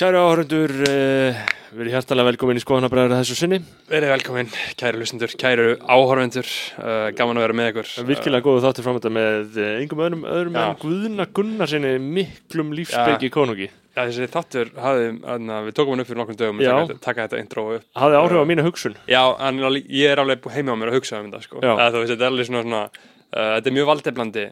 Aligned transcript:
Kæru 0.00 0.16
áhörundur, 0.16 0.72
uh, 0.88 1.38
verið 1.76 1.92
hjartalega 1.92 2.30
velkomin 2.30 2.56
í 2.56 2.60
skoðanabræður 2.62 3.18
þessu 3.18 3.34
sinni. 3.36 3.58
Verið 3.90 4.12
velkomin, 4.14 4.48
kæru 4.80 5.02
lustendur, 5.02 5.34
kæru 5.36 5.74
áhorfendur, 5.76 6.48
uh, 6.80 7.10
gaman 7.18 7.36
að 7.36 7.44
vera 7.44 7.56
með 7.58 7.68
ykkur. 7.68 7.90
Virkilega 8.08 8.46
góðu 8.46 8.62
þáttir 8.64 8.86
framönda 8.86 9.12
með 9.12 9.58
yngum 9.82 10.00
öðrum 10.06 10.24
öðrum 10.24 10.56
Já. 10.56 10.62
en 10.62 10.78
Guðna 10.80 11.26
Gunnarsinni 11.36 11.90
miklum 12.00 12.72
lífsbyggi 12.78 13.28
konungi. 13.34 13.68
Já, 13.92 14.00
þessi 14.06 14.30
þáttur 14.32 14.72
hafði, 14.80 15.12
aðna, 15.34 15.60
við 15.66 15.76
tókum 15.76 15.92
hann 15.92 16.04
upp 16.06 16.08
fyrir 16.08 16.22
nokkrum 16.22 16.40
dögum 16.40 16.64
að 16.64 16.96
taka, 16.96 17.26
þetta 17.26 17.42
intro 17.44 17.66
upp. 17.76 17.84
Hafði 18.00 18.20
áhrif 18.22 18.40
á 18.40 18.50
mína 18.54 18.64
hugsun. 18.64 18.96
Já, 19.04 19.20
en 19.36 19.60
ég 19.84 20.14
er 20.14 20.24
alveg 20.24 20.48
heima 20.56 20.72
á 20.72 20.80
mér 20.80 20.94
að 20.94 21.02
hugsa 21.02 21.20
um 21.20 21.28
þetta, 21.28 21.44
sko. 21.44 21.60
Þetta 21.60 22.16
er 22.16 22.26
alveg 22.30 22.48
svona, 22.48 22.64
svona 22.64 22.82
uh, 22.88 23.52
þetta 23.58 23.68
er 23.68 23.76
mjög 23.76 23.92
valdeflandi 23.92 24.48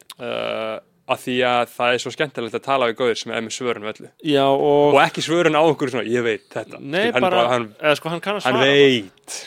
að 1.08 1.20
því 1.24 1.36
að 1.48 1.70
það 1.74 1.94
er 1.94 2.02
svo 2.02 2.12
skemmtilegt 2.14 2.56
að 2.58 2.64
tala 2.66 2.88
við 2.90 2.98
góðir 3.00 3.18
sem 3.20 3.32
er 3.32 3.44
með 3.46 3.54
svörun 3.56 3.86
við 3.86 3.92
öllu. 3.94 4.10
Já 4.28 4.44
og... 4.44 4.88
Og 4.92 4.98
ekki 5.02 5.24
svörun 5.24 5.56
á 5.56 5.62
okkur 5.64 5.92
svona, 5.92 6.04
ég 6.08 6.26
veit 6.26 6.44
þetta. 6.52 6.80
Nei, 6.80 7.06
hann, 7.14 7.24
bara, 7.24 7.44
hann, 7.52 7.66
eða 7.80 7.94
sko 8.00 8.12
hann 8.12 8.22
hann 8.26 8.60
veit. 8.62 9.38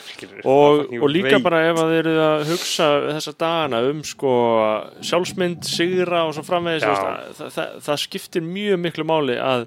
Og, 0.46 0.84
Hann 0.92 1.02
og 1.02 1.10
líka 1.10 1.36
veit. 1.36 1.46
bara 1.46 1.62
ef 1.70 1.80
að 1.82 1.92
þið 1.92 2.00
eruð 2.04 2.20
að 2.26 2.44
hugsa 2.52 2.90
þessa 3.08 3.32
dagana 3.42 3.80
um 3.90 4.04
sko 4.06 4.34
sjálfsmynd, 5.10 5.66
sigra 5.66 6.26
og 6.28 6.36
svo 6.38 6.44
framvegis, 6.46 6.86
það, 6.86 7.50
það, 7.56 7.80
það 7.88 8.04
skiptir 8.04 8.46
mjög 8.46 8.84
miklu 8.84 9.08
máli 9.10 9.40
að 9.42 9.66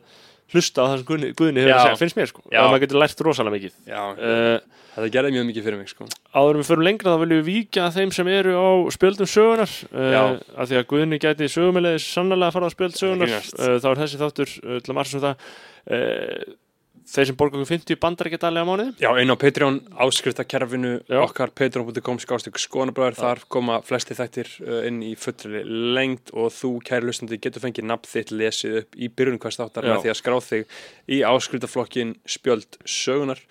hlusta 0.55 0.85
á 0.87 0.87
það 0.93 0.97
sem 1.01 1.09
Guðni, 1.11 1.65
hefur 1.65 1.75
að 1.75 1.85
segja, 1.89 2.01
finnst 2.05 2.19
mér 2.21 2.31
sko. 2.31 2.45
Og 2.47 2.55
maður 2.71 2.85
getur 2.85 3.01
lært 3.03 3.25
rosalega 3.27 3.59
mikið. 3.59 3.77
Já, 3.91 4.03
Uh, 4.15 4.84
þetta 4.95 5.13
gerði 5.17 5.35
mjög 5.35 5.47
mikið 5.51 5.69
fyrir 5.69 5.81
mig, 5.81 5.93
sko. 5.93 6.09
áður 6.33 6.57
en 6.57 6.63
við 6.63 6.71
förum 6.71 6.87
lengra 6.89 7.15
þá 7.15 7.23
viljum 7.25 7.41
við 7.43 7.51
víkja 7.51 7.87
að 7.87 8.01
þeim 8.01 8.15
sem 8.17 8.33
eru 8.35 8.57
á 8.59 8.71
spjöldum 8.95 9.31
sögunar 9.31 9.77
uh, 9.93 10.19
af 10.55 10.71
því 10.71 10.81
að 10.81 10.89
Guðni 10.93 11.21
gæti 11.23 11.51
sögumilegis 11.53 12.11
sannlega 12.17 12.51
að 12.51 12.59
fara 12.59 12.69
á 12.71 12.75
spjöld 12.75 12.99
sögunar 12.99 13.39
uh, 13.39 13.79
þá 13.83 13.89
er 13.93 14.03
þessi 14.05 14.21
þáttur 14.21 14.59
uh, 14.63 14.77
til 14.79 14.95
að 14.95 15.01
margsa 15.01 15.19
um 15.19 15.27
það. 15.29 15.49
Uh, 15.85 16.61
þeir 17.09 17.29
sem 17.29 17.37
borga 17.39 17.59
okkur 17.59 17.69
50 17.69 17.99
bandar 18.01 18.29
ekki 18.31 18.41
dæli 18.41 18.63
á 18.65 18.67
mánuði. 18.67 18.93
Já, 19.03 19.11
inn 19.21 19.33
á 19.33 19.37
Patreon, 19.37 19.81
áskriftakerfinu 20.05 20.95
okkar, 21.21 21.53
patreon.com 21.57 22.21
skástík 22.23 22.61
skoðanabræður, 22.63 23.19
þar 23.19 23.43
koma 23.53 23.81
flesti 23.85 24.17
þættir 24.17 24.51
uh, 24.65 24.81
inn 24.89 25.03
í 25.05 25.13
fullri 25.21 25.63
lengt 25.67 26.33
og 26.33 26.53
þú, 26.57 26.77
kæri 26.87 27.09
hlustandi, 27.09 27.41
getur 27.45 27.65
fengið 27.65 27.89
nafn 27.91 28.09
þitt 28.09 28.33
lesið 28.33 28.79
upp 28.83 28.97
í 28.97 29.11
byrjun 29.13 29.41
hvers 29.43 29.61
þáttar 29.61 29.91
með 29.91 30.07
því 30.07 30.15
að 30.15 30.21
skrá 30.23 30.39
þig 30.49 30.81
í 31.05 31.21
áskriftarflokkin 31.29 32.17
spjöld 32.37 32.81
sögunar 32.89 33.43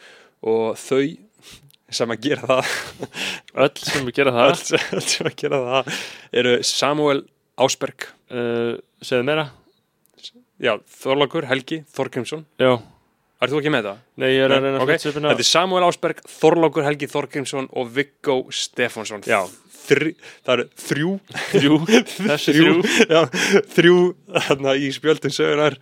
og 0.44 0.74
þau 0.80 1.04
sem 1.98 2.14
að 2.16 2.22
gera 2.28 2.48
það. 2.50 2.72
Öll 3.66 3.74
sem 3.84 4.08
við 4.08 4.16
gera 4.22 4.34
það. 4.38 4.54
Öll, 4.54 4.80
öll 5.00 5.06
sem 5.14 5.30
að 5.30 5.36
gera 5.44 5.60
það 5.68 5.92
eru 6.42 6.56
Samuel 6.70 7.20
Ásberg. 7.68 8.08
Uh, 8.34 8.74
segðu 9.06 9.28
meira. 9.30 9.48
Já, 10.64 10.78
Þorlákur, 11.02 11.46
Helgi, 11.50 11.82
Þorgrímsson. 11.96 12.46
Já, 12.62 12.76
Er 13.44 13.52
þú 13.52 13.58
ekki 13.60 13.72
með 13.74 13.88
það? 13.90 13.96
nei 14.22 14.28
ég 14.30 14.44
er 14.46 14.54
að 14.56 14.62
reyna 14.64 14.78
að 14.78 14.84
Ok, 14.86 14.88
fletta 14.88 15.04
svipina 15.04 15.32
Þetta 15.34 15.44
er 15.44 15.48
Samuel 15.50 15.84
Ásberg, 15.90 16.20
Þorlákur 16.32 16.86
Helgi 16.88 17.08
Þorgrímsson 17.12 17.66
og 17.76 17.90
Viggo 17.92 18.36
Stefánsson. 18.56 19.26
Já. 19.28 19.42
Þri, 19.84 20.14
Það 20.46 20.54
eru 20.54 20.66
þrjú. 20.80 21.10
Þrjú, 21.50 21.80
þessi 22.30 22.54
þrjú. 22.56 22.76
Já, 23.12 23.20
þrjú 23.76 23.98
þarna 24.46 24.76
í 24.80 24.94
spjöldin 24.96 25.36
sögunar 25.36 25.76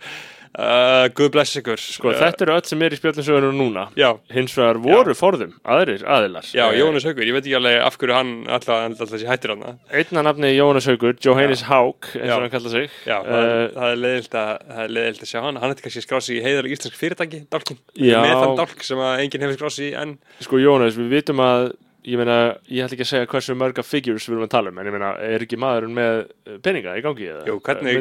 uh, 0.58 1.08
Guð 1.16 1.30
bless 1.34 1.56
ykkur. 1.60 1.80
Sko 1.80 2.12
þetta 2.16 2.44
eru 2.46 2.54
öll 2.56 2.66
sem 2.68 2.82
er 2.84 2.94
í 2.94 2.98
spjöldum 2.98 3.24
sögunar 3.26 3.54
núna. 3.56 3.84
Já, 3.98 4.10
hins 4.32 4.54
vegar 4.58 4.80
voru 4.82 5.14
forðum, 5.16 5.54
aðrir 5.64 6.04
aðilar. 6.04 6.46
Já, 6.52 6.64
Eh, 6.72 6.78
Jónas 6.80 7.04
Haugur, 7.08 7.24
ég 7.28 7.32
veit 7.36 7.44
ekki 7.46 7.56
alveg 7.58 7.78
af 7.86 7.98
hverju 8.00 8.16
hann 8.16 8.32
alltaf, 8.48 8.82
alltaf 8.88 9.10
þessi 9.12 9.28
hættir 9.30 9.54
hann 9.54 9.78
einna 9.92 10.22
nafni 10.28 10.52
Jónas 10.56 10.86
Haugur, 10.90 11.14
Johannes 11.24 11.62
Haug 11.68 12.08
eins 12.14 12.26
Já. 12.28 12.34
og 12.36 12.42
hann 12.42 12.50
kallar 12.50 12.70
sig. 12.76 12.90
Já, 13.06 13.18
það, 13.22 13.46
Eh, 13.52 13.68
það 13.76 13.92
er 13.92 14.02
leiðilt 14.02 14.34
að, 14.42 14.52
það 14.72 14.82
er 14.84 14.92
leiðilt 14.98 15.22
að 15.22 15.30
sjá 15.32 15.40
hann. 15.42 15.56
Hann 15.62 15.70
ætti 15.74 15.82
kannski 15.86 16.02
að 16.02 16.06
skrá 16.08 16.20
sig 16.22 16.36
í 16.36 16.44
heiðar 16.46 16.68
íslensk 16.72 16.96
fyrirtæki, 17.00 17.40
dálkin 17.50 17.78
Já. 17.96 18.18
Með 18.22 18.36
þann 18.42 18.56
dálk 18.62 18.82
sem 18.82 18.98
enginn 18.98 19.42
hefur 19.46 19.58
skráð 19.58 19.72
sig 19.76 19.92
í 19.92 19.96
en 20.02 20.18
Sko 20.40 20.56
Jónas, 20.62 20.96
við 20.98 21.08
vitum 21.16 21.40
að 21.40 21.72
ég 22.04 22.18
meina, 22.18 22.36
ég 22.66 22.82
ætla 22.84 22.96
ekki 22.96 23.04
að 23.04 23.10
segja 23.12 23.26
hversu 23.30 23.54
mörga 23.54 23.82
figures 23.86 24.24
við 24.26 24.34
erum 24.34 24.46
að 24.48 24.50
tala 24.54 24.70
um, 24.72 24.78
en 24.82 24.88
ég 24.88 24.94
meina, 24.96 25.10
er 25.22 25.44
ekki 25.44 25.58
maðurinn 25.62 25.94
með 25.94 26.58
peninga 26.66 26.96
í 26.98 27.02
gangi 27.04 27.28
eða? 27.30 27.44
Jú, 27.46 27.56
hvernig- 27.62 27.94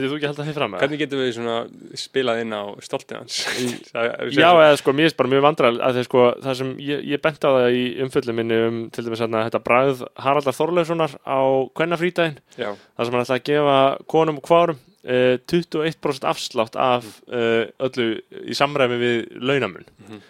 Hvernig 0.82 1.02
getum 1.04 1.22
við 1.22 1.32
svona 1.38 1.58
spilað 2.02 2.42
inn 2.42 2.56
á 2.58 2.64
stoltið 2.82 3.18
hans? 3.20 3.38
Það- 3.94 4.34
Já, 4.34 4.48
eða 4.50 4.80
sko, 4.82 4.96
mér 4.98 5.12
er 5.12 5.18
bara 5.22 5.32
mjög 5.36 5.46
vandræð 5.48 5.80
að 5.86 6.00
því 6.00 6.06
sko, 6.10 6.26
það 6.48 6.58
sem 6.62 6.72
ég, 6.88 7.04
ég 7.14 7.22
bent 7.28 7.46
á 7.46 7.50
það 7.52 7.78
í 7.78 7.84
umföllum 8.08 8.40
minni 8.42 8.62
um 8.68 8.80
til 8.90 9.06
dæmis 9.06 9.22
hérna, 9.22 9.46
þetta 9.50 9.64
bræð 9.70 10.06
Haraldar 10.26 10.58
Þorleifssonar 10.58 11.18
á 11.22 11.40
kvennafrítæðin, 11.78 12.40
Já, 12.58 12.72
það 12.74 13.06
sem 13.06 13.14
hann 13.20 13.26
ætla 13.28 13.38
að 13.38 13.46
gefa 13.52 13.78
konum 14.16 14.42
og 14.42 14.48
kvárum 14.50 14.82
uh, 15.06 15.38
21% 15.52 16.26
afslátt 16.34 16.76
af 16.80 17.06
uh, 17.30 17.70
öllu 17.86 18.10
í 18.50 18.58
samræmi 18.58 18.98
við 19.02 19.18
launamun 19.42 19.86
Mhm. 20.10 20.22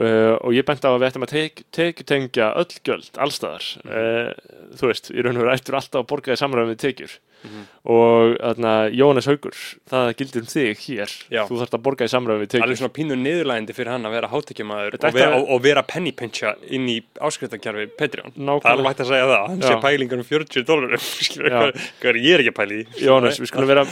Uh, 0.00 0.34
og 0.40 0.54
ég 0.56 0.64
bent 0.68 0.84
á 0.86 0.90
að 0.92 1.00
við 1.02 1.08
ættum 1.10 1.26
að 1.26 1.34
tek- 1.34 1.64
tekjutengja 1.76 2.52
öll 2.62 2.72
gjöld 2.86 3.20
allstaðar 3.26 3.66
uh, 3.84 4.30
þú 4.78 4.90
veist, 4.92 5.10
í 5.12 5.20
raun 5.24 5.36
og 5.36 5.44
veru 5.44 5.54
ættur 5.56 5.78
alltaf 5.80 6.00
að 6.04 6.08
borga 6.14 6.36
í 6.36 6.40
samræmi 6.40 6.72
við 6.74 6.82
tekjur 6.86 7.18
Mhm. 7.42 7.62
og 7.92 8.36
þarna, 8.38 8.72
Jónas 8.94 9.26
Haugur 9.26 9.56
það 9.90 10.12
gildir 10.20 10.42
um 10.44 10.46
þig 10.52 10.82
hér 10.86 11.10
Já. 11.34 11.42
þú 11.48 11.56
þarft 11.58 11.74
að 11.74 11.82
borga 11.82 12.06
í 12.06 12.12
samræmi 12.12 12.44
við 12.44 12.50
tekjur 12.52 12.66
alveg 12.68 12.78
svona 12.78 12.94
pínu 12.94 13.16
niðurlægindi 13.18 13.74
fyrir 13.74 13.90
hann 13.90 14.06
að 14.06 14.14
vera 14.14 14.28
hátekjumæður 14.30 14.94
og, 14.98 15.06
vera- 15.16 15.32
að- 15.32 15.36
og, 15.42 15.50
og 15.56 15.62
vera 15.64 15.82
pennypincha 15.82 16.54
inn 16.70 16.86
í 16.88 16.96
áskriftakjarfi 17.18 17.88
Patreon. 17.98 18.32
Það 18.38 18.62
er 18.62 18.72
alveg 18.76 18.90
hægt 18.92 19.02
að 19.02 19.10
segja 19.10 19.26
það, 19.32 19.46
hann 19.50 19.62
sé 19.66 19.76
pælingar 19.82 20.22
um 20.22 20.28
40 20.30 20.66
dólarum, 20.70 21.02
skilur 21.02 21.50
Já. 21.50 21.58
hvað, 21.58 21.90
hvað 22.00 22.10
er 22.14 22.20
ég 22.22 22.34
er 22.38 22.44
ekki 22.44 22.54
að 22.54 22.58
pæli. 22.62 22.80
Jónas, 23.02 23.40
við 23.42 23.50
skulum 23.50 23.70
vera, 23.72 23.84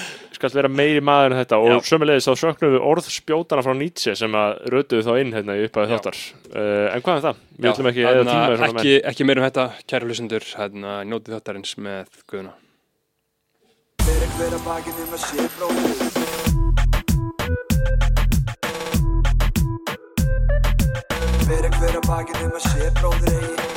vera 0.54 0.68
meiri 0.72 1.02
maður 1.04 1.34
en 1.34 1.38
þetta 1.44 1.58
og 1.60 1.84
sömulegis 1.90 2.30
þá 2.30 2.32
söknum 2.44 2.72
við 2.78 2.86
orðspjótana 2.94 3.66
frá 3.66 3.74
Nietzsche 3.76 4.14
sem 4.16 4.32
að 4.32 4.62
rötuðu 4.72 5.02
þá 5.04 5.12
inn 5.20 5.34
hérna 5.34 5.58
í 5.58 5.66
upphæðu 5.66 5.90
þáttar 5.98 6.16
uh, 6.54 6.94
en 6.94 7.02
hvað 7.04 7.18
er 7.18 7.26
það? 7.26 7.42
Við 7.60 7.70
ætlum 7.74 7.90
ekki 7.90 8.06
eða 8.06 8.24
þarna, 8.24 8.56
tíma 8.56 8.80
ekki, 8.80 8.94
ekki 9.10 9.26
meira 9.28 9.42
um 9.42 9.48
þetta, 9.50 9.66
kæru 9.90 10.08
hlustendur, 10.08 10.46
hérna, 10.56 10.94
Fyrir 14.10 14.30
hver 14.36 14.54
að 14.56 14.62
bakið 14.66 14.96
um 15.04 15.12
að 15.14 15.20
sé 15.22 15.44
bróðir 15.54 16.00
Fyrir 21.46 21.76
hver 21.76 21.98
að 22.00 22.08
bakið 22.08 22.42
um 22.48 22.56
að 22.58 22.64
sé 22.66 22.88
bróðir 22.98 23.38
eigi 23.38 23.70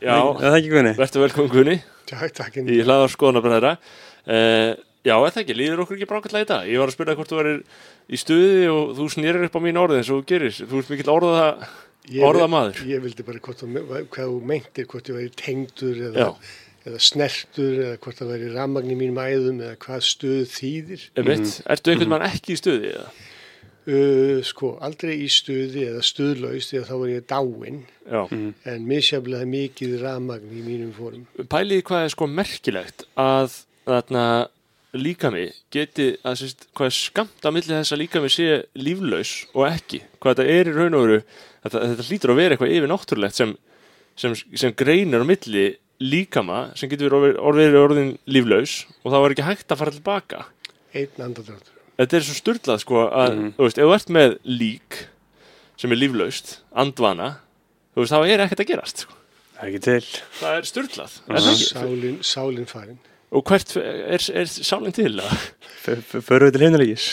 Já, 0.00 0.16
það 0.40 0.54
ekki 0.56 0.70
Guðni? 0.72 0.92
verður 0.96 1.26
velkomin 1.26 1.52
Gunni 1.52 1.80
Takk, 2.10 2.32
takk. 2.40 2.56
í 2.66 2.80
hlaðar 2.84 3.12
skoðanabræðra 3.14 3.74
uh, 3.78 4.70
Já, 5.00 5.14
er 5.16 5.32
það 5.32 5.38
ekki, 5.44 5.54
líður 5.56 5.80
okkur 5.86 5.96
ekki 5.96 6.08
brákallega 6.10 6.44
í 6.44 6.48
dag? 6.50 6.66
Ég 6.68 6.80
var 6.82 6.90
að 6.90 6.96
spyrja 6.98 7.14
hvort 7.16 7.30
þú 7.32 7.38
verir 7.38 7.60
í 8.12 8.18
stuði 8.20 8.64
og 8.68 8.90
þú 8.98 9.06
snýrir 9.14 9.46
upp 9.46 9.54
á 9.56 9.60
mín 9.64 9.78
orðið 9.80 10.00
eins 10.02 10.10
og 10.12 10.18
þú 10.20 10.26
gerir 10.28 10.56
Þú 10.60 10.80
ert 10.82 10.90
mikill 10.92 11.12
orða, 11.14 11.46
Ég- 12.10 12.26
orðamaður 12.28 12.82
Ég 12.90 13.00
vildi 13.06 13.24
bara 13.24 13.40
hvort 13.46 13.62
þú, 13.62 13.70
hvað 14.12 14.26
þú 14.26 14.42
meintir, 14.50 14.88
hvort 14.92 15.08
ég 15.08 15.16
væri 15.22 15.32
tengdur 15.40 16.02
eða, 16.10 16.26
Já. 16.26 16.52
eða 16.90 17.00
snertur 17.08 17.80
eða 17.86 17.96
hvort 18.04 18.20
það 18.20 18.32
væri 18.34 18.52
rammagn 18.58 18.92
í 18.92 18.98
mínum 19.00 19.22
æðum 19.24 19.62
eða 19.64 19.78
hvað 19.86 20.04
stuð 20.10 20.44
þýðir. 20.58 21.06
Einmitt, 21.16 21.56
Ertu 21.76 21.94
einhvern 21.94 22.12
mann 22.12 22.26
ekki 22.28 22.56
í 22.56 22.60
stuði? 22.60 22.92
eða? 22.98 23.08
Uh, 23.88 24.42
sko, 24.44 24.74
aldrei 24.84 25.14
í 25.24 25.28
stuði 25.32 25.86
eða 25.88 26.02
stuðlaust 26.04 26.74
eða 26.76 26.88
þá 26.90 26.94
var 27.00 27.10
ég 27.14 27.26
dáinn. 27.30 27.78
Já, 28.04 28.20
en 28.68 28.86
misjaflega 28.86 29.48
mikið 29.48 29.96
rammagn 30.02 30.52
í 30.52 30.62
mínum 30.66 30.92
fórum. 30.92 31.24
pæliði 31.48 31.86
hvað 31.88 32.04
er 32.04 32.12
sko 32.12 32.28
merkilegt 32.28 33.06
að 33.16 33.54
þarna 33.88 34.24
líkami 34.96 35.46
geti, 35.72 36.10
að 36.26 36.40
sérst, 36.42 36.66
hvað 36.74 36.90
er 36.90 36.96
skamt 36.96 37.46
að 37.46 37.56
milli 37.56 37.72
þess 37.72 37.94
að 37.94 38.02
líkami 38.02 38.30
sé 38.34 38.48
líflaus 38.78 39.34
og 39.54 39.66
ekki, 39.68 40.02
hvað 40.18 40.40
þetta 40.40 40.56
er 40.58 40.70
í 40.70 40.76
raun 40.76 40.98
og 40.98 41.04
veru 41.06 41.18
þetta, 41.22 41.82
þetta 41.84 42.06
hlýtur 42.08 42.34
að 42.34 42.40
vera 42.40 42.56
eitthvað 42.56 42.74
yfir 42.76 42.90
náttúrulegt 42.90 43.38
sem, 43.38 43.54
sem, 44.18 44.34
sem 44.34 44.74
greinir 44.76 45.22
á 45.22 45.30
milli 45.30 45.66
líkama 46.00 46.62
sem 46.78 46.90
getur 46.90 47.14
verið 47.16 47.42
orðið 47.44 47.78
orðin 47.80 48.14
líflaus 48.26 48.80
og 49.04 49.12
það 49.12 49.24
var 49.24 49.36
ekki 49.36 49.50
hægt 49.50 49.74
að 49.74 49.82
fara 49.84 49.96
tilbaka. 49.96 50.46
Einn 50.96 51.28
andadráttur. 51.28 51.79
Þetta 52.00 52.18
er 52.20 52.26
svo 52.26 52.36
styrlað 52.40 52.82
sko 52.82 53.04
að, 53.06 53.38
þú 53.58 53.66
veist, 53.68 53.78
ef 53.80 53.86
þú 53.90 53.94
ert 53.98 54.12
með 54.16 54.34
lík 54.48 54.98
sem 55.80 55.92
er 55.94 56.00
líflaust, 56.00 56.56
andvana 56.82 57.30
þú 57.94 58.02
veist, 58.04 58.12
þá 58.16 58.20
er 58.34 58.44
ekkert 58.46 58.64
að 58.64 58.70
gerast 58.74 59.04
sko. 59.06 59.16
Er 59.60 59.68
ekki 59.70 59.80
til. 59.84 60.02
það 60.40 60.58
er 60.58 60.68
styrlað, 60.70 61.16
er 61.28 61.48
ekki? 61.52 62.12
Sálin, 62.24 62.66
farin. 62.70 62.98
Og 63.30 63.44
hvert 63.46 63.76
er, 63.78 64.24
er 64.40 64.48
sálinn 64.50 64.94
til? 64.96 65.12
eða? 65.20 65.40
Förum 65.84 66.46
við 66.48 66.54
til 66.56 66.64
heimnaríkis? 66.64 67.08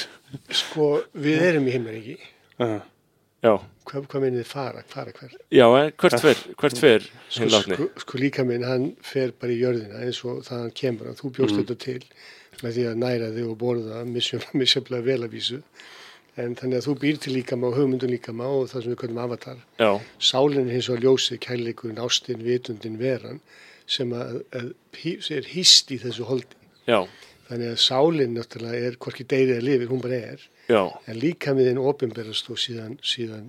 Sko, 0.51 0.87
við 1.15 1.43
erum 1.51 1.67
í 1.69 1.73
himnaríki 1.75 2.15
Já, 2.57 2.79
já, 3.45 3.51
Hvað, 3.87 4.07
hvað 4.11 4.23
minnið 4.25 4.41
þið 4.41 4.49
fara, 4.49 4.81
fara 4.91 5.13
hver? 5.15 5.35
já, 5.55 5.65
en 5.77 5.91
hvert 6.01 6.17
fer, 6.23 6.41
hvert 6.59 6.79
fer 6.81 7.05
Sko, 7.29 7.47
sko, 7.53 7.85
sko 8.03 8.19
líka 8.19 8.43
minn, 8.47 8.65
hann 8.67 8.89
fer 9.07 9.31
bara 9.39 9.53
í 9.53 9.59
jörðina 9.61 10.01
eins 10.03 10.19
og 10.27 10.41
það 10.47 10.63
hann 10.65 10.73
kemur, 10.81 11.11
að 11.13 11.21
þú 11.21 11.31
bjóst 11.37 11.53
Mhm. 11.55 11.61
þetta 11.61 11.77
til 11.85 12.01
með 12.63 12.73
því 12.77 12.85
að 12.91 12.99
næra 13.03 13.29
þig 13.35 13.47
og 13.51 13.57
borða 13.61 14.01
misjöflega 14.09 15.05
vel 15.11 15.21
að 15.27 15.33
vísu. 15.37 15.59
En 16.37 16.53
þannig 16.57 16.77
að 16.81 16.85
þú 16.85 16.93
býr 17.01 17.15
til 17.21 17.33
líkama 17.33 17.69
og 17.71 17.77
hugmyndun 17.79 18.11
líkama 18.13 18.45
og 18.45 18.67
það 18.69 18.83
sem 18.83 18.91
við 18.93 18.99
kallum 19.01 19.21
avatar. 19.23 19.61
Já, 19.81 19.89
Sálinn 20.21 20.69
hins 20.69 20.89
og 20.93 20.99
ljósið, 21.01 21.39
kærleikurinn, 21.47 22.01
ástin, 22.03 22.43
vitundin, 22.45 22.99
veran 23.01 23.39
sem 23.89 24.11
að, 24.13 24.43
að, 24.53 24.67
er 25.33 25.49
hýst 25.53 25.89
í 25.95 25.97
þessu 26.03 26.27
holdi. 26.29 26.59
já, 26.89 27.01
Þannig 27.47 27.69
að 27.71 27.77
sálinn 27.79 28.33
náttúrulega 28.35 28.87
er 28.89 28.95
hvorki 28.99 29.23
deyrið 29.23 29.57
að 29.61 29.65
lifir, 29.65 29.87
hún 29.87 30.01
bara 30.03 30.17
er. 30.33 30.41
já, 30.67 30.81
En 31.07 31.15
líka 31.21 31.53
með 31.55 31.69
þinn 31.71 31.77
opinberast 31.89 32.49
og 32.51 32.59
síðan, 32.59 32.97
síðan 33.01 33.45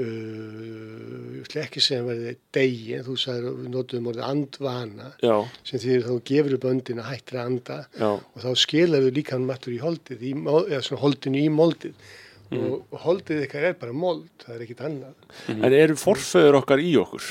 uh, 0.00 1.42
ekki 1.62 1.80
að 1.80 1.86
segja 1.86 2.00
að 2.02 2.08
verði 2.10 2.34
degi, 2.56 2.94
en 2.96 3.06
þú 3.08 3.16
sagðir 3.20 3.48
að 3.50 3.58
við 3.60 3.70
notuðum 3.74 4.10
orðið 4.12 4.28
andvana, 4.28 5.10
já, 5.22 5.34
sem 5.68 5.82
því 5.82 5.98
þá 6.06 6.12
gefur 6.30 6.56
upp 6.58 6.68
öndin 6.72 7.02
að 7.02 7.10
hættir 7.10 7.40
að 7.40 7.50
anda 7.50 7.78
já, 7.98 8.08
og 8.12 8.38
þá 8.44 8.50
skilarðu 8.64 9.10
líka 9.18 9.36
hann 9.36 9.48
mattur 9.48 9.74
í 9.74 9.82
holdið, 9.82 10.22
í, 10.24 10.32
eða 10.62 10.82
svona 10.86 11.02
holdinu 11.04 11.42
í 11.42 11.50
moldið. 11.52 12.12
Og, 12.52 12.82
og 12.92 12.98
holdið 13.00 13.46
ykkar 13.46 13.64
er 13.64 13.76
bara 13.80 13.94
mold, 13.96 14.26
það 14.42 14.54
er 14.54 14.64
ekkit 14.66 14.80
annað. 14.84 15.28
en 15.54 15.72
eru 15.72 15.94
forföður 15.96 16.58
okkar 16.58 16.82
í 16.84 16.90
okkur? 17.00 17.30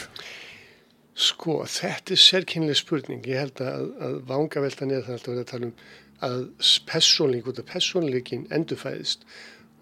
Sko, 1.21 1.59
þetta 1.69 2.15
er 2.15 2.21
sérkynlega 2.23 2.79
spurning. 2.79 3.21
Ég 3.29 3.43
held 3.43 3.61
að, 3.61 3.83
að 4.01 4.15
vangaveltan 4.31 4.93
er 4.95 5.05
verið 5.05 5.43
að 5.43 5.49
tala 5.51 5.69
um 5.69 5.75
að 6.25 6.41
persónleik, 6.89 7.49
út 7.49 7.61
af 7.61 7.69
persónleikin 7.69 8.47
endurfæðist 8.53 9.25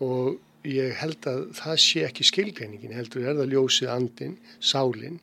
og 0.04 0.40
ég 0.67 0.94
held 1.00 1.27
að 1.29 1.45
það 1.59 1.77
sé 1.85 2.03
ekki 2.07 2.25
skilgreiningin, 2.27 2.95
heldur 2.97 3.23
er 3.27 3.38
það 3.39 3.53
ljósið 3.53 3.94
andin, 3.94 4.35
sálin 4.59 5.19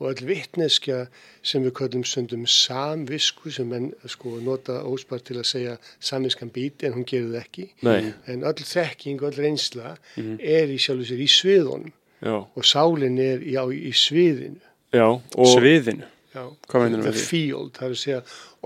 og 0.00 0.06
öll 0.14 0.26
vitneskja 0.30 1.02
sem 1.44 1.60
við 1.66 1.74
köllum 1.76 2.04
stundum 2.08 2.46
samvisku 2.48 3.50
sem 3.52 3.68
menn 3.68 3.90
sko 4.08 4.38
nota 4.40 4.78
óspart 4.88 5.26
til 5.28 5.36
að 5.42 5.48
segja 5.50 5.74
samviskan 6.00 6.48
bíti 6.54 6.88
en 6.88 6.94
hún 6.96 7.04
gerir 7.04 7.28
það 7.34 7.42
ekki. 7.42 7.66
Nei, 7.84 8.12
En 8.26 8.46
öll 8.48 8.64
þekking, 8.64 9.20
öll 9.28 9.36
reynsla 9.36 9.96
er 10.16 10.72
í 10.72 10.78
sjálfu 10.80 11.04
sér 11.10 11.20
í 11.20 11.28
sviðunum 11.28 11.92
já, 12.24 12.36
og 12.40 12.64
sálin 12.64 13.18
er 13.20 13.44
í, 13.44 13.58
á, 13.60 13.64
í 13.68 13.92
sviðinu. 13.92 14.60
já, 14.96 15.04
og 15.06 15.52
Sviðinu. 15.52 16.08
Já, 16.30 16.44
the 16.70 17.12
field, 17.12 17.72
það 17.74 17.86
er 17.86 17.94
að 17.94 18.00
segja 18.00 18.18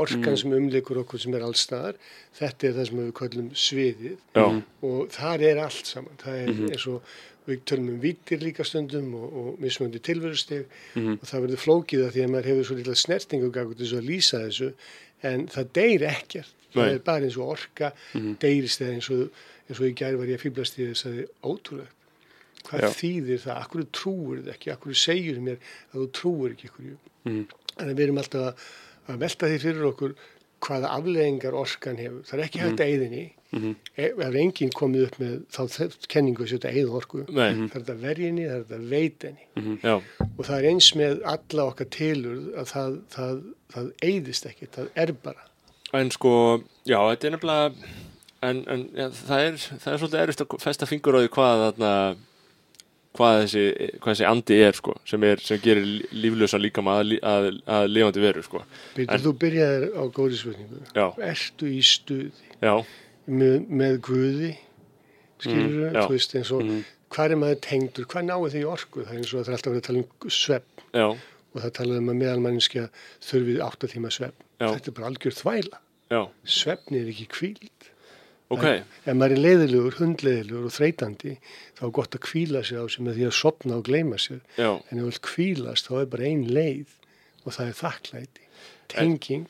orkan 0.04 0.34
sem 0.36 0.52
umleikur 0.52 0.98
okkur 1.00 1.22
sem 1.22 1.36
er 1.38 1.44
allstaðar, 1.46 2.00
þetta 2.36 2.66
er 2.68 2.74
það 2.76 2.88
sem 2.90 2.98
við 3.00 3.14
kallum 3.20 3.46
sviðið. 3.56 4.18
Já, 4.36 4.44
og 4.84 5.14
þar 5.14 5.44
er 5.48 5.60
allt 5.62 5.88
saman, 5.88 6.18
það 6.20 6.42
er 6.42 6.60
eins 6.68 6.84
og 6.92 7.14
við 7.48 7.64
tölum 7.68 7.88
um 7.94 8.02
vítir 8.02 8.44
líka 8.44 8.66
stundum 8.68 9.08
og, 9.16 9.24
og 9.40 9.64
mismöndi 9.64 10.02
tilverustig. 10.04 10.68
Og 11.00 11.24
það 11.24 11.46
verður 11.46 11.64
flókið 11.64 12.04
að 12.04 12.14
því 12.14 12.26
að 12.26 12.30
maður 12.34 12.50
hefur 12.52 12.68
svo 12.68 12.78
lítið 12.78 13.00
snertingu 13.00 13.50
gagut 13.56 13.80
þess 13.80 13.96
að 13.96 14.08
lýsa 14.12 14.44
þessu 14.44 14.70
en 15.24 15.48
það 15.56 15.74
deyr 15.80 16.06
ekkert, 16.12 16.54
það 16.74 16.84
Nei. 16.84 16.94
er 16.94 17.04
bara 17.08 17.28
eins 17.28 17.40
og 17.40 17.52
orka 17.56 17.92
deyrist 18.44 18.84
eða 18.84 18.96
eins 18.98 19.12
og, 19.14 19.44
eins 19.68 19.80
og 19.80 19.88
í 19.88 19.94
gær 19.96 20.20
var 20.20 20.32
ég 20.32 20.40
að 20.40 20.44
fýblast 20.44 20.80
í 20.80 20.88
þess 20.90 21.08
að 21.08 21.20
þið 21.20 21.52
ótrúlegt 21.52 22.00
hvað 22.68 22.84
Já. 22.86 22.90
þýðir 23.00 23.42
það, 23.44 23.58
akkur 23.64 23.86
trúur 24.00 24.42
þið 24.42 24.52
ekki, 24.54 24.72
akkur 24.74 24.98
segir 25.04 25.40
mér 25.44 25.58
að 25.92 25.98
þú 26.00 26.06
trúur 26.20 26.54
ekki 26.54 26.70
ykkur. 26.70 26.94
Þannig 27.24 27.90
að 27.90 27.96
við 27.98 28.04
erum 28.08 28.20
alltaf 28.22 28.46
að, 28.50 28.68
að 29.12 29.18
velta 29.24 29.50
því 29.50 29.58
fyrir 29.64 29.88
okkur 29.90 30.14
hvaða 30.64 30.90
afleðingar 30.96 31.56
orkan 31.60 31.98
hefur. 32.00 32.22
Það 32.24 32.38
er 32.38 32.44
ekki 32.46 32.60
hægt 32.62 32.80
að 32.80 32.92
eyðinni. 32.94 33.24
Mhm. 33.54 33.74
Ef 34.00 34.20
ef 34.24 34.36
enginn 34.40 34.70
komið 34.74 35.02
upp 35.06 35.18
með 35.20 35.34
þá 35.54 35.98
kenningu 36.10 36.46
sem 36.48 36.58
þetta 36.58 36.72
eyða 36.74 36.94
orku. 36.98 37.20
Nei. 37.28 37.50
Það 37.52 37.76
er 37.76 37.82
þetta 37.84 37.96
verjinni, 38.00 38.46
það 38.48 38.54
er 38.56 38.64
þetta 38.64 38.88
veitinni. 38.94 39.44
já, 39.84 39.94
Og 40.38 40.40
það 40.48 40.56
er 40.56 40.68
eins 40.70 40.88
með 40.98 41.20
alla 41.34 41.66
okkar 41.68 41.90
tilurð 41.94 42.48
að 42.58 42.72
það, 42.72 42.96
það, 43.14 43.42
það 43.74 43.92
eyðist 44.08 44.48
ekki, 44.50 44.70
það 44.74 44.88
er 45.04 45.12
bara. 45.28 45.44
en 45.94 46.10
sko, 46.10 46.32
já, 46.88 46.98
þetta 47.12 47.28
er 47.28 47.34
nefnilega, 47.36 47.92
en, 48.42 48.64
en 48.74 48.80
já, 48.98 49.06
það, 49.20 49.44
er, 49.44 49.60
það 49.84 49.92
er 49.92 50.00
svolítið 50.02 50.22
erfitt 50.24 50.42
að 50.42 50.56
festa 50.64 50.88
fingur 50.90 51.14
á 51.14 51.20
því 51.22 51.30
hvað 51.36 51.62
þarna, 51.68 51.92
hvað 53.14 53.36
þessi, 53.44 53.64
hvað 54.02 54.10
þessi 54.14 54.26
andi 54.30 54.56
er, 54.66 54.72
sko, 54.80 54.94
sem, 55.06 55.22
er, 55.28 55.42
sem 55.44 55.60
gerir 55.62 55.84
líflösa 56.12 56.58
líka 56.58 56.82
að, 56.82 57.02
lí- 57.12 57.20
að, 57.22 57.48
að 57.76 57.84
lifandi 57.92 58.24
veru, 58.24 58.42
sko. 58.46 58.64
En- 58.98 59.22
þú 59.22 59.32
byrjaðir 59.44 59.86
á 59.94 60.02
góðri 60.16 60.40
spurningu. 60.40 60.80
Já, 60.96 61.06
Ertu 61.30 61.70
í 61.70 61.78
stuði 61.84 62.32
með, 63.30 63.68
með 63.70 64.00
guði, 64.08 64.50
skilur 65.44 65.92
Mm, 65.92 65.96
þú 66.00 66.10
veist 66.14 66.34
eins 66.38 66.50
og 66.54 66.62
hvað 67.14 67.30
er 67.30 67.38
maður 67.40 67.60
tengdur, 67.68 68.06
hvað 68.10 68.26
náðu 68.28 68.50
því 68.54 68.64
orku? 68.66 69.04
Það 69.04 69.12
er 69.14 69.18
eins 69.22 69.32
og 69.34 69.38
það 69.44 69.48
er 69.52 69.56
alltaf 69.58 69.72
verið 69.72 69.82
að 69.82 69.88
tala 69.88 70.02
um 70.02 70.30
svepp 70.34 70.84
já, 70.94 71.06
og 71.54 71.58
það 71.62 71.72
talaði 71.78 72.02
um 72.02 72.08
að 72.10 72.18
meðalmannskja 72.22 72.84
þurfið 73.28 73.60
átta 73.68 73.90
tíma 73.92 74.10
svepp. 74.14 74.38
Þetta 74.58 74.90
er 74.90 74.96
bara 74.98 75.10
algjör 75.12 75.36
þvæla. 75.38 75.78
já, 76.10 76.20
Svefni 76.44 77.00
er 77.02 77.10
ekki 77.12 77.26
kvíld. 77.30 77.90
Ok, 78.52 78.64
Ef 79.04 79.14
maður 79.16 79.36
er 79.36 79.42
leiðilegur, 79.44 79.96
hundleiðilegur 80.00 80.66
og 80.68 80.74
þreytandi, 80.74 81.36
þá 81.78 81.82
er 81.86 81.94
gott 81.98 82.14
að 82.18 82.24
kvíla 82.26 82.64
sig 82.64 82.76
á 82.78 82.84
sig 82.88 83.04
með 83.06 83.16
því 83.18 83.26
að 83.28 83.36
sopna 83.40 83.78
og 83.80 83.84
gleyma 83.88 84.18
sér. 84.20 84.40
já, 84.58 84.70
En 84.90 84.98
ef 84.98 85.04
þú 85.04 85.08
vilt 85.10 85.22
kvílast, 85.30 85.88
þá 85.88 86.00
er 86.02 86.10
bara 86.12 86.28
ein 86.28 86.44
leið 86.48 86.92
og 87.44 87.52
það 87.56 87.66
er 87.68 87.78
þakklæti, 87.80 88.43
tenging, 88.88 89.46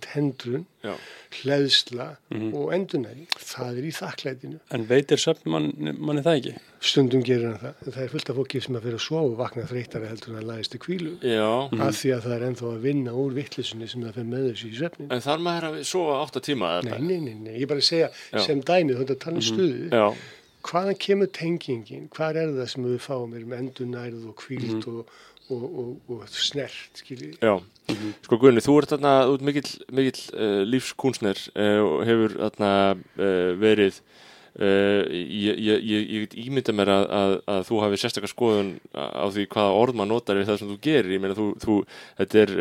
tendrun, 0.00 0.66
já, 0.84 0.94
hleðsla 1.42 2.16
Mhm. 2.30 2.54
og 2.54 2.72
endunæring. 2.74 3.26
Það 3.38 3.78
er 3.78 3.82
í 3.88 3.92
þakklætinu. 3.92 4.58
En 4.70 4.86
veitir 4.88 5.16
söfn 5.18 5.46
manni, 5.50 5.92
manni 5.92 6.22
það 6.22 6.36
ekki? 6.40 6.54
Stundum 6.80 7.22
gerir 7.24 7.46
hann 7.52 7.58
það. 7.58 7.92
Það 7.92 8.02
er 8.04 8.08
fullt 8.08 8.30
af 8.30 8.36
fólki 8.36 8.62
sem 8.62 8.74
að 8.76 8.82
fyrir 8.82 8.94
að 8.94 9.04
sofa 9.06 9.24
og 9.32 9.36
vakna 9.38 9.62
þreytara 9.66 10.08
heldur 10.08 10.28
en 10.36 10.42
að 10.42 10.48
læðist 10.50 10.70
til 10.70 10.80
kvílu. 10.80 11.18
já, 11.22 11.68
Af 11.80 11.94
því 11.98 12.10
að 12.16 12.22
það 12.22 12.36
er 12.36 12.46
ennþá 12.48 12.66
að 12.72 12.80
vinna 12.80 13.10
úr 13.12 13.32
vittlisunni 13.34 13.88
sem 13.88 14.02
það 14.02 14.14
fyrir 14.14 14.30
með 14.32 14.50
þessu 14.52 14.70
í 14.72 14.78
svefnin. 14.78 15.12
en 15.12 15.20
þar 15.20 15.38
maður 15.38 15.64
að 15.72 15.84
sofa 15.84 16.22
átta 16.26 16.40
tíma, 16.40 16.82
Nei, 16.84 16.98
nei, 16.98 17.18
nei, 17.20 17.34
nei, 17.34 17.54
ég 17.58 17.62
er 17.62 17.66
bara 17.66 17.80
segja 17.80 18.10
Já. 18.32 18.38
sem 18.46 18.60
dæmi, 18.62 18.94
þú 18.94 19.00
ert 19.00 19.10
að 19.10 19.18
tala 19.20 19.36
um 19.36 19.42
stuðið. 19.42 19.90
já, 19.90 20.14
hvaðan 20.62 20.98
kemur 20.98 21.26
tengingin, 21.32 22.08
hvað 22.10 22.36
er 22.36 22.46
það 22.52 22.68
sem 22.68 22.84
við 22.84 22.98
fáum, 23.00 23.34
erum 23.34 23.52
endurnærið 23.52 24.28
og 24.28 24.36
kvíld 24.36 24.84
Mhm. 24.84 24.98
og, 24.98 25.06
og, 25.54 25.64
og, 25.64 25.90
og 26.12 26.22
snert, 26.32 27.00
skiljið. 27.00 27.36
sko 28.26 28.38
Gunni, 28.40 28.62
þú 28.64 28.78
ert 28.80 28.94
þarna, 28.94 29.12
ert 29.32 29.44
mikill, 29.48 29.68
mikill 29.96 30.22
uh, 30.36 30.62
lífskúnsner 30.68 31.40
uh, 31.54 31.82
og 31.84 32.00
hefur 32.08 32.34
þarna 32.38 32.72
uh, 32.94 33.52
verið 33.60 34.02
ég, 34.58 36.32
ímynda 36.34 36.72
mér 36.74 36.90
að, 36.90 37.04
að, 37.14 37.32
að 37.52 37.60
þú 37.68 37.76
hafi 37.84 37.98
sérstakar 38.02 38.30
skoðun 38.32 38.72
á 38.90 39.30
því 39.30 39.44
hvaða 39.52 39.76
orð 39.84 39.98
maður 40.00 40.10
notar 40.10 40.40
við 40.40 40.48
það 40.48 40.58
sem 40.58 40.72
þú 40.72 40.78
gerir. 40.82 41.12
Ég 41.14 41.22
meina 41.22 41.36
þú, 41.38 41.46
þú 41.62 41.76
þetta 42.18 42.40
er 42.40 42.54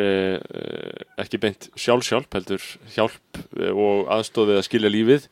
ekki 1.23 1.39
beint 1.41 1.67
sjálfsjálp 1.73 2.37
heldur 2.37 2.67
hjálp 2.93 3.41
og 3.71 4.13
aðstofið 4.13 4.59
að 4.59 4.67
skilja 4.67 4.93
lífið. 4.93 5.25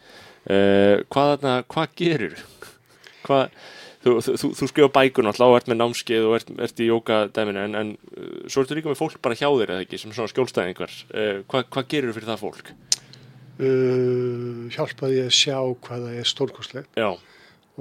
Hvað, 0.48 1.30
þarna, 1.36 1.54
hvað 1.76 1.94
gerir? 2.02 2.42
Hvað 3.28 3.62
þú, 4.06 4.16
þú, 4.22 4.38
þú, 4.40 4.50
þú 4.60 4.70
skrifa 4.72 4.92
bækur 4.96 5.28
náttúrulega 5.28 5.52
og 5.52 5.60
ert 5.60 5.70
með 5.72 5.80
námskeið 5.82 6.30
og 6.30 6.36
ert, 6.38 6.52
ert 6.68 6.82
í 6.82 6.90
jókadæminu 6.90 7.64
en, 7.66 7.78
en 7.82 7.94
uh, 8.16 8.42
svo 8.48 8.64
ertu 8.64 8.78
líka 8.78 8.92
með 8.92 9.02
fólk 9.02 9.22
bara 9.26 9.38
hjá 9.38 9.48
þér 9.50 9.76
eða 9.76 9.86
ekki 9.86 10.02
sem 10.02 10.14
svona 10.16 10.32
skjólstæðingar. 10.32 10.98
Uh, 11.12 11.38
hvað, 11.50 11.70
hvað 11.74 11.90
gerir 11.94 12.16
fyrir 12.16 12.32
það 12.32 12.44
fólk? 12.46 12.74
Uh, 13.56 14.66
hjálpaði 14.76 15.24
að 15.26 15.34
sjá 15.36 15.58
hvað 15.58 16.08
það 16.10 16.20
er 16.22 16.32
stórkostlegt. 16.32 17.00
Já, 17.00 17.12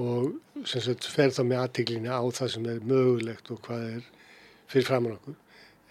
og 0.01 0.67
sem 0.67 0.83
sagt 0.83 1.07
fer 1.07 1.31
þá 1.35 1.45
með 1.47 1.61
aðtiklina 1.63 2.19
á 2.19 2.25
það 2.35 2.53
sem 2.57 2.69
er 2.73 2.85
mögulegt 2.89 3.51
og 3.55 3.61
hvað 3.63 3.85
er 3.93 4.07
fyrir 4.71 4.89
framann 4.89 5.19
okkur 5.19 5.37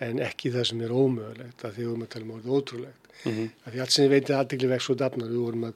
en 0.04 0.20
ekki 0.24 0.52
það 0.52 0.68
sem 0.70 0.82
er 0.84 0.92
ómögulegt 0.92 1.64
að 1.64 1.78
því 1.78 1.84
við 1.84 1.92
vorum 1.92 2.06
að 2.06 2.12
tala 2.16 2.26
um 2.26 2.34
orðið 2.38 2.56
ótrúlegt. 2.58 3.10
Mm 3.24 3.32
-hmm. 3.34 3.50
Því 3.72 3.82
allt 3.84 3.94
sem 3.94 4.06
við 4.06 4.14
veitum 4.16 4.40
aðtikli 4.40 4.70
vex 4.72 4.90
og 4.90 4.98
dafnar, 5.00 5.30
við 5.30 5.44
vorum 5.46 5.68
að, 5.70 5.74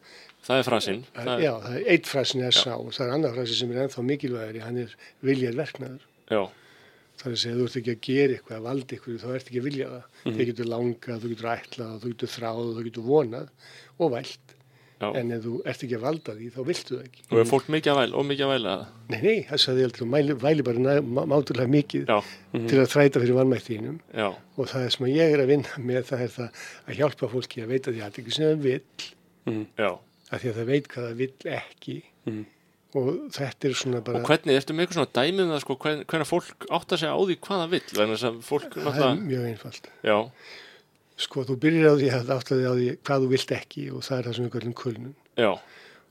það 0.47 0.61
er 0.61 0.67
frasinn 0.69 1.01
að 1.23 1.43
já, 1.43 1.51
það 1.65 1.75
er 1.81 1.89
eitt 1.95 2.07
frasin 2.11 2.43
er 2.47 2.55
sá 2.55 2.73
og 2.77 2.91
það 2.95 3.05
er 3.07 3.13
annar 3.17 3.35
frasi 3.37 3.57
sem 3.59 3.71
er 3.75 3.81
ennþá 3.85 4.05
mikilvægari, 4.11 4.63
hann 4.63 4.77
er 4.85 4.95
viljað 5.23 5.59
verknaður. 5.63 6.07
já, 6.31 6.41
Það 7.17 7.31
er 7.31 7.33
að 7.33 7.39
segja, 7.41 7.55
þú 7.57 7.63
ert 7.65 7.75
ekki 7.79 7.93
að 7.95 8.01
gera 8.05 8.33
eitthvað, 8.37 8.57
að 8.59 8.65
valda 8.67 8.93
eitthvað, 8.95 9.15
þá 9.23 9.29
ert 9.37 9.47
ekki 9.49 9.57
að 9.61 9.63
vilja 9.67 9.85
það. 9.89 10.03
Þið 10.37 10.43
getur 10.51 10.67
langað, 10.69 11.23
þú 11.23 11.29
getur 11.31 11.47
ætlað, 11.49 11.95
þú 12.03 12.11
getur 12.11 12.29
þráð, 12.35 12.67
þú 12.77 12.83
getur 12.87 13.05
vonað 13.07 13.47
og 13.97 14.11
vælt. 14.13 14.53
já. 15.01 15.07
En 15.17 15.31
ef 15.33 15.41
þú 15.47 15.53
ert 15.71 15.81
ekki 15.87 15.97
að 15.97 16.03
valda 16.05 16.35
því, 16.37 16.49
þá 16.53 16.59
viltu 16.67 16.93
það 16.97 17.01
ekki. 17.07 17.23
og 17.31 17.39
er 17.41 17.49
fólk 17.49 17.67
mikið 17.73 17.91
að 17.93 17.97
væla 18.01 18.17
og 18.21 18.25
mikið 18.29 18.45
að 18.45 18.51
væla 18.53 18.71
það 18.77 18.85
Nei, 19.09 19.19
nei, 19.21 19.37
ég 19.49 19.83
aldrei, 19.87 20.07
mæli, 20.13 20.33
væli 20.45 20.63
bara 20.69 20.77
næ- 20.77 21.09
má- 21.17 21.27
mátulega 21.33 21.69
mikið 21.73 22.05
já, 22.05 22.17
til 22.69 22.79
að 22.81 22.89
þræta 22.93 23.21
fyrir 23.21 23.37
vannmættinum. 23.37 23.99
Og 24.57 24.65
það 24.69 24.85
er 24.85 24.89
sem 24.95 25.05
að 25.09 25.13
ég 25.17 25.33
er 25.33 25.39
að 25.43 25.51
vinna 25.53 25.81
með, 25.89 26.01
það 26.09 26.21
er 26.21 26.31
það 26.37 26.49
að 26.87 26.97
hjálpa 27.01 27.29
fólki 27.33 27.61
að 27.65 27.71
veita 27.73 27.91
því 27.93 28.01
að 28.01 28.09
það 28.13 28.21
ekki 28.23 28.33
sem 28.37 28.45
það 28.45 28.61
vill, 28.65 28.81
já 29.77 29.91
að 30.31 30.39
því 30.43 30.49
að 30.51 30.57
það 30.61 30.69
veit 30.71 30.87
hvað 30.93 31.07
það 31.07 31.17
vill 31.23 31.33
ekki. 31.57 31.97
Og 32.97 33.07
þetta 33.35 33.67
er 33.67 33.73
svona 33.77 33.99
bara, 34.01 34.21
og 34.21 34.29
hvernig, 34.29 34.55
ertu 34.57 34.73
með 34.73 34.85
eitthvað 34.85 34.97
svona 34.97 35.15
dæmi 35.17 35.43
um 35.43 35.49
það 35.51 35.59
sko, 35.63 35.75
hvern, 35.83 35.99
hvernig 36.07 36.27
fólk 36.29 36.67
átt 36.77 36.93
að 36.95 37.01
segja 37.01 37.13
á 37.13 37.21
því 37.27 37.35
hvað 37.43 37.59
það 37.59 37.75
að 38.31 38.37
fólk 38.47 38.69
það 38.73 38.79
er 38.79 38.87
náttúrulega 38.87 39.27
mjög 39.27 39.47
einfalt. 39.51 39.89
já, 40.07 40.17
Sko, 41.17 41.43
þú 41.49 41.55
byrjar 41.63 41.89
á 41.89 41.95
því 41.97 42.09
að 42.13 42.31
átta 42.37 42.55
því 42.57 42.65
á 42.69 42.73
því 42.77 42.87
hvað 43.09 43.23
þú 43.23 43.29
vilt 43.33 43.51
ekki 43.57 43.83
og 43.91 44.03
það 44.05 44.17
er 44.19 44.27
það 44.27 44.35
sem 44.37 44.45
við 44.47 44.51
kallum 44.55 44.75
kulnun. 44.81 45.13
já, 45.37 45.51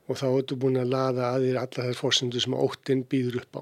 og 0.07 0.19
þá 0.21 0.25
ertu 0.37 0.57
búin 0.59 0.79
að 0.81 0.89
laða 0.93 1.29
að 1.33 1.45
þér 1.47 1.59
allar 1.63 1.87
þær 1.89 1.99
fórsendur 2.01 2.43
sem 2.45 2.55
óttinn 2.59 3.03
býður 3.07 3.37
upp 3.41 3.59
á. 3.59 3.61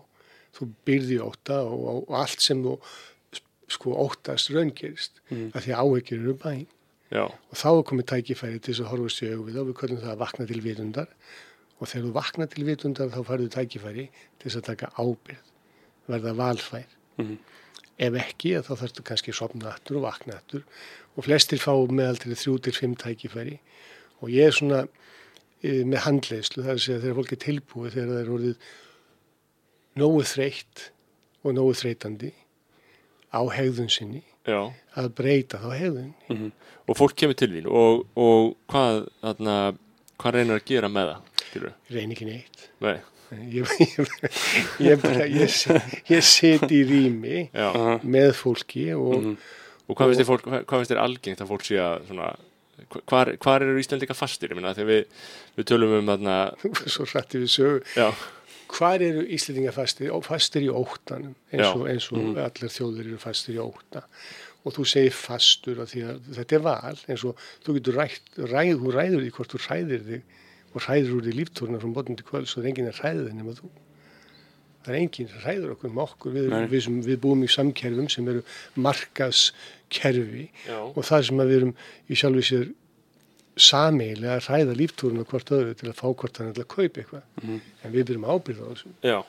þú 0.57 0.67
byrði 0.89 1.19
óta 1.21 1.59
og, 1.63 1.79
og, 1.85 2.00
og 2.09 2.15
allt 2.19 2.41
sem 2.41 2.63
þú 2.65 2.75
sko 3.75 3.95
óttast 4.05 4.51
raungerist 4.53 5.21
Mm. 5.31 5.51
af 5.55 5.63
því 5.65 5.71
að 5.74 5.81
áhyggjur 5.81 6.19
eru 6.21 6.33
bæn 6.43 6.65
já, 7.12 7.25
og 7.25 7.55
þá 7.59 7.67
er 7.71 7.83
komið 7.89 8.07
tækifæri 8.12 8.59
til 8.59 8.74
þess 8.74 8.85
að 8.85 8.91
horfast 8.93 9.24
í 9.24 9.31
augu 9.31 9.47
við 9.50 9.59
og 9.62 9.67
við 9.69 9.77
köllum 9.81 10.01
það 10.03 10.13
að 10.13 10.21
vakna 10.24 10.47
til 10.50 10.62
vitundar. 10.65 11.12
Og 11.75 11.89
þegar 11.91 12.05
þú 12.05 12.13
vakna 12.15 12.47
til 12.51 12.65
vitundar 12.69 13.12
þá 13.12 13.19
farðu 13.27 13.50
tækifæri 13.51 14.05
til 14.39 14.47
þess 14.47 14.59
að 14.62 14.67
taka 14.69 14.91
ábyrð 14.95 15.51
verða 16.12 16.35
valfær. 16.39 16.89
Mhm. 17.17 17.38
ef 17.97 18.12
ekki 18.19 18.50
þá 18.59 18.75
þarfstu 18.75 19.03
kannski 19.07 19.31
sopna 19.31 19.69
aftur 19.71 20.01
og 20.01 20.03
vakna 20.03 20.35
aftur. 20.35 20.65
Og 21.15 21.24
flestir 21.24 21.62
fá 21.63 21.71
meðal 21.88 22.17
til 22.19 22.35
þrjú 22.35 22.55
til 22.63 22.74
fimm 22.75 22.95
tækifæri. 22.95 23.59
Og 24.19 24.29
ég 24.29 24.47
er 24.47 24.51
svona 24.51 24.81
e, 25.63 25.83
með 25.88 26.03
handleyslu 26.03 26.63
það 26.63 26.74
er 26.74 26.79
að 26.79 26.83
segja 26.83 27.03
þegar 27.03 27.17
fólk 27.19 27.31
er 27.31 27.41
tilbúið 27.45 27.95
þegar 27.95 28.12
það 28.12 28.19
er 28.19 28.33
orðið 28.35 28.57
nógu 29.95 30.24
þreytt 30.27 30.83
og 31.45 31.55
nógu 31.55 31.75
þreytandi 31.79 32.31
á 33.31 33.41
hegðun 33.55 33.91
sinni 33.91 34.24
já. 34.45 34.59
að 35.01 35.09
breyta 35.17 35.59
þá 35.63 35.67
hegðun. 35.79 36.51
Og 36.85 36.97
fólk 36.99 37.15
kemur 37.17 37.37
til 37.39 37.49
þín 37.55 37.67
og, 37.71 38.05
og 38.19 38.53
hvað, 38.71 39.03
þarna, 39.23 39.57
hvað 40.21 40.37
reynir 40.39 40.59
að 40.59 40.65
gera 40.69 40.89
með 40.93 41.11
það 41.11 41.43
skilur 41.45 41.73
reyn 41.95 42.11
ekki 42.15 42.27
neitt. 42.29 42.65
Nei, 42.85 42.95
ég, 43.55 43.75
ég, 44.79 45.05
ég, 45.33 45.55
ég, 46.11 46.23
sit 46.25 46.65
í 46.71 46.81
rými 46.87 47.45
já. 47.53 47.69
Með 48.03 48.33
fólki 48.41 48.89
og 48.97 49.15
Mhm. 49.21 49.37
og 49.89 49.95
hvað 49.97 50.11
finnst 50.11 50.21
þér 50.21 50.29
fólk, 50.31 50.45
hvað 50.65 50.77
finnst 50.81 50.91
þér 50.93 51.01
algengt 51.05 51.41
að 51.43 51.49
fólk 51.51 51.65
sé 51.67 51.75
að 51.81 52.05
svona 52.09 52.29
hvar, 53.09 53.29
hvar 53.41 53.63
eru 53.65 53.79
Íslandika 53.81 54.13
fastir, 54.17 54.49
ég 54.51 54.57
minna, 54.57 54.73
við, 54.77 55.05
við 55.57 55.67
tölum 55.69 55.93
um 55.99 56.09
þarna, 56.11 56.37
svo 56.91 57.05
rætti 57.09 57.39
við 57.43 57.51
sögu. 57.53 57.83
Já, 57.97 58.09
hvar 58.72 59.03
eru 59.03 59.24
Íslendingar 59.36 59.75
fastir? 59.75 60.12
Fastir 60.25 60.65
í 60.65 60.72
óttanum? 60.72 61.36
Eins 61.51 61.69
og, 61.72 61.86
eins 61.91 62.10
og 62.13 62.41
allir 62.41 62.74
þjóðir 62.74 63.12
eru 63.12 63.22
fastir 63.22 63.57
í 63.57 63.62
ótta. 63.63 64.05
Og 64.65 64.74
þú 64.75 64.86
segir 64.89 65.13
fastur 65.13 65.81
af 65.84 65.91
því 65.91 66.03
að 66.10 66.29
þetta 66.39 66.57
er 66.57 66.63
val 66.65 67.00
eins 67.05 67.25
og 67.27 67.41
þú 67.65 67.77
getur 67.79 68.00
rætt, 68.01 68.29
ræð, 68.41 68.75
þú 68.81 68.93
ræður 68.95 69.25
því 69.25 69.34
hvort 69.38 69.53
þú 69.53 69.62
ræðir 69.67 70.05
þig 70.10 70.38
og 70.75 70.86
ræður 70.89 71.17
úr 71.17 71.25
því 71.25 71.34
líftúrna 71.39 71.81
frá 71.81 71.91
botnum 71.95 72.19
til 72.19 72.27
kvöld 72.27 72.50
svo 72.51 72.62
það 72.62 72.65
er 72.65 72.72
enginn 72.74 72.89
að 72.91 73.01
ræða 73.03 73.27
þig 73.27 73.36
nema 73.39 73.57
þú. 73.60 73.69
Það 74.86 74.93
er 74.93 75.00
enginn 75.01 75.29
sem 75.31 75.43
ræður 75.45 75.75
okkur 75.75 75.91
um 75.91 76.01
okkur. 76.03 76.34
Við, 76.36 76.55
við, 76.69 76.81
sem, 76.86 76.98
við 77.05 77.22
búum 77.24 77.45
í 77.45 77.50
samkerfum 77.50 78.10
sem 78.12 78.27
eru 78.34 78.41
markaskerfi 78.86 80.50
já, 80.65 80.77
og 80.81 81.00
það 81.05 81.29
sem 81.29 81.41
að 81.41 81.51
við 81.51 81.62
erum 81.62 81.72
í 82.10 82.19
sjálfu 82.19 82.43
sér 82.50 82.67
sameiginlega 83.57 84.38
að 84.39 84.47
ræða 84.50 84.74
líftúruna 84.79 85.25
hvort 85.29 85.51
öðru 85.55 85.75
til 85.79 85.89
að 85.91 86.00
fá 86.01 86.07
hvort 86.12 86.38
hann 86.41 86.53
til 86.55 86.63
að 86.65 86.74
kaupa 86.75 87.01
eitthvað 87.01 87.21
en 87.45 87.93
við 87.93 88.07
byrjum 88.09 88.25
ábyrða 88.27 88.65
á 88.65 88.69
þessu 88.74 88.91
já. 89.05 89.19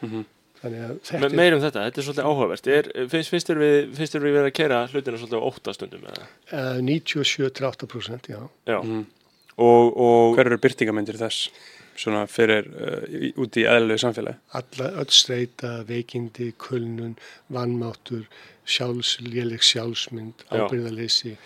þannig 0.57 0.81
að 0.87 0.95
Me, 0.97 0.99
þetta 1.07 1.27
er 1.31 1.37
meir 1.39 1.55
um 1.57 1.63
þetta, 1.63 1.85
þetta 1.87 2.01
er 2.03 2.07
svolítið 2.09 2.29
áhugavert 2.31 2.67
er, 2.75 2.89
finnst, 3.13 3.31
finnst 3.35 3.51
þér 3.53 3.61
við, 3.63 3.77
við 3.95 4.17
verið 4.27 4.49
að 4.51 4.57
kera 4.57 4.81
hlutina 4.91 5.21
svolítið 5.21 5.39
á 5.39 5.49
óttastundum 5.51 6.07
eða? 6.11 6.27
uh, 6.53 6.81
97-8% 6.83 8.31
já. 8.33 8.41
já, 8.67 8.79
Mhm. 8.83 9.07
og, 9.59 9.97
og 9.97 10.35
Hver 10.37 10.47
eru 10.51 10.59
byrtingamyndir 10.59 11.17
þess? 11.21 11.51
Svona 11.97 12.27
fyrir 12.29 12.67
uh, 12.77 13.41
út 13.41 13.57
í 13.57 13.63
eðlilegu 13.65 14.03
samfélagi? 14.03 14.37
alla 14.53 14.91
öll 15.01 15.13
streyta, 15.17 15.71
veikindi, 15.89 16.51
kulnun 16.61 17.15
vannmáttur, 17.49 18.27
sjálfs 18.69 19.15
léleg 19.25 19.63
sjálfsmynd, 19.65 20.43
Já. 20.51 20.67
ábyrðaleysi 20.67 21.37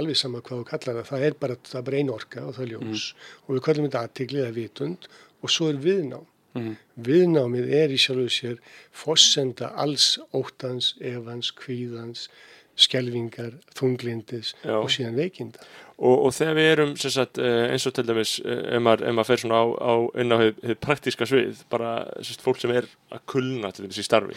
alveg 0.00 0.16
sama 0.20 0.40
hvað 0.44 0.62
þú 0.62 0.68
kallar 0.70 0.98
það 1.02 1.10
það 1.12 1.26
er 1.30 1.36
bara, 1.42 1.56
það 1.66 1.78
er 1.80 1.86
bara 1.90 2.00
ein 2.02 2.10
orka 2.14 2.46
og 2.46 2.54
það 2.56 2.64
er 2.66 2.72
ljós 2.74 3.04
og 3.46 3.54
við 3.56 3.62
kallum 3.68 3.88
þetta 3.88 4.04
aðtigli 4.08 4.42
eða 4.44 4.56
vitund 4.60 5.08
og 5.42 5.50
svo 5.52 5.70
er 5.72 5.82
viðnám 5.82 6.26
Mhm. 6.56 6.76
viðnámið 7.04 7.66
er 7.76 7.90
í 7.92 7.96
sjálfu 8.00 8.30
sér 8.32 8.54
fossenda 8.96 9.74
alls 9.76 10.14
óttans, 10.32 10.94
evans, 11.04 11.50
kvíðans 11.52 12.30
skelvingar, 12.76 13.54
þunglindis 13.76 14.54
Já. 14.64 14.76
og 14.80 14.88
síðan 14.92 15.16
veikinda 15.20 15.60
Og, 15.96 16.26
og 16.26 16.32
þegar 16.36 16.56
við 16.58 16.66
erum 16.74 16.90
sagt, 17.00 17.38
eh, 17.40 17.70
eins 17.72 17.86
og 17.88 17.94
til 17.96 18.04
dæmis 18.08 18.34
eh, 18.44 18.76
ef 18.76 18.82
maður, 18.84 19.04
ef 19.08 19.14
maður 19.16 19.28
fer 19.30 19.42
svona 19.44 19.60
á, 19.60 19.64
á 19.80 19.92
inn 20.20 20.32
á 20.32 20.36
hið, 20.42 20.58
hið 20.70 20.80
praktíska 20.84 21.28
svið, 21.28 21.62
bara 21.72 21.92
sagt, 22.20 22.40
fólk 22.44 22.60
sem 22.60 22.72
er 22.76 22.88
að 23.12 23.20
kulna 23.32 23.70
til 23.76 23.88
í 23.88 24.04
starfi 24.08 24.36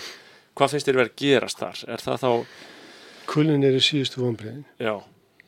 hvað 0.56 0.72
finnst 0.76 0.88
þér 0.88 1.00
verið 1.00 1.12
að 1.12 1.20
gerast 1.24 1.60
þar? 1.64 1.82
Er 1.88 2.04
það 2.04 2.20
þá, 2.24 2.32
kulnun 3.32 3.64
eru 3.68 3.80
síðustu 3.84 4.24
vonbreiðin 4.24 4.64
já, 4.80 4.96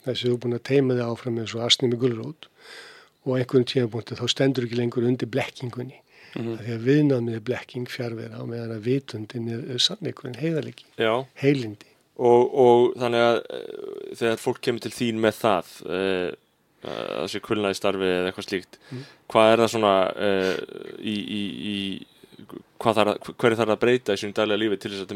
þessi 0.05 0.27
þú 0.29 0.33
er 0.35 0.41
búin 0.45 0.57
að 0.57 0.63
teima 0.71 0.95
þig 0.97 1.05
áfram 1.11 1.39
eins 1.43 1.55
og 1.57 1.65
asni 1.67 1.89
með 1.91 2.01
gulrót 2.05 2.47
og 3.25 3.33
á 3.33 3.37
einhverjum 3.41 3.67
tímapunkti 3.69 4.17
þá 4.17 4.25
stendur 4.33 4.65
ekki 4.67 4.79
lengur 4.81 5.07
undir 5.09 5.29
blekkingunni 5.31 5.99
Mhm. 6.31 6.53
af 6.55 6.61
því 6.63 6.71
að 6.77 6.83
viðnámið 6.87 7.33
er 7.35 7.41
blekking 7.43 7.87
fjárvera 7.91 8.37
og 8.39 8.47
meðan 8.47 8.69
að 8.71 8.85
vitundin 8.85 9.49
er, 9.51 9.63
sannleikurinn 9.83 10.37
heiðalegi, 10.39 10.85
heilindi 11.41 11.89
og, 12.15 12.53
og 12.55 12.93
þannig 13.01 13.23
að 13.25 13.39
uh, 13.41 14.13
þegar 14.15 14.39
fólk 14.39 14.61
kemur 14.63 14.79
til 14.85 14.91
þín 14.95 15.19
með 15.19 15.35
það 15.41 15.73
uh, 15.91 16.31
að 16.87 17.19
þessi 17.25 17.41
kulna 17.43 17.73
í 17.73 17.75
starfi 17.75 18.07
eða 18.07 18.31
eitthvað 18.31 18.47
slíkt 18.47 18.79
Mm. 18.93 19.03
hvað 19.27 19.51
er 19.51 19.63
það 19.65 19.73
svona 19.75 19.93
uh, 20.15 20.55
í, 21.03 21.17
í, 21.19 21.41
í 21.73 21.75
hvað 22.79 22.95
þarf 23.01 23.67
að, 23.67 23.79
breyta 23.83 24.15
í 24.15 24.21
sínu 24.23 24.33
daglega 24.39 24.61
lífi 24.63 24.79
til 24.85 24.91
þess 24.95 25.03
að 25.03 25.11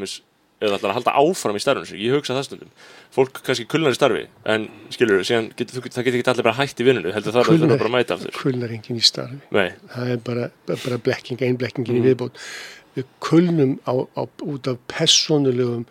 eða 0.65 0.77
ætlar 0.79 0.91
að 0.91 0.97
halda 0.99 1.13
áfram 1.21 1.55
í 1.55 1.61
starfinu 1.63 1.89
sig, 1.89 1.99
ég 2.03 2.15
hugsa 2.17 2.35
það 2.37 2.45
stundum. 2.49 2.71
Fólk 3.15 3.41
kannski 3.45 3.65
kulnar 3.71 3.93
í 3.95 3.99
starfi 3.99 4.23
en 4.45 4.67
skilur 4.91 5.23
síðan 5.23 5.51
getur, 5.55 5.79
þú- 5.81 5.93
það 5.95 6.05
getur 6.09 6.19
ekki 6.19 6.31
allir 6.33 6.47
bara 6.49 6.59
hætt 6.59 6.79
í 6.81 6.87
vinnunni. 6.87 7.13
Heldur 7.15 7.31
það 7.35 7.41
að 7.41 7.45
það 7.45 7.51
Kulnar- 7.55 7.75
er 7.75 7.77
bara 7.83 7.89
að 7.89 7.95
mæta 7.97 8.15
aftur. 8.17 8.39
Kulnar 8.41 8.69
enginn 8.75 8.97
í 8.99 9.05
starfi. 9.05 9.37
Nei, 9.51 9.69
það 9.95 10.09
er 10.11 10.17
bara, 10.17 10.49
bara 10.67 10.97
blekking, 10.97 11.41
ein 11.41 11.57
blekkingin 11.57 11.95
Mm. 11.95 12.01
í 12.03 12.07
viðbót. 12.15 12.41
Við 12.95 13.05
kulnum 13.19 13.79
á, 13.87 13.93
á, 14.15 14.23
út 14.43 14.67
af 14.67 14.77
personulegum 14.87 15.85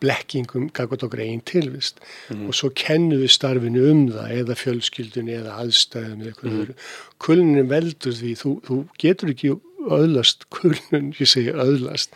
blekkingum 0.00 0.68
gagvart 0.72 1.02
okkur 1.02 1.20
einn 1.24 1.40
tilvist. 1.42 1.98
Og 2.30 2.52
svo 2.54 2.68
kennum 2.70 3.18
við 3.18 3.32
starfinu 3.34 3.90
um 3.90 4.04
það 4.14 4.30
eða 4.44 4.54
fjölskyldunni 4.60 5.34
eða 5.40 5.56
aðstæðum 5.64 6.20
eða 6.28 6.44
öðru. 6.52 6.74
Kulnunin 7.18 7.66
veldur 7.72 8.14
því 8.14 8.34
þú, 8.38 8.52
þú 8.62 8.76
getur 9.02 9.32
ekki 9.34 9.50
öðlast 9.86 10.46
kulnun, 10.54 11.12
ég 11.18 11.30
segi 11.30 11.54
öðlast 11.54 12.14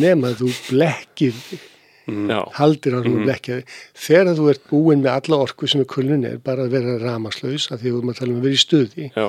nema 0.00 0.32
þú 0.38 0.50
blekkir 0.68 1.36
þig, 1.36 1.62
já, 2.06 2.40
haldir 2.58 2.98
á 2.98 3.00
hún 3.00 3.20
mm. 3.20 3.24
blekkja 3.26 3.60
þig. 3.60 3.76
Þegar 4.06 4.32
þú 4.38 4.48
ert 4.52 4.66
búin 4.70 5.04
með 5.04 5.12
alla 5.14 5.40
orku 5.46 5.70
sem 5.70 5.82
er 5.84 5.90
kulnun 5.90 6.26
er 6.28 6.40
bara 6.42 6.66
að 6.66 6.76
vera 6.76 6.98
ramaslaus 7.02 7.70
af 7.70 7.80
því 7.80 7.86
að 7.86 7.88
við 7.88 7.98
erum 8.00 8.12
að 8.12 8.20
tala 8.20 8.34
um 8.34 8.40
að 8.40 8.48
vera 8.48 8.58
í 8.58 8.62
stuði. 8.62 9.08
Já, 9.14 9.26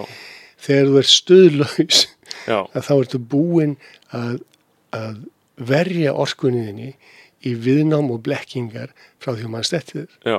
þegar 0.68 0.92
þú 0.92 1.02
ert 1.02 1.14
stuðlaus 1.14 2.04
að 2.48 2.88
þá 2.88 2.94
ertu 2.98 3.22
búin 3.34 3.78
að, 4.16 4.42
að 4.96 5.22
verja 5.58 6.14
orkunniðinni 6.18 6.92
í 7.46 7.54
viðnám 7.62 8.12
og 8.14 8.22
blekkingar 8.26 8.94
frá 9.22 9.34
því 9.34 9.46
að 9.46 9.54
mann 9.54 9.66
stettið 9.68 10.08
já, 10.26 10.38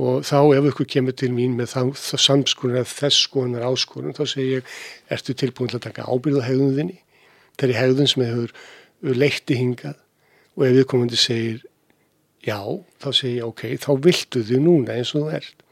og 0.00 0.22
þá 0.24 0.38
ef 0.56 0.68
ykkur 0.70 0.88
kemur 0.94 1.16
til 1.16 1.32
mín 1.36 1.56
með 1.58 1.74
þá 1.74 1.80
samskonar 2.20 2.88
þess 2.88 3.26
skonar 3.26 3.66
áskorun 3.68 4.16
þá 4.16 4.22
segir 4.24 4.60
ég, 4.60 4.70
ertu 5.12 5.34
tilbúin 5.36 5.72
til 5.72 5.80
að 5.80 5.88
taka 5.88 6.06
ábyrða 6.08 6.46
hegðunðinni 6.46 7.02
þeirri 7.60 7.76
hegðun 7.76 8.08
sem 8.10 8.24
hefur 8.24 8.54
leitti 9.18 9.58
hingað. 9.58 9.98
Og 10.56 10.66
ef 10.66 10.74
viðkomandi 10.76 11.18
segir 11.20 11.60
já, 12.44 12.58
þá 13.00 13.08
segir 13.10 13.36
ég 13.38 13.46
ok, 13.48 13.66
þá 13.80 13.90
viltu 14.06 14.42
þið 14.48 14.64
núna 14.64 14.96
eins 14.96 15.12
og 15.16 15.26
þú 15.26 15.36
ert. 15.38 15.62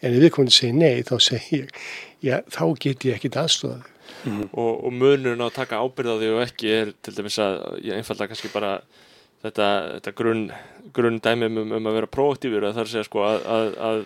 En 0.00 0.12
ef 0.12 0.22
viðkomandi 0.22 0.56
segir 0.56 0.78
nei, 0.78 1.02
þá 1.04 1.16
segir 1.24 1.66
ég 1.66 1.82
já, 2.24 2.38
þá 2.52 2.64
get 2.80 3.08
ég 3.08 3.18
ekkit 3.18 3.40
aðstofað 3.40 3.90
og, 4.24 4.84
og 4.86 4.92
munurinn 4.92 5.42
á 5.42 5.48
að 5.48 5.56
taka 5.58 5.80
ábyrð 5.80 6.16
á 6.16 6.16
því 6.20 6.30
og 6.32 6.42
ekki 6.44 6.70
er 6.72 6.92
til 7.04 7.14
dæmis 7.16 7.38
að 7.42 7.58
ég 7.84 7.98
einfalda 7.98 8.28
kannski 8.30 8.50
bara 8.52 8.76
þetta, 9.44 9.68
þetta 9.96 10.12
grunn, 10.18 10.44
grunn 10.96 11.20
dæmi 11.24 11.48
um, 11.50 11.62
um 11.78 11.88
að 11.90 11.98
vera 12.00 12.10
proaktífur 12.16 12.66
að 12.68 12.76
það 12.76 12.82
er 12.82 12.88
að 12.88 12.94
segja 12.94 13.08
sko 13.08 13.24
að, 13.28 13.38
að, 13.56 13.70
að 13.88 14.02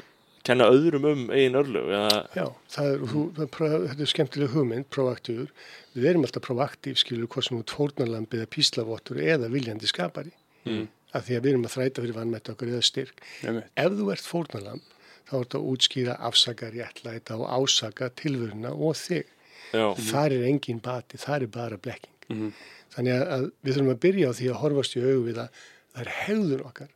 kenna 0.48 0.68
öðrum 0.72 1.06
um 1.10 1.24
eigin 1.34 1.58
örlög 1.60 1.88
eða, 1.92 2.20
Já, 2.36 2.44
það 2.72 2.90
er, 2.92 3.02
þú, 3.12 3.22
það 3.36 3.46
er, 3.46 3.86
þetta 3.88 4.04
er 4.06 4.12
skemmtileg 4.12 4.52
hugmynd, 4.54 4.86
proaktífur. 4.94 5.50
Við 5.98 6.06
erum 6.12 6.28
alltaf 6.28 6.44
proaktív, 6.46 7.00
skilur, 7.02 7.30
hvað 7.32 7.48
sem 7.48 7.58
út 7.58 7.74
fórnarlamb 7.74 8.36
eða 8.38 8.46
píslavottur 8.54 9.20
eða 9.24 9.50
viljandi 9.52 9.90
skapari. 9.90 10.32
Mm. 10.64 10.86
Af 11.16 11.26
því 11.26 11.36
að 11.38 11.44
við 11.44 11.50
erum 11.52 11.66
að 11.68 11.74
þræta 11.74 12.04
fyrir 12.04 12.16
vannmætt 12.16 12.52
okkur 12.52 12.70
eða 12.72 12.86
styrk. 12.86 13.20
Einmitt. 13.44 13.68
Ef 13.80 13.98
þú 13.98 14.08
ert 14.14 14.28
fórnarlamb, 14.28 14.94
þá 15.28 15.34
er 15.34 15.44
þetta 15.44 15.60
að 15.60 15.68
útskýra, 15.74 16.16
afsaka, 16.30 16.70
réttlæta 16.72 17.36
og 17.40 17.46
ásaka 17.58 18.10
tilvöruna 18.16 18.72
og 18.76 18.96
þig. 19.00 19.30
já, 19.72 19.86
Þar 20.08 20.36
er 20.38 20.48
engin 20.48 20.80
bati, 20.84 21.20
þar 21.20 21.44
er 21.44 21.52
bara 21.52 21.76
blekking. 21.76 22.14
Mhm. 22.28 22.52
Þannig 22.98 23.14
að, 23.14 23.24
að 23.30 23.48
við 23.62 23.76
þurfum 23.76 23.92
að 23.92 24.00
byrja 24.02 24.28
á 24.28 24.32
því 24.34 24.46
að 24.50 24.60
horfast 24.64 24.96
í 24.98 25.02
augu 25.04 25.24
við 25.28 25.40
að 25.44 25.58
það 25.94 26.00
er 26.02 26.12
hegðun 26.18 26.64
okkar 26.66 26.94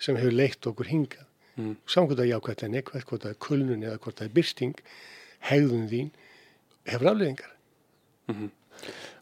sem 0.00 0.18
hefur 0.20 0.36
leitt 0.36 0.68
okkur 0.70 0.90
hingað. 0.90 1.26
Saman 1.60 2.08
hvort 2.08 2.18
það 2.18 2.26
er 2.26 2.32
jákvæmt 2.34 2.64
en 2.64 2.74
neikvægt, 2.76 3.06
hvort 3.08 3.24
það 3.24 3.32
er 3.34 3.38
kulnun 3.46 3.84
eða 3.84 4.00
hvort 4.00 4.20
það 4.20 4.28
er 4.28 4.34
byrting, 4.36 4.82
hegðun 5.50 5.86
þín 5.90 6.10
hefur 6.88 7.10
afleðingar. 7.12 7.54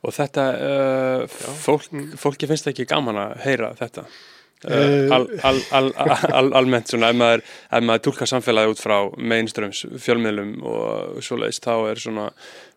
Og 0.07 0.15
þetta, 0.15 0.49
uh, 0.69 1.39
fólk, 1.63 1.89
fólki 2.21 2.51
finnst 2.51 2.69
ekki 2.71 2.87
gaman 2.87 3.19
að 3.19 3.39
heyra 3.47 3.73
þetta. 3.79 4.05
Uh, 4.07 4.39
Eh, 4.67 5.07
al, 5.15 5.29
al, 5.43 5.61
al, 5.71 5.93
al, 6.35 6.49
almennt 6.59 6.91
svona, 6.91 7.13
ef 7.13 7.19
maður, 7.19 7.43
ef 7.71 7.85
maður 7.87 8.01
tólka 8.09 8.27
samfélagi 8.27 8.73
út 8.73 8.81
frá 8.83 8.97
mainströms 9.31 9.85
fjölmiðlum 10.03 10.57
og 10.67 11.21
svoleiðist, 11.23 11.63
þá 11.63 11.93
er 11.93 12.03
svona, 12.03 12.25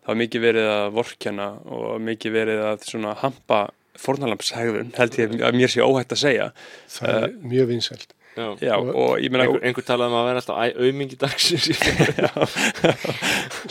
þá 0.05 0.09
er 0.13 0.17
mikið 0.23 0.41
verið 0.47 0.67
að 0.75 0.87
vorkenna 0.97 1.47
og 1.77 2.01
mikið 2.01 2.31
verið 2.39 2.59
að 2.71 2.77
svona 2.89 3.11
hampa 3.21 3.59
fórnalamshegðun 4.01 4.93
held 4.97 5.13
ég 5.19 5.27
að 5.45 5.57
mér 5.59 5.69
sé 5.73 5.83
óhætt 5.85 6.13
að 6.15 6.21
segja 6.23 6.47
það 6.89 7.17
er 7.23 7.29
mjög 7.51 7.67
vinsælt. 7.75 8.09
Já. 8.31 8.45
já, 8.63 8.75
og 8.79 9.17
ég 9.19 9.27
meina 9.33 9.43
Einhver, 9.43 9.59
einhver 9.67 9.83
talaði 9.83 10.07
um 10.13 10.21
að 10.21 10.27
vera 10.29 10.39
alltaf 10.39 10.55
æ, 10.55 10.57
aumingi 10.87 11.17
dagsins 11.19 11.65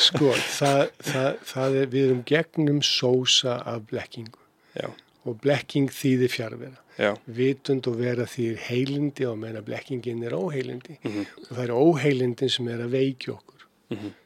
Sko, 0.06 0.34
það, 0.36 0.82
það, 1.06 1.30
það 1.48 1.76
er, 1.80 1.86
við 1.94 2.04
erum 2.08 2.20
gegnum 2.28 2.82
sósa 2.84 3.54
af 3.72 3.86
blekkingu 3.90 4.36
já, 4.76 4.90
og 5.24 5.38
blekking 5.44 5.88
þýðir 5.96 6.32
fjárvera. 6.34 6.76
já, 7.00 7.14
Vitund 7.40 7.88
og 7.88 7.96
vera 8.02 8.26
þýðir 8.28 8.60
heilindi 8.68 9.24
og 9.30 9.40
meina 9.40 9.64
blekkingin 9.64 10.20
er 10.28 10.36
óheilindi 10.36 10.98
Mhm. 11.08 11.24
og 11.46 11.50
það 11.56 11.64
er 11.64 11.72
óheilindin 11.80 12.52
sem 12.52 12.68
er 12.68 12.84
að 12.84 12.92
veikja 12.98 13.32
okkur, 13.38 13.59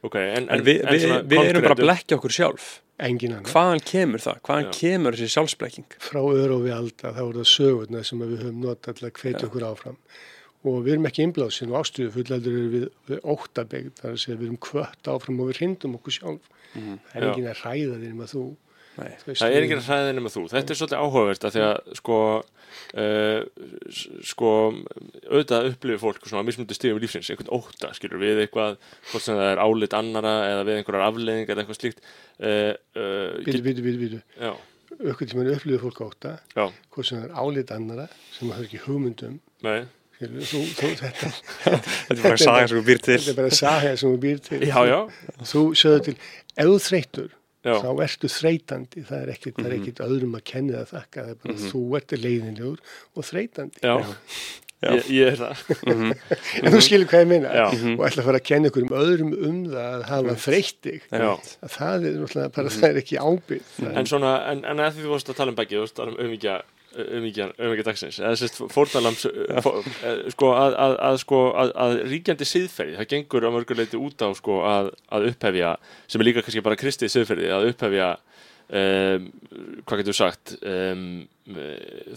Ok, 0.05 0.15
en, 0.21 0.49
en 0.53 0.61
við, 0.65 0.83
við, 0.85 1.03
svona 1.05 1.21
við 1.25 1.47
erum 1.49 1.63
bara 1.65 1.75
að 1.75 1.81
blekkja 1.81 2.19
okkur 2.19 2.33
sjálf. 2.35 2.67
Hvaðan 2.95 3.81
kemur 3.83 4.21
það, 4.23 4.37
hvaðan 4.45 4.67
Já. 4.69 4.73
kemur 4.77 5.17
þessi 5.17 5.33
sjálfsblekking? 5.33 5.97
Frá 5.99 6.21
öru 6.21 6.59
og 6.59 6.63
við 6.63 6.75
alda, 6.77 7.11
þá 7.17 7.21
er 7.25 7.39
það 7.39 7.49
sögurna 7.51 8.03
sem 8.07 8.21
við 8.23 8.43
höfum 8.43 8.61
notað 8.63 8.99
til 8.99 9.07
að 9.07 9.15
hvetja 9.19 9.49
okkur 9.49 9.65
áfram. 9.67 9.97
Og 10.65 10.77
við 10.85 10.95
erum 10.95 11.09
ekki 11.09 11.25
innblásin 11.25 11.73
og 11.73 11.81
ástuðu 11.81 12.13
fullaldur 12.13 12.55
eru 12.55 12.69
við, 12.71 12.85
við 13.09 13.25
óttabegð, 13.35 13.89
það 13.99 14.07
er 14.09 14.15
að 14.15 14.21
segja 14.23 14.37
við 14.39 14.47
erum 14.47 14.61
kvött 14.65 15.09
áfram 15.11 15.41
og 15.41 15.49
við 15.51 15.59
hrindum 15.59 15.97
okkur 15.99 16.15
sjálf. 16.15 16.47
Það 16.75 17.19
er 17.19 17.27
engin 17.29 17.49
að 17.51 17.59
hræða 17.63 17.99
þér 17.99 18.13
um 18.13 18.23
að 18.23 18.31
þú. 18.31 18.45
Nei. 18.95 19.11
þú 19.23 19.35
Það 19.39 19.55
er 19.55 19.65
ekki 19.65 19.77
að 19.77 19.87
hræða 19.89 20.11
nema 20.15 20.31
þú. 20.31 20.43
Þetta 20.53 20.73
er 20.73 20.79
svolítið 20.79 21.01
áhugavert 21.03 21.47
að 21.49 21.55
því 21.55 21.63
að 21.65 21.95
sko 21.99 22.19
uh, 23.01 23.41
sko 24.31 24.51
auðvitað 25.31 25.69
upplifir 25.71 26.01
fólk 26.03 26.29
svona 26.29 26.43
að 26.43 26.47
mismundi 26.51 26.77
stigum 26.77 27.01
lífsins, 27.03 27.31
einhvern 27.33 27.51
óta, 27.55 27.91
skilur 27.97 28.21
við 28.21 28.43
eitthvað, 28.45 28.77
hvort 29.11 29.25
sem 29.25 29.37
það 29.39 29.51
er 29.51 29.63
álit 29.65 29.97
annara 29.97 30.35
eða 30.51 30.63
við 30.67 30.79
einhverjar 30.79 31.07
afleiðingar 31.09 31.55
eða 31.55 31.65
eitthvað 31.65 31.81
slíkt 31.81 32.07
Býtu, 32.39 33.61
býtu, 33.65 33.83
býtu, 33.85 33.99
býtu. 34.05 34.21
Já, 34.39 34.53
Ökkur 34.95 35.27
tímann 35.27 35.49
upplifir 35.51 35.81
fólk 35.81 36.01
óta, 36.05 36.35
já, 36.55 36.65
hvort 36.93 37.07
sem 37.09 37.19
það 37.19 37.25
er 37.27 37.37
álit 37.41 37.71
annara 37.75 38.07
sem 38.31 38.47
það 38.51 38.59
er 38.61 38.67
ekki 38.69 38.83
hugmyndum. 38.85 39.39
nei 39.65 39.79
Skilur, 40.15 40.45
þú, 40.47 40.59
þú, 40.77 40.89
þetta, 41.01 41.29
þetta 41.65 42.13
er 42.13 42.21
bara 42.21 42.35
að 42.37 42.43
saga 42.45 42.67
sem 42.71 42.77
við 42.77 42.85
býr 42.87 43.01
til 43.03 43.15
þetta 43.17 43.31
er 43.33 43.39
bara 43.41 43.49
að 43.51 43.57
saga 43.57 43.89
sem 43.99 44.13
þú 44.13 44.19
býr 44.23 44.37
til. 44.45 44.59
Já, 44.63 44.77
já, 44.87 44.99
Þú 45.51 45.63
sögðu 45.81 46.03
til, 46.05 46.13
ef 46.55 46.69
þú 46.69 46.77
þreytur, 46.85 47.33
já, 47.65 47.73
þá 47.81 47.89
ertu 48.05 48.29
þreytandi. 48.31 49.05
Það 49.09 49.21
er 49.25 49.31
ekkit, 49.35 49.55
það 49.57 49.65
er 49.65 49.71
Mhm. 49.73 49.81
ekkit 49.81 50.03
öðrum 50.05 50.37
að 50.39 50.43
kenna 50.51 50.83
það 50.83 50.91
þakka. 50.95 51.23
Það 51.25 51.31
er 51.33 51.39
bara 51.43 51.57
þú 51.71 51.81
ert 51.99 52.11
leiðinlegur 52.21 52.79
og 53.15 53.23
þreytandi. 53.31 53.81
já, 53.81 53.95
Já. 54.83 54.91
Ég, 54.91 55.05
ég 55.09 55.27
er 55.31 55.37
það 55.39 55.55
En 56.67 56.73
þú 56.75 56.79
skilur 56.83 57.07
hvað 57.09 57.21
ég 57.23 57.29
minna. 57.31 57.51
Og 57.95 58.01
ætla 58.05 58.21
að 58.21 58.27
fara 58.27 58.37
að 58.41 58.43
kenna 58.45 58.69
ykkur 58.69 58.83
um 58.85 58.91
öðrum 58.99 59.31
um 59.47 59.61
það 59.71 59.93
að 59.95 60.03
hafa. 60.11 60.33
Að 60.35 60.41
Það 61.75 62.05
er 62.05 62.17
náttúrulega 62.19 62.51
bara, 62.57 62.73
það 62.75 62.89
er 62.91 62.99
ekki 63.01 63.17
ábyrð. 63.17 63.69
Það 63.79 63.97
En 64.01 64.05
svona, 64.11 64.33
en, 64.51 64.61
en 64.65 64.83
að 64.83 64.91
því 64.99 65.05
þú 65.07 65.13
varst 65.15 65.31
að 65.31 65.39
tala 65.39 65.49
um 65.55 65.57
beggi, 65.57 65.79
þú 65.79 65.85
varst 65.85 65.95
að 65.95 66.01
tala 66.03 66.11
um 66.11 66.21
umíkja 66.27 66.57
umíkja 67.17 67.49
dagsins. 67.85 68.19
Eða 68.21 68.37
sérst 68.39 68.61
fórnalams 68.73 69.25
sko 70.33 70.51
að, 70.55 70.77
að, 70.85 70.95
að 71.09 71.19
sko 71.23 71.41
að, 71.59 71.73
ríkjandi 72.11 72.47
siðferði, 72.49 72.97
það 72.99 73.11
gengur 73.13 73.47
á 73.47 73.55
mörguleiti 73.55 73.99
út 73.99 74.25
á 74.25 74.29
sko 74.37 74.61
að, 74.67 74.93
upphefja 75.31 75.75
sem 76.07 76.21
er 76.21 76.29
líka 76.29 76.45
kannski 76.45 76.65
bara 76.65 76.79
kristið 76.79 77.13
siðferði 77.13 77.51
að 77.55 77.69
upphefja 77.73 78.09
um, 78.69 79.27
hvað 79.85 80.01
getur 80.01 80.17
sagt 80.17 80.55
um, 80.61 81.05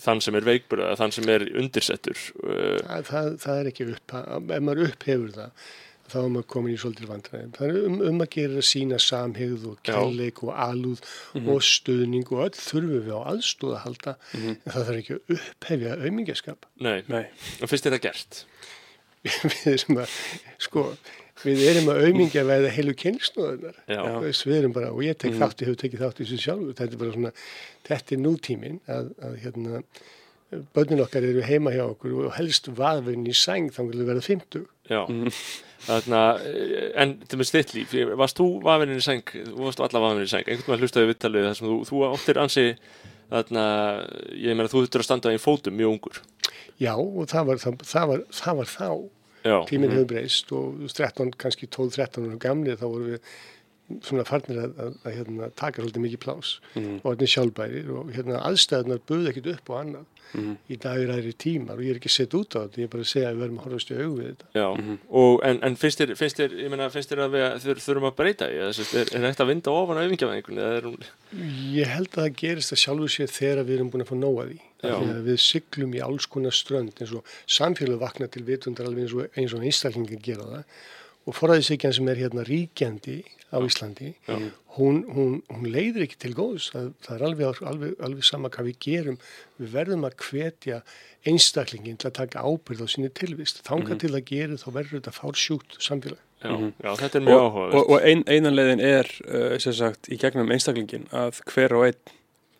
þann 0.00 0.22
sem 0.24 0.38
er 0.38 0.46
veikburða, 0.46 0.94
þann 1.00 1.14
sem 1.18 1.28
er 1.32 1.44
undirsettur 1.58 2.16
uh, 2.44 2.78
það, 2.80 3.04
það, 3.10 3.28
það 3.44 3.60
er 3.60 3.70
ekki 3.72 3.90
upp, 3.92 4.16
ef 4.16 4.64
maður 4.64 4.88
upphefur 4.88 5.36
það 5.36 5.68
þá 6.08 6.16
er 6.22 6.30
maður 6.34 6.46
komin 6.54 6.74
í 6.74 6.78
svolítið 6.80 7.10
vandræðum. 7.12 7.52
Það 7.58 7.68
er 7.68 7.78
um, 7.88 7.96
um 8.10 8.24
að 8.24 8.30
gera 8.34 8.64
sína 8.68 8.98
samhegð 9.02 9.66
og 9.72 9.78
kærleik 9.86 10.42
og 10.46 10.52
alúð 10.64 11.02
og 11.44 11.62
stuðning 11.68 12.26
og 12.32 12.44
öll 12.46 12.56
þurfum 12.58 12.92
við 13.06 13.12
á 13.14 13.20
aðstóð 13.34 13.76
að 13.76 13.82
halda. 13.84 14.16
En 14.38 14.58
það 14.64 14.88
þarf 14.88 14.98
ekki 15.02 15.16
að 15.18 15.36
upphefja 15.38 15.96
aumingjaskap. 16.04 16.68
nei, 16.80 16.98
Nei. 17.12 17.24
og 17.62 17.70
fyrst 17.72 17.86
er 17.90 17.96
það 17.98 18.04
gert? 18.08 18.42
Við 19.28 19.64
erum 19.74 19.98
að, 20.00 20.12
sko, 20.62 20.82
við 21.42 21.62
erum 21.68 21.88
að 21.92 21.98
aumingja 22.06 22.44
veða 22.48 22.68
heilu 22.72 22.94
kynnsnóðunar. 22.98 23.80
við 24.46 24.54
erum 24.60 24.74
bara, 24.76 24.92
og 24.94 25.02
ég 25.04 25.18
tek 25.18 25.34
þátt, 25.36 25.64
ég 25.64 25.72
hef 25.72 25.80
tekið 25.82 26.04
þátt 26.04 26.20
í 26.22 26.24
þessu 26.24 26.38
sjálfur, 26.44 26.76
þetta 26.78 26.94
er 26.96 27.02
bara 27.02 27.16
svona, 27.16 27.32
þetta 27.88 28.14
er 28.16 28.22
nútíminn 28.22 28.78
að, 28.94 29.10
að 29.26 29.34
hérna, 29.42 29.82
börnin 30.76 31.02
okkar 31.04 31.26
eru 31.28 31.42
heima 31.44 31.72
hjá 31.74 31.84
okkur 31.84 32.14
og 32.24 32.36
helst 32.38 32.70
vaðurinn 32.72 33.26
í 33.28 33.34
sæng 33.36 33.72
þá 33.74 33.82
vil 33.84 33.98
við 34.00 34.12
verða 34.12 34.24
50. 34.28 34.68
já. 34.88 35.02
Þarna, 35.88 36.22
eh, 36.42 36.88
en 36.98 37.12
til 37.28 37.38
með 37.38 37.48
stitt 37.50 37.74
líf, 37.76 37.92
varst 38.18 38.40
þú 38.40 38.48
vafinn 38.64 38.96
í 38.96 39.02
seng, 39.04 39.22
þú 39.30 39.60
varst 39.62 39.82
alla 39.84 40.02
vafinn 40.02 40.24
í 40.24 40.30
seng, 40.30 40.48
einhvern 40.48 40.72
veginn 40.72 40.82
hlustaði 40.82 41.10
vittalið 41.12 41.46
þar 41.46 41.58
sem 41.58 41.68
þú, 41.68 41.76
þú 41.86 42.00
áttir 42.08 42.40
ansi, 42.42 42.64
þarna, 43.30 43.66
ég 44.34 44.58
meina 44.58 44.72
þú 44.72 44.82
þurftur 44.82 45.04
að 45.04 45.06
standa 45.06 45.34
í 45.36 45.38
fótum 45.42 45.78
mjög 45.78 45.94
ungur. 45.94 46.18
Já, 46.82 46.94
og 46.96 47.30
það 47.30 47.52
var, 47.52 47.62
það, 47.62 47.86
það 47.92 48.10
var, 48.10 48.26
það 48.40 48.58
var 48.62 48.72
þá. 48.72 48.90
Tíminn 49.68 49.94
hefur 49.94 50.08
breyst 50.10 50.50
og 50.52 50.82
13, 50.90 51.30
kannski 51.40 51.68
12-13 51.70 52.26
ára 52.26 52.40
gamli 52.42 52.74
þá 52.76 52.84
vorum 52.88 53.12
við 53.14 53.36
svona 54.04 54.26
farnir 54.28 54.60
að, 54.62 54.76
að, 54.84 54.94
að 55.04 55.16
hérna, 55.16 55.48
taka 55.56 55.82
svolítið 55.82 56.04
mikið 56.04 56.22
plás 56.24 56.52
og 56.76 57.08
þetta 57.08 57.32
sjálfbærir 57.34 57.90
og 57.96 58.14
hérna, 58.14 58.40
aðstæðunar 58.48 59.02
buðu 59.08 59.32
ekkit 59.32 59.52
upp 59.54 59.72
og 59.72 59.82
annað. 59.82 60.06
Í 60.68 60.76
dag 60.76 60.98
er 61.00 61.10
aðri 61.14 61.30
tímar 61.40 61.78
og 61.78 61.86
ég 61.86 61.94
er 61.94 61.98
ekki 62.02 62.10
sett 62.12 62.34
út 62.36 62.52
á 62.52 62.60
þetta, 62.66 62.82
ég 62.82 62.88
er 62.88 62.90
bara 62.92 63.04
að 63.06 63.08
segja 63.08 63.28
að 63.30 63.36
við 63.38 63.42
verðum 63.44 63.60
að 63.60 63.64
horfast 63.64 63.92
í 63.92 63.94
augu 63.96 64.16
við 64.18 64.26
þetta. 64.28 64.48
já, 64.58 64.66
og 65.20 65.44
en, 65.48 65.60
en 65.64 65.78
finnst 65.80 66.02
þér, 66.02 66.12
finnst 66.20 66.40
þér, 66.42 66.56
ég 66.60 66.72
meina, 66.74 66.88
finnst 66.92 67.14
þér 67.14 67.22
að 67.24 67.36
við 67.36 67.46
þur, 67.64 67.80
þurfum 67.86 68.08
að 68.10 68.18
breyta 68.18 68.48
í, 68.52 68.58
þess 68.66 68.82
að 68.84 68.98
er, 69.00 69.12
er 69.16 69.24
þetta 69.24 69.46
að 69.46 69.50
vinda 69.54 69.76
ofan 69.78 69.96
á 69.96 70.04
er 70.04 70.88
hún, 70.90 70.98
Ég 71.72 71.94
held 71.94 72.12
að 72.12 72.20
það 72.20 72.36
gerist 72.42 72.76
að 72.76 72.82
sjálfur 72.84 73.14
sér 73.14 73.32
þegar 73.32 73.64
við 73.68 73.78
erum 73.78 73.90
búin 73.94 74.04
að 74.04 74.12
fá 74.12 74.16
nóa 74.20 74.44
því. 74.50 74.60
Já. 74.78 74.92
Af 74.92 75.00
því 75.00 75.08
að 75.14 75.24
Við 75.28 75.40
siglum 75.42 75.96
í 75.96 76.04
alls 76.04 76.28
konar 76.30 76.54
strönd 76.54 77.00
eins 77.00 77.16
og 77.16 77.32
samfélag 77.48 78.00
vakna 78.04 78.28
til 78.32 78.44
vitundar 78.46 78.88
alveg 78.88 79.08
eins 79.08 79.16
og, 79.16 79.32
eins 79.34 79.56
og 79.56 79.64
einstaklingar 79.64 80.22
gera 80.24 80.46
það 80.52 80.84
og 81.28 81.36
forræðisíkjan 81.36 81.94
sem 81.96 82.08
er 82.08 82.22
hérna 82.22 82.44
ríkjandi 82.46 83.20
á 83.52 83.58
Íslandi, 83.64 84.12
hún, 84.76 85.02
hún, 85.08 85.36
hún 85.48 85.68
leiðir 85.72 86.04
ekki 86.04 86.18
til 86.20 86.34
góðs. 86.36 86.68
Það, 86.74 86.88
það 87.04 87.14
er 87.14 87.24
alveg, 87.28 87.60
alveg, 87.70 87.94
alveg 88.04 88.26
sama 88.28 88.50
hvað 88.52 88.68
við 88.68 88.78
gerum. 88.84 89.18
Við 89.60 89.72
verðum 89.72 90.04
að 90.08 90.16
hvetja 90.26 90.80
einstaklingin 91.28 91.98
til 92.00 92.10
að 92.10 92.18
taka 92.20 92.44
ábyrð 92.44 92.84
á 92.84 92.88
sinni 92.92 93.10
tilvist. 93.16 93.62
Þanga 93.66 93.98
til 94.00 94.12
að 94.12 94.24
gera 94.28 94.60
þá 94.60 94.68
verður 94.68 94.98
þetta 94.98 95.16
fársjúkt 95.16 95.78
samfélag. 95.84 96.20
já, 96.38 96.54
já, 96.84 96.90
þetta 97.00 97.18
er 97.18 97.24
mjög 97.26 97.40
og, 97.40 97.46
áhugavert. 97.48 97.74
og, 97.74 97.88
og 97.90 98.04
ein, 98.06 98.20
einan 98.30 98.54
leiðin 98.54 98.82
er 98.84 99.08
uh, 99.26 99.54
sem 99.58 99.74
sagt 99.74 100.06
í 100.12 100.18
gegnum 100.22 100.52
einstaklingin 100.54 101.08
að 101.10 101.40
hver 101.50 101.74
og 101.74 101.88
einn 101.88 102.12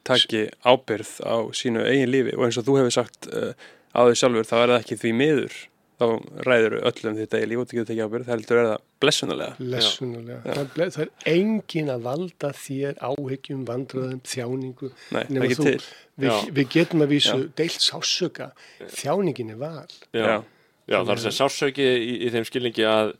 taki 0.08 0.48
ábyrð 0.66 1.12
á 1.22 1.36
sínu 1.54 1.84
eigin 1.86 2.10
lífi 2.10 2.34
og 2.34 2.48
eins 2.48 2.58
og 2.58 2.66
þú 2.66 2.78
hefur 2.80 2.96
sagt 2.96 3.28
uh, 3.30 3.52
á 3.94 4.00
því 4.08 4.16
sjálfur 4.18 4.48
þá 4.48 4.56
er 4.58 4.72
það 4.72 4.80
ekki 4.80 4.98
því 5.04 5.12
miður 5.20 5.58
þá 5.98 6.04
ræður 6.46 6.76
öllum 6.88 7.16
þitt 7.18 7.34
eigin 7.38 7.48
líf 7.50 7.62
og 7.62 7.68
það 7.72 8.28
heldur 8.30 8.58
er 8.60 8.66
það 8.68 8.82
blessunulega 9.02 9.54
Lessunulega. 9.58 10.40
Það, 10.44 10.68
ble- 10.74 10.90
það 10.94 11.02
er 11.06 11.32
engin 11.32 11.88
að 11.94 12.04
valda 12.06 12.50
þér 12.54 13.00
áhyggjum, 13.08 13.64
vandröðum, 13.66 14.20
þjáningu. 14.22 14.92
Nei, 15.10 15.24
þú- 15.54 15.74
Við, 16.18 16.48
við 16.54 16.68
getum 16.74 17.02
að 17.04 17.12
vísu 17.14 17.36
deilt 17.54 17.78
sásöka. 17.82 18.48
Þjáningin 18.90 19.50
er 19.54 19.58
val. 19.60 19.86
já, 20.12 20.24
Já. 20.26 20.42
já, 20.88 20.96
það 21.04 21.12
er 21.12 21.20
sem 21.26 21.30
sásauki 21.36 21.84
í, 21.86 22.14
í 22.26 22.30
þeim 22.34 22.46
skilningi 22.48 22.82
að 22.90 23.12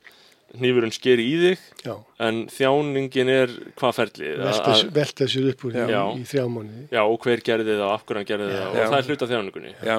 hnífurinn 0.58 0.90
sker 0.96 1.20
í 1.20 1.28
þig, 1.42 1.58
Já. 1.84 1.94
en 2.24 2.46
þjáningin 2.48 3.28
er 3.28 3.48
hvað 3.76 3.92
ferli? 4.00 4.30
Velta, 4.40 4.72
Að- 4.72 4.90
velta 4.96 5.26
sér 5.28 5.50
upp 5.50 5.62
úr 5.68 5.72
því 5.76 5.84
Já. 5.92 6.02
í 6.16 6.24
þrjá 6.24 6.44
mánuði. 6.48 6.84
Já, 6.90 7.02
og 7.04 7.18
hver 7.22 7.42
gerði 7.44 7.74
það 7.76 7.84
og 7.86 7.92
af 7.98 8.06
hverju 8.08 8.16
hann 8.18 8.30
gerði 8.32 8.48
það 8.56 8.66
og 8.70 8.74
Já. 8.78 8.86
það 8.88 8.98
er 8.98 9.08
hluta 9.12 9.28
þjáningunni. 9.28 9.74
Já. 9.84 9.98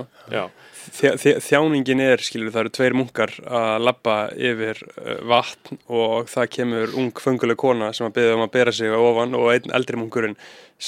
Já, 0.89 0.95
Þjá, 0.99 1.11
þjá- 1.21 1.39
þjáningin 1.45 2.01
er, 2.03 2.21
skilur, 2.25 2.51
það 2.53 2.63
eru 2.65 2.71
tveir 2.75 2.95
munkar 2.97 3.33
að 3.45 3.83
labba 3.85 4.15
yfir 4.35 4.79
uh, 4.97 5.19
vatn 5.29 5.77
og 5.87 6.27
það 6.31 6.49
kemur 6.57 6.95
ung 6.99 7.11
fönguleg 7.21 7.59
kona 7.61 7.91
sem 7.93 8.07
að 8.09 8.15
beða 8.17 8.35
um 8.39 8.43
að 8.47 8.51
bera 8.57 8.73
sig 8.75 8.91
ofan 8.97 9.37
og 9.37 9.51
einn 9.53 9.73
eldri 9.77 9.99
munkurinn 10.01 10.35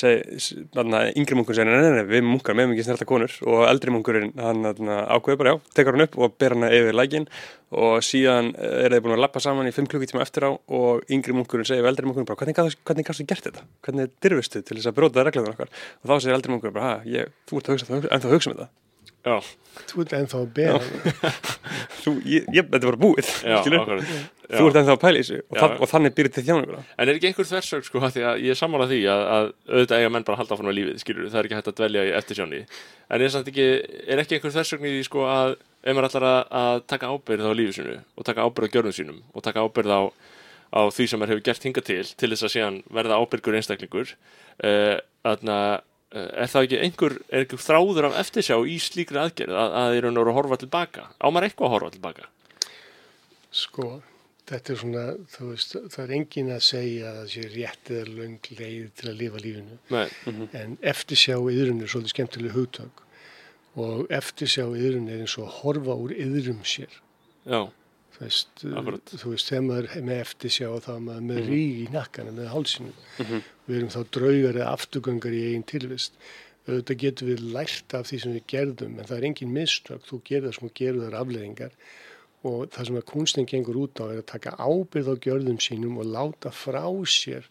yngri 0.02 1.36
munkurinn 1.36 1.58
segir, 1.58 1.68
nei, 1.68 1.82
nei, 1.84 1.96
nei, 1.98 2.06
við 2.08 2.24
munkar 2.24 2.56
meðum 2.56 2.74
ekki 2.76 2.86
snerta 2.88 3.08
konur 3.10 3.34
og 3.44 3.64
eldri 3.68 3.92
munkurinn, 3.92 4.32
hann 4.40 4.64
ákveður 4.66 5.40
bara, 5.42 5.54
já, 5.56 5.60
tekar 5.76 5.98
hann 5.98 6.06
upp 6.06 6.16
og 6.18 6.36
ber 6.40 6.56
hann 6.56 6.68
yfir 6.72 6.96
lækin 6.96 7.28
og 7.76 8.00
síðan 8.04 8.54
eh, 8.56 8.86
eru 8.86 8.96
þeir 8.98 9.04
búin 9.06 9.16
að 9.18 9.24
labba 9.26 9.44
saman 9.44 9.68
í 9.70 9.74
5 9.76 9.90
klukkutíma 9.92 10.24
eftir 10.26 10.48
á 10.48 10.52
og 10.56 11.04
yngri 11.12 11.36
munkurinn 11.36 11.68
segir 11.68 11.88
eldri 11.92 12.08
munkurinn 12.08 12.28
bara, 12.30 12.40
hvernig, 12.42 12.78
hvernig 12.88 13.08
gafstu 13.08 13.28
gert 13.30 13.48
þetta? 13.48 13.66
Hvernig 13.86 14.12
dirfistu 14.24 14.64
til 14.64 14.80
þess 14.80 14.92
að 14.92 14.98
bróta 15.00 15.28
reglunar 15.28 15.56
okkar? 15.56 15.72
Og 16.04 16.12
þá 16.12 16.16
segir 16.26 16.38
eldri 16.40 16.56
munkurinn 16.56 16.76
bara, 16.80 16.94
ég, 17.08 17.32
þú 17.52 17.60
ert 17.62 17.70
að 17.72 17.78
hugsa, 17.78 18.02
en 18.16 18.24
þú 18.26 18.34
hugsa 18.36 18.52
um 18.52 18.58
þetta. 18.58 18.72
Já, 19.26 19.36
Þú 19.88 20.02
ert 20.04 20.14
ennþá 20.18 20.40
að 20.42 20.50
bera. 20.56 20.80
það. 20.84 21.36
þú, 22.04 22.14
ég, 22.28 22.48
ég, 22.52 22.66
þetta 22.68 22.80
er 22.82 22.90
bara 22.90 23.00
búið 23.00 23.30
já, 23.32 23.58
þú 24.52 24.66
ert 24.68 24.80
ennþá 24.82 24.96
að 24.96 25.02
pæla 25.02 25.20
í 25.20 25.22
þessu 25.24 25.38
og, 25.40 25.56
það, 25.56 25.76
og 25.78 25.92
þannig 25.92 26.16
byrja 26.18 26.34
til 26.36 26.44
þjáninguna. 26.48 26.82
En 26.98 27.12
er 27.12 27.20
ekki 27.20 27.30
einhver 27.30 27.48
þversög 27.48 27.88
sko 27.88 28.02
að 28.02 28.18
því 28.18 28.26
að 28.28 28.42
ég 28.44 28.56
er 28.56 28.60
sammála 28.60 28.88
því 28.90 29.00
að, 29.14 29.24
að 29.36 29.48
auðvitað 29.72 30.02
eiga 30.02 30.12
menn 30.12 30.26
bara 30.28 30.36
að 30.36 30.42
halda 30.42 30.58
áfram 30.58 30.72
á 30.72 30.76
lífið, 30.76 31.00
skilur 31.06 31.30
það 31.32 31.40
er 31.40 31.48
ekki 31.48 31.60
hægt 31.60 31.72
að 31.72 31.78
dvelja 31.80 32.04
í 32.04 32.14
eftirsjóni 32.20 32.62
en 32.62 33.24
er, 33.24 33.32
samt 33.32 33.52
ekki, 33.52 33.68
er 34.12 34.24
ekki 34.24 34.38
einhver 34.38 34.56
þversögn 34.58 34.90
í 34.90 34.94
því 34.98 35.06
sko 35.08 35.24
að 35.32 35.56
ef 35.82 35.96
maður 35.96 36.10
ætlar 36.10 36.28
að, 36.28 36.42
að 36.62 36.84
taka 36.92 37.12
ábyrð 37.12 37.48
á 37.48 37.54
lífið 37.58 37.78
sinu 37.78 37.96
og 38.16 38.28
taka 38.28 38.46
ábyrð 38.46 38.68
á 38.68 38.74
gjörðum 38.76 38.98
sínum 38.98 39.22
og 39.32 39.46
taka 39.46 39.64
ábyrð 39.66 39.96
á, 39.96 40.02
á 40.78 40.82
því 40.94 41.08
sem 41.08 41.22
maður 41.22 41.34
hefur 41.36 41.46
gert 41.48 41.68
hinga 41.68 41.86
til 41.88 42.04
til 42.06 42.32
þess 42.34 42.48
að 42.48 42.54
síðan 42.56 42.82
verða 42.94 43.20
ábyrgur 43.22 43.58
einstaklingur 43.58 44.14
uh, 44.14 45.00
eh, 45.00 45.80
er 46.12 46.52
það 46.52 46.66
ekki 46.68 46.80
einhver, 46.86 47.18
er 47.32 47.44
einhver 47.46 47.62
þráður 47.64 48.08
af 48.10 48.18
eftirsjá 48.22 48.58
í 48.68 48.78
slíkri 48.84 49.20
aðgerð 49.22 49.58
að, 49.64 49.76
að 49.82 49.98
í 49.98 50.00
raun 50.06 50.18
og 50.18 50.24
veru 50.26 50.34
að 50.34 50.40
horfa 50.42 50.58
tilbaka? 50.66 51.04
Á 51.16 51.28
maður 51.32 51.48
eitthvað 51.48 51.68
að 51.70 51.76
horfa 51.76 51.92
tilbaka? 51.96 52.30
Sko, 53.52 53.88
þetta 54.52 54.74
er 54.74 54.80
svona, 54.82 55.06
þú 55.32 55.52
veist, 55.52 55.78
það 55.94 56.04
er 56.06 56.14
engin 56.18 56.52
að 56.56 56.62
segja 56.68 57.12
að 57.12 57.20
það 57.22 57.30
sé 57.36 57.46
rétt 57.56 57.92
eða 57.96 58.16
löng 58.20 58.50
leið 58.60 58.90
til 59.00 59.10
að 59.12 59.20
lifa 59.22 59.44
lífinu. 59.46 59.80
Nei, 59.92 60.08
En 60.62 60.78
eftirsjá 60.94 61.38
yðrun 61.40 61.84
er 61.84 61.92
svolítið 61.92 62.16
skemmtileg 62.16 62.56
hugtök. 62.58 63.04
Og 63.80 64.10
eftirsjá 64.12 64.66
yðrun 64.68 65.08
er 65.12 65.24
eins 65.24 65.38
og 65.40 65.48
að 65.48 65.58
horfa 65.62 65.96
úr 65.96 66.16
yðrum 66.16 66.64
sér. 66.68 66.92
já, 67.48 67.62
veist, 68.26 68.50
þú 69.22 69.32
veist, 69.34 69.50
þegar 69.52 69.66
maður 69.68 69.90
er 69.98 70.06
með 70.08 70.22
eftirsjá 70.26 70.70
þá 70.86 70.90
er 70.96 71.04
maður 71.08 71.26
með 71.32 71.40
Mhm. 71.42 71.50
ríg 71.52 71.80
í 71.82 71.88
nakkana, 71.94 72.32
með 72.38 72.48
hálsinu. 72.54 72.94
Við 73.68 73.76
erum 73.78 73.90
þá 73.96 74.02
draugar 74.18 74.56
eða 74.62 74.72
afturgöngar 74.76 75.34
í 75.38 75.42
eigin 75.50 75.64
tilvist. 75.66 76.14
Auðvitað 76.68 76.98
getum 77.02 77.28
við 77.32 77.40
lært 77.54 77.94
af 77.98 78.06
því 78.12 78.20
sem 78.22 78.34
við 78.36 78.44
gerðum, 78.48 79.00
en 79.00 79.06
það 79.06 79.18
er 79.18 79.26
engin 79.32 79.54
mistök. 79.54 80.04
Þú 80.06 80.22
gerð 80.24 80.46
það 80.48 80.54
sem 80.60 80.68
þú 80.70 80.74
gerð 80.82 81.02
þar 81.06 81.20
afleðingar 81.22 81.72
og 82.44 82.70
það 82.74 82.86
sem 82.88 82.96
að 83.02 83.06
kunstin 83.12 83.46
gengur 83.50 83.76
út 83.82 84.00
á 84.02 84.06
er 84.12 84.22
að 84.22 84.26
taka 84.26 84.52
ábyrð 84.58 85.10
á 85.14 85.16
gjörðum 85.26 85.60
sínum 85.62 85.98
og 86.02 86.06
láta 86.10 86.50
frá 86.52 86.86
sér 87.06 87.44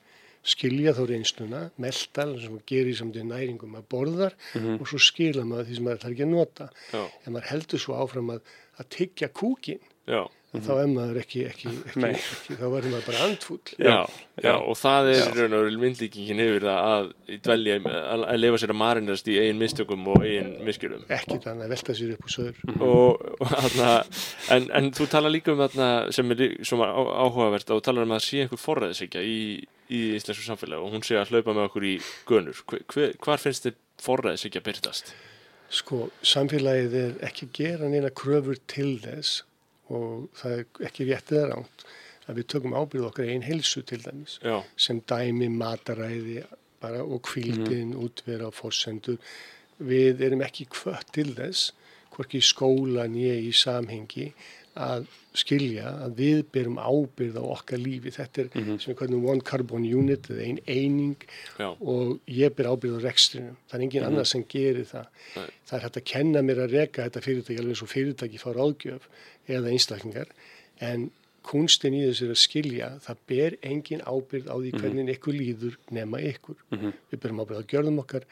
skilja 0.43 0.95
þá 0.97 1.03
reynsluna, 1.11 1.71
melta 1.77 2.25
sem 2.41 2.55
maður 2.55 2.65
gerir 2.67 2.97
samt 2.97 3.15
í 3.17 3.23
næringum 3.23 3.75
að 3.77 3.85
borðar 3.93 4.33
og 4.81 4.87
svo 4.89 4.97
skila 4.99 5.45
maður 5.45 5.67
því 5.69 5.75
sem 5.77 5.85
maður 5.85 6.01
þarf 6.01 6.15
ekki 6.15 6.25
að 6.25 6.33
nota. 6.33 6.71
já, 6.93 7.03
En 7.27 7.33
maður 7.35 7.51
heldur 7.51 7.79
svo 7.79 7.95
áfram 8.01 8.31
að, 8.31 8.41
að 8.81 8.89
tyggja 8.89 9.29
kúkin, 9.29 9.81
já 10.09 10.25
þá 10.51 10.71
er 10.83 10.89
maður 10.91 11.19
ekki, 11.21 11.41
ekki, 11.47 11.69
ekki, 11.71 12.01
ekki, 12.11 12.55
þá 12.59 12.65
verður 12.73 12.91
maður 12.97 13.05
bara 13.07 13.21
andfúll. 13.29 13.59
Já, 13.79 13.85
já, 13.87 14.49
já. 14.49 14.55
og 14.59 14.79
það 14.81 15.11
er 15.13 15.21
í 15.21 15.35
raun 15.45 15.55
og 15.61 15.77
myndlíkingin 15.85 16.43
yfir 16.43 16.65
það 16.67 16.89
að 16.91 17.11
dvelja, 17.47 17.77
að, 17.87 18.25
að 18.33 18.41
lifa 18.43 18.59
sér 18.65 18.73
að 18.75 18.79
marinnast 18.81 19.31
í 19.31 19.37
eigin 19.39 19.61
mistökum 19.63 20.09
og 20.11 20.25
eigin 20.27 20.51
miskjörum 20.67 21.05
Ekki 21.15 21.39
þannig 21.45 21.69
að 21.69 21.75
velta 21.77 21.97
sér 22.01 22.15
upp 22.17 22.27
úr 22.27 22.35
söður. 22.35 22.59
og, 22.83 23.25
og 23.39 23.53
þarna, 23.55 23.91
en, 24.57 24.67
en 24.81 24.91
þú 24.99 25.07
tala 25.15 25.31
líka 25.31 25.55
um 25.55 25.63
þarna 25.63 25.91
sem 26.19 26.35
er 26.35 26.43
er 26.49 26.57
á- 26.83 27.15
áhugavert 27.29 27.71
og 27.71 27.79
þú 27.79 27.87
talar 27.91 28.09
um 28.11 28.17
að 28.19 28.25
sé 28.27 28.43
einhver 28.43 28.63
forræðisíkja 28.65 29.23
í, 29.23 29.39
í 29.87 30.01
íslensku 30.19 30.49
samfélagi 30.49 30.83
og 30.83 30.95
hún 30.97 31.07
sé 31.07 31.15
að 31.21 31.31
hlaupa 31.35 31.55
með 31.55 31.69
okkur 31.71 31.87
í 31.87 31.95
gönur 32.27 32.65
hver, 32.91 33.15
hvar 33.23 33.39
finnst 33.43 33.69
þið 33.69 33.79
forræðisíkja 34.03 34.65
byrtast? 34.67 35.15
Sko, 35.71 36.09
samfélagið 36.27 36.95
er 36.99 37.13
ekki 37.29 37.47
að 37.47 37.53
gera 37.61 37.89
neina 37.93 38.11
kröfur 38.11 38.59
til 38.67 38.97
þess 39.05 39.45
og 39.91 40.31
það 40.39 40.57
er 40.57 40.87
ekki 40.89 41.09
rétt 41.09 41.35
eða 41.35 41.51
ránt 41.55 41.85
að 42.31 42.39
við 42.39 42.49
tökum 42.55 42.77
ábyrð 42.79 43.09
okkar 43.11 43.31
einn 43.33 43.47
heilsu 43.47 43.83
til 43.87 44.01
dæmis 44.05 44.39
Já, 44.45 44.61
sem 44.79 45.01
dæmi 45.11 45.51
mataræði 45.53 46.43
bara 46.81 47.03
og 47.05 47.23
kvíldin, 47.29 47.93
útvera 47.99 48.49
og 48.49 48.57
fórsendur. 48.57 49.19
Við 49.81 50.23
erum 50.25 50.45
ekki 50.45 50.67
kvött 50.73 51.11
til 51.17 51.35
þess, 51.37 51.75
hvorki 52.15 52.41
í 52.41 52.45
skólan 52.45 53.17
ég 53.19 53.45
í 53.49 53.53
samhengi 53.57 54.31
að 54.81 55.07
skilja 55.37 55.93
að 56.07 56.17
við 56.19 56.41
berum 56.55 56.79
ábyrð 56.81 57.39
á 57.39 57.45
okkar 57.55 57.81
lífi. 57.81 58.13
Þetta 58.17 58.43
er 58.43 58.49
sem 58.55 58.91
við 58.91 58.97
kallum 58.99 59.27
one 59.31 59.45
carbon 59.47 59.87
unit 59.87 60.27
eða 60.33 60.47
ein 60.47 60.61
eining 60.67 61.27
já, 61.61 61.69
og 61.71 62.19
ég 62.31 62.57
ber 62.57 62.71
ábyrð 62.73 62.99
á 62.99 63.07
rekstrinum. 63.07 63.59
Það 63.71 63.79
er 63.79 63.87
engin 63.87 64.09
annar 64.09 64.29
sem 64.31 64.45
gerir 64.51 64.89
það. 64.91 65.09
Nei. 65.37 65.49
Það 65.71 65.77
er 65.79 65.87
hægt 65.87 66.01
að 66.01 66.09
kenna 66.13 66.45
mér 66.47 66.65
að 66.65 66.77
reka 66.79 67.07
þetta 67.07 67.25
fyrirtæki 67.29 67.61
alveg 67.63 67.77
eins 67.77 67.85
og 67.87 67.93
fyrirtæki 67.95 68.43
fá 68.43 68.51
ráðgjöf 68.57 69.09
eða 69.51 69.75
einstaklingar 69.75 70.33
en 70.91 71.11
kunstin 71.47 71.97
í 71.97 72.05
þessu 72.05 72.27
er 72.27 72.35
að 72.35 72.41
skilja 72.43 72.89
það 73.05 73.21
ber 73.31 73.59
engin 73.67 74.03
ábyrð 74.05 74.51
á 74.53 74.57
því 74.61 74.73
hvernig 74.77 75.13
ykkur 75.17 75.37
líður 75.37 75.79
nema 75.95 76.21
ykkur. 76.33 76.59
Við 77.11 77.21
berum 77.23 77.45
ábyrð 77.45 77.63
á 77.65 77.71
gjörðum 77.71 78.03
okkar 78.03 78.27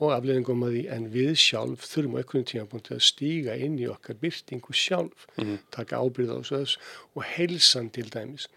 og 0.00 0.14
afleðingum 0.14 0.64
að 0.64 0.76
því 0.76 0.82
en 0.96 1.08
við 1.12 1.32
sjálf 1.42 1.86
þurfum 1.90 2.16
á 2.16 2.20
einhvern 2.22 2.46
tímapunkti 2.50 2.96
að 2.96 3.02
stíga 3.04 3.56
inn 3.60 3.78
í 3.80 3.88
okkar 3.92 4.18
byrtingu 4.20 4.76
sjálf, 4.76 5.26
taka 5.74 6.00
ábyrð 6.00 6.32
á 6.32 6.36
þessu 6.40 6.60
öðs 6.60 6.76
og 7.14 7.26
heilsan 7.34 7.90
til 7.94 8.08
dæmis. 8.12 8.48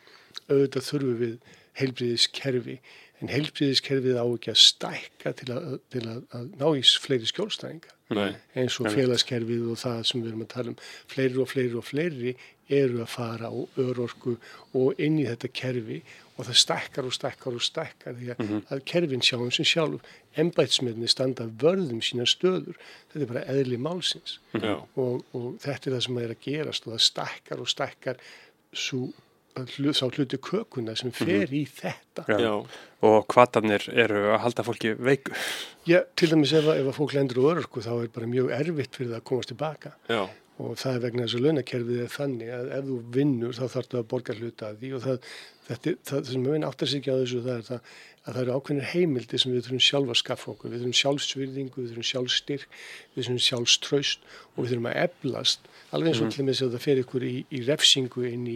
Auðvitað 0.48 0.88
þurfum 0.90 1.18
við 1.20 1.36
heilbriðiskerfi 1.80 2.78
en 3.22 3.32
heilbriðiskerfið 3.32 4.20
á 4.20 4.26
ekki 4.26 4.54
að 4.54 4.62
stækka 4.64 5.36
til 5.40 5.52
að, 5.56 5.68
til 5.94 6.04
að, 6.08 6.24
að 6.36 6.48
ná 6.60 6.66
í 6.76 6.82
fleiri 7.04 7.30
skjólstæðinga 7.30 7.94
eins 8.14 8.80
og 8.82 8.92
félagskerfið 8.94 9.70
og 9.74 9.80
það 9.80 10.02
sem 10.10 10.24
við 10.24 10.32
erum 10.32 10.44
að 10.44 10.52
tala 10.54 10.74
um. 10.74 10.82
Fleiri 11.12 11.40
og 11.42 11.50
fleiri 11.50 11.80
og 11.80 11.88
fleiri 11.88 12.34
eru 12.74 13.02
að 13.04 13.14
fara 13.14 13.50
á 13.50 13.56
örorku 13.80 14.36
og 14.80 15.02
inn 15.02 15.20
í 15.22 15.28
þetta 15.28 15.52
kerfi 15.56 16.02
og 16.38 16.48
það 16.48 16.58
stækkar 16.64 17.06
og 17.10 17.14
stækkar 17.14 17.58
og 17.60 17.62
stækkar 17.62 18.16
því 18.18 18.30
að, 18.34 18.54
að 18.74 18.84
kerfin 18.90 19.22
sjáum 19.26 19.52
sem 19.54 19.68
sjálf 19.70 20.08
embætsmiðni 20.42 21.10
standa 21.12 21.46
vörðum 21.62 22.00
sína 22.02 22.26
stöður. 22.30 22.80
Þetta 23.12 23.22
er 23.28 23.30
bara 23.34 23.44
eðli 23.54 23.78
málsins. 23.78 24.40
Já, 24.58 24.74
og, 24.98 25.22
og 25.38 25.52
þetta 25.62 25.90
er 25.92 25.98
það 26.00 26.06
sem 26.08 26.18
er 26.24 26.34
að 26.34 26.42
gerast 26.48 26.88
og 26.90 26.96
það 26.96 27.06
stækkar 27.10 27.62
og 27.62 27.70
stækkar 27.70 28.24
svo, 28.74 29.04
sá 29.94 30.08
hluti 30.10 30.40
kökuna 30.42 30.96
sem 30.98 31.12
fer 31.14 31.52
í 31.54 31.64
þetta. 31.70 32.26
Já. 32.26 32.40
já, 32.42 32.54
Og 33.04 33.26
kvatarnir 33.30 33.84
eru 33.94 34.22
að 34.34 34.40
halda 34.48 34.64
fólki 34.66 34.94
veiku. 34.98 35.34
Já, 35.86 36.00
til 36.18 36.32
dæmis 36.32 36.54
ef, 36.56 36.66
að- 36.66 36.80
ef 36.82 36.88
að 36.90 36.98
fólk 36.98 37.14
lendur 37.18 37.42
á 37.44 37.52
örorku 37.54 37.84
þá 37.84 37.92
er 38.00 38.10
bara 38.16 38.30
mjög 38.32 38.50
erfitt 38.58 38.96
fyrir 38.98 39.12
það 39.14 39.20
að 39.22 39.26
komast 39.30 39.52
tilbaka 39.54 39.92
já, 40.10 40.22
og 40.62 40.78
það 40.78 40.96
er 40.96 41.04
vegna 41.08 41.26
þess 41.26 41.38
að 41.38 41.46
launakerfið 41.48 42.02
er 42.04 42.14
þannig 42.14 42.50
að 42.54 42.72
ef 42.78 42.88
þú 42.90 42.98
vinnur 43.16 43.56
þá 43.58 43.64
þarftu 43.74 44.00
að 44.00 44.10
borga 44.12 44.36
hluta 44.38 44.70
að 44.70 44.82
því. 44.84 44.92
Og 44.94 45.04
það, 45.04 45.30
þetta, 45.70 45.94
það 46.10 46.28
sem 46.30 46.46
við 46.48 46.68
áttar 46.68 46.92
sig 46.92 47.02
ekki 47.02 47.14
á 47.14 47.22
þessu 47.24 47.42
það 47.48 47.56
er 47.56 47.66
það 47.70 47.94
að 48.24 48.38
það 48.38 48.42
eru 48.44 48.56
ákveðnir 48.56 48.90
heimildi 48.94 49.40
sem 49.42 49.52
við 49.52 49.66
þurfum 49.66 49.84
sjálf 49.84 50.12
að 50.14 50.20
skaffa 50.22 50.52
okkur. 50.54 50.72
Við 50.72 50.84
þurfum 50.84 51.00
sjálfsvirðingu, 51.00 51.82
við 51.82 51.90
þurfum 51.92 52.08
sjálfstyrk, 52.10 52.78
við 53.16 53.26
þurfum 53.26 53.42
sjálfströst 53.48 54.30
og 54.54 54.60
við 54.62 54.70
þurfum 54.72 54.90
að 54.94 55.00
eflast. 55.02 55.68
Alveg 55.92 56.14
eins 56.14 56.22
og 56.24 56.32
til 56.32 56.48
þess 56.48 56.64
að 56.64 56.78
það 56.78 56.86
fer 56.86 57.02
ykkur 57.04 57.26
í, 57.28 57.34
í 57.52 57.64
refsingu 57.68 58.24
inn 58.30 58.46
í, 58.48 58.56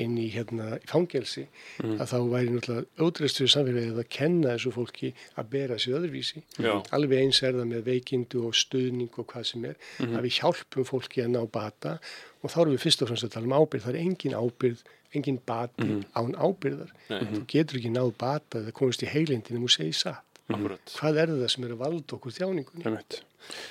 inn 0.00 0.16
í, 0.18 0.26
hérna, 0.34 0.74
í 0.78 0.88
fangelsi 0.90 1.44
að 1.82 2.06
þá 2.10 2.16
væri 2.32 2.54
náttúrulega 2.54 3.04
ódreist 3.06 3.40
fyrir 3.40 3.52
samfélagið 3.54 4.00
að 4.02 4.10
kenna 4.16 4.54
þessu 4.54 4.72
fólki 4.74 5.12
að 5.38 5.48
bera 5.54 5.78
sig 5.78 5.94
öðruvísi. 5.94 6.42
Já. 6.58 6.72
Alveg 6.96 7.22
eins 7.22 7.42
er 7.42 7.54
það 7.58 7.70
með 7.70 7.86
veikindu 7.90 8.42
og 8.48 8.58
stuðning 8.58 9.18
og 9.20 9.28
hvað 9.30 9.48
sem 9.52 9.64
er 9.70 9.78
að 10.08 10.20
við 10.26 10.36
hjálpum 10.40 10.88
fólki 10.88 11.24
að 11.24 11.32
ná 11.36 11.40
bata 11.46 11.96
og 12.42 12.52
þá 12.52 12.60
erum 12.64 12.76
við 12.76 12.84
fyrst 12.84 13.04
og 13.04 13.10
fremst 13.10 13.28
að 13.28 13.34
tala 13.36 13.50
um 13.50 13.56
ábyrgð. 13.56 13.86
Það 13.86 13.94
er 13.94 14.02
engin 14.02 14.38
ábyrgð, 14.38 14.84
engin 15.14 15.40
bati 15.46 15.90
án 16.18 16.34
ábyrgðar. 16.34 16.94
Nei. 17.10 17.24
Þú 17.32 17.42
getur 17.54 17.80
ekki 17.80 17.94
náð 17.94 18.14
bata 18.20 18.62
eða 18.64 18.76
komist 18.76 19.04
í 19.06 19.10
heilindin 19.10 19.60
um 19.60 19.68
að 19.68 19.76
segja 19.78 20.00
satt. 20.02 20.33
Akkurat. 20.52 20.94
Hvað 20.98 21.22
er 21.22 21.32
það 21.32 21.50
sem 21.54 21.66
er 21.66 21.74
að 21.74 21.82
valda 21.84 22.16
okkur 22.18 22.36
þjáningunni? 22.38 23.02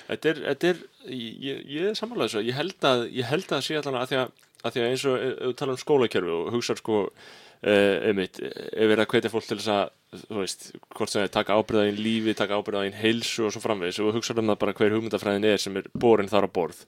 Þetta 0.07 0.31
er, 0.31 0.41
þetta 0.47 0.71
er 0.71 0.81
ég, 1.09 1.63
ég 1.69 1.87
er 1.91 1.97
sammála 1.97 2.27
þessu, 2.27 2.43
ég 2.47 2.57
held 2.57 2.89
að 2.89 3.07
ég 3.13 3.29
held 3.29 3.55
að 3.55 3.63
sé 3.65 3.79
allan 3.79 4.01
að 4.01 4.11
því 4.11 4.19
að, 4.21 4.43
að 4.61 4.75
því 4.75 4.83
að 4.83 4.91
eins 4.91 5.07
og 5.09 5.17
ef 5.17 5.33
við 5.39 5.55
tala 5.61 5.75
um 5.75 5.81
skólakerfi 5.81 6.33
og 6.33 6.51
hugsa 6.53 6.77
sko 6.77 6.99
uh, 7.63 7.97
einmitt, 8.09 8.39
ef 8.43 8.83
við 8.83 8.95
erum 8.95 9.05
að 9.05 9.11
hvetja 9.15 9.33
fólk 9.33 9.49
til 9.49 9.59
þess 9.59 9.73
að 9.73 10.23
þú 10.27 10.39
veist, 10.39 10.67
hvort 10.93 11.13
sem 11.13 11.23
það 11.23 11.33
taka 11.33 11.57
ábyrðaðin 11.57 12.01
lífi, 12.05 12.37
taka 12.37 12.59
ábyrðaðin 12.59 12.99
heilsu 12.99 13.47
og 13.47 13.53
svo 13.55 13.63
framvegis. 13.63 13.99
Og 14.03 14.13
hugsa 14.17 14.35
um 14.37 14.51
það 14.51 14.61
bara 14.61 14.75
hver 14.77 14.93
hugmyndafræðin 14.93 15.49
er 15.49 15.61
sem 15.61 15.79
er 15.79 15.89
borin 15.97 16.29
þar 16.29 16.45
á 16.45 16.49
borð. 16.53 16.83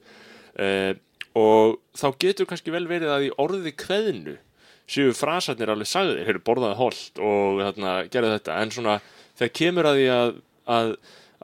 Uh, 0.54 0.92
og 1.36 1.80
þá 1.96 2.06
getur 2.22 2.48
kannski 2.48 2.72
vel 2.72 2.86
verið 2.88 3.12
að 3.12 3.26
í 3.26 3.32
orði 3.42 3.74
kveðnu 3.76 4.36
séu 4.86 5.10
frasarnir 5.16 5.72
alveg 5.72 5.90
sagðir, 5.90 6.22
hefur 6.28 6.44
borðaði 6.46 6.78
holt 6.78 7.18
og 7.18 7.62
þarna, 7.64 7.94
gerðu 8.12 8.36
þetta, 8.36 8.58
en 8.62 8.72
svona 8.74 8.94
þegar 9.38 9.52
kemur 9.60 9.90
að 9.90 10.00
því 10.00 10.06
að, 10.14 10.32
að, 10.76 10.94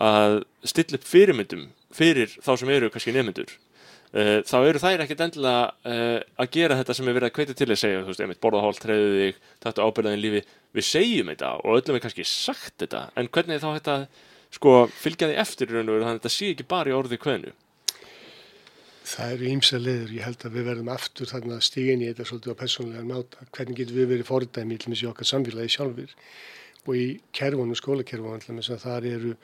að 0.09 0.39
stilla 0.73 0.99
upp 0.99 1.07
fyrirmyndum 1.09 1.69
fyrir 1.93 2.35
þá 2.41 2.53
sem 2.61 2.73
eru 2.73 2.91
kannski 2.93 3.15
nefnendur 3.15 3.53
uh, 3.53 4.41
þá 4.49 4.57
eru 4.61 4.83
þær 4.83 5.05
ekkert 5.05 5.25
endilega 5.27 5.63
uh, 5.69 6.19
að 6.43 6.53
gera 6.57 6.79
þetta 6.81 6.99
sem 6.99 7.09
er 7.09 7.19
verið 7.19 7.31
að 7.31 7.37
kveita 7.39 7.57
til 7.59 7.71
að 7.71 7.81
segja, 7.85 8.03
þú 8.03 8.13
veist, 8.13 8.25
einmitt 8.25 8.43
borða 8.43 8.67
holt, 8.67 8.83
treyðu 8.83 9.17
þig 9.19 9.41
þetta 9.67 9.89
ábyrðaðin 9.89 10.25
lífi, 10.25 10.45
við 10.73 10.89
segjum 10.89 11.33
þetta 11.35 11.55
og 11.61 11.81
öllum 11.81 11.99
er 11.99 12.05
kannski 12.07 12.29
sagt 12.29 12.79
þetta 12.85 13.09
en 13.17 13.33
hvernig 13.33 13.59
er 13.59 13.65
þá 13.65 13.71
þetta, 13.79 13.99
sko, 14.59 14.79
fylgja 15.05 15.33
því 15.33 15.43
eftir 15.45 15.75
raun 15.75 15.85
og 15.89 15.93
veru, 15.97 16.07
þannig 16.07 16.17
að 16.17 16.23
þetta 16.23 16.37
sé 16.39 16.55
ekki 16.55 16.71
bara 16.73 16.93
í 16.93 16.97
orði 16.97 17.21
kveðnu 17.23 17.59
Það 19.03 19.33
eru 19.35 19.49
ímsa 19.51 19.79
leiður. 19.83 20.11
Ég 20.15 20.27
held 20.27 20.45
að 20.47 20.57
við 20.57 20.67
verðum 20.69 20.91
aftur 20.93 21.29
þarna 21.29 21.57
að 21.59 21.65
stíga 21.67 21.95
inn 21.95 22.05
í 22.05 22.09
þetta 22.09 22.27
svolítið 22.29 22.55
á 22.55 22.61
persónlega 22.61 23.07
máta. 23.09 23.47
Hvernig 23.57 23.81
getum 23.81 23.99
við 23.99 24.11
verið 24.13 24.29
fordæmi 24.29 24.79
í 24.79 25.09
okkar 25.11 25.29
samfélagi 25.29 25.75
sjálfur 25.75 26.13
og 26.87 26.97
í 26.99 27.07
kerfunum, 27.37 27.77
skólakerfunum, 27.79 28.63
þar 28.83 29.07
eru, 29.07 29.35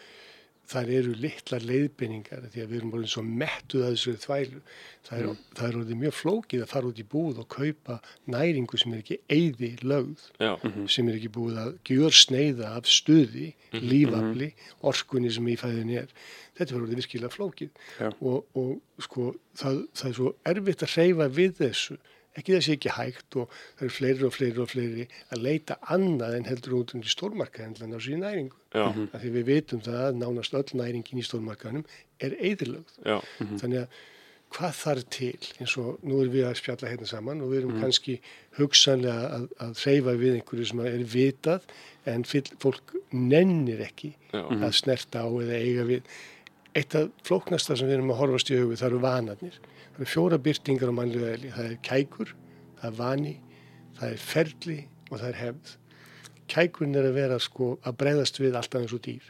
þar 0.69 0.91
eru 0.99 1.13
litlar 1.17 1.65
leiðbynningar 1.65 2.49
því 2.51 2.63
að 2.65 2.73
við 2.73 2.79
erum 2.81 2.91
bara 2.93 3.11
svo 3.13 3.23
mettuð 3.25 3.85
að 3.87 3.95
þessu 3.95 4.15
þvælu. 4.25 4.63
Það 5.09 5.23
er, 5.23 5.39
það 5.57 5.69
er 5.69 5.79
orðið 5.81 6.01
mjög 6.03 6.17
flókið 6.19 6.65
að 6.65 6.73
fara 6.73 6.91
út 6.91 6.99
í 7.01 7.07
búð 7.15 7.39
og 7.45 7.49
kaupa 7.55 8.01
næringu 8.35 8.81
sem 8.81 8.93
er 8.93 9.05
ekki 9.05 9.21
eyði 9.33 9.71
lögð 9.87 10.27
Já, 10.43 10.51
sem 10.91 11.09
er 11.09 11.17
ekki 11.21 11.33
búið 11.39 11.63
að 11.63 11.73
gjör 11.89 12.19
sneiða 12.19 12.75
af 12.77 12.91
stuði, 12.91 13.49
lífafli, 13.73 14.53
orkunni 14.91 15.33
sem 15.33 15.49
í 15.49 15.57
fæðin 15.61 15.97
er. 16.03 16.13
Þetta 16.59 16.75
verður 16.75 16.89
orðið 16.89 17.03
virkilega 17.05 17.35
flókið. 17.39 17.83
Og, 18.19 18.45
og 18.59 19.03
sko, 19.07 19.31
það, 19.57 19.83
það 19.95 20.11
er 20.11 20.21
svo 20.21 20.37
erfitt 20.53 20.85
að 20.85 20.95
hreyfa 20.97 21.33
við 21.39 21.59
þessu 21.63 22.01
ekki 22.41 22.55
þessi 22.57 22.75
ekki 22.77 22.93
hægt 22.97 23.37
og 23.41 23.49
það 23.79 23.87
eru 23.87 23.95
fleiri 23.99 24.27
og 24.29 24.35
fleiri 24.37 24.63
og 24.65 24.71
fleiri 24.73 25.07
að 25.35 25.43
leita 25.47 25.79
annað 25.95 26.37
en 26.39 26.47
heldur 26.51 26.77
út 26.81 26.95
um 26.95 27.03
í 27.05 27.11
stórmarka 27.13 27.65
en 27.67 27.75
að 27.79 27.89
ná 27.93 27.99
sér 28.01 28.15
í 28.17 28.21
næringu. 28.23 28.57
já, 28.75 28.87
Af 29.13 29.19
því 29.23 29.33
við 29.39 29.49
vitum 29.53 29.81
það 29.87 29.99
að 30.09 30.21
nánast 30.23 30.55
öll 30.55 30.79
næringin 30.83 31.19
í 31.23 31.27
stórmarkanum 31.27 31.85
er 32.21 32.37
eðilögð. 32.39 32.95
já, 33.05 33.19
Þannig 33.61 33.83
að 33.85 33.99
hvað 34.49 34.73
þarf 34.81 35.05
til 35.13 35.37
eins 35.61 35.75
og 35.77 35.99
nú 36.09 36.23
erum 36.23 36.33
við 36.33 36.47
að 36.49 36.55
spjalla 36.57 36.89
hérna 36.89 37.07
saman 37.11 37.43
og 37.45 37.51
við 37.53 37.59
erum 37.61 37.75
kannski 37.83 38.15
hugsanlega 38.57 39.27
að, 39.37 39.43
að 39.61 39.83
hreyfa 39.83 40.15
við 40.23 40.39
einhverju 40.39 40.69
sem 40.71 40.81
er 40.89 41.03
vitað 41.05 41.67
en 42.09 42.25
fyll, 42.25 42.47
fólk 42.63 42.95
nennir 43.13 43.83
ekki 43.85 44.15
já, 44.33 44.41
að 44.49 44.73
snerta 44.79 45.21
á 45.21 45.29
eða 45.29 45.59
eiga 45.61 45.85
við. 45.91 46.09
Eitt 46.79 46.95
af 46.97 47.11
flóknasta 47.29 47.77
sem 47.77 47.89
við 47.91 47.99
erum 47.99 48.15
að 48.15 48.21
horfast 48.23 48.51
í 48.53 48.57
augu 48.61 48.77
það 48.79 48.89
eru 48.89 49.03
vanarnir. 49.05 49.59
Það 49.99 50.05
eru 50.05 50.13
fjóra 50.13 50.37
byrtingar 50.39 50.91
á 50.91 50.95
mannlega 50.95 51.29
eðli. 51.35 51.49
Það 51.51 51.65
er 51.67 51.79
kækur, 51.83 52.29
það 52.79 52.85
er 52.89 52.99
vani, 53.01 53.33
það 53.99 54.13
er 54.13 54.21
ferli 54.23 54.77
og 55.09 55.15
það 55.17 55.25
er 55.29 55.39
hefð. 55.41 55.73
Kækurinn 56.55 56.99
er 57.01 57.09
að 57.09 57.17
vera 57.17 57.39
sko 57.43 57.71
að 57.83 57.97
breyðast 57.99 58.39
við 58.39 58.59
alltaf 58.61 58.85
eins 58.85 58.95
og 58.95 59.03
dýr. 59.03 59.25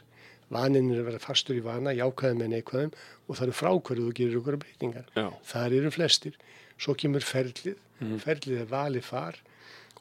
Vanin 0.53 0.91
er 0.93 1.01
að 1.01 1.09
vera 1.09 1.21
fastur 1.23 1.57
í 1.57 1.63
vana, 1.65 1.95
jákvæðum 1.97 2.43
en 2.45 2.53
neikvæðum 2.53 2.93
og 2.93 3.31
það 3.33 3.43
eru 3.47 3.55
frákvörðu 3.57 4.05
og 4.11 4.19
gerir 4.19 4.37
okkur 4.43 4.59
breytingar. 4.61 5.09
Þar 5.49 5.75
eru 5.79 5.91
flestir. 5.97 6.37
Svo 6.77 6.93
kemur 7.01 7.25
ferlið. 7.25 7.81
Ferlið 8.21 8.61
er 8.61 8.69
valið 8.69 9.09
far 9.09 9.41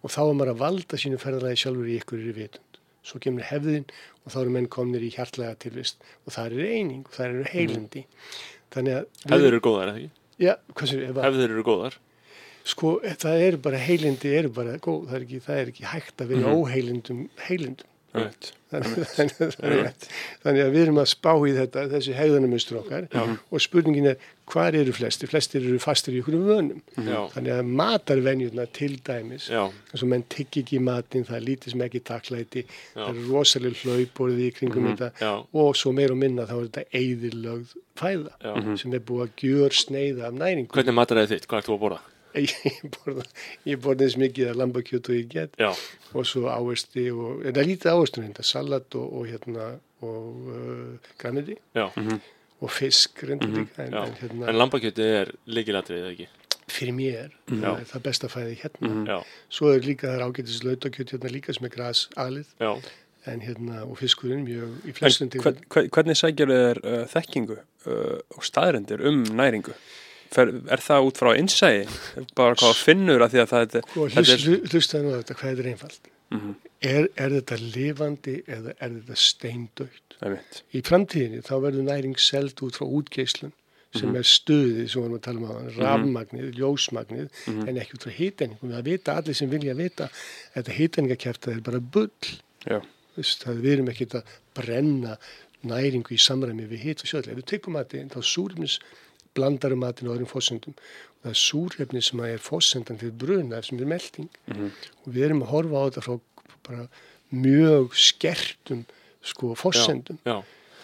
og 0.05 0.13
þá 0.13 0.21
er 0.27 0.37
maður 0.37 0.53
að 0.53 0.63
valda 0.67 1.01
sínu 1.01 1.23
ferðalagi 1.25 1.63
sjálfur 1.65 1.89
í 1.89 1.97
ykkur 2.03 2.29
í 2.29 2.37
vitund. 2.37 2.81
Svo 3.09 3.25
kemur 3.25 3.49
hefðin 3.49 3.89
og 3.89 4.37
þá 4.37 4.39
eru 4.45 4.53
menn 4.53 4.69
komnir 4.69 5.01
í 5.01 5.09
hjartlega 5.17 5.57
tilvist 5.65 6.05
og 6.27 6.37
það 6.37 6.53
eru 6.53 6.71
eining 6.77 7.03
og 7.09 7.17
það 7.17 7.33
eru 7.33 7.51
heilindi. 7.55 8.07
Þannig 8.77 8.99
að... 9.01 9.11
hefðir 9.33 9.49
eru 9.55 9.65
góðar, 9.65 9.95
eða 9.95 10.03
ekki? 10.05 10.18
Já, 10.39 10.55
við, 10.79 11.19
Hefðir 11.19 11.51
eru 11.51 11.65
góðar, 11.67 11.99
sko, 12.69 12.99
það 13.03 13.45
eru 13.49 13.61
bara 13.65 13.81
heilindi, 13.83 14.33
eru 14.39 14.51
bara 14.55 14.77
góð, 14.79 15.09
það 15.09 15.17
er 15.19 15.25
ekki, 15.27 15.41
það 15.47 15.63
er 15.63 15.73
ekki 15.73 15.87
hægt 15.93 16.23
að 16.23 16.35
vera 16.35 16.53
óheilindum 16.55 17.25
heilindum. 17.49 17.91
Þannig, 18.69 20.61
að 20.61 20.75
við 20.75 20.83
erum 20.83 20.99
að 21.01 21.07
spá 21.09 21.31
í 21.49 21.55
þetta, 21.57 21.87
þessi 21.89 22.17
hegðunamustur 22.19 22.81
okkar. 22.83 23.07
Og 23.49 23.63
spurningin 23.65 24.11
er 24.11 24.27
hvað 24.49 24.77
eru 24.83 24.95
flestir? 24.97 25.31
Flestir 25.31 25.65
eru 25.65 25.79
fastir 25.81 26.17
í 26.17 26.21
ykkur 26.21 26.37
vönum. 26.45 26.83
já, 26.97 27.19
Þannig 27.33 27.55
að 27.55 27.71
matarvenjurna 27.81 28.67
til 28.77 28.91
dæmis, 29.07 29.49
já, 29.53 29.63
eins 29.93 30.05
og 30.05 30.13
menn 30.13 30.27
tyggi 30.33 30.65
ekki 30.65 30.79
í 30.79 30.85
matinn, 30.85 31.25
það 31.29 31.39
er 31.41 31.47
lítið 31.47 31.75
sem 31.75 31.87
ekki 31.89 32.05
taklæti, 32.11 32.65
það 32.93 33.09
er 33.15 33.33
rosalega 33.33 33.83
hlauporðið 33.85 34.45
í 34.45 34.53
kringum 34.61 34.91
þetta. 34.91 35.11
Já, 35.23 35.33
og 35.65 35.81
svo 35.81 35.95
meir 35.97 36.13
og 36.13 36.21
minna 36.21 36.49
þá 36.49 36.55
er 36.59 36.69
þetta 36.69 37.03
eðilögð 37.03 37.75
fæða 37.99 38.37
já. 38.45 38.55
sem 38.85 38.95
er 38.95 39.05
búið 39.09 39.27
að 39.27 39.43
gjör 39.49 39.81
sneiða 39.81 40.29
af 40.29 40.39
næringu. 40.45 40.73
Hvernig 40.77 41.01
matar 41.01 41.25
þið 41.25 41.35
þitt? 41.35 41.51
Hvað 41.51 41.63
ert 41.63 41.71
þú 41.71 41.77
að 41.79 41.85
borða? 41.87 42.05
Ég 42.39 42.83
borða, 42.95 43.25
ég 43.67 43.81
borða 43.83 44.07
eins 44.07 44.19
mikið 44.21 44.51
að 44.53 44.59
lambakjöt 44.63 45.09
og 45.11 45.17
ég 45.17 45.31
get. 45.33 45.55
Já, 45.59 45.71
og 46.13 46.27
svo 46.29 46.49
ávesti 46.53 47.09
og, 47.15 47.43
en 47.43 47.55
það 47.55 47.63
er 47.63 47.71
lítið 47.73 47.95
ávestur 47.95 48.27
þetta, 48.27 48.47
salat 48.47 48.99
og, 49.01 49.15
og 49.19 49.31
hérna 49.31 49.71
og 50.07 50.51
uh, 50.55 51.15
græmiti 51.19 51.57
já, 51.75 51.89
og 51.89 52.71
fisk 52.71 53.25
reyndur 53.27 53.51
líka 53.57 53.87
en, 53.87 53.97
en 53.99 54.15
hérna 54.21 54.53
En 54.53 54.61
lambakjötið 54.61 55.17
er 55.23 55.33
líkilatrið, 55.51 56.05
eða 56.05 56.13
ekki? 56.15 56.29
fyrir 56.69 56.95
mér 56.95 57.35
það 57.49 57.69
er 57.71 57.87
það 57.89 58.03
besta 58.05 58.29
fæði 58.31 58.57
hérna. 58.63 58.91
Já, 59.09 59.19
svo 59.59 59.71
er 59.73 59.87
líka 59.87 60.11
það 60.13 60.25
ágætis 60.27 60.65
lautakjöt 60.67 61.15
hérna 61.15 61.31
líka 61.33 61.55
sem 61.57 61.69
er 61.69 61.73
gras 61.73 62.03
alið 62.21 62.51
já, 62.61 62.71
en 63.33 63.45
hérna 63.45 63.85
og 63.87 63.97
fiskurinn 64.01 64.45
mjög 64.47 64.75
í 64.89 64.95
flestum 64.97 65.33
hvern, 65.33 65.63
hvern, 65.73 65.89
hvernig 65.97 66.21
sækjur 66.21 66.53
þér 66.53 66.83
uh, 66.85 67.01
þekkingu 67.15 67.57
uh, 67.59 68.19
og 68.37 68.47
staðrendir 68.47 69.05
um 69.09 69.25
næringu? 69.39 69.75
Fer, 70.35 70.53
er 70.69 70.83
það 70.85 71.09
út 71.09 71.21
frá 71.21 71.31
innsæi? 71.39 71.87
Bara 72.37 72.57
hvað 72.59 72.81
finnur 72.85 73.25
að 73.25 73.35
því 73.35 73.43
að 73.43 73.53
það 73.53 73.77
er, 73.81 73.87
og 73.97 74.11
þetta 74.13 74.35
er 74.35 74.43
hlust, 74.45 74.73
hlustaði 74.73 75.05
nú 75.05 75.15
þetta 75.17 75.37
hvað 75.39 75.51
er 75.51 75.61
þetta 75.61 75.75
einfalt? 75.75 76.11
Mhm. 76.29 76.57
er, 76.85 77.07
er 77.17 77.31
þetta 77.39 77.57
lifandi 77.63 78.35
eða 78.45 78.75
er 78.85 78.99
þetta 78.99 79.87
einmitt. 80.21 80.59
í 80.77 80.83
framtíðinni 80.85 81.41
þá 81.47 81.55
verður 81.65 81.87
næring 81.87 82.19
seld 82.21 82.61
út 82.67 82.77
frá 82.77 82.85
útgeislun 82.85 83.55
sem 83.97 84.13
er 84.21 84.27
stuðið 84.29 84.91
sem 84.93 85.01
við 85.01 85.05
varum 85.07 85.17
að 85.17 85.25
tala 85.25 85.39
um 85.41 85.49
á 85.49 85.57
rafmagnið, 85.79 86.49
ljósmagnið 86.59 87.39
en 87.65 87.81
ekki 87.81 87.97
út 87.97 88.05
frá 88.05 88.15
hitenningum 88.19 88.75
það 88.75 88.89
vita 88.91 89.17
allir 89.17 89.39
sem 89.39 89.51
vilja 89.51 89.75
vita 89.79 90.11
þetta 90.55 90.77
hitenningakæfta 90.77 91.55
er 91.55 91.63
bara 91.65 91.81
bull. 91.81 92.11
Þess, 93.17 93.39
það 93.41 93.63
við 93.65 93.73
erum 93.79 93.89
ekki 93.95 94.09
að 94.13 94.35
brenna 94.59 95.17
næringu 95.67 96.15
í 96.15 96.21
samræmi 96.21 96.69
við 96.69 96.85
hit 96.85 97.03
og 97.03 97.11
sjöðlega 97.11 97.41
við 97.41 97.49
tekum 97.55 97.79
matinn 97.79 98.13
þá 98.13 98.21
súrefnis 98.23 98.77
blandar 99.39 99.75
um 99.77 99.83
matinn 99.87 100.11
á 100.11 100.15
öðrum 100.15 100.31
fósendum 100.31 100.77
og 100.77 101.25
það 101.25 101.33
er 101.33 101.41
súrefni 101.47 102.05
sem 102.05 102.25
er 102.27 102.43
fósendan 102.43 103.01
fyrir 103.01 103.17
bruna 103.25 103.63
sem 103.65 103.81
er 103.81 103.91
melding 103.95 104.29
og 104.59 105.09
við 105.09 105.31
erum 105.31 105.47
að 105.47 105.53
horfa 105.55 105.81
á 105.81 105.87
þetta 105.89 106.07
frá 106.07 106.15
bara 106.69 106.87
mjög 107.33 107.97
skertum 107.97 108.85
sko 109.25 109.55
fósendum 109.59 110.21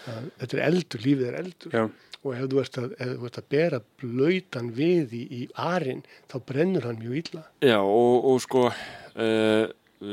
þetta 0.05 0.57
er 0.57 0.63
eldur, 0.67 1.03
lífið 1.05 1.29
er 1.29 1.37
eldur. 1.41 1.75
Já, 1.75 1.85
og 2.25 2.33
ef 2.33 2.47
þú 2.49 2.61
ert 2.61 2.79
að, 2.81 2.95
ef 2.97 3.13
þú 3.13 3.29
ert 3.29 3.39
að 3.41 3.47
bera 3.53 3.79
blöytan 4.01 4.71
við 4.75 5.15
í, 5.17 5.23
í 5.23 5.41
arinn 5.61 6.03
þá 6.31 6.37
brennur 6.49 6.87
hann 6.89 7.01
mjög 7.01 7.19
illa. 7.21 7.45
Já 7.65 7.77
og, 7.81 8.29
og 8.31 8.41
sko 8.45 8.65
uh, 8.69 9.65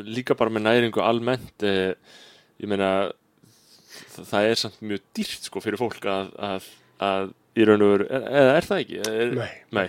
líka 0.08 0.36
bara 0.38 0.52
með 0.52 0.66
næringu 0.68 1.04
almennt 1.04 1.66
uh, 1.68 1.92
ég 2.60 2.70
meina 2.70 2.92
það 4.12 4.50
er 4.50 4.60
samt 4.60 4.82
mjög 4.84 5.06
dýrt 5.16 5.48
sko 5.48 5.62
fyrir 5.64 5.80
fólk 5.80 6.08
að, 6.08 6.32
að, 6.40 6.68
að 7.02 7.32
í 7.56 7.64
raun 7.68 7.82
og 7.84 7.94
veru, 7.96 8.10
er, 8.10 8.28
eða 8.42 8.52
er 8.58 8.68
það 8.68 8.84
ekki? 8.86 9.00
Er, 9.12 9.32
Nei. 9.36 9.50
Nei. 9.76 9.88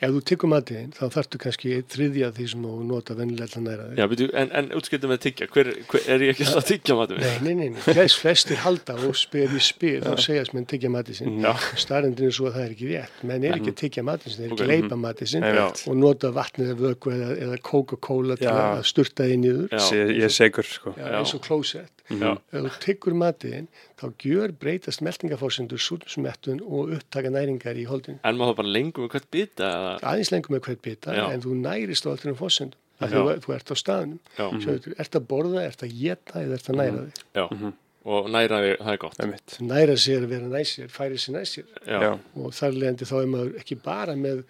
ef 0.00 0.12
þú 0.14 0.20
tekur 0.30 0.48
matinn 0.48 0.92
þá 0.96 1.02
þarftu 1.12 1.38
kannski 1.42 1.72
þriðja 1.92 2.28
af 2.30 2.36
því 2.38 2.44
sem 2.52 2.62
þú 2.64 2.76
nota 2.88 3.16
vennilega 3.18 3.58
að 3.58 3.64
næra 3.66 3.88
þig 3.90 3.98
Já, 4.00 4.04
byrju, 4.12 4.28
en, 4.40 4.52
en 4.60 4.70
útskiptum 4.78 5.10
með 5.12 5.18
tyggja, 5.26 5.48
hver, 5.52 5.70
hver, 5.90 6.06
er 6.14 6.24
ég 6.24 6.32
ekki 6.32 6.46
að 6.56 6.68
tyggja 6.70 6.96
matum? 6.96 7.20
Nei, 7.20 7.34
nei, 7.44 7.52
nei, 7.58 7.68
nei. 7.74 7.82
Flest, 7.84 8.16
flestir 8.22 8.62
halda 8.62 8.96
og 9.10 9.18
spyr 9.20 9.52
í 9.58 9.60
spyr 9.66 10.06
þá 10.06 10.14
segjast 10.24 10.54
menn 10.56 10.64
tyggja 10.70 10.92
matið 10.94 11.18
sinn. 11.20 11.36
Já. 11.44 11.52
Starrendin 11.84 12.30
er 12.30 12.36
svo 12.38 12.48
að 12.48 12.56
það 12.56 12.64
er 12.64 12.74
ekki 12.78 12.88
rétt. 12.94 13.20
Menn 13.28 13.44
er 13.50 13.58
ekki 13.58 13.74
að 13.74 13.78
tyggja 13.82 14.06
matið 14.08 14.32
sinn, 14.38 14.46
þeir 14.46 14.56
Ok. 14.56 14.64
gleipa 14.70 15.00
matið 15.04 15.32
sinn 15.34 15.48
Já. 15.50 15.66
og 15.68 16.00
nota 16.00 16.32
vatnið 16.40 16.72
eða 16.72 16.80
vöku 16.86 17.12
eða, 17.18 17.30
eða 17.48 17.60
Coca-Cola 17.68 18.40
til 18.40 18.52
að 18.54 18.84
sturta. 18.88 19.28
Já. 19.28 19.78
Sé, 19.84 20.00
ég 20.16 20.24
er 20.30 20.32
segur 20.32 20.64
sko. 20.64 20.94
Já, 20.96 21.10
eins 21.20 21.36
og 21.36 21.44
klósett. 21.44 21.92
Ef 22.10 22.40
þú 22.50 22.70
tyggur 22.82 23.14
matiðinn, 23.14 23.68
þá 24.00 24.04
gjör 24.24 24.52
breytast 24.58 25.02
meltingafórsendur, 25.06 25.78
súrnsmettun 25.78 26.60
og 26.66 26.90
upptaka 26.96 27.30
næringar 27.30 27.78
í 27.78 27.84
holdinu. 27.86 28.18
en 28.24 28.36
maður 28.40 28.56
bara 28.62 28.68
lengur 28.74 29.04
með 29.06 29.10
hvert 29.14 29.30
bita 29.30 29.68
eða, 29.70 29.92
Aðeins 30.02 30.32
lengur 30.34 30.56
með 30.56 30.64
hvert 30.66 30.82
bita, 30.82 31.14
Já. 31.14 31.26
en 31.32 31.40
þú 31.44 31.54
nærist 31.60 32.06
á 32.06 32.10
alltaf 32.10 32.38
fórsendum. 32.40 32.78
Þú, 33.00 33.20
þú 33.40 33.54
ert 33.54 33.70
á 33.72 33.76
staðnum. 33.80 34.18
já, 34.36 34.44
Sjöðu, 34.60 34.94
ert 35.00 35.14
að 35.16 35.26
borða, 35.30 35.62
ert 35.64 35.82
að 35.86 35.94
geta 36.00 36.42
eða 36.42 36.54
ert 36.58 36.66
að 36.68 36.76
næra 36.82 37.04
þig. 37.06 37.22
já, 37.38 37.72
og 38.10 38.28
næra 38.34 38.58
því, 38.60 38.72
það 38.80 38.92
er 38.92 38.98
gott 39.04 39.20
Einmitt. 39.24 39.54
Næra 39.60 39.94
sér 39.96 40.24
að 40.26 40.28
vera 40.34 40.48
næsir, 40.50 40.88
færi 40.92 41.16
sér 41.16 41.32
næsir. 41.38 41.64
Já, 41.86 42.18
og 42.36 42.52
þar 42.52 42.72
leðandi 42.76 43.08
þá 43.08 43.14
er 43.22 43.30
maður 43.32 43.54
ekki 43.62 43.78
bara 43.84 44.16
með 44.16 44.42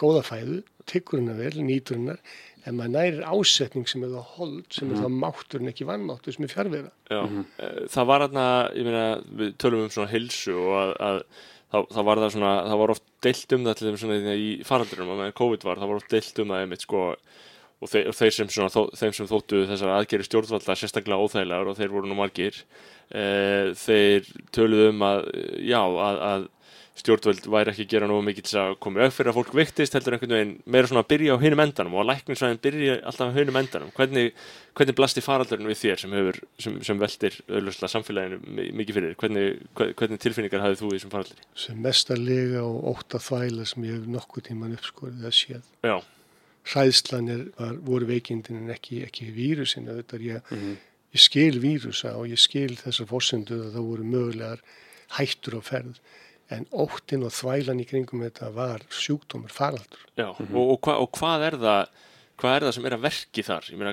góða 0.00 0.22
fæðu, 0.24 0.62
tyggur 0.88 1.20
hennar 1.20 1.36
vel, 1.36 1.60
nýtur 1.60 1.96
hennar, 1.98 2.20
en 2.70 2.78
maður 2.78 2.94
nærir 2.96 3.20
ásetning 3.26 3.86
sem 3.90 4.04
er 4.06 4.12
það 4.14 4.32
hold, 4.38 4.64
sem 4.74 4.90
er 4.94 5.02
það 5.02 5.14
máttur 5.26 5.60
en 5.64 5.72
ekki 5.74 5.86
vannmáttur 5.88 6.36
sem 6.36 6.46
er 6.48 6.52
fjárvera. 6.54 6.92
já. 7.10 7.20
Eh, 7.66 7.78
Það 7.90 8.10
var 8.12 8.24
þarna, 8.26 8.46
ég 8.78 8.88
meina, 8.88 9.04
við 9.42 9.54
tölum 9.62 9.84
um 9.86 9.92
svona 9.94 10.12
hilsu 10.14 10.56
og 10.56 10.72
að, 10.80 10.94
að 11.10 11.20
það, 11.70 11.86
það 11.98 12.08
var 12.10 12.22
það 12.24 12.34
svona, 12.36 12.54
það 12.70 12.80
var 12.84 12.94
oft 12.96 13.06
deilt 13.26 13.54
um 13.58 13.68
það 13.68 13.78
til 13.78 13.88
þeim 13.90 14.00
svona 14.04 14.34
í 14.40 14.48
faraldrinum 14.66 15.12
og 15.14 15.20
meðan 15.20 15.38
COVID 15.42 15.68
var, 15.68 15.80
það 15.82 15.92
var 15.92 16.02
oft 16.02 16.14
deilt 16.16 16.42
um 16.44 16.54
það 16.54 16.64
einmitt 16.64 16.86
sko 16.86 17.02
og 17.80 17.88
þeir, 17.88 18.08
og 18.10 18.16
þeir 18.18 18.34
sem 18.36 18.48
svona, 18.52 18.68
þó, 18.74 18.80
þeim 19.00 19.12
sem 19.16 19.28
þóttu 19.30 19.60
þessar 19.70 19.92
aðgeri 19.96 20.26
stjórnvalda 20.26 20.74
sérstaklega 20.76 21.24
óþægilegar 21.24 21.70
og 21.70 21.78
þeir 21.78 21.92
voru 21.94 22.10
nú 22.10 22.16
margir 22.18 22.58
e, 23.08 23.22
þeir 23.80 24.26
töluðu 24.52 24.90
um 24.92 25.04
að 25.06 25.22
já, 25.64 25.80
að, 25.80 26.18
að 26.26 26.44
stjórnvöld 27.00 27.46
væri 27.52 27.72
ekki 27.72 27.84
að 27.86 27.90
gera 27.94 28.08
nógu 28.10 28.22
mikið 28.26 28.46
til 28.50 28.58
að 28.62 28.74
koma 28.84 29.06
upp 29.06 29.14
fyrir 29.16 29.30
að 29.32 29.36
fólk 29.38 29.50
viktist 29.58 29.96
heldur 29.96 30.16
einhvern 30.16 30.34
veginn 30.36 30.52
meira 30.74 30.90
svona 30.90 31.02
að 31.04 31.08
byrja 31.12 31.36
á 31.36 31.42
hinum 31.42 31.62
endanum 31.64 31.96
og 31.96 32.02
að 32.04 32.08
lækningsvæðin 32.12 32.60
byrja 32.66 32.94
alltaf 33.10 33.32
á 33.32 33.38
hinum 33.38 33.58
endanum 33.60 33.90
hvernig, 33.96 34.30
hvernig 34.78 34.96
blasti 35.00 35.24
faraldurinn 35.24 35.70
við 35.70 35.80
þér 35.82 36.02
sem, 36.04 36.14
hefur, 36.18 36.40
sem, 36.66 36.78
sem 36.90 37.00
veltir 37.02 37.38
auðvitað 37.48 37.92
samfélaginu 37.96 38.40
mi- 38.58 38.70
mikið 38.82 38.98
fyrir 39.00 39.18
hvernig, 39.24 39.58
hve- 39.80 39.90
hvernig 39.98 40.22
tilfinningar 40.26 40.64
hafið 40.66 40.82
þú 40.84 40.92
í 40.92 40.96
þessum 40.98 41.14
faraldri? 41.16 41.48
Sem 41.66 41.82
mesta 41.88 42.16
lega 42.20 42.62
og 42.68 42.88
ótta 42.94 43.20
þvæla 43.22 43.66
sem 43.72 43.88
ég 43.90 43.98
hef 44.00 44.08
nokkuð 44.18 44.48
tíman 44.50 44.76
uppskorið 44.78 45.28
að 45.30 45.36
séð. 45.40 45.68
Já, 45.86 45.98
Hræðslan 46.70 47.28
er, 47.32 47.42
var, 47.58 47.76
voru 47.86 48.06
veikindin 48.10 48.58
en 48.60 48.70
ekki, 48.74 49.00
ekki 49.06 49.30
vírusin. 49.34 49.86
Þetta 49.88 50.18
er 50.18 50.24
ég, 50.26 50.50
ég 51.16 51.22
skil 51.24 51.56
vírusa 51.62 52.12
og 52.20 52.28
ég 52.30 52.38
skil 52.38 52.74
þessar 52.78 53.08
fórsendu 53.10 53.56
að 53.64 53.70
það 53.78 53.86
voru 53.88 54.04
mögulegar 54.12 54.60
hættur 55.16 55.56
á 55.58 55.60
ferð. 55.64 55.96
En 56.50 56.64
óttin 56.74 57.22
og 57.26 57.30
þvælan 57.36 57.80
í 57.82 57.86
kringum 57.86 58.24
þetta 58.26 58.48
var 58.54 58.82
sjúkdómur, 58.90 59.52
faraldur. 59.54 60.00
já. 60.18 60.28
Og, 60.34 60.56
og, 60.64 60.78
hva, 60.82 60.96
og 61.04 61.10
hvað 61.14 61.44
er 61.50 61.56
það 61.62 61.82
hvað 62.40 62.54
er 62.56 62.64
það 62.64 62.74
sem 62.76 62.86
er 62.88 62.94
að 62.96 63.02
verki 63.04 63.42
þar? 63.44 63.66
Meina, 63.76 63.92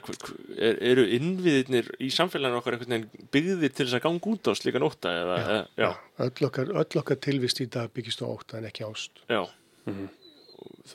er, 0.55 0.77
eru 0.91 1.03
innviðirnir 1.17 1.89
í 1.99 2.07
samfélaginu 2.15 2.61
okkar 2.61 2.77
einhvern 2.77 2.93
veginn 2.95 3.27
byggðir 3.35 3.73
til 3.75 3.85
þess 3.85 3.97
að 3.99 4.05
ganga 4.05 4.31
út 4.31 4.47
á 4.47 4.51
slíka 4.55 4.81
nótta? 4.81 5.11
Eða, 5.23 5.35
já, 5.43 5.57
já, 5.83 5.89
Öll 6.27 6.47
okkar, 6.47 6.71
öll 6.83 7.01
okkar 7.01 7.19
tilvist 7.27 7.59
í 7.61 7.67
dag 7.77 7.91
byggist 7.93 8.23
á 8.23 8.27
ótta 8.31 8.61
en 8.61 8.69
ekki 8.71 8.87
ást. 8.87 9.19
já. 9.27 9.43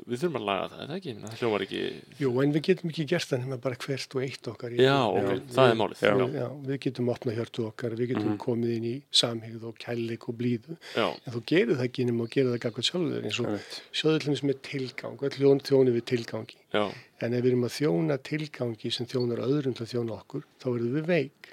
Við 0.06 0.20
þurfum 0.22 0.38
að 0.40 0.44
laga 0.48 0.68
það, 0.72 0.80
er 0.82 0.88
það 0.90 0.96
ekki? 0.98 1.12
Það 1.22 1.36
hljómar 1.42 1.64
ekki, 1.66 1.80
Jú, 2.22 2.30
en 2.42 2.52
við 2.56 2.62
getum 2.68 2.90
ekki 2.92 3.04
gert 3.12 3.28
það 3.32 3.40
nema 3.42 3.58
bara 3.66 3.78
hvert 3.82 4.16
og 4.16 4.22
eitt 4.26 4.48
okkar. 4.52 4.74
já, 4.78 4.96
ok, 5.06 5.30
það 5.56 5.70
er 5.72 5.78
málið. 5.82 6.02
Já. 6.02 6.12
Já, 6.12 6.26
Já, 6.42 6.46
við 6.68 6.78
getum 6.86 7.10
opnað 7.14 7.38
hjörtu 7.40 7.66
okkar, 7.68 7.96
við 8.00 8.12
getum 8.14 8.36
komið 8.42 8.74
inn 8.76 8.88
í 8.88 8.94
samhigð 9.22 9.64
og 9.70 9.78
kærleik 9.84 10.28
og 10.28 10.38
blíðu. 10.40 10.76
já, 10.96 11.06
En 11.26 11.32
þú 11.36 11.42
gerir 11.52 11.76
það 11.76 11.86
ekki 11.90 12.06
nema 12.08 12.26
og 12.26 12.30
gerir 12.36 12.52
það 12.54 12.62
gagvað 12.66 12.88
sjálfur 12.90 13.26
eins 13.28 13.40
og 13.40 13.72
sjóðurlunum 13.92 14.48
með 14.52 14.60
tilgang, 14.70 15.16
öll 15.22 15.34
þjón, 15.38 15.62
þjónu 15.68 15.96
við 15.98 16.04
tilgangi. 16.12 16.56
já, 16.72 16.84
En 17.22 17.34
ef 17.34 17.42
við 17.44 17.52
erum 17.52 17.64
að 17.68 17.76
þjóna 17.78 18.16
tilgangi 18.26 18.90
sem 18.90 19.06
þjónar 19.06 19.42
öðrum 19.44 19.74
til 19.78 19.84
að 19.86 19.92
þjóna 19.94 20.16
okkur, 20.18 20.42
þá 20.58 20.66
verðum 20.72 20.96
við 20.98 21.06
veik. 21.06 21.52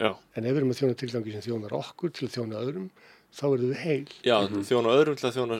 já, 0.00 0.10
En 0.36 0.44
ef 0.44 0.52
við 0.52 0.56
erum 0.60 0.70
að 0.72 0.78
þjóna 0.80 0.96
tilgangi 1.00 1.32
sem 1.32 1.44
þjónar 1.44 1.72
okkur 1.76 2.10
til 2.12 2.28
að 2.28 2.34
þjóna 2.38 2.60
öðrum, 2.64 2.90
þá 3.34 3.44
verðum 3.50 3.70
við 3.72 3.80
heil. 3.84 4.08
já, 4.26 4.36
þjóna 4.70 4.94
öðrum 4.98 5.16
til 5.20 5.28
að 5.28 5.36
þjóna, 5.38 5.58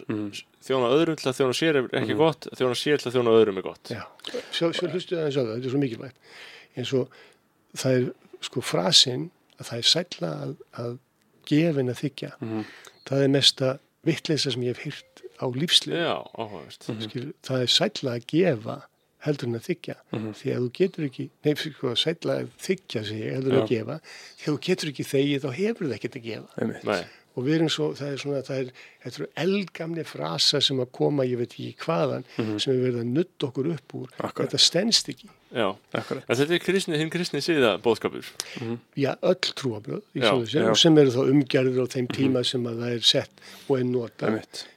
þjóna 0.68 0.90
öðrum 0.96 1.18
til 1.20 1.28
að 1.30 1.38
þjóna 1.40 1.56
sér 1.60 1.78
er 1.80 1.88
ekki 2.00 2.16
gott, 2.18 2.48
þjóna 2.58 2.78
sér 2.78 3.02
til 3.02 3.10
að 3.10 3.16
þjóna 3.18 3.34
öðrum 3.40 3.60
er 3.60 3.66
gott. 3.66 3.92
Já, 3.94 4.02
svo, 4.54 4.70
svo 4.76 4.90
hlustu 4.92 5.18
það 5.18 5.26
eins 5.28 5.38
og 5.40 5.48
það, 5.48 5.54
þetta 5.56 5.70
er 5.70 5.74
svo 5.74 5.82
mikilvægt. 5.82 6.30
En 6.74 6.88
svo 6.90 7.02
það 7.74 7.98
er 7.98 8.08
sko 8.48 8.62
frasinn 8.64 9.28
að 9.58 9.68
það 9.70 9.82
er 9.82 9.90
sætla 9.90 10.32
að, 10.44 10.54
að 10.84 10.96
gefin 11.50 11.92
að 11.92 12.00
þykja. 12.04 12.32
Það 13.08 13.26
er 13.26 13.34
mesta 13.34 13.74
vitleisa 14.04 14.52
sem 14.54 14.64
ég 14.66 14.74
hef 14.74 14.84
hýrt 14.86 15.22
á 15.40 15.46
lífslið. 15.50 15.98
Já, 15.98 16.16
áhugavert. 16.38 16.90
Skil, 17.04 17.28
það 17.44 17.64
er 17.66 17.72
sætla 17.74 18.16
að 18.18 18.26
gefa 18.30 18.76
heldur 19.24 19.48
en 19.48 19.56
að 19.56 19.66
þykja 19.70 19.94
því 20.12 20.50
að 20.52 20.64
þú 20.64 20.70
getur 20.78 21.04
ekki, 21.08 21.24
nei, 21.46 21.52
sko, 21.56 21.92
sætla 21.96 22.34
að 22.42 22.50
þykja 22.60 23.02
sig 23.08 23.22
heldur 23.32 23.54
en 23.54 23.62
að 23.62 23.70
gefa 23.70 23.94
því 24.04 24.44
að 24.44 24.50
þú 24.50 24.56
getur 24.66 24.90
ekki 24.92 25.06
þegið 25.08 25.44
þá 25.46 25.50
hefur 25.58 25.86
það 25.88 25.94
ekkert 25.96 26.18
að 26.20 26.26
gefa. 26.26 26.66
Nei, 26.68 26.98
og 27.34 27.44
við 27.46 27.54
erum 27.58 27.70
svo, 27.72 27.88
það 27.98 28.12
er 28.14 28.20
svona, 28.22 28.42
það 28.46 28.58
er 28.62 28.68
þetta 29.04 29.18
eru 29.20 29.28
eldgamni 29.44 30.04
frasa 30.08 30.60
sem 30.64 30.78
að 30.80 30.92
koma 30.96 31.24
ég 31.28 31.40
veit 31.42 31.50
ekki 31.56 31.72
hvaðan, 31.84 32.24
sem 32.38 32.72
er 32.74 32.78
verið 32.84 33.00
að 33.02 33.10
nutt 33.18 33.46
okkur 33.48 33.70
upp 33.74 33.96
úr, 33.98 34.12
Akkurat. 34.18 34.44
þetta 34.46 34.60
stendst 34.62 35.10
ekki 35.12 35.28
já. 35.54 35.66
Akkurat. 35.98 36.24
En 36.30 36.38
þetta 36.40 36.56
er 36.56 36.62
kristni, 36.64 36.98
hinn 37.02 37.10
kristni 37.12 37.42
síða 37.44 37.74
bóðskapur. 37.84 38.30
já, 38.98 39.12
öll 39.20 39.50
trúabröð 39.58 40.02
í 40.14 40.22
Já, 40.24 40.30
sér, 40.46 40.64
já. 40.64 40.70
og 40.70 40.78
sem 40.80 40.98
eru 41.02 41.12
þá 41.14 41.20
umgerður 41.34 41.84
á 41.84 41.92
þeim 41.94 42.08
tíma 42.14 42.44
sem 42.46 42.64
að 42.70 42.80
það 42.84 42.96
er 42.96 43.06
sett 43.12 43.44
og 43.68 43.76
er 43.78 43.84
nota 43.90 44.32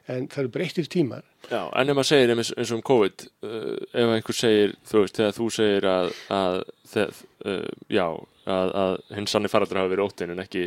en 0.08 0.28
það 0.28 0.41
eru 0.43 0.54
breyttir 0.58 0.89
tímar 0.91 1.24
Já, 1.48 1.62
en 1.80 1.88
ef 1.89 1.96
maður 1.96 2.10
segir 2.10 2.34
eins, 2.34 2.50
eins 2.60 2.72
og 2.74 2.82
um 2.82 2.84
COVID, 2.84 3.24
uh, 3.48 3.78
ef 3.96 4.10
einhver 4.17 4.36
segir, 4.36 4.74
þú 4.89 5.04
veist, 5.06 5.15
þegar 5.15 5.36
þú 5.38 5.46
segir 5.56 5.86
að, 5.88 6.10
að 6.36 6.58
þegar, 6.91 7.22
uh, 7.48 7.70
já, 7.96 8.04
að, 8.52 8.74
að 8.84 8.98
hinn 9.15 9.30
sannig 9.32 9.54
faraldur 9.54 9.80
hafa 9.80 9.93
verið 9.93 10.10
óttinn 10.10 10.34
en 10.36 10.43
ekki 10.43 10.65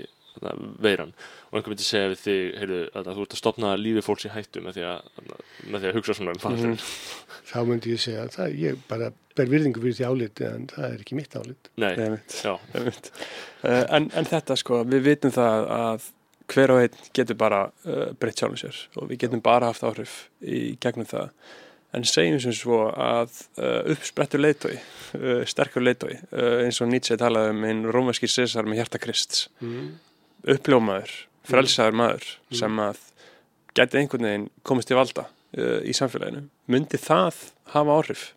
veiran 0.81 1.13
og 1.51 1.59
einhver 1.59 1.73
myndi 1.73 1.87
segja 1.87 2.11
við 2.13 2.21
þig, 2.25 2.43
heyrðu, 2.61 2.81
að, 2.95 3.09
þú 3.17 3.25
ert 3.25 3.35
að 3.35 3.41
stopna 3.43 3.73
lífi 3.81 4.05
fólks 4.07 4.29
í 4.29 4.31
hættu 4.35 4.63
með 4.63 4.79
því 4.79 4.85
að, 4.91 5.09
með 5.67 5.83
því 5.83 5.91
að 5.91 5.99
hugsa 5.99 6.17
svona 6.19 6.35
um 6.37 6.43
faraldur. 6.45 6.87
þá 7.51 7.59
myndi 7.67 7.95
ég 7.95 8.05
segja 8.05 8.23
að 8.27 8.37
það, 8.37 8.55
ég 8.61 8.85
bara 8.91 9.11
ber 9.39 9.51
virðingu 9.51 9.83
fyrir 9.83 9.99
því 9.99 10.09
áliti 10.11 10.47
en 10.47 10.69
það 10.71 10.87
er 10.87 11.03
ekki 11.03 11.19
mitt 11.19 11.37
álit 11.41 11.71
Nei, 11.81 11.91
Einmitt. 11.95 12.39
já, 12.45 12.55
Einmitt. 12.75 13.11
Uh, 13.65 13.83
en, 13.83 14.09
en 14.15 14.31
þetta 14.31 14.59
sko, 14.61 14.83
við 14.91 15.07
vitum 15.11 15.35
það 15.35 15.71
að 15.81 16.09
hver 16.51 16.75
og 16.75 16.85
einn 16.85 17.11
getur 17.17 17.39
bara 17.39 17.65
uh, 17.87 18.13
breytt 18.19 18.43
sjálfum 18.43 18.61
sér 18.61 18.79
og 18.99 19.11
við 19.11 19.25
getum 19.25 19.43
bara 19.45 19.71
haft 19.71 19.85
áhrif 19.87 20.23
í 20.43 20.77
gegnum 20.83 21.09
það. 21.09 21.31
En 21.97 22.07
segjum 22.07 22.39
sem 22.43 22.55
svo 22.55 22.85
að 22.91 23.33
uh, 23.59 23.81
uppsprettur 23.91 24.43
leitói, 24.43 24.77
uh, 25.19 25.41
sterkur 25.51 25.83
leitói, 25.83 26.13
uh, 26.31 26.61
eins 26.63 26.79
og 26.83 26.91
Nietzsche 26.91 27.19
talaði 27.19 27.55
um 27.57 27.65
einn 27.67 27.83
rómverski 27.91 28.31
Cæsar 28.31 28.69
með 28.69 28.83
hjarta 28.83 29.01
Krists, 29.03 29.49
mm. 29.59 29.89
uppljómaður, 30.55 31.17
frelsaður 31.49 31.97
maður 32.01 32.27
sem 32.57 32.83
að 32.83 33.01
gæti 33.77 34.01
einhvern 34.01 34.29
veginn 34.29 34.51
komist 34.67 34.91
til 34.91 34.99
valda 34.99 35.27
uh, 35.29 35.81
í 35.87 35.95
samfélaginu. 35.97 36.45
Myndi 36.71 37.01
það 37.01 37.41
hafa 37.75 37.97
áhrif? 38.01 38.29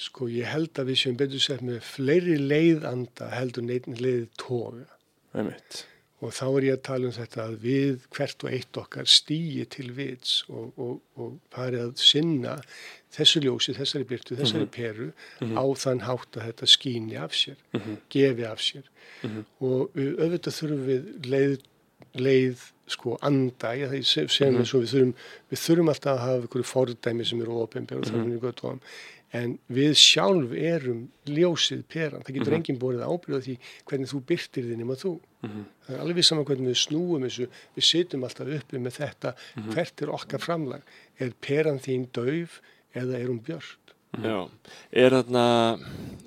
Sko 0.00 0.30
ég 0.32 0.48
held 0.48 0.78
að 0.80 0.92
við 0.92 1.02
séum 1.02 1.20
betur 1.20 1.44
sett 1.44 1.64
með 1.66 1.82
fleiri 1.84 2.38
leiðanda 2.40 3.28
heldur 3.34 3.66
neitt 3.66 3.88
leið 4.00 4.30
tóga 4.40 4.86
Einmitt. 5.36 5.82
og 6.24 6.32
þá 6.32 6.46
er 6.48 6.66
ég 6.70 6.78
að 6.78 6.86
tala 6.88 7.10
um 7.10 7.16
þetta 7.18 7.42
að 7.44 7.58
við 7.66 8.06
hvert 8.16 8.46
og 8.46 8.54
eitt 8.56 8.80
okkar 8.80 9.10
stýi 9.12 9.66
til 9.74 9.90
vits 9.98 10.38
og, 10.48 10.72
og, 10.80 10.96
og 11.20 11.36
farið 11.52 11.84
að 11.84 11.92
sinna 12.00 12.56
þessu 13.14 13.42
ljósi, 13.44 13.74
þessari 13.76 14.06
byrtu, 14.08 14.38
þessari 14.38 14.68
peru 14.72 15.10
á 15.42 15.64
þann 15.82 16.04
hátt 16.06 16.38
að 16.38 16.46
þetta 16.48 16.70
skýni 16.70 17.18
af 17.20 17.34
sér, 17.36 17.60
gefi 18.12 18.46
af 18.46 18.62
sér. 18.62 18.86
Og 19.60 19.90
við, 19.96 20.14
auðvitað 20.20 20.56
þurfum 20.60 20.84
við 20.86 21.08
leið, 21.26 21.56
leið 22.18 22.66
sko 22.90 23.14
anda, 23.22 23.76
ég 23.78 23.92
það 23.92 24.08
sem, 24.10 24.56
eins 24.58 24.74
og 24.74 24.82
við 24.82 24.92
þurfum, 24.94 25.14
við 25.52 25.62
þurfum 25.62 25.92
alltaf 25.92 26.12
að 26.16 26.22
hafa 26.24 26.44
einhverju 26.44 26.66
fordæmi 26.66 27.26
sem 27.28 27.42
eru 27.44 27.60
ofinbjörn 27.62 28.02
og 28.02 28.10
það 28.10 28.32
er 28.34 28.42
gott 28.42 28.64
á 28.66 28.70
en 29.36 29.56
við 29.70 29.92
sjálf 29.98 30.54
erum 30.58 31.04
ljósið 31.30 31.84
peran, 31.90 32.24
það 32.26 32.36
getur 32.38 32.56
enginn 32.56 32.80
borðið 32.82 33.04
ábyrða 33.06 33.40
því 33.44 33.54
hvernig 33.90 34.10
þú 34.10 34.20
byrtir 34.30 34.66
þið 34.66 34.80
nema 34.80 34.96
þú. 34.98 35.12
Það 35.86 35.94
er 35.94 36.02
alveg 36.04 36.26
saman 36.26 36.48
hvernig 36.48 36.72
við 36.72 36.80
snúum 36.82 37.26
þessu. 37.26 37.46
Við 37.76 37.86
sitjum 37.86 38.26
alltaf 38.26 38.50
uppi 38.58 38.82
með 38.82 38.98
þetta. 38.98 39.34
Hvert 39.70 40.02
er 40.02 40.14
okkar 40.16 40.42
framlag? 40.42 40.90
Er 41.22 41.30
peran 41.46 41.78
þín 41.82 42.08
dauf 42.16 42.58
eða 42.90 43.20
er 43.20 43.30
hún 43.30 43.42
björn 43.46 43.76
já. 44.18 44.38
Er 45.04 45.14
þarna, 45.14 45.44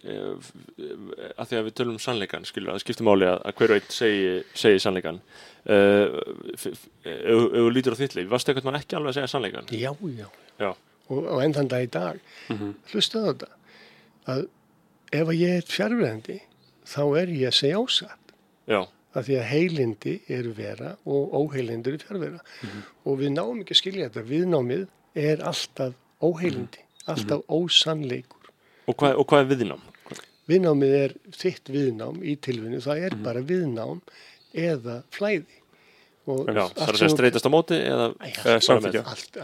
eh, 0.04 0.52
að 1.36 1.50
því 1.50 1.58
að 1.60 1.66
við 1.68 1.76
tölum 1.80 1.98
um 1.98 2.04
sannleikan, 2.04 2.48
skilur, 2.48 2.72
að 2.72 2.80
það 2.80 2.86
skiptir 2.86 3.08
máli 3.10 3.28
að, 3.28 3.42
að 3.50 3.58
hver 3.60 3.74
og 3.74 3.82
einn 3.82 3.92
segi, 3.98 4.32
segi 4.64 4.80
sannleikan. 4.84 5.20
Uh, 5.64 6.18
ef 6.60 6.66
þú 7.08 7.68
lítur 7.72 7.96
á 7.96 8.02
þitt 8.02 8.18
líf, 8.18 8.32
varstu 8.32 8.52
eitthvað 8.52 8.68
mann 8.68 8.80
ekki 8.82 8.98
alveg 8.98 9.14
að 9.14 9.20
segja 9.20 9.32
sannleikan? 9.32 9.70
já, 9.72 9.92
já, 10.20 10.28
Já, 10.60 10.72
og, 11.08 11.22
og 11.22 11.44
enn 11.44 11.56
þann 11.56 11.72
dag 11.72 11.86
í 11.86 11.92
dag. 11.94 12.20
Hlustaðu 12.92 13.24
á 13.24 13.32
þetta. 13.32 13.52
Að 14.34 14.44
ef 15.14 15.30
að 15.30 15.40
ég 15.40 15.56
er 15.62 15.70
fjárverðandi 15.72 16.40
þá 16.90 17.02
er 17.22 17.32
ég 17.32 17.48
að 17.52 17.58
segja 17.62 17.80
ósatt. 17.80 18.36
Já, 18.68 18.82
af 19.14 19.28
því 19.28 19.36
að 19.40 19.50
heilindi 19.52 20.14
eru 20.34 20.52
vera 20.58 20.96
og 21.06 21.34
óheilindi 21.38 21.92
eru 21.92 22.00
fjárvera 22.02 22.40
og 23.06 23.20
við 23.20 23.34
náum 23.36 23.60
ekki 23.62 23.76
að 23.76 23.82
skilja 23.84 24.08
þetta. 24.10 24.24
Viðnámið 24.32 24.86
er 25.24 25.44
alltaf 25.46 25.94
óheilindi 26.24 26.83
alltaf 27.12 27.44
ósannleikur. 27.52 28.52
Og 28.88 28.96
hvað, 29.00 29.18
og 29.18 29.28
hvað 29.30 29.44
er 29.44 29.52
viðnám? 29.54 29.90
viðnámið 30.50 30.94
er 31.00 31.18
þitt 31.36 31.72
viðnám 31.72 32.24
í 32.26 32.38
tilvinni 32.44 32.82
það 32.84 33.08
er 33.08 33.20
bara 33.24 33.44
viðnám 33.48 34.02
eða 34.54 35.02
flæði. 35.14 35.60
Já, 36.24 36.70
það 36.72 36.86
er 36.86 36.98
að 37.04 37.10
streytast 37.12 37.48
á 37.48 37.52
móti 37.52 37.78
eða 37.84 38.06
allt 39.12 39.40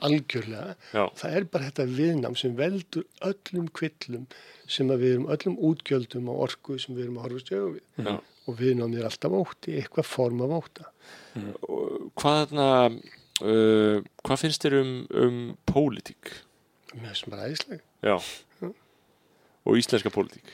algjörlega. 0.00 0.76
Já. 0.94 1.02
það 1.20 1.34
er 1.36 1.46
bara 1.52 1.66
þetta 1.68 1.84
viðnám 1.90 2.36
sem 2.40 2.54
veldur 2.56 3.04
öllum 3.28 3.66
kvillum 3.76 4.22
sem 4.64 4.88
við 4.88 5.10
erum 5.10 5.26
öllum 5.34 5.58
útgjöldum 5.68 6.30
og 6.32 6.46
orku 6.46 6.78
sem 6.80 6.96
við 6.96 7.04
erum 7.04 7.18
að 7.20 7.26
horfast 7.26 7.52
í 7.52 7.58
augu 7.58 7.74
við. 7.74 7.84
Já. 8.06 8.14
og 8.48 8.56
viðnámið 8.62 9.02
er 9.02 9.10
alltaf 9.10 9.36
ótti, 9.42 9.76
eitthvað 9.76 10.08
form 10.08 10.40
af 10.46 10.56
óta 10.62 10.88
Hvað 12.16 12.40
þarna, 12.40 12.70
uh, 13.44 14.00
hvað 14.24 14.42
finnst 14.46 14.64
þér 14.64 14.78
um, 14.80 14.96
um 15.12 15.38
pólitík? 15.68 16.32
Mér 17.00 17.18
sem 17.18 17.32
bara 17.32 17.48
æðisleg 17.48 17.82
Já, 18.02 18.16
og 19.62 19.78
íslenska 19.78 20.12
pólitík? 20.14 20.52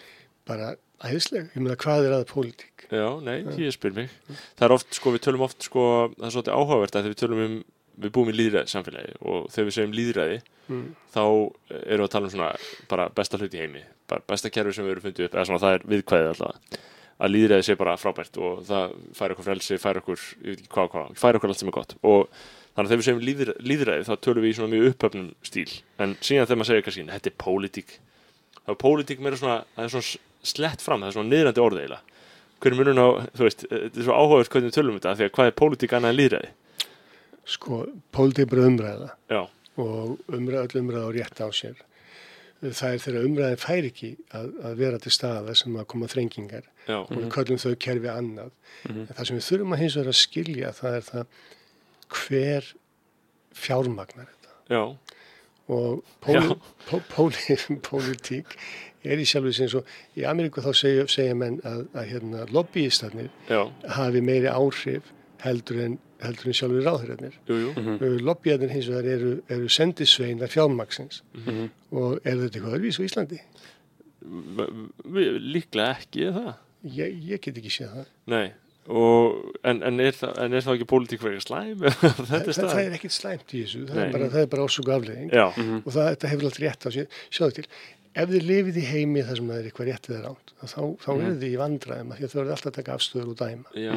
bara 0.49 0.75
æðisleg, 1.05 1.51
ég 1.55 1.63
meina 1.63 1.79
hvað 1.79 2.09
er 2.09 2.17
að 2.19 2.29
pólitík 2.33 2.79
Já, 2.89 3.09
nei, 3.21 3.43
ég 3.61 3.75
spyr 3.75 3.93
mig. 3.97 4.13
Það 4.57 4.65
er 4.65 4.75
oft, 4.79 4.95
sko, 4.97 5.13
við 5.13 5.25
tölum 5.27 5.45
oft, 5.45 5.61
sko, 5.67 5.83
það 6.15 6.29
er 6.29 6.35
svolítið 6.35 6.55
áhugavert 6.57 6.95
að 6.95 7.03
þegar 7.03 7.13
við 7.13 7.21
tölum 7.21 7.43
um, 7.45 7.57
við 7.99 8.13
búum 8.15 8.31
í 8.31 8.37
líðræði 8.37 8.73
samfélagi 8.73 9.17
og 9.21 9.49
þegar 9.53 9.69
við 9.69 9.77
segjum 9.77 9.97
líðræði, 9.99 10.39
mm. 10.69 10.87
þá 11.13 11.23
erum 11.27 12.01
við 12.01 12.07
að 12.07 12.13
tala 12.15 12.31
um 12.31 12.33
svona 12.33 12.51
bara 12.89 13.09
besta 13.19 13.41
hlut 13.41 13.57
í 13.57 13.61
heimi, 13.61 13.83
bara 14.09 14.25
besta 14.31 14.53
kerfi 14.55 14.77
sem 14.77 14.87
við 14.87 14.95
erum 14.95 15.05
fundið 15.05 15.29
upp, 15.29 15.37
eða 15.37 15.47
svona 15.51 15.63
það 15.65 15.77
er 15.77 15.87
viðkvæðið 15.93 16.31
allavega, 16.33 16.81
að 17.19 17.33
líðræði 17.35 17.67
sé 17.67 17.77
bara 17.79 17.97
frábært 17.99 18.39
og 18.39 18.61
það 18.69 18.95
fær 19.19 19.35
okkur 19.35 19.47
frelsi, 19.49 19.79
fær 19.83 20.01
okkur, 20.03 20.27
hvað, 20.71 20.91
hvað, 20.93 21.17
fær 21.19 21.39
okkur 21.39 21.53
allt 21.53 21.63
sem 21.63 21.71
er 21.71 21.77
gott. 21.79 21.97
Og 22.07 22.29
þannig 22.75 22.85
að 22.85 22.91
þegar 22.93 23.01
við 23.01 23.09
segjum 23.09 23.25
líðræði, 23.27 23.67
líðræði 23.73 24.07
þá 24.09 24.15
tölum 24.27 24.45
við 24.45 24.53
í 24.53 24.59
svona 24.59 24.73
mjög 24.75 24.93
upphöfnum 24.93 25.33
stíl, 25.47 25.73
en 25.99 26.15
síðan 26.21 26.47
þegar 26.47 26.61
maður 26.61 26.71
segir 26.71 26.87
kannski, 26.87 27.07
þetta 27.11 27.33
er 27.33 27.37
pólitík, 27.43 27.97
þá 28.61 28.71
er 28.75 28.81
pólitík 28.85 29.25
meira 29.25 29.41
svona, 29.41 29.59
það 29.75 29.89
er 29.89 29.93
svona 29.97 30.53
slett 30.53 30.85
fram, 30.85 31.03
það 31.03 31.11
er 31.11 31.19
svona 31.19 31.33
niðrandi 31.35 31.65
orð 31.65 31.83
eiginlega. 31.83 32.17
Hver 32.59 32.75
er 32.75 32.79
munun 32.79 33.03
á, 33.03 33.09
þú 33.39 33.47
veist, 33.47 33.67
þetta 33.71 33.99
er 33.99 34.07
svo 34.07 34.15
áhugavert 34.19 34.55
hvernig 34.55 34.71
við 34.71 34.79
tölum 34.79 34.95
um 34.95 34.99
þetta, 34.99 35.19
því 35.19 35.27
að 35.27 35.35
hvað 35.37 35.51
er 35.51 35.59
pólitík 35.59 35.95
annað 35.99 36.15
en 36.15 36.19
líðræði? 36.19 36.55
sko, 37.49 37.87
pólitík 38.15 38.45
er 38.47 38.51
bara 38.53 38.69
umræða. 38.69 39.11
Já, 39.31 39.43
og 39.81 40.19
umræða, 40.29 40.67
það 42.63 42.95
er 42.95 43.03
þegar 43.05 43.29
umræðin 43.29 43.61
fær 43.63 43.89
ekki 43.89 44.11
að, 44.35 44.49
að 44.67 44.81
vera 44.81 45.01
til 45.03 45.13
staða 45.15 45.55
sem 45.59 45.77
að 45.79 45.87
koma 45.93 46.09
þrengingar. 46.11 46.67
Já, 46.89 46.97
og 47.01 47.13
við 47.15 47.29
köllum 47.35 47.61
þau 47.63 47.75
kerfi 47.85 48.11
annað. 48.13 48.51
En 48.89 49.05
það 49.13 49.29
sem 49.29 49.39
við 49.39 49.47
þurfum 49.51 49.77
að 49.77 49.83
hins 49.85 49.99
vegar 49.99 50.13
að 50.13 50.19
skilja 50.23 50.73
það 50.79 50.99
er 50.99 51.07
það 51.09 51.39
hver 52.19 52.73
fjármagnar 53.59 54.33
þetta. 54.33 54.57
Já, 54.73 54.83
og 55.69 56.05
pólitík 57.89 58.57
er 59.05 59.21
í 59.21 59.27
sjálfu 59.29 59.53
sem 59.55 59.71
svo 59.71 59.85
í 60.19 60.25
Ameríku 60.29 60.65
þá 60.65 60.73
segja, 60.77 61.07
segja 61.13 61.37
menn 61.39 61.61
að, 61.69 61.85
að 61.95 62.11
hérna, 62.13 62.45
lobbyistarnir 62.53 63.29
já, 63.49 63.61
hafi 63.95 64.23
meiri 64.25 64.51
áhrif 64.51 65.13
heldur 65.45 65.83
en 65.85 65.99
heldur 66.23 66.47
en 66.51 66.57
sjálfur 66.59 66.83
ráðherrarnir. 66.89 67.35
jú, 67.49 67.57
jú, 67.63 67.73
Mm. 67.79 68.21
Lobbyarnir 68.27 68.71
hins 68.75 68.89
vegar 68.91 69.05
eru, 69.17 69.33
eru 69.49 69.69
sendisveinar 69.69 70.49
fjármaksins 70.51 71.23
Mhm. 71.35 71.69
og 71.93 72.21
er 72.25 72.37
þetta 72.37 72.59
eitthvað 72.59 72.79
öðruvís 72.79 72.99
á 72.99 73.07
Íslandi? 73.09 73.41
Líklega 75.09 75.93
ekki 75.99 76.27
er 76.29 76.33
það 76.39 76.55
Ég, 76.95 77.15
ég 77.27 77.41
get 77.43 77.57
ekki 77.59 77.71
séð 77.75 77.91
það. 77.91 78.05
Nei, 78.31 78.53
og, 78.87 79.49
en, 79.67 79.81
en, 79.83 79.99
er 80.01 80.13
það, 80.15 80.37
en 80.45 80.53
er 80.55 80.63
það 80.63 80.77
ekki 80.77 80.87
pólitík 80.93 81.21
fyrir 81.25 81.41
slæm? 81.43 81.81
þetta 81.83 82.23
Það, 82.23 82.47
er 82.47 82.53
það, 82.55 82.83
er 82.85 82.95
ekkit 83.01 83.15
slæmt 83.17 83.51
í 83.59 83.63
þessu, 83.65 83.81
það 83.89 83.99
Nei. 83.99 84.05
er 84.05 84.13
bara, 84.15 84.29
það 84.31 84.45
er 84.45 84.51
bara 84.53 84.67
ásöku 84.69 84.95
afleðing 84.95 85.33
Já, 85.35 85.47
og 85.49 85.91
það, 85.91 86.07
þetta 86.13 86.31
hefur 86.31 86.47
alltaf 86.49 86.63
rétt 86.63 86.87
á 86.87 86.91
sér. 86.95 87.09
Sjáðu 87.35 87.57
til, 87.59 87.67
ef 88.15 88.29
þið 88.29 88.43
lifið 88.49 88.77
í 88.81 88.85
heimi 88.89 89.23
þar 89.23 89.37
sem 89.37 89.49
það 89.49 89.59
er 89.59 89.69
eitthvað 89.71 89.89
rétt 89.91 90.09
eða 90.09 90.23
ránt, 90.25 90.53
þá, 90.65 90.81
þá 91.05 91.09
Mhm. 91.13 91.21
eru 91.27 91.35
þið 91.39 91.53
í 91.53 91.59
vandræðum 91.63 92.13
af 92.13 92.19
því 92.19 92.25
að 92.25 92.33
þau 92.33 92.41
eru 92.41 92.51
alltaf 92.55 92.71
að 92.73 92.77
taka 92.79 92.95
afstöður 92.97 93.29
og 93.29 93.37
dæma. 93.37 93.65
já, 93.75 93.93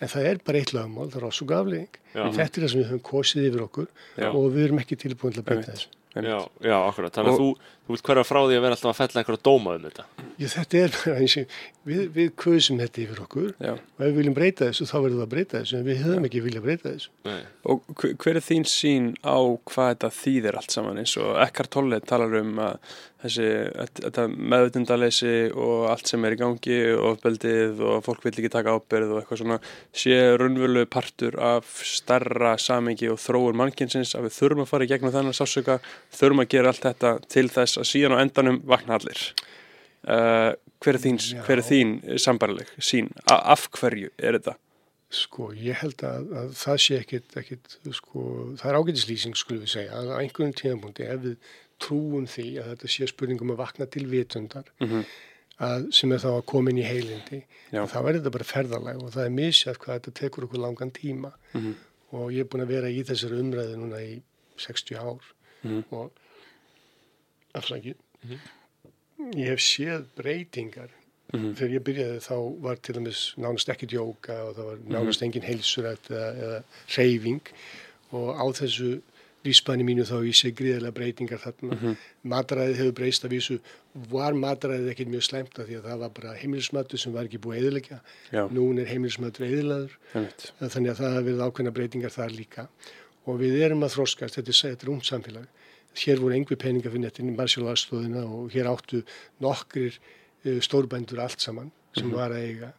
En 0.00 0.08
það 0.08 0.24
er 0.30 0.38
bara 0.44 0.58
eitt 0.58 0.72
lögmál, 0.72 1.10
það 1.10 1.16
er 1.22 1.28
ásöku 1.28 1.54
afleðing. 1.56 1.88
já, 2.14 2.22
Þetta 2.36 2.56
er 2.56 2.62
það 2.62 2.70
sem 2.70 2.80
við 2.82 2.90
höfum 2.90 3.02
kosið 3.02 3.46
yfir 3.50 3.62
okkur 3.66 3.86
Já. 4.16 4.28
og 4.30 4.52
við 4.52 4.64
erum 4.66 4.78
ekki 4.78 4.96
tilbúin 4.96 5.32
til 5.34 5.42
að 5.42 5.44
breyta 5.44 5.70
Einmitt. 5.70 5.74
þessu. 5.76 5.88
já, 6.16 6.48
já, 6.62 6.76
akkurat 6.88 7.12
Þannig 7.12 7.28
að 7.28 7.32
Og- 7.32 7.40
þú, 7.40 7.48
þú 7.86 7.90
vilt 7.92 8.02
hverja 8.02 8.24
frá 8.24 8.40
því 8.46 8.54
að 8.56 8.60
vera 8.64 8.74
alltaf 8.76 8.92
að 8.92 9.00
fella 9.00 9.22
einhverja 9.22 9.42
dóma 9.42 9.74
um 9.76 9.82
þetta 9.82 10.04
Já, 10.38 10.46
þetta 10.48 10.74
er 10.84 10.90
bara 11.04 11.20
eins 11.20 11.36
og 11.36 11.46
við, 11.86 12.02
við 12.14 12.30
kusum 12.38 12.80
þetta 12.82 13.02
yfir 13.04 13.22
okkur 13.24 13.48
Já. 13.62 13.72
og 13.76 14.02
ef 14.02 14.06
við 14.10 14.20
viljum 14.20 14.36
breyta 14.36 14.68
þessu 14.68 14.88
þá 14.90 14.96
verðum 14.96 15.18
við 15.20 15.26
að 15.26 15.34
breyta 15.34 15.60
þessu 15.60 15.78
en 15.78 15.86
við 15.86 16.00
höfum 16.04 16.28
ekki 16.28 16.44
viljað 16.44 16.66
breyta 16.66 16.92
þessu. 16.92 17.12
Nei, 17.26 17.42
Og 17.66 17.90
hver 17.96 18.38
er 18.38 18.44
þín 18.46 18.66
sín 18.70 19.10
á 19.22 19.38
hvað 19.70 19.92
þetta 19.92 20.12
þýðir 20.20 20.58
allt 20.60 20.76
saman 20.76 21.02
eins 21.02 21.16
og 21.22 21.36
Eckhart 21.46 21.72
Tolle 21.76 22.00
talar 22.04 22.38
um 22.40 22.60
að 22.66 22.96
þessi 23.26 23.48
meðutundaleysi 24.36 25.34
og 25.56 25.86
allt 25.90 26.10
sem 26.10 26.26
er 26.26 26.36
í 26.36 26.40
gangi 26.40 26.78
og 26.94 27.06
ofbeldið 27.14 27.82
og 27.86 28.04
fólk 28.06 28.26
vil 28.26 28.34
ekki 28.34 28.52
taka 28.52 28.76
ábyrð 28.76 29.14
og 29.14 29.20
eitthvað 29.22 29.42
svona 29.42 29.58
sé 29.96 30.18
raunverulegu 30.36 30.90
partur 30.92 31.38
af 31.42 31.70
starra 31.86 32.56
samengi 32.60 33.10
og 33.12 33.20
þróur 33.22 33.56
mannkynsins 33.58 34.14
að 34.18 34.28
við 34.28 34.38
þurfum 34.38 34.64
að 34.66 34.72
fara 34.72 34.86
í 34.86 34.90
gegnum 34.92 35.14
þennan 35.14 35.36
sásöka 35.36 35.80
þurfum 36.14 36.44
að 36.44 36.50
gera 36.54 36.72
allt 36.72 36.86
þetta 36.86 37.14
til 37.32 37.48
þess 37.52 37.80
að 37.80 37.90
síðan 37.92 38.18
á 38.18 38.22
endanum 38.22 38.60
vakna 38.68 39.00
allir 39.00 39.30
uh, 40.06 40.52
hver 40.84 40.94
er 40.98 41.02
þín, 41.02 41.18
hver 41.46 41.58
er 41.62 41.66
þín 41.66 41.92
sambarileg 42.22 42.70
sín, 42.78 43.10
A 43.30 43.38
af 43.54 43.68
hverju 43.76 44.10
er 44.18 44.38
þetta? 44.38 44.56
Sko, 45.16 45.52
ég 45.54 45.78
held 45.82 46.02
að, 46.02 46.32
að 46.40 46.48
það 46.58 46.80
sé 46.82 46.96
ekkit, 46.98 47.36
ekkit 47.38 47.76
sko, 47.94 48.22
það 48.58 48.70
er 48.72 48.78
ágætislýsing 48.80 49.36
skulum 49.38 49.62
við 49.62 49.70
segja, 49.76 49.94
að 50.00 50.10
á 50.12 50.16
einhverjum 50.18 50.56
tíðanbúndi 50.58 51.06
ef 51.06 51.20
við 51.22 51.36
trúum 51.78 52.26
því 52.26 52.46
að 52.58 52.70
þetta 52.72 52.90
sé 52.90 53.06
spurningum 53.12 53.52
að 53.54 53.60
vakna 53.62 53.86
til 53.86 54.06
vitundar 54.10 54.70
Mm 54.82 55.04
að, 55.56 55.86
sem 55.96 56.10
er 56.12 56.18
þá 56.20 56.26
að 56.34 56.42
koma 56.50 56.68
inn 56.68 56.78
í 56.82 56.84
heilindi 56.84 57.38
þá 57.72 57.94
er 58.02 58.16
þetta 58.18 58.30
bara 58.34 58.44
ferðalag 58.44 58.98
og 59.00 59.12
það 59.14 59.22
er 59.24 59.30
misjætt 59.38 59.78
hvað 59.80 59.94
þetta 60.02 60.12
tekur 60.18 60.44
okkur 60.44 60.60
langan 60.60 60.90
tíma. 60.92 61.30
Mhm. 61.54 61.70
og 62.12 62.26
ég 62.34 62.42
er 62.44 62.48
búin 62.52 62.60
að 62.66 62.74
vera 62.74 62.90
í 62.92 63.00
þessari 63.08 63.38
umræðu 63.40 63.78
núna 63.80 64.02
í 64.04 64.18
60 64.60 64.98
ár 65.00 65.24
Mhm. 65.64 65.84
og 65.96 66.12
afsakið 67.56 67.96
ég 69.34 69.50
hef 69.54 69.60
séð 69.60 70.04
breytingar 70.16 70.90
Mhm. 71.34 71.54
þegar 71.58 71.72
ég 71.74 71.82
byrjaði 71.82 72.18
þá 72.22 72.36
var 72.62 72.76
til 72.76 72.94
dæmis 72.94 73.20
nánast 73.36 73.68
ekkert 73.68 73.90
jóka 73.96 74.36
og 74.46 74.54
það 74.56 74.64
var 74.68 74.76
nánast 74.94 75.22
engin 75.26 75.42
heilsurætt 75.42 76.06
eða, 76.08 76.28
eða 76.38 76.62
reyfing 76.96 77.40
og 78.12 78.28
á 78.38 78.46
þessu 78.54 79.00
lífspanni 79.44 79.82
mínu 79.86 80.04
þá 80.06 80.22
ég 80.26 80.34
sé 80.38 80.52
gríðarlega 80.54 80.94
breytingar 80.94 81.38
þarna. 81.42 81.74
Mhm. 81.74 81.96
Mataræðið 82.30 82.76
hefur 82.78 82.92
breyst 82.94 83.24
af 83.24 83.30
vísu, 83.30 83.58
var 84.10 84.32
mataræðið 84.34 84.90
ekkert 84.94 85.08
mjög 85.10 85.22
slæmt 85.26 85.58
af 85.58 85.66
því 85.66 85.76
að 85.80 85.84
það 85.90 85.98
var 85.98 86.08
bara 86.10 86.34
heimilismatu 86.38 86.98
sem 86.98 87.12
var 87.12 87.24
ekki 87.26 87.38
búið 87.42 87.58
eðilegja. 87.62 88.00
Nún 88.50 88.78
er 88.80 88.86
heimilismatu 88.86 89.42
eðilaður, 89.46 89.90
einmitt. 90.14 90.52
þannig 90.60 90.90
að 90.90 90.98
það 91.02 91.12
hafa 91.14 91.26
verið 91.26 91.44
ákveðna 91.46 91.72
breytingar 91.74 92.10
þar 92.14 92.30
líka. 92.38 92.68
Og 93.26 93.38
við 93.40 93.60
erum 93.66 93.82
að 93.82 93.94
þroskast, 93.98 94.34
þetta 94.38 94.68
er, 94.70 94.76
er 94.82 94.90
ungt 94.94 95.04
samfélag. 95.10 95.46
Hér 95.96 96.20
voru 96.20 96.34
engvi 96.36 96.56
peninga 96.60 96.90
fyrir 96.92 97.02
nettinni, 97.06 97.32
marsjólaðstóðina 97.38 98.24
og 98.28 98.50
hér 98.52 98.68
áttu 98.68 99.00
nokkrir 99.40 99.96
uh, 100.44 100.58
stórbændur 100.60 101.22
allt 101.24 101.40
saman 101.40 101.70
sem 101.96 102.10
var 102.12 102.34
að 102.36 102.42
eiga. 102.50 102.72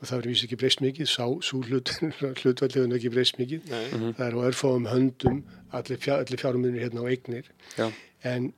Og 0.00 0.06
það 0.06 0.16
verður 0.18 0.30
vísi 0.32 0.46
ekki 0.48 0.58
breyst 0.58 0.80
mikið, 0.82 1.06
sá, 1.10 1.24
svo 1.42 1.60
hlut, 1.66 1.90
hlutvall 2.42 2.70
hefur 2.74 2.88
nú 2.90 2.96
ekki 2.98 3.10
breyst 3.14 3.38
mikið. 3.40 3.64
nei, 3.70 4.12
Það 4.18 4.26
er 4.28 4.36
á 4.38 4.40
örfáum 4.50 4.86
höndum 4.90 5.40
allir, 5.74 5.98
fjár, 6.02 6.22
allir 6.24 6.42
fjármunir 6.42 6.82
hérna 6.84 7.02
á 7.02 7.06
eignir 7.10 7.48
Já. 7.78 7.88
en 8.26 8.52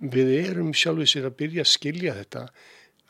við 0.00 0.30
erum 0.42 0.72
sjálfur 0.76 1.08
sér 1.08 1.28
að 1.30 1.36
byrja 1.40 1.64
að 1.64 1.72
skilja 1.72 2.14
þetta 2.20 2.42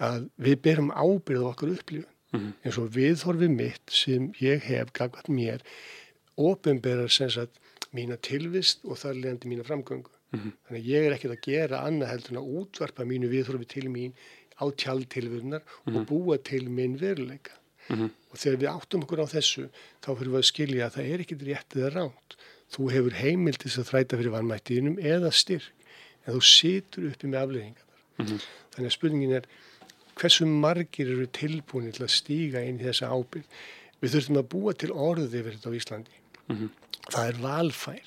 að 0.07 0.27
við 0.47 0.59
berum 0.67 0.91
ábyrð 0.95 1.47
á 1.47 1.51
okkur 1.55 1.75
upplifun 1.79 2.13
Mhm. 2.35 2.49
eins 2.67 2.77
og 2.83 2.89
viðhorfið 2.93 3.53
mitt 3.55 3.93
sem 3.95 4.25
ég 4.43 4.65
hef 4.67 4.91
gagvat 4.93 5.29
mér 5.31 5.63
ofinberar 6.37 7.09
sem 7.11 7.31
sagt 7.31 7.61
mína 7.95 8.17
tilvist 8.21 8.83
og 8.85 8.99
þar 9.01 9.15
leðandi 9.23 9.51
mína 9.53 9.65
framgöngu 9.65 10.11
Mhm. 10.33 10.53
þannig 10.67 10.81
að 10.83 10.89
ég 10.91 11.05
er 11.07 11.13
ekkert 11.17 11.37
að 11.37 11.45
gera 11.47 11.81
annað 11.87 12.09
heldur 12.11 12.31
en 12.35 12.41
að 12.43 12.51
útvarpa 12.61 13.05
mínu 13.07 13.29
viðhorfi 13.31 13.69
til 13.69 13.89
mín 13.89 14.13
á 14.61 14.65
tjaldtilvurnar 14.73 15.63
og 15.87 16.07
búa 16.09 16.39
til 16.43 16.69
minn 16.69 16.97
veruleika 16.99 17.53
Mhm. 17.89 18.11
og 18.33 18.37
þegar 18.39 18.57
við 18.59 18.73
áttum 18.75 19.03
okkur 19.05 19.23
á 19.23 19.27
þessu 19.31 19.69
þá 20.03 20.09
fyrir 20.19 20.33
við 20.35 20.41
að 20.43 20.51
skilja 20.51 20.87
að 20.89 20.95
það 20.97 21.13
er 21.13 21.19
ekkit 21.23 21.43
rétt 21.47 21.77
eða 21.77 21.91
ránt 21.95 22.37
þú 22.75 22.91
hefur 22.91 23.13
heimil 23.23 23.55
til 23.57 23.71
þess 23.71 23.79
að 23.79 23.91
þræta 23.93 24.19
fyrir 24.19 24.35
vannmættiðinum 24.35 24.99
eða 24.99 25.31
styrk 25.33 25.71
en 26.27 26.35
þú 26.35 26.43
situr 26.43 27.07
uppi 27.13 27.27
með 27.31 27.43
afleðingarnar 27.47 28.03
Mhm. 28.19 28.41
þannig 28.75 28.91
að 28.91 28.97
spurningin 28.99 29.33
er 29.37 29.45
hversu 30.17 30.47
margir 30.47 31.07
eru 31.13 31.27
tilbúinir 31.29 31.93
til 31.95 32.05
að 32.07 32.11
stíga 32.11 32.67
inn 32.67 32.81
í 32.81 32.83
þessa 32.83 33.07
ábyrgð 33.13 33.45
við 34.03 34.11
þurfum 34.17 34.39
að 34.43 34.49
búa 34.49 34.73
til 34.77 34.91
orðið 34.91 35.35
yfir 35.39 35.53
þetta 35.55 35.71
á 35.71 35.79
Íslandi 35.79 36.17
Mhm. 36.49 36.71
það 37.13 37.29
er 37.29 37.39
valfær 37.41 38.07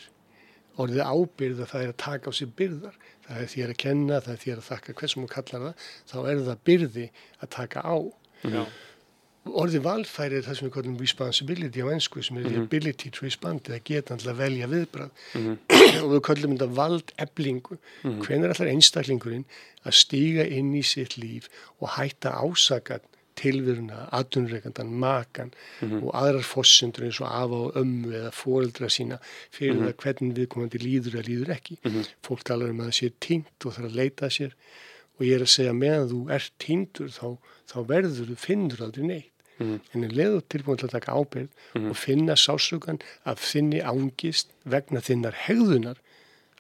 orðið 0.80 1.02
ábyrgð 1.06 1.64
að 1.64 1.72
það 1.74 1.86
er 1.86 1.94
að 1.94 1.98
taka 2.06 2.32
á 2.32 2.34
sig 2.40 2.52
byrðar. 2.60 3.00
Það 3.30 3.42
er 3.44 3.50
þér 3.54 3.74
að 3.74 3.82
kenna, 3.84 4.22
það 4.26 4.36
er 4.36 4.44
þér 4.44 4.62
að 4.62 4.70
þakka 4.70 4.96
hversum 5.00 5.26
þú 5.26 5.32
kallar 5.34 5.66
það, 5.66 5.90
þá 6.12 6.18
er 6.22 6.46
það 6.48 6.64
byrði 6.70 7.10
að 7.40 7.52
taka 7.56 7.84
á. 7.86 7.98
Já, 8.50 8.62
orðið 9.50 9.84
valfæri 9.86 10.38
er 10.40 10.46
það 10.46 10.58
sem 10.58 10.68
við 10.68 10.74
kallum 10.76 10.98
responsibility 11.00 11.84
á 11.84 11.88
ennsku 11.94 12.24
sem 12.26 12.40
er 12.40 12.48
the 12.48 12.62
ability 12.62 13.12
to 13.14 13.26
respond 13.26 13.70
eða 13.70 13.80
geta 13.88 14.18
til 14.20 14.32
að 14.32 14.42
velja 14.44 14.70
viðbrað 14.72 15.24
og 16.04 16.10
við 16.14 16.22
kallum 16.28 16.56
þetta 16.56 16.70
valdeflingu. 16.80 17.80
Mm 18.04 18.20
hvenær 18.26 18.54
allar 18.54 18.72
einstaklingurinn 18.74 19.46
að 19.88 19.98
stíga 20.00 20.46
inn 20.46 20.74
í 20.78 20.84
sitt 20.86 21.18
líf 21.20 21.48
og 21.80 21.96
hætta 21.96 22.36
ásaka 22.44 23.00
tilveruna, 23.40 24.04
aðunreikandan, 24.20 24.92
makan 25.02 25.52
og 26.04 26.10
aðrar 26.20 26.46
fossundur 26.46 27.08
eins 27.08 27.22
og 27.24 27.32
afa 27.32 27.60
og 27.70 27.80
ömmu 27.80 28.14
eða 28.20 28.32
foreldra 28.36 28.90
sína 28.92 29.18
fyrir 29.56 29.80
það 29.86 29.96
hvernig 30.04 30.36
viðkomandi 30.42 30.82
líður 30.84 31.18
eða 31.20 31.28
líður 31.30 31.56
ekki. 31.56 31.80
Fólk 32.26 32.44
talar 32.48 32.70
um 32.76 32.84
að 32.84 32.92
það 32.92 32.98
sé 33.00 33.12
tínt 33.24 33.66
og 33.66 33.76
þarf 33.78 33.90
að 33.90 33.98
leita 34.02 34.28
að 34.30 34.36
sér 34.38 34.56
og 35.20 35.26
ég 35.28 35.36
er 35.36 35.44
að 35.44 35.52
segja 35.56 35.74
meðan 35.76 36.10
þú 36.14 36.20
ert 36.38 36.54
tíndur 36.64 37.10
þá, 37.12 37.26
þá 37.68 37.78
verður 37.90 38.30
þú 38.32 38.38
finnur 38.40 38.84
aldrei 38.86 39.04
neitt. 39.10 39.34
En 39.60 40.06
um 40.08 40.14
leðu 40.16 40.38
tilbúin 40.48 40.78
til 40.80 40.88
að 40.88 40.94
taka 40.96 41.16
ábyrgð 41.20 41.90
og 41.90 41.98
finna 42.00 42.36
sásökan 42.40 43.02
af 43.28 43.42
þinni 43.44 43.82
ángist 43.84 44.54
vegna 44.64 45.02
þinnar 45.04 45.36
hegðunar 45.48 45.98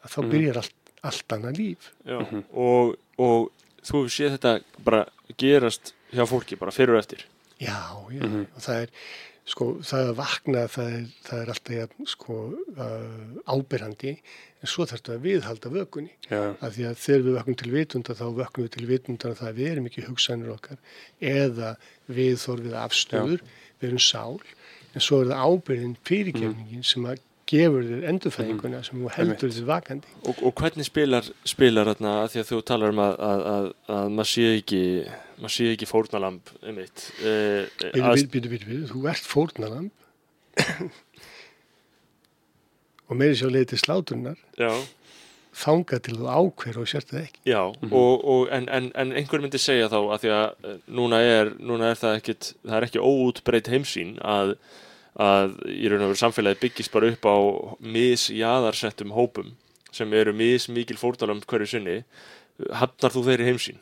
að 0.03 0.11
þá 0.11 0.19
byrjar 0.33 0.59
allt, 0.59 0.75
allt 1.07 1.35
annað 1.37 1.61
líf. 1.61 1.87
já. 2.03 2.19
Og, 2.51 2.97
og 3.15 3.51
þú 3.87 4.01
hefur 4.03 4.11
séð 4.17 4.35
þetta 4.35 4.83
bara 4.83 5.05
gerast 5.39 5.93
hjá 6.13 6.25
fólki, 6.29 6.57
bara 6.59 6.75
fyrir 6.75 6.97
og 6.97 7.03
eftir 7.03 7.25
Já, 7.59 7.75
já, 8.15 8.23
og 8.23 8.61
það 8.63 8.85
er, 8.85 8.91
sko, 9.49 9.65
það 9.83 10.09
að 10.09 10.13
vakna, 10.15 10.61
það 10.71 10.93
er, 10.95 11.01
það 11.27 11.41
er 11.41 11.49
alltaf, 11.53 11.73
jafn, 11.75 12.07
sko, 12.07 12.37
uh, 12.85 13.33
ábyrrandi, 13.51 14.13
en 14.59 14.71
svo 14.71 14.87
þarf 14.87 15.01
þetta 15.01 15.17
að 15.17 15.25
viðhalda 15.27 15.71
vökunni. 15.73 16.13
Já. 16.29 16.39
Af 16.55 16.77
því 16.77 16.87
að 16.87 17.01
þegar 17.03 17.25
við 17.25 17.37
vöknum 17.39 17.59
til 17.59 17.73
vitunda, 17.75 18.15
þá 18.15 18.25
vöknum 18.39 18.65
við 18.65 18.73
til 18.77 18.87
vitunda 18.93 19.33
að 19.33 19.41
það 19.41 19.59
við 19.59 19.71
erum 19.73 19.91
ekki 19.91 20.05
hugsanir 20.07 20.55
okkar, 20.55 20.79
eða 21.19 21.75
viðþorfið 22.07 22.79
afstöður, 22.85 23.47
við 23.81 23.91
erum 23.91 24.03
sál, 24.07 24.39
en 24.93 25.03
svo 25.03 25.19
er 25.19 25.33
það 25.33 25.43
ábyrðin 25.49 25.97
fyrirgefningin 26.07 26.87
sem 26.87 27.11
að 27.11 27.25
gefur 27.49 27.85
þér 27.85 28.03
endurfæðinguna 28.11 28.83
sem 28.85 28.99
þú 29.01 29.11
heldur 29.15 29.53
þér 29.55 29.67
vakandi. 29.67 30.11
Og, 30.23 30.43
og 30.45 30.53
hvernig 30.59 30.87
spilar, 30.87 31.27
spilar 31.49 31.89
þarna 31.91 32.19
því 32.29 32.43
að 32.43 32.51
þú 32.51 32.59
talar 32.69 32.93
um 32.93 33.01
að, 33.03 33.15
að, 33.25 33.47
að, 33.53 33.69
að 33.95 34.13
maður 34.13 34.31
sé 34.31 34.51
ekki 34.59 34.83
maður 35.39 35.55
sé 35.55 35.67
ekki 35.73 35.87
fórnalamb 35.89 36.53
um 36.61 36.79
eitt 36.83 37.05
uh, 37.23 37.65
Býtu, 37.79 38.27
býtu, 38.29 38.53
býtu, 38.53 38.69
býtu, 38.69 38.87
þú 38.93 39.03
ert 39.11 39.25
fórnalamb 39.29 39.91
og 43.09 43.17
meiri 43.17 43.37
sjá 43.39 43.47
leiði 43.49 43.71
til 43.71 43.79
sláturnar 43.81 44.39
Já, 44.59 44.69
þanga 45.59 45.99
til 46.05 46.17
þú 46.19 46.27
ákveður 46.29 46.81
og 46.83 46.89
sért 46.91 47.13
það 47.13 47.23
ekki. 47.23 47.39
já 47.49 47.61
og, 47.63 48.25
og, 48.33 48.43
en, 48.53 48.67
en, 48.69 48.91
en 49.01 49.15
einhver 49.17 49.41
myndi 49.43 49.61
segja 49.61 49.89
þá 49.91 49.97
að 50.01 50.19
því 50.25 50.33
að 50.35 50.67
eh, 50.69 50.75
núna 50.99 51.21
er, 51.25 51.53
núna 51.59 51.89
er 51.93 52.01
það 52.01 52.19
ekkit 52.19 52.51
það 52.61 52.75
er 52.81 52.87
ekki 52.89 53.01
óútbreytt 53.05 53.71
heimsýn 53.73 54.13
að, 54.21 54.53
að 55.19 55.55
í 55.73 55.89
raun 55.89 56.05
og 56.05 56.11
veru 56.13 56.21
samfélagi 56.21 56.61
byggist 56.67 56.93
bara 56.93 57.09
upp 57.15 57.25
á 57.25 57.37
misjaðarsettum 57.97 59.15
hópum 59.17 59.55
sem 59.95 60.11
eru 60.13 60.35
mismikil 60.37 60.99
fórnalamb 61.01 61.47
hverju 61.49 61.65
sinni. 61.71 61.95
Hafnar 62.77 63.09
þú 63.15 63.23
þeirri 63.25 63.47
heimsýn? 63.47 63.79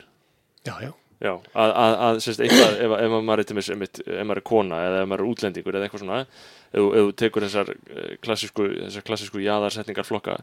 Já, 0.63 0.77
já, 0.85 0.93
Já, 1.17 1.31
að, 1.33 1.71
að, 1.81 1.93
að 2.05 2.19
sérst, 2.21 2.41
eitthvað, 2.45 2.75
ef, 2.85 2.91
ef 3.01 3.13
maður 3.25 3.41
er 3.41 3.47
til 3.49 3.55
einmitt, 3.73 3.99
ef 4.05 4.25
maður 4.29 4.41
er 4.43 4.45
kona 4.45 4.81
eða 4.85 4.97
ef 5.01 5.07
maður 5.09 5.23
er 5.23 5.29
útlendingur 5.31 5.77
eða 5.79 5.87
eitthvað 5.87 6.03
svona 6.03 6.19
ef, 6.21 6.75
þú- 6.77 7.13
tekur 7.17 7.45
þessar 7.47 7.71
eh, 7.73 8.11
klassísku, 8.21 8.67
þessar 8.83 9.05
klassísku 9.07 9.41
jaðarsetningar 9.41 10.05
flokka 10.05 10.35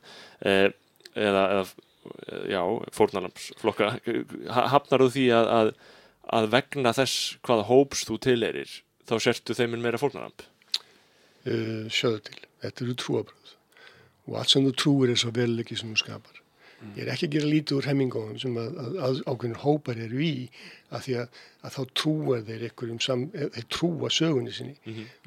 eh, 0.43 0.73
eða, 1.15 1.45
eða 1.55 1.63
eh, 1.63 2.49
já, 2.57 2.61
fórnarlamsflokka 2.99 3.93
ha- 4.57 4.67
hafnar 4.75 5.05
þú 5.07 5.11
því 5.15 5.27
að, 5.39 5.53
að, 5.61 5.71
að 6.41 6.51
vegna 6.57 6.95
þess 6.99 7.21
hvaða 7.47 7.69
hóps 7.71 8.03
þú 8.11 8.19
tileirir 8.27 8.75
þá 9.07 9.15
sértu 9.29 9.55
þeim 9.55 9.79
meira 9.79 10.01
fórnarlamb 10.03 10.43
uh, 10.43 11.87
sjöðu 11.93 12.23
til. 12.27 12.39
Þetta 12.65 12.87
eru 12.89 12.95
trúabröð 12.99 13.55
og 14.25 14.39
allt 14.41 14.55
sem 14.55 14.65
þú 14.67 14.75
trúir 14.81 15.13
er 15.13 15.21
svo 15.21 15.31
veruleiki 15.37 15.77
sem 15.77 15.91
þú 15.93 16.01
skapar. 16.01 16.41
Ég 16.95 17.03
er 17.05 17.13
ekki 17.15 17.29
að 17.29 17.37
gera 17.37 17.51
lítið 17.51 17.79
úr 17.79 17.89
hemmingóðum 17.91 18.41
sem 18.43 18.57
að, 18.61 18.81
að, 18.85 18.99
að 19.09 19.21
ákveðin 19.27 19.61
hópar 19.65 20.01
eru 20.07 20.25
í 20.25 20.33
að 20.91 21.07
því 21.07 21.15
að, 21.23 21.39
að 21.65 21.77
þá 21.77 21.83
trúar 22.01 22.43
þeir 22.49 22.67
einhverjum 22.69 23.01
sam, 23.01 23.25
eh, 23.35 23.49
þeir 23.57 23.67
trúa 23.77 24.11
sögunni 24.13 24.53
sinni. 24.55 24.77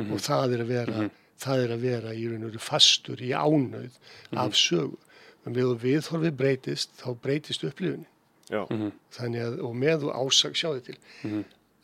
Og 0.08 0.20
það 0.24 0.58
er 0.58 0.64
að 0.66 0.72
vera 0.76 1.10
það 1.38 1.64
er 1.64 1.74
að 1.76 1.84
vera 1.86 2.14
í 2.18 2.24
raun 2.30 2.46
og 2.48 2.52
veru 2.52 2.64
fastur 2.64 3.22
í 3.22 3.34
ánauð 3.34 3.98
af 4.42 4.56
sögu. 4.58 4.98
En 5.46 5.56
við 5.56 5.70
og 5.72 5.84
viðhorfið 5.84 6.34
breytist, 6.40 6.96
þá 7.00 7.10
breytist 7.24 7.64
upplifunni. 7.68 8.08
Já, 8.48 8.64
Þannig 9.12 9.44
að, 9.44 9.56
og 9.68 9.76
með 9.76 10.04
þú 10.06 10.12
ásag, 10.16 10.56
sjáðu 10.56 10.82
til, 10.86 10.98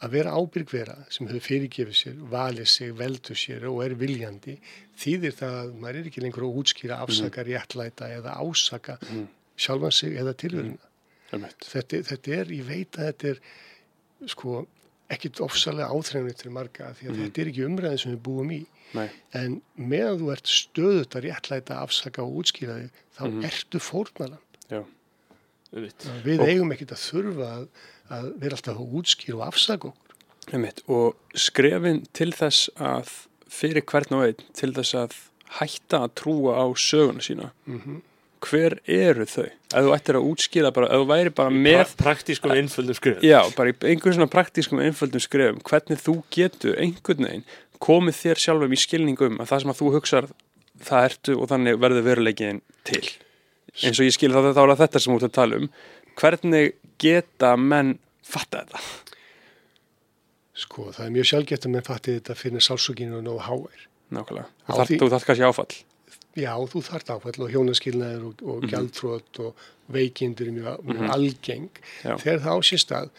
að 0.04 0.14
vera 0.16 0.34
ábyrg 0.36 0.72
vera 0.72 0.96
sem 1.12 1.28
hefur 1.28 1.44
fyrirgefið 1.44 1.98
sér, 2.00 2.18
valið 2.32 2.70
sig, 2.72 2.94
veldu 3.00 3.36
sér 3.36 3.66
og 3.68 3.82
er 3.84 3.96
viljandi, 4.00 4.58
þýðir 5.00 5.36
það 5.40 5.58
að 5.60 5.74
maður 5.84 6.00
er 6.00 6.10
ekki 6.10 6.24
lengur 6.24 6.46
að 6.48 6.60
útskýra, 6.62 7.00
afsaka, 7.04 7.44
réttlæta 7.48 8.10
eða 8.16 8.36
ásaka 8.40 8.98
sjálfan 9.58 9.92
sig 9.94 10.16
eða 10.20 10.34
tilveruna. 10.38 10.90
Einmitt. 11.34 11.66
Þetta, 11.66 12.02
þetta 12.12 12.34
er, 12.40 12.52
ég 12.54 12.66
veit 12.68 12.98
að 13.00 13.08
þetta 13.10 13.30
er 13.34 13.40
sko 14.34 14.64
ekkit 15.14 15.42
ofsalega 15.46 15.90
áþrænið 15.94 16.36
til 16.40 16.52
marga 16.56 16.92
því 16.98 17.10
að 17.12 17.18
þetta 17.24 17.42
er 17.44 17.50
ekki 17.52 17.66
umræðin 17.68 18.02
sem 18.04 18.14
við 18.16 18.22
búum 18.26 18.52
í. 18.56 18.60
Nei. 18.94 19.08
En 19.38 19.56
meðan 19.78 20.20
þú 20.22 20.30
ert 20.34 20.50
stöðut 20.54 21.18
að 21.18 21.26
réttlæta, 21.28 21.80
afsaka 21.82 22.22
og 22.24 22.38
útskýra 22.44 22.78
þig, 22.80 23.02
þá 23.18 23.24
ertu 23.50 23.82
fórnalan. 23.82 24.42
Já. 24.70 24.84
einmitt 25.74 26.08
Við 26.24 26.40
Og- 26.40 26.48
eigum 26.48 26.72
ekkit 26.76 26.94
að 26.94 27.02
þurfa 27.08 27.50
að, 27.58 27.68
að 28.14 28.28
vera 28.44 28.58
alltaf 28.60 28.78
að 28.78 28.96
útskýra 29.02 29.36
og 29.40 29.46
afsaka 29.48 29.90
okkur. 29.90 30.16
Einmitt. 30.54 30.82
Og 30.88 31.16
skrefin 31.40 32.04
til 32.14 32.32
þess 32.36 32.70
að 32.78 33.10
fyrir 33.54 33.86
hvern 33.90 34.18
og 34.18 34.26
einn 34.28 34.48
til 34.54 34.72
þess 34.74 34.94
að 35.02 35.18
hætta 35.60 36.04
að 36.06 36.14
trúa 36.22 36.56
á 36.62 36.66
söguna 36.78 37.22
sína 37.26 37.52
hver 38.44 38.78
eru 38.90 39.26
þau? 39.30 39.50
Ef 39.74 39.86
þú 39.88 39.94
ættir 39.96 40.20
að 40.20 40.28
útskýra 40.30 40.72
bara, 40.76 40.90
ef 40.92 41.02
þú 41.02 41.10
væri 41.10 41.34
bara 41.38 41.54
með 41.54 41.82
Pra 41.82 42.04
praktískum 42.04 42.54
einföldum 42.54 42.98
skrif 42.98 43.24
Já, 43.26 43.40
bara 43.58 43.74
í 43.74 43.76
einhverjum 43.78 44.20
svona 44.20 44.32
praktískum 44.32 44.82
einföldum 44.84 45.24
skrefum, 45.24 45.62
hvernig 45.66 46.02
þú 46.04 46.18
getur 46.34 46.80
einhvern 46.80 47.28
veginn 47.28 47.46
komið 47.84 48.20
þér 48.20 48.44
sjálfum 48.46 48.76
í 48.76 48.80
skilningum 48.80 49.42
að 49.44 49.52
það 49.52 49.64
sem 49.64 49.74
að 49.74 49.80
þú 49.82 49.94
hugsar 49.98 50.30
það 50.84 51.08
ertu 51.10 51.38
og 51.40 51.50
þannig 51.52 51.80
verður 51.84 52.08
veruleikin 52.08 52.62
til 52.88 53.04
eins 53.82 53.98
og 53.98 54.06
ég 54.06 54.16
skil 54.16 54.32
þá 54.34 54.40
þá 54.54 54.62
er 54.64 54.74
það 54.74 54.82
þetta 54.84 55.02
sem 55.04 55.16
ert 55.16 55.28
að 55.28 55.36
tala 55.40 55.60
um 55.62 55.72
hvernig 56.20 56.76
geta 57.02 57.56
menn 57.58 57.98
fatta 58.24 58.64
þetta? 58.64 58.84
Sko, 60.64 60.92
það 60.94 61.08
er 61.08 61.16
mjög 61.16 61.30
sjálfgett 61.32 61.66
að 61.66 61.74
menn 61.74 61.88
fatti 61.88 62.14
þetta 62.20 62.36
fyrir 62.38 62.62
sálsökinu 62.64 63.18
og 63.18 63.24
nógu 63.26 63.42
háir. 63.48 63.88
Nákvæmlega, 64.14 64.46
þú 64.70 65.08
þarf 65.10 65.26
kannski 65.26 65.48
áfall 65.48 65.72
Já, 66.36 66.54
þú 66.72 66.82
þarft 66.88 67.10
áfall 67.14 67.44
og 67.46 67.52
hjónaskilnaður 67.54 68.24
og, 68.32 68.44
og 68.50 68.64
gjaldtrótt 68.72 69.40
og 69.44 69.64
veikindur 69.94 70.48
er 70.50 70.56
mjög, 70.56 70.84
mjög 70.90 71.10
algeng. 71.14 71.68
Já. 72.04 72.16
Þegar 72.18 72.40
það 72.46 72.58
ásist 72.64 72.94
að, 72.98 73.10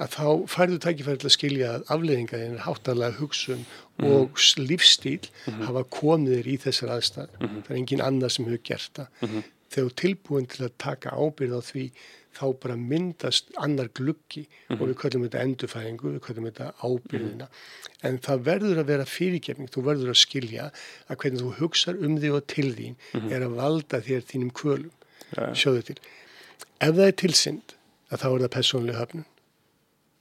að 0.00 0.12
þá 0.14 0.26
færðu 0.54 0.78
tækifæri 0.84 1.20
til 1.22 1.28
að 1.30 1.34
skilja 1.36 1.70
að 1.78 1.86
afleðingaðin, 1.96 2.58
háttalega 2.66 3.18
hugsun 3.18 3.64
og 4.06 4.38
s- 4.38 4.54
lífstíl 4.60 5.26
hafa 5.66 5.82
komið 5.98 6.36
þér 6.38 6.46
í 6.54 6.58
þessar 6.62 6.94
aðstæður. 6.96 7.34
Það 7.40 7.70
er 7.74 7.80
engin 7.80 8.04
annar 8.06 8.30
sem 8.36 8.46
hefur 8.46 8.62
gert 8.70 8.92
það. 9.00 9.08
Þegar 9.70 9.84
þú 9.84 9.90
ert 9.90 10.00
tilbúin 10.04 10.48
til 10.50 10.64
að 10.66 10.72
taka 10.78 11.10
ábyrð 11.14 11.58
á 11.58 11.62
því, 11.62 11.84
þá 12.40 12.46
bara 12.62 12.76
myndast 12.80 13.50
annar 13.60 13.90
gluggi 13.96 14.46
og 14.72 14.86
við 14.86 14.94
kallum 15.02 15.26
þetta 15.26 15.42
endurfæðingu, 15.44 16.14
við 16.16 16.22
kallum 16.24 16.48
þetta 16.48 16.70
ábyrðina. 16.80 17.48
En 18.06 18.16
það 18.24 18.46
verður 18.48 18.80
að 18.82 18.92
vera 18.94 19.08
fyrirgefning, 19.08 19.70
þú 19.72 19.84
verður 19.90 20.14
að 20.14 20.20
skilja 20.22 20.70
að 21.06 21.20
hvernig 21.22 21.44
þú 21.44 21.52
hugsar 21.60 22.00
um 22.00 22.16
því 22.20 22.32
og 22.38 22.46
til 22.54 22.70
þín 22.78 22.96
er 23.28 23.44
að 23.44 23.58
valda 23.60 24.02
þér 24.06 24.26
þínum 24.32 24.54
kvölum. 24.56 24.96
Já. 25.30 25.44
Sjóðu 25.54 25.84
til. 25.90 25.98
Ef 26.80 26.96
það 26.96 27.06
er 27.06 27.16
tilsynd, 27.22 27.76
að 28.10 28.22
þá 28.22 28.28
er 28.30 28.42
það 28.42 28.54
persónlega 28.56 29.04
höfnun. 29.04 29.28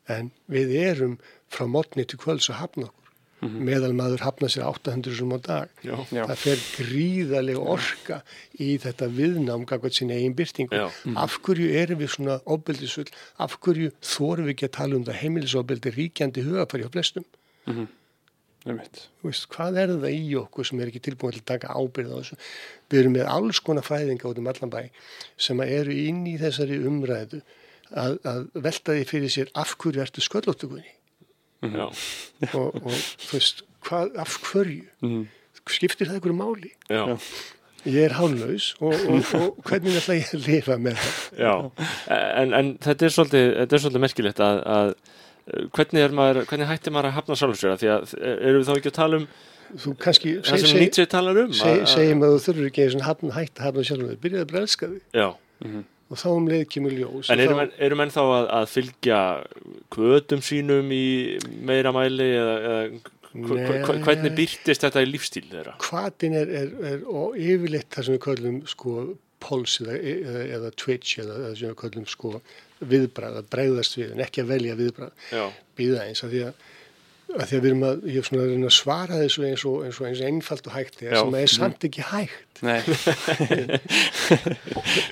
En 0.09 0.31
við 0.49 0.73
erum 0.81 1.17
frá 1.53 1.65
mótni 1.69 2.05
til 2.09 2.19
kvölds 2.21 2.49
að 2.51 2.61
hafna 2.63 2.89
okkur. 2.89 3.08
Meðal 3.39 3.93
maður 3.95 4.23
hafna 4.25 4.49
sér 4.51 4.65
800 4.67 5.15
sem 5.15 5.29
á 5.31 5.39
dag. 5.39 5.69
Já. 5.85 5.93
Já. 6.11 6.23
Það 6.27 6.41
fer 6.41 6.63
gríðarlega 6.75 7.61
orka 7.75 8.17
í 8.59 8.73
þetta 8.83 9.07
viðnám 9.15 9.63
gagvað 9.69 9.95
sinni 9.95 10.17
eigin 10.17 10.35
byrtingu. 10.35 10.75
Já. 10.75 10.89
Af 11.19 11.37
hverju 11.45 11.69
erum 11.81 12.01
við 12.01 12.11
svona 12.17 12.39
ofbeldisull? 12.43 13.07
Af 13.39 13.55
hverju 13.63 13.93
þórum 14.03 14.49
við 14.49 14.55
ekki 14.57 14.67
að 14.67 14.75
tala 14.81 14.99
um 14.99 15.07
það 15.07 15.21
heimilisofbeldi 15.21 15.95
ríkjandi 15.95 16.43
hugafæri 16.49 16.83
á 16.83 16.91
flestum? 16.91 17.27
Einmitt. 18.67 19.05
Þú 19.21 19.31
veist, 19.31 19.47
hvað 19.53 19.79
er 19.85 19.95
það 19.95 20.17
í 20.17 20.35
okkur 20.41 20.67
sem 20.67 20.83
er 20.83 20.91
ekki 20.91 21.03
tilbúin 21.07 21.37
til 21.37 21.45
að 21.45 21.49
taka 21.53 21.79
ábyrð 21.79 22.11
á 22.11 22.17
þessu? 22.19 22.37
Við 22.91 23.01
erum 23.05 23.15
með 23.15 23.31
alls 23.37 23.63
konar 23.63 23.87
fræðinga 23.87 24.27
út 24.27 24.41
um 24.41 24.51
allan 24.51 24.73
bæ 24.73 24.81
sem 25.39 25.63
að 25.63 25.75
eru 25.79 25.95
inn 25.95 26.25
í 26.27 26.35
þessari 26.41 26.81
umræðu 26.83 27.39
að, 27.95 28.19
að 28.27 28.47
velta 28.67 28.97
því 28.97 29.05
fyrir 29.07 29.31
sér 29.31 29.53
af 29.55 29.77
hverju 29.79 30.03
ertu 30.03 30.25
sköllóttugunni 30.25 30.98
Já, 31.59 31.85
og, 32.59 32.75
og 32.85 32.91
þú 32.93 33.31
veist, 33.35 33.63
hvað, 33.87 34.11
af 34.25 34.35
hverju? 34.49 34.83
Mhm. 35.05 35.23
Skiptir 35.69 36.07
það 36.09 36.15
einhverju 36.19 36.37
máli? 36.39 36.71
já, 36.89 37.03
Ég 37.87 38.01
er 38.09 38.13
hálflaus 38.17 38.73
og, 38.83 38.91
og, 39.07 39.27
og 39.39 39.59
hvernig 39.69 39.93
ætla 40.01 40.15
ég 40.17 40.31
að 40.35 40.47
lifa 40.49 40.75
með 40.81 40.97
það? 40.99 41.19
já. 41.39 41.51
En, 42.41 42.55
en 42.57 42.71
þetta 42.83 43.05
er 43.07 43.13
svolítið, 43.15 43.45
þetta 43.61 43.77
er 43.77 43.83
svolítið 43.83 44.03
merkilegt 44.03 44.41
að, 44.43 44.57
að 44.79 44.89
eh, 44.89 45.67
hvernig, 45.77 46.01
er 46.03 46.15
maður, 46.17 46.41
hvernig 46.49 46.71
hættir 46.73 46.95
maður 46.95 47.09
að 47.11 47.15
hafna? 47.19 47.37
Af 47.75 47.83
Því 47.83 47.91
að 47.93 48.15
eh, 48.19 48.33
erum 48.49 48.59
við 48.59 48.67
þá 48.67 48.73
ekki 48.79 48.91
að 48.91 48.97
tala 48.99 49.21
um 49.21 49.29
Þú 49.69 49.93
kannski 50.01 50.31
það 50.41 50.63
sem 50.65 50.79
Nietzsche 50.81 51.05
talar 51.11 51.37
um? 51.43 51.53
segjum 51.53 52.23
að 52.25 52.33
þú 52.35 52.41
þurfur 52.47 52.69
ekki 52.71 52.85
og 52.89 53.37
að 53.61 53.69
hafna 53.69 53.83
sjálfum 53.91 54.09
þig, 54.09 54.21
byrjaði 54.25 54.49
bara 54.49 54.59
að 54.63 54.67
elska 54.67 54.89
þig 54.89 55.19
Já, 55.21 55.27
og 56.09 56.17
þá 56.17 56.27
um 56.33 56.47
leið 56.49 56.65
kemur 56.73 56.93
ljós 56.97 57.29
en 57.29 57.37
og 57.39 57.43
eru 57.45 57.53
þá- 57.53 57.59
menn, 57.61 57.71
eru 57.87 57.97
menn 57.99 58.13
þá 58.15 58.21
að, 58.25 58.49
að 58.59 58.67
fylgja 58.73 59.21
kvötum 59.93 60.41
sínum 60.45 60.91
í 60.95 61.05
meira 61.69 61.91
mæli 61.95 62.29
eða, 62.35 62.55
eða 62.69 63.15
Nei. 63.29 63.65
hvernig 64.01 64.33
byrtist 64.33 64.81
þetta 64.87 65.03
í 65.05 65.09
lífstíl 65.11 65.45
þeirra? 65.51 65.75
hvatin 65.85 66.33
er, 66.39 66.49
er, 66.63 66.71
er 66.93 67.03
og 67.05 67.35
yfirleitt 67.37 67.91
það 67.93 68.07
sem 68.07 68.15
við 68.17 68.23
köllum 68.25 68.55
sko 68.71 68.95
pols 69.39 69.75
eða, 69.83 69.99
eða, 70.01 70.41
eða 70.57 70.71
twitch 70.81 71.19
eða 71.21 71.35
það 71.43 71.53
sem 71.59 71.69
við 71.69 71.77
köllum 71.83 72.07
sko 72.09 72.31
viðbrað, 72.79 73.37
að 73.43 73.47
bregðast 73.53 73.97
við 73.99 74.11
en 74.15 74.23
ekki 74.25 74.41
að 74.43 74.49
velja 74.55 74.75
viðbrað, 74.79 75.13
Já, 75.35 75.45
býða 75.77 76.03
eins 76.07 76.23
að 76.25 76.33
því 76.33 76.41
að, 76.47 76.65
að 77.29 77.43
því 77.49 77.57
að 77.57 77.61
við 77.63 77.69
erum 77.69 77.83
að, 77.85 77.99
ég 78.09 78.17
er 78.21 78.25
svona 78.27 78.41
að 78.43 78.49
reyna 78.53 78.69
að 78.69 78.73
svara 78.79 79.17
þessu 79.21 79.43
eins 79.49 79.63
og 79.69 79.75
eins, 79.85 79.97
og 80.01 80.05
eins 80.09 80.21
einfalt 80.25 80.65
og 80.69 80.73
hægt 80.75 81.01
er 81.05 81.13
sem 81.19 81.35
er 81.39 81.51
samt 81.53 81.85
ekki 81.89 82.05
hægt. 82.09 82.45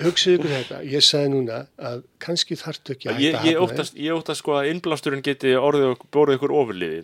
Hugsið 0.02 0.34
ykkur 0.36 0.50
þetta, 0.52 0.78
ég 0.88 1.04
sagði 1.04 1.30
núna 1.32 1.58
að 1.80 2.02
kannski 2.22 2.56
þarftu 2.60 2.94
ekki 2.96 3.08
að 3.12 3.20
ég, 3.22 3.36
að 3.38 3.40
hafna 3.46 3.62
óttast, 3.64 3.94
ég 4.02 4.16
óttast 4.18 4.42
sko 4.42 4.56
að 4.58 4.68
innblásturinn 4.72 5.22
geti 5.24 5.54
orðið 5.58 5.86
og 5.94 6.02
borðið 6.14 6.36
ykkur 6.38 6.54
ofurliði 6.58 6.98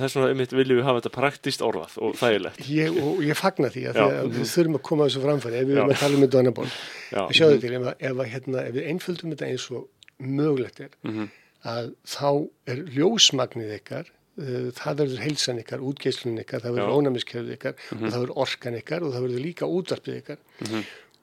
þess 0.00 0.16
vegna 0.18 0.30
einmitt 0.32 0.54
viljum 0.56 0.80
við 0.80 0.88
hafa 0.88 1.02
þetta 1.02 1.14
praktist 1.18 1.64
orðað 1.66 1.96
og 2.02 2.16
þægilegt. 2.20 2.60
Ég, 2.72 2.98
og 3.02 3.22
ég 3.26 3.38
fagna 3.38 3.70
því 3.74 3.84
að, 3.92 4.00
að 4.06 4.32
við 4.36 4.50
þurfum 4.56 4.78
að 4.80 4.84
koma 4.90 5.08
þessu 5.08 5.24
framfæri 5.26 5.60
ef 5.60 5.68
við 5.70 5.76
erum 5.78 5.94
að 5.94 6.02
tala 6.02 6.18
um 6.18 6.24
þetta 6.26 6.42
annar 6.42 6.56
ból 6.58 6.68
Já. 7.12 7.22
sjáðu 7.40 7.56
til, 7.62 7.72
ef, 7.78 7.82
hérna, 8.34 8.58
ef 8.66 8.74
við 8.80 8.90
einföldum 8.92 9.32
þetta 9.36 9.50
eins 9.52 9.68
og 9.76 9.82
mögulegt 10.26 10.78
er 10.86 10.92
Mhm. 11.06 11.26
að 11.66 11.86
þá 12.06 12.28
er 12.72 12.78
ljósmagnið 12.96 13.70
ykkar 13.80 14.06
það 14.36 15.00
verður 15.00 15.22
heilsan 15.24 15.60
ykkar, 15.62 15.82
útgeislun 15.88 16.40
ykkar 16.42 16.60
það 16.64 16.76
verður 16.76 16.98
ónæmiskerfið 17.00 17.54
ykkar 17.56 17.74
og 17.76 18.04
það 18.04 18.16
verður 18.20 18.32
orkan 18.44 18.78
ykkar 18.80 19.06
og 19.06 19.14
það 19.14 19.26
verður 19.26 19.44
líka 19.46 19.68
útvarpið 19.78 20.18
ykkar. 20.20 20.40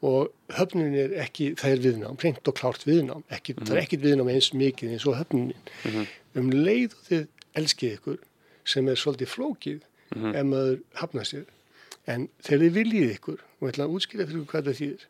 Og 0.04 0.32
höfnunin 0.58 0.98
er 1.00 1.14
ekki, 1.24 1.54
það 1.56 1.76
er 1.76 1.84
viðnám, 1.86 2.18
reynd 2.20 2.50
og 2.50 2.58
klárt 2.58 2.84
viðnám. 2.84 3.22
Ekki, 3.32 3.54
það 3.62 3.76
er 3.78 3.82
ekkit 3.86 4.02
viðnám 4.04 4.32
eins 4.34 4.50
mikið 4.58 4.96
eins 4.98 5.06
og 5.08 5.16
höfnunin 5.22 6.08
um 6.42 6.50
leið 6.52 6.98
og 6.98 7.06
þið 7.08 7.24
elskið 7.62 7.96
ykkur 8.00 8.18
sem 8.74 8.90
er 8.90 9.00
svolítið 9.00 9.32
flókið 9.32 9.86
ef 10.34 10.44
maður 10.50 10.82
hafna 11.00 11.24
sér. 11.30 11.46
En 12.10 12.28
þegar 12.44 12.66
þið 12.66 12.76
viljið 12.82 13.16
ykkur 13.16 13.40
og 13.62 13.70
ætla 13.70 13.88
að 13.88 13.96
útskýra 13.96 14.28
fyrir 14.28 14.50
hvað 14.50 14.68
það 14.68 14.80
þýðir 14.82 15.08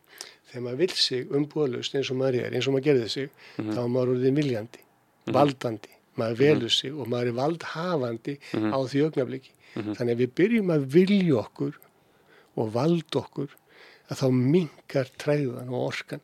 þegar 0.52 0.64
maður 0.68 0.80
vil 0.84 0.94
sig 0.94 1.34
umbúðalust 1.34 1.96
eins 1.98 2.10
og 2.12 2.20
maður 2.20 2.40
er, 2.44 2.54
eins 2.54 2.68
og 2.68 2.76
maður 2.76 2.86
gerði 2.92 3.08
sig 3.16 3.30
þá 3.58 3.82
maður 3.90 4.14
maður 6.20 6.40
velur 6.40 6.74
sig 6.74 6.92
og 6.92 7.10
maður 7.10 7.32
er 7.32 7.38
valdhafandi 7.40 8.36
á 8.54 8.78
því 8.78 9.04
augnabliki 9.08 9.52
þannig 9.74 10.14
að 10.14 10.22
við 10.22 10.34
byrjum 10.40 10.72
að 10.74 10.86
vilja 10.94 11.36
okkur 11.42 11.78
og 12.54 12.74
valda 12.74 13.20
okkur 13.20 13.56
að 14.12 14.20
þá 14.20 14.26
minkar 14.36 15.10
træðan 15.20 15.72
og 15.72 15.88
orkan. 15.88 16.22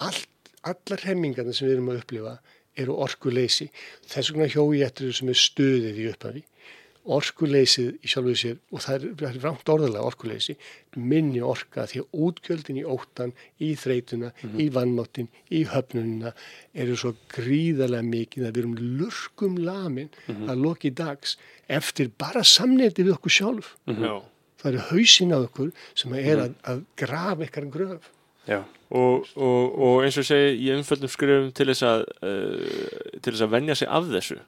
Allt, 0.00 0.52
allar 0.62 1.04
hemmingarna 1.04 1.52
sem 1.56 1.68
við 1.68 1.76
erum 1.76 1.90
að 1.92 2.02
upplifa 2.02 2.34
eru 2.80 2.96
orkuleysi. 3.04 3.68
Þess 4.08 4.32
vegna 4.32 4.48
hjó 4.52 4.64
ég 4.76 4.86
eftir 4.86 5.10
þessu 5.10 5.28
með 5.28 5.40
stöðið 5.42 6.00
í 6.00 6.08
upphafi. 6.12 6.44
Orkuleysið 7.10 8.02
í 8.04 8.10
sjálfuð 8.12 8.36
sér, 8.36 8.56
og 8.70 8.82
það 8.84 9.04
er, 9.08 9.36
rangt 9.40 9.70
orðalega 9.72 10.04
orkuleysi, 10.04 10.56
minni 10.96 11.40
orka 11.40 11.86
því 11.88 12.02
að 12.02 12.18
útgjöldin 12.26 12.80
í 12.80 12.84
óttan, 12.84 13.32
í 13.56 13.70
þreytuna, 13.80 14.32
í 14.60 14.66
vannmáttin, 14.74 15.30
í 15.48 15.62
höfnunina 15.70 16.34
eru 16.74 16.98
svo 17.00 17.14
gríðarlega 17.32 18.04
mikið 18.10 18.46
að 18.46 18.52
við 18.52 18.62
erum 18.64 18.76
lurkum 19.00 19.56
lamin 19.64 20.12
að 20.28 20.60
loki 20.66 20.92
dags 20.92 21.38
eftir 21.68 22.12
bara 22.20 22.44
samneiti 22.44 23.06
við 23.06 23.16
okkur 23.16 23.36
sjálf. 23.38 23.74
Já. 23.86 24.20
Það 24.60 24.72
eru 24.74 24.86
hausinn 24.90 25.32
á 25.32 25.38
okkur 25.40 25.72
sem 25.96 26.14
er 26.20 26.44
að, 26.44 26.58
að 26.68 26.84
grafa 27.00 27.48
ykkar 27.48 27.70
gröf. 27.72 28.12
Já, 28.48 28.60
Og, 28.90 29.26
og, 29.38 29.74
og 29.78 30.00
eins 30.02 30.16
og 30.18 30.24
ég 30.24 30.26
segi 30.26 30.54
í 30.64 30.70
umföldum 30.74 31.10
skrifum 31.12 31.50
til 31.54 31.68
þess 31.70 31.84
að 31.86 32.00
uh, 32.26 33.20
til 33.22 33.30
þess 33.36 33.44
að 33.46 33.52
venja 33.52 33.76
sig 33.78 33.86
af 33.86 34.08
þessu 34.10 34.40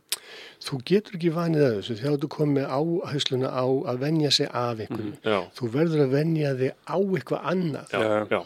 Þú 0.63 0.79
getur 0.87 1.17
ekki 1.19 1.31
vanið 1.35 1.63
að 1.67 1.77
þessu 1.81 1.95
þegar 2.01 2.19
þú 2.23 2.29
komið 2.37 2.67
áhersluna 2.79 3.49
á 3.51 3.65
að 3.93 4.01
venja 4.05 4.31
sig 4.31 4.49
af 4.53 4.81
einhverju. 4.85 5.13
Já, 5.27 5.39
Þú 5.59 5.71
verður 5.77 6.03
að 6.07 6.13
venja 6.17 6.53
þig 6.61 6.75
á 6.87 6.97
eitthvað 7.03 7.47
annað. 7.53 7.93
já, 7.93 8.03
Já. 8.03 8.27
já, 8.31 8.43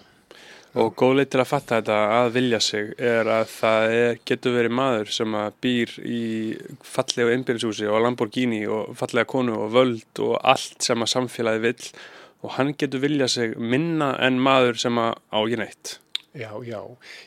og 0.77 0.91
góð 1.01 1.15
leið 1.19 1.29
til 1.33 1.41
að 1.41 1.49
fatta 1.51 1.77
þetta 1.81 1.99
að 2.17 2.31
vilja 2.37 2.61
sig 2.61 2.91
er 2.99 3.31
að 3.33 3.47
það 3.53 3.95
er, 4.01 4.19
getur 4.29 4.57
verið 4.59 4.75
maður 4.77 5.13
sem 5.19 5.37
að 5.41 5.55
býr 5.65 5.95
í 6.05 6.21
fallegu 6.85 7.33
einbyrðishúsi 7.37 7.87
og 7.89 8.03
Lamborghini 8.05 8.63
og 8.69 8.91
fallega 9.01 9.29
konu 9.31 9.55
og 9.65 9.71
völd 9.77 10.21
og 10.27 10.35
allt 10.45 10.85
sem 10.85 11.01
að 11.05 11.13
samfélagi 11.15 11.63
vill 11.65 11.87
og 12.45 12.51
hann 12.59 12.75
getur 12.79 13.01
vilja 13.01 13.29
sig 13.33 13.57
minna 13.57 14.11
en 14.21 14.37
maður 14.41 14.77
sem 14.85 14.99
að 15.01 15.15
á 15.33 15.39
ekki 15.41 15.61
neitt. 15.63 15.95
Já, 16.37 16.51
já. 16.69 16.81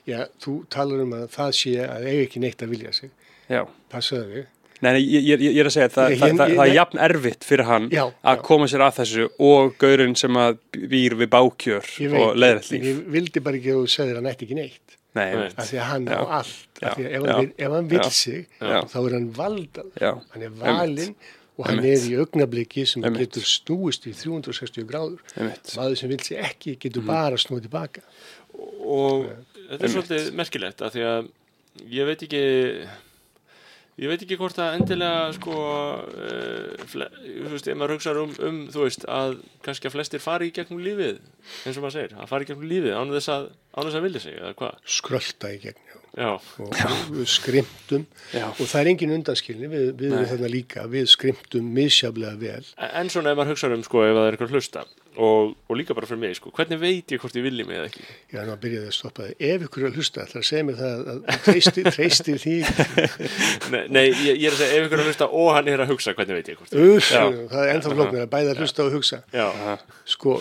Já, 0.06 0.20
þú 0.38 0.60
talar 0.70 1.02
um 1.02 1.16
að 1.18 1.28
það 1.34 1.56
sé 1.58 1.74
að 1.82 2.06
eiga 2.12 2.26
ekki 2.28 2.40
neitt 2.46 2.62
að 2.62 2.70
vilja 2.76 2.94
sig. 2.94 3.10
Já. 3.50 3.64
Passaðu 3.90 4.30
þig. 4.36 4.48
Nei, 4.82 4.92
nei, 4.96 5.02
ég, 5.04 5.24
ég, 5.28 5.42
ég 5.44 5.58
er 5.60 5.68
að 5.68 5.74
segja 5.76 5.88
að 5.90 5.96
það, 5.98 6.10
Ég- 6.14 6.20
það, 6.20 6.30
ég- 6.30 6.38
það, 6.40 6.50
ég- 6.50 6.58
það 6.60 6.70
er 6.70 6.76
jafn 6.80 7.00
erfitt 7.08 7.44
fyrir 7.44 7.66
hann 7.68 7.90
Já, 7.92 8.04
að 8.24 8.38
já. 8.38 8.44
koma 8.48 8.66
sér 8.72 8.84
að 8.86 8.94
þessu 9.00 9.26
og 9.40 9.74
gaurinn 9.82 10.16
sem 10.16 10.34
að 10.40 10.58
býr 10.72 11.16
við 11.20 11.30
bákjör 11.34 11.90
Ég 12.06 12.14
og 12.16 12.36
leðrætt 12.40 12.70
líf. 12.72 12.86
Ég 12.88 13.02
vildi 13.12 13.44
bara 13.44 13.58
ekki 13.60 13.74
að 13.74 13.82
þú 13.82 13.90
segðir 13.96 14.14
að 14.16 14.22
hann 14.22 14.32
ætti 14.32 14.46
ekki 14.48 14.56
neitt. 14.56 14.96
Nei, 15.16 15.26
Nei. 15.26 15.36
nei. 15.42 15.50
Af 15.58 15.66
því 15.72 15.78
að 15.82 15.88
hann 15.90 16.06
á 16.08 16.12
Já. 16.14 16.22
allt. 16.40 16.68
Já, 16.80 16.88
Af 16.88 16.96
því 16.98 17.04
að 17.04 17.10
ef 17.10 17.22
já. 17.24 17.34
hann, 17.34 17.42
vil, 17.42 17.52
ef 17.66 17.72
hann 17.76 17.88
vil 17.90 18.00
Já. 18.00 18.10
sig, 18.10 18.48
Já. 18.62 18.82
þá 18.94 18.98
er 19.06 19.14
hann 19.18 19.30
valdað. 19.34 19.90
Já. 20.00 20.12
Hann 20.32 20.44
er 20.44 20.50
valinn 20.50 21.16
og 21.60 21.66
hann 21.68 21.80
er 21.80 21.98
í 22.00 22.14
augnabliki 22.24 22.86
sem 22.88 23.04
Einmitt. 23.04 23.20
getur 23.34 23.44
snúist 23.44 24.06
í 24.08 24.14
360 24.16 24.86
gráður. 24.88 25.20
Maður 25.76 25.98
sem 25.98 26.10
vil 26.10 26.20
sig 26.24 26.38
ekki 26.38 26.78
getur 26.80 27.02
bara 27.06 27.36
snúið 27.36 27.68
tilbaka. 27.68 28.02
og 28.86 29.28
þetta 29.70 29.84
er 29.84 29.92
svolítið 29.94 30.32
merkilegt 30.36 30.82
að 30.82 30.92
því 30.96 31.04
að 31.10 31.28
ég 31.92 32.06
veit 32.10 32.24
ekki 32.24 32.44
ég 34.00 34.12
veit 34.12 34.24
ekki 34.24 34.38
hvort 34.40 34.60
að 34.62 34.78
endilega 34.78 35.30
sko 35.36 35.56
uh, 35.60 36.86
fle, 36.90 37.08
þú 37.26 37.54
veist, 37.54 37.70
ef 37.70 37.80
maður 37.80 37.96
hugsa 37.98 38.16
um, 38.22 38.34
um 38.48 38.60
þú 38.72 38.86
veist, 38.86 39.06
að 39.12 39.40
kannski 39.66 39.90
að 39.90 39.96
flestir 39.98 40.24
fari 40.24 40.50
í 40.50 40.54
gegnum 40.56 40.82
lífið 40.84 41.20
eins 41.20 41.76
og 41.76 41.84
maður 41.84 41.96
segir, 41.98 42.16
að 42.16 42.32
fari 42.32 42.48
í 42.48 42.52
gegnum 42.52 42.72
lífið 42.72 42.98
án 43.00 43.14
þess 43.16 43.34
að, 43.36 43.50
án 43.76 43.90
þess 43.90 44.00
að 44.00 44.06
vilja 44.08 44.24
sig, 44.26 44.38
eða 44.40 44.54
hvað 44.62 44.94
Skrölda 45.00 45.52
í 45.52 45.60
gegn, 45.66 45.84
já. 45.90 46.00
já, 46.24 46.32
og 46.66 47.12
við 47.18 47.30
skrimtum 47.36 48.08
Já. 48.32 48.46
og 48.48 48.64
það 48.64 48.80
er 48.82 48.92
engin 48.94 49.16
undanskilni, 49.18 49.72
við, 49.74 49.86
við 50.00 50.16
erum 50.16 50.32
þarna 50.32 50.54
líka, 50.56 50.88
við 50.92 51.12
skrimtum 51.12 51.70
misjaflega 51.76 52.40
vel. 52.40 52.64
en 52.90 53.12
svona 53.12 53.36
ef 53.36 53.42
maður 53.42 53.56
hugsa 53.56 53.74
um 53.76 53.86
sko 53.86 54.06
ef 54.08 54.16
það 54.16 54.26
er 54.26 54.38
eitthvað 54.38 54.50
að 54.50 54.60
hlusta 54.60 54.88
og, 55.20 55.54
og 55.68 55.78
líka 55.80 55.96
bara 55.98 56.08
fyrir 56.08 56.22
mig, 56.22 56.36
sko, 56.38 56.52
hvernig 56.56 56.80
veit 56.82 57.12
ég 57.14 57.20
hvort 57.22 57.36
ég 57.36 57.44
vilji 57.46 57.66
mig 57.68 57.78
eða 57.80 57.88
ekki 57.90 58.04
Já, 58.34 58.42
nú 58.48 58.56
byrjaði 58.64 58.90
að 58.92 58.96
stoppa 58.96 59.26
þig. 59.28 59.36
Ef 59.50 59.66
ykkur 59.68 59.84
er 59.84 59.90
að 59.90 59.98
hlusta, 60.00 60.26
ætlar 60.26 60.44
að 60.44 60.48
segja 60.50 60.68
mér 60.70 60.78
það 60.80 61.10
að 61.14 61.42
treystir, 61.48 61.90
treystir 61.98 62.40
því. 62.44 62.56
nei, 63.74 63.82
nei 63.92 64.06
ég, 64.08 64.40
ég 64.40 64.46
er 64.50 64.56
að 64.56 64.62
segja, 64.62 64.78
ef 64.80 64.88
ykkur 64.88 65.00
er 65.00 65.04
að 65.04 65.12
hlusta 65.12 65.30
og 65.42 65.50
hann 65.58 65.72
er 65.74 65.84
að 65.84 65.92
hugsa, 65.94 66.14
hvernig 66.18 66.40
veit 66.40 66.54
ég 66.54 66.62
hvort 66.62 66.78
Uff, 66.86 67.12
Já. 67.12 67.24
það 67.52 67.66
er 67.66 67.74
ennþá 67.76 67.94
flóknir 67.98 68.24
að 68.26 68.32
bæða 68.38 68.56
að 68.56 68.64
hlusta 68.64 68.86
og 68.88 68.96
hugsa. 68.98 69.22
já, 69.36 69.48
Sko, 70.16 70.38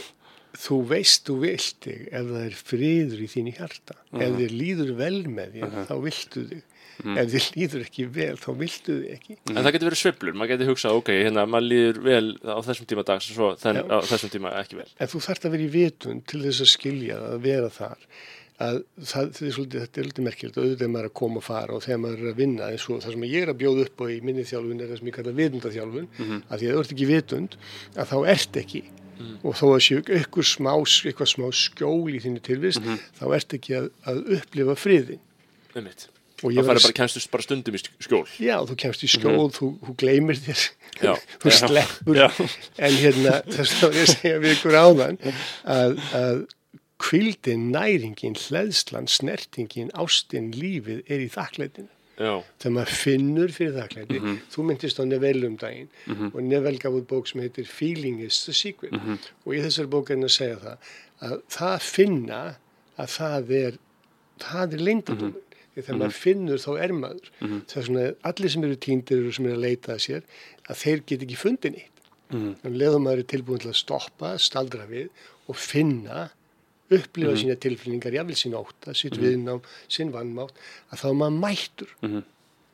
þú 0.58 0.78
veist 0.94 1.26
þú 1.28 1.36
vilt 1.44 1.76
þig 1.86 2.06
ef 2.08 2.30
það 2.32 2.40
er 2.46 2.56
friður 2.72 3.20
í 3.24 3.28
þín 3.34 3.50
hjarta. 3.58 3.98
Ef 4.18 4.38
þið 4.38 4.54
líður 4.62 4.94
vel 4.98 5.18
með 5.30 5.58
þér, 5.58 5.76
þá 5.90 5.94
viltu 6.06 6.44
þig. 6.52 6.62
Ef 6.98 7.28
þið 7.30 7.44
líður 7.54 7.84
ekki 7.84 8.06
vel, 8.10 8.32
þá 8.40 8.48
viltu 8.58 8.96
þig 8.98 9.12
ekki. 9.14 9.36
En 9.52 9.60
það 9.60 9.74
getur 9.76 9.88
verið 9.88 10.00
sveiflur, 10.00 10.34
maður 10.34 10.50
getur 10.54 10.70
hugsað, 10.72 10.96
ok, 10.98 11.12
hérna, 11.14 11.44
maður 11.46 11.68
líður 11.72 12.00
vel 12.08 12.24
á 12.42 12.58
þessum 12.66 12.88
tíma 12.90 13.04
dags 13.06 13.28
og 13.30 13.36
svo 13.36 13.50
þenn, 13.62 13.78
á 13.86 13.98
þessum 14.08 14.32
tíma 14.34 14.54
ekki 14.58 14.80
vel. 14.80 14.88
En 14.98 15.12
þú 15.12 15.22
þarft 15.28 15.46
að 15.46 15.54
vera 15.54 15.66
í 15.68 15.70
vitund 15.76 16.26
til 16.30 16.42
þess 16.42 16.64
að 16.64 16.70
skilja 16.74 17.20
að 17.28 17.38
vera 17.46 17.70
þar. 17.70 18.04
Að 18.58 18.80
það, 19.06 19.28
er 19.30 19.52
svolítið, 19.54 19.82
þetta 19.84 20.00
er 20.00 20.06
svolítið 20.08 20.24
merkilegt, 20.26 20.56
auðvitað 20.58 20.86
er 20.88 20.90
maður 20.90 21.08
að 21.12 21.16
koma 21.20 21.38
og 21.38 21.44
fara 21.46 21.76
og 21.76 21.84
þegar 21.84 22.00
maður 22.02 22.24
er 22.24 22.30
að 22.32 22.40
vinna 22.42 22.70
eins 22.72 22.86
og 22.90 23.04
það 23.04 23.14
sem 23.14 23.26
ég 23.28 23.44
er 23.44 23.52
að 23.52 23.60
bjóða 23.60 23.84
upp 23.84 24.02
á 24.02 24.04
í 24.10 24.16
minni 24.26 24.46
þjálfun 24.48 24.82
er 24.82 24.90
það 24.90 24.98
sem 24.98 25.10
ég 25.12 25.14
kalla 25.14 25.34
vitundaþjálfun, 25.38 26.08
að 26.50 26.56
því 26.58 26.70
að 26.72 26.74
þú 26.74 26.82
ert 26.82 26.94
ekki 26.96 27.08
vitund, 27.12 27.54
að 27.94 28.10
þá 28.10 28.16
ert 28.34 28.58
ekki. 28.64 28.82
Og 29.46 29.54
þó 29.58 29.64
að 29.76 29.80
séu 29.86 30.02
eitthvað 30.02 30.50
smá, 30.50 30.72
smá 31.30 31.46
skjól 31.54 32.10
í 32.10 32.18
þínu 32.26 32.42
tilvist, 32.50 32.82
þá 33.18 33.24
ert 33.38 33.54
ekki 33.54 33.78
að, 33.78 33.90
að 34.10 34.22
upplifa 34.40 34.74
friðin. 34.78 35.22
Einmitt. 35.78 36.08
Það 36.38 36.54
færi 36.54 36.66
bara, 36.68 36.92
kemstu 37.00 37.22
bara 37.32 37.46
stundum 37.46 37.74
í 37.74 37.80
skjól. 37.82 38.22
Já, 38.42 38.54
þú 38.68 38.76
kemst 38.84 39.02
í 39.02 39.10
skjól, 39.10 39.48
þú, 39.56 39.70
þú 39.86 39.94
gleymir 39.98 40.38
þér, 40.44 40.62
Já. 41.02 41.12
þú 41.42 41.54
sleppur, 41.56 42.20
Já. 42.22 42.28
en 42.88 42.98
hérna, 43.02 43.34
þess 43.50 43.82
að 43.88 43.98
ég 43.98 44.12
segja 44.12 44.38
við 44.44 44.54
ykkur 44.56 44.78
áðan, 44.78 45.18
að, 45.66 45.98
að 46.20 46.40
kvildin, 46.98 47.68
næringin, 47.74 48.34
hleðslan, 48.38 49.06
snertingin, 49.10 49.90
ástin, 49.98 50.50
lífið 50.54 51.04
er 51.06 51.22
í 51.22 51.30
þakklætinu. 51.34 51.90
Þegar 52.18 52.72
maður 52.74 52.94
finnur 52.98 53.52
fyrir 53.54 53.76
þakklæti, 53.76 54.20
þú 54.50 54.62
myndist 54.66 54.98
á 54.98 55.06
Neville 55.06 55.46
um 55.46 55.54
daginn 55.60 55.86
og 56.32 56.40
Neville 56.42 56.80
gaf 56.82 56.96
út 56.98 57.06
bók 57.06 57.28
sem 57.30 57.44
heitir 57.44 57.68
Feeling 57.70 58.18
is 58.26 58.40
the 58.48 58.54
Secret 58.58 58.90
og 58.98 59.52
í 59.54 59.60
þessari 59.62 59.86
bók 59.92 60.10
er 60.10 60.18
hann 60.18 60.26
að 60.26 60.32
segja 60.34 60.56
það 60.64 60.88
að 61.28 61.36
það 61.54 61.74
að 61.76 61.86
finna 61.86 62.40
að 62.98 63.12
það 63.14 63.52
er, 63.60 63.78
það 64.42 64.74
er 64.74 64.82
leyndadómur. 64.88 65.44
Þegar 65.78 65.98
maður 66.02 66.16
finnur 66.18 66.62
þá 66.62 66.70
er 66.84 66.92
maður. 66.96 67.28
Það 67.40 67.76
er 67.80 67.86
svona 67.88 68.06
að 68.08 68.16
allir 68.32 68.52
sem 68.54 68.64
eru 68.68 68.78
týndir 68.86 69.26
og 69.28 69.36
sem 69.36 69.46
eru 69.48 69.58
að 69.58 69.64
leita 69.66 69.94
að 69.94 70.02
sér 70.06 70.22
að 70.68 70.80
þeir 70.82 71.04
get 71.06 71.22
ekki 71.26 71.38
fundið 71.38 71.76
nýtt. 71.78 72.02
En 72.66 72.74
leðum 72.76 73.06
maður 73.06 73.22
er 73.22 73.28
tilbúin 73.32 73.62
til 73.62 73.70
að 73.70 73.78
stoppa, 73.80 74.34
staldra 74.42 74.84
við 74.90 75.08
og 75.48 75.56
finna 75.56 76.26
upplifa 76.92 77.34
sína 77.36 77.54
tilfinningar, 77.60 78.14
jáfnvel 78.16 78.36
sín 78.40 78.56
óta, 78.56 78.94
sitt 78.96 79.16
viðnám, 79.20 79.58
sinn 79.92 80.10
vannmátt, 80.14 80.54
að 80.88 81.02
þá 81.02 81.06
er 81.10 81.16
maður 81.20 81.38
mættur. 81.42 81.90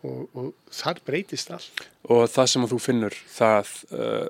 Og, 0.05 0.27
og 0.37 0.51
þar 0.71 0.99
breytist 1.07 1.51
allt. 1.51 1.87
og 2.13 2.27
það 2.29 2.49
sem 2.53 2.65
að 2.67 2.73
þú 2.75 2.79
finnur 2.85 3.15
það, 3.33 3.71
uh, 3.97 4.27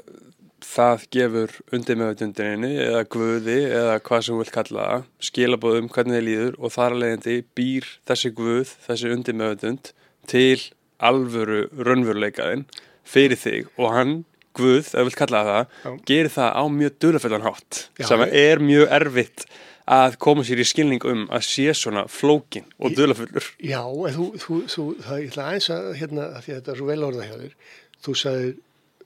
það 0.64 1.04
gefur 1.14 1.52
undir 1.76 1.98
meðutundinni 2.00 2.70
eða 2.84 3.02
guði 3.14 3.58
eða 3.68 3.98
hvað 4.06 4.24
sem 4.24 4.34
þú 4.34 4.40
vilt 4.40 4.54
kalla 4.54 4.86
það 4.88 5.04
skilabóðum 5.28 5.90
hvernig 5.94 6.18
þið 6.18 6.26
líður 6.28 6.56
og 6.58 6.74
þar 6.74 6.96
að 6.96 7.02
leiðandi 7.02 7.36
býr 7.58 7.90
þessi 8.10 8.32
guð, 8.38 8.72
þessi 8.86 9.12
undir 9.14 9.38
meðutund 9.40 9.92
til 10.30 10.64
alvöru 11.04 11.66
raunveruleikaðin 11.76 12.64
fyrir 13.04 13.40
þig 13.40 13.68
og 13.76 13.92
hann 13.92 14.16
guð, 14.54 14.86
ef 14.86 14.96
þú 14.96 15.06
vilt 15.08 15.20
kalla 15.20 15.44
það 15.48 15.62
Já. 15.84 15.92
gerir 16.10 16.34
það 16.34 16.50
á 16.56 16.64
mjög 16.78 16.98
dulaföldan 17.04 17.46
hátt 17.46 17.80
Já, 17.98 18.08
sem 18.08 18.26
er 18.30 18.62
mjög 18.62 18.92
erfitt 18.98 19.46
að 19.94 20.14
koma 20.24 20.44
sér 20.46 20.62
í 20.62 20.66
skilning 20.68 21.04
um 21.10 21.24
að 21.28 21.44
sé 21.44 21.72
svona 21.76 22.06
flókin 22.08 22.68
og 22.78 22.94
dulafullur 22.96 23.50
Já, 23.60 23.82
þú, 23.84 24.30
þú, 24.40 24.60
þú 24.70 24.84
það 25.04 25.26
ætla 25.26 25.48
aðeins 25.50 25.70
að, 25.74 25.88
hérna, 26.00 26.28
að 26.38 26.46
þetta 26.48 26.72
er 26.72 26.80
svo 26.80 26.88
vel 26.88 27.08
orðað 27.10 27.28
hjá 27.28 27.36
þér, 27.42 27.56
þú 28.04 28.14
sagðir 28.22 28.54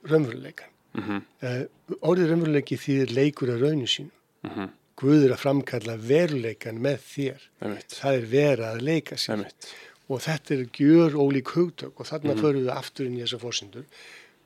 raunveruleikan. 0.07 0.75
Mm 0.95 1.21
Mhm. 1.41 1.67
orðið 2.01 2.29
raunveruleiki 2.31 2.77
þýðir 2.81 3.11
leikur 3.15 3.49
af 3.53 3.61
rauninu 3.61 3.87
sínu. 3.87 4.09
Mhm. 4.43 4.69
Guð 4.99 5.25
er 5.25 5.33
að 5.35 5.39
framkalla 5.43 5.95
veruleikan 5.97 6.79
með 6.81 6.97
þér. 7.13 7.39
Einmitt. 7.61 7.93
Það 8.01 8.17
er 8.17 8.25
vera 8.25 8.73
að 8.75 8.81
leika 8.81 9.15
sér. 9.15 9.35
Einmitt. 9.37 9.69
Og 10.09 10.19
þetta 10.25 10.51
er 10.57 10.65
gjör 10.75 11.11
ólík 11.13 11.53
hugtök 11.55 11.93
og 11.99 12.05
þarna 12.09 12.33
Mhm. 12.35 12.41
förum 12.41 12.63
við 12.65 12.75
aftur 12.75 13.05
inn 13.05 13.17
í 13.17 13.21
þessa 13.23 13.39
fórsendur. 13.39 13.85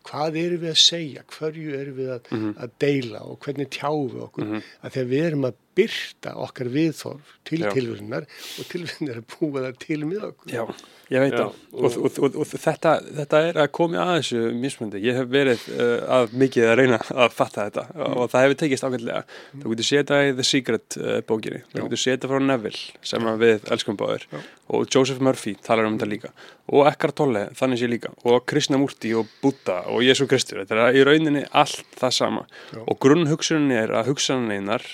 Hvað 0.04 0.36
erum 0.38 0.60
við 0.60 0.72
að 0.76 0.84
segja? 0.84 1.24
Hverju 1.24 1.74
erum 1.80 1.96
við 1.98 2.10
að, 2.20 2.30
Mhm. 2.30 2.54
að 2.60 2.70
deila 2.80 3.22
og 3.24 3.40
hvernig 3.40 3.70
tjáum 3.70 4.12
við 4.12 4.22
okkur? 4.30 4.64
Að 4.84 4.92
þegar 4.92 5.08
við 5.10 5.24
erum 5.24 5.42
að 5.46 5.54
byrta 5.78 6.34
okkar 6.44 6.70
viðþorf 6.74 7.38
til 7.48 7.62
tilvörunar 7.64 8.28
og 8.28 8.68
tilvörunar 8.72 9.16
er 9.16 9.22
að 9.22 9.30
búa 9.34 9.64
það 9.66 9.80
til 9.84 10.00
með 10.08 10.26
okkur. 10.30 10.54
Já, 10.54 10.64
ég 11.14 11.24
veit 11.26 11.36
það. 11.36 11.60
Og, 11.74 11.98
og, 11.98 12.20
og, 12.28 12.38
og 12.44 12.50
þetta, 12.54 12.94
þetta 13.20 13.42
er 13.50 13.60
að 13.64 13.70
koma 13.76 14.02
að 14.04 14.14
þessu 14.20 14.42
mismundi, 14.64 15.02
ég 15.04 15.20
hef 15.20 15.30
verið 15.34 15.68
uh, 15.76 15.94
að 16.20 16.36
mikið 16.44 16.70
að 16.70 16.76
reyna 16.82 17.00
að 17.02 17.38
fatta 17.38 17.68
þetta 17.68 18.10
og 18.10 18.32
það 18.32 18.46
hefur 18.46 18.60
tekist 18.64 18.88
ágætlega. 18.88 19.24
Þú 19.54 19.74
getur 19.74 19.90
setja 19.90 20.22
í 20.24 20.34
The 20.34 20.48
Secret 20.48 21.00
uh, 21.00 21.16
bókinni. 21.28 21.64
Þú 21.72 21.82
Já. 21.82 21.86
getur 21.88 22.04
setja 22.06 22.32
frá 22.32 22.44
Neville 22.44 23.06
sem 23.14 23.32
að 23.34 23.46
við 23.48 23.72
elskum 23.76 24.00
báður 24.00 24.28
og 24.74 24.88
Joseph 24.88 25.22
Murphy 25.24 25.56
talar 25.60 25.90
um 25.90 25.98
þetta 25.98 26.10
líka. 26.10 26.34
Og 26.72 26.88
Eckhart 26.88 27.18
Tolle, 27.20 27.48
þannig 27.58 27.82
sé 27.82 27.90
líka. 27.92 28.14
Og 28.24 28.46
Krishnamurti 28.48 29.12
og 29.20 29.28
Buddha 29.42 29.82
og 29.92 30.06
Jésu 30.06 30.28
Kristur. 30.32 30.62
Þetta 30.64 30.88
er 30.88 30.98
í 30.98 31.04
rauninni 31.06 31.44
allt 31.52 31.84
það 32.00 32.16
sama. 32.16 32.46
Já. 32.74 32.82
og 32.88 33.00
grunnhugsunin 33.04 33.74
er 33.76 33.94
að 33.98 34.12
hugsaneinar 34.12 34.86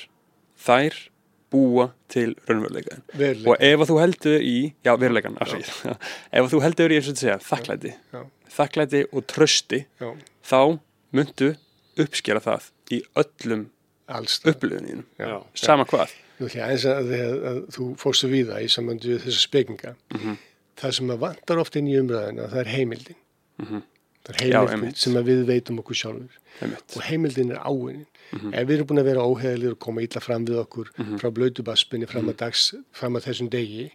þær 0.65 0.97
búa 1.49 1.87
til 2.13 2.35
raunveruleikaðin 2.45 3.03
veruleika. 3.17 3.49
og 3.49 3.63
ef 3.65 3.81
að 3.81 3.89
þú 3.89 3.97
heldur 4.03 4.43
í, 4.45 4.57
já 4.85 4.91
veruleikan 5.01 5.37
afsakið. 5.41 5.71
ef 6.37 6.43
að 6.43 6.51
þú 6.53 6.59
heldur 6.65 6.93
í 6.93 6.99
eins 6.99 7.07
og 7.09 7.15
þetta 7.15 7.23
segja 7.25 7.37
þakklæti, 7.47 7.93
Já. 8.13 8.21
þakklæti 8.59 9.01
og 9.09 9.25
trösti 9.31 9.79
Já, 10.01 10.09
þá 10.45 10.59
myndu 11.17 11.49
uppskera 11.99 12.43
það 12.45 12.69
í 12.93 13.01
öllum 13.17 13.65
Já. 15.19 15.39
sama 15.57 15.85
hvað 15.89 16.13
Nú 16.39 16.47
aðeins 16.47 16.85
að, 16.87 17.09
að, 17.17 17.33
að 17.49 17.57
þú 17.75 17.85
fórstu 17.99 18.29
við 18.31 18.51
það 18.53 18.61
í 18.63 18.67
sambandi 18.71 19.09
við 19.11 19.23
þessa 19.25 19.41
spekinga. 19.43 19.89
Mhm. 20.15 20.37
Það 20.79 20.93
sem 20.95 21.09
að 21.11 21.17
vantar 21.25 21.59
oft 21.59 21.75
inn 21.75 21.89
í 21.91 21.97
umræðina, 21.99 22.45
það 22.53 22.61
er 22.61 22.69
heimildin. 22.71 23.17
Mhm. 23.59 23.81
Það 24.23 24.29
er 24.31 24.39
Já, 24.39 24.45
heimildin 24.61 24.77
einmitt. 24.77 25.01
sem 25.03 25.17
að 25.19 25.27
við 25.33 25.41
veitum 25.49 25.81
okkur 25.83 25.99
sjálfur. 25.99 26.37
einmitt. 26.63 26.95
Og 26.95 27.03
heimildin 27.09 27.51
er 27.51 27.59
áinnin. 28.31 28.41
Mhm. 28.49 28.53
Ef 28.53 28.67
við 28.67 28.75
erum 28.75 28.87
búin 28.87 28.99
að 29.01 29.03
vera 29.09 29.21
óheðalir 29.25 29.71
og 29.71 29.79
koma 29.79 30.01
illa 30.01 30.19
fram 30.21 30.45
við 30.45 30.59
okkur 30.65 30.87
frá 31.19 31.29
blöytubaspinni 31.31 32.07
fram 32.07 32.25
Mhm. 32.25 32.83
fram 32.91 33.13
að 33.15 33.23
þessum 33.27 33.49
degi, 33.49 33.91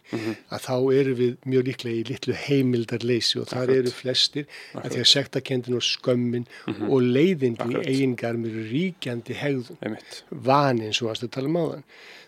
að 0.51 0.61
þá 0.61 0.93
erum 0.99 1.15
við 1.15 1.37
mjög 1.45 1.63
líklega 1.67 1.95
í 1.95 2.03
litlu 2.09 2.33
heimildarleysi 2.33 3.39
og 3.41 3.47
þar 3.47 3.63
Akkurat. 3.63 3.77
eru 3.77 3.91
flestir 3.91 4.45
að 4.75 4.89
því 4.91 4.99
að 4.99 5.11
sektakendin 5.15 5.75
og 5.75 5.81
skömmin 5.81 6.45
og 6.67 7.01
leiðindi 7.01 7.57
í 7.57 7.65
Mhm. 7.65 7.75
Akkurat. 7.75 7.87
eigingarmir 7.87 8.71
ríkjandi 8.71 9.33
hegðun 9.35 9.77
einmitt. 9.81 10.23
vani 10.31 10.85
eins 10.87 11.01
og 11.01 11.09
varst 11.09 11.23
að 11.23 11.31
tala 11.31 11.47
um 11.47 11.55
áðan. 11.55 11.83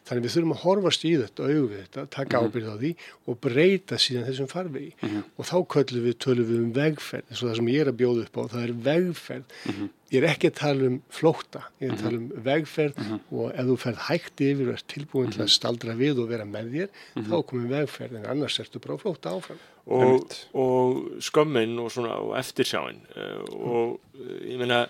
Þannig 0.07 0.23
við 0.23 0.33
þurfum 0.37 0.53
að 0.55 0.61
horfast 0.63 1.03
í 1.03 1.11
þetta, 1.19 1.43
augu 1.51 1.67
við 1.67 1.79
þetta, 1.83 2.03
taka 2.15 2.39
Mhm. 2.39 2.47
ábyrð 2.47 2.67
á 2.71 2.75
því 2.79 2.91
og 3.27 3.39
breyta 3.43 3.95
síðan 3.99 4.27
þessum 4.29 4.47
farvegi. 4.47 4.93
Og 5.37 5.45
þá 5.45 5.57
köllum 5.73 6.03
við, 6.07 6.15
tölum 6.23 6.47
við 6.47 6.59
um 6.63 6.71
vegferð, 6.73 7.25
eins 7.29 7.43
og 7.43 7.49
það 7.49 7.55
sem 7.57 7.67
ég 7.73 7.81
er 7.81 7.91
að 7.91 7.97
bjóða 7.99 8.23
upp 8.27 8.37
á, 8.37 8.41
það 8.53 8.63
er 8.63 8.73
vegferð. 8.87 9.43
Mhm. 9.67 9.89
Ég 10.09 10.23
er 10.23 10.27
ekki 10.31 10.47
að 10.47 10.55
tala 10.55 10.85
um 10.87 11.01
flótta, 11.11 11.61
ég 11.81 11.89
er 11.89 11.95
að 11.97 12.01
tala 12.05 12.17
um 12.17 12.27
vegferð 12.47 12.95
og 13.33 13.51
ef 13.51 13.65
þú 13.67 13.75
ferð 13.83 13.97
hægt 14.07 14.39
yfir 14.39 14.67
og 14.69 14.73
ert 14.77 14.87
tilbúin 14.87 15.31
til 15.33 15.41
að 15.43 15.49
staldra 15.51 15.95
við 15.99 16.21
og 16.23 16.29
vera 16.29 16.45
með 16.47 16.71
þér, 16.71 16.89
þá 17.27 17.35
komum 17.45 17.67
vegferð, 17.67 18.15
en 18.15 18.25
annars 18.31 18.59
ertu 18.63 18.79
bara 18.79 18.95
á 18.95 19.03
flótta 19.03 19.35
áfram. 19.35 19.59
og, 19.87 20.31
og 20.53 21.19
skömmin 21.19 21.77
og 21.79 21.91
svona 21.91 22.15
og 22.19 22.35
eftirsjáin 22.39 22.97
uh, 23.15 23.43
og 23.55 23.99
uh, 24.15 24.39
ég 24.47 24.57
meina 24.59 24.87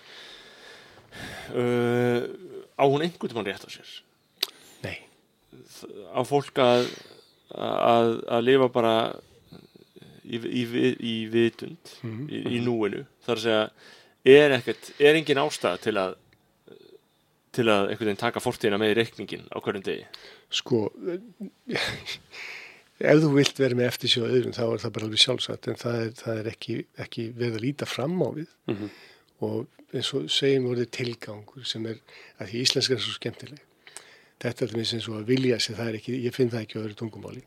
uh, 1.54 2.22
á 2.78 2.84
hún 2.86 3.02
einhvern 3.02 3.30
tímann 3.32 3.46
rétt 3.46 3.66
á 3.66 3.70
sér 3.70 3.88
á 5.86 6.20
fólk 6.26 6.60
að 6.62 6.88
að, 7.54 8.14
að 8.28 8.44
lifa 8.44 8.68
bara 8.72 8.94
í, 10.24 10.38
í, 10.38 10.62
í, 10.64 11.14
vitund 11.32 11.92
í, 12.04 12.42
í 12.58 12.62
núinu. 12.64 13.04
Þar 13.24 13.38
að 13.38 13.44
segja 13.44 13.68
er 14.28 14.56
ekkert, 14.58 14.90
er 15.00 15.18
engin 15.18 15.40
ástæða 15.40 15.84
til 15.86 15.96
að 16.00 16.16
til 17.58 17.64
að 17.72 17.88
einhvern 17.88 18.10
veginn 18.10 18.20
taka 18.20 18.42
fortíðina 18.44 18.78
með 18.78 18.92
í 18.92 18.96
reikningin 18.98 19.46
á 19.50 19.56
hverjum 19.64 19.82
degi? 19.82 20.04
Sko, 20.54 20.82
ef 21.66 23.22
þú 23.24 23.30
vilt 23.34 23.58
vera 23.58 23.78
með 23.78 23.88
eftirsjóð 23.88 24.28
öðrum, 24.28 24.54
þá 24.54 24.62
er 24.66 24.82
það 24.84 24.94
bara 24.94 25.08
alveg 25.08 25.22
sjálfsagt, 25.24 25.70
en 25.72 25.80
það 25.80 25.96
er, 26.04 26.12
það 26.20 26.42
er 26.42 26.50
ekki, 26.52 26.76
ekki 27.02 27.24
verið 27.32 27.56
að 27.56 27.64
líta 27.64 27.88
fram 27.88 28.14
á 28.20 28.28
við. 28.36 28.52
Mhm. 28.70 28.92
og 29.48 29.94
eins 29.94 30.08
og 30.18 30.28
segjum 30.30 30.68
orðið 30.68 30.88
tilgangur 30.92 31.66
sem 31.66 31.84
er 31.88 32.00
að 32.42 32.50
því 32.50 32.62
íslenska 32.66 32.96
er 32.96 33.02
svo 33.02 33.14
skemmtileg 33.16 33.60
þetta 34.42 34.64
er 34.64 34.74
þess 34.76 34.96
eins 34.96 35.10
og 35.10 35.20
að 35.20 35.30
vilja 35.32 35.60
sig 35.62 35.78
það 35.78 35.92
er 35.92 36.00
ekki, 36.00 36.16
ég 36.24 36.36
finn 36.36 36.50
það 36.52 36.64
ekki 36.64 36.78
á 36.78 36.82
öðru 36.84 36.98
tungumáli. 37.02 37.44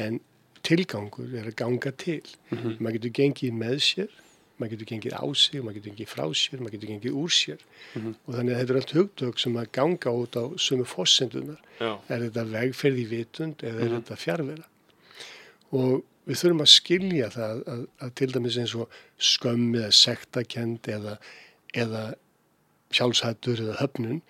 En 0.00 0.20
tilgangur 0.66 1.32
er 1.38 1.48
að 1.50 1.58
ganga 1.58 1.92
til. 1.98 2.22
Maður 2.52 2.98
getur 2.98 3.16
gengið 3.20 3.56
með 3.62 3.78
sér 3.88 4.20
maður 4.62 4.76
getur 4.76 4.90
gengið 4.92 5.14
á 5.16 5.26
sig, 5.34 5.58
maður 5.62 5.78
getur 5.78 5.92
gengið 5.92 6.10
frá 6.12 6.24
sér 6.38 6.60
maður 6.60 6.74
getur 6.76 6.90
gengið 6.92 7.18
úr 7.18 7.34
sér. 7.34 7.64
Og 7.98 8.36
þannig 8.36 8.54
að 8.54 8.60
þetta 8.60 8.74
er 8.74 8.80
allt 8.80 8.94
hugtök 8.98 9.42
sem 9.42 9.58
að 9.58 9.70
ganga 9.78 10.14
út 10.22 10.38
á 10.38 10.44
sömu 10.60 10.86
fossendunar 10.88 11.60
Já, 11.80 11.92
er 12.08 12.26
þetta 12.28 12.44
vegferð 12.52 13.02
í 13.02 13.06
vitund 13.10 13.64
eða 13.66 13.86
er 13.86 13.94
þetta 13.96 14.18
fjárvera 14.20 14.68
og 15.72 16.02
við 16.28 16.38
þurfum 16.38 16.62
að 16.62 16.70
skilja 16.70 17.28
það 17.32 17.62
að, 17.72 17.84
að 18.04 18.14
til 18.20 18.30
dæmis 18.36 18.58
eins 18.60 18.74
og 18.78 18.98
skömm 19.32 19.72
eða 19.80 19.92
sektakend 19.96 20.90
eða, 20.92 21.16
eða 21.74 22.02
sjálfshættur 22.92 23.64
eða 23.64 23.78
höfnun 23.80 24.20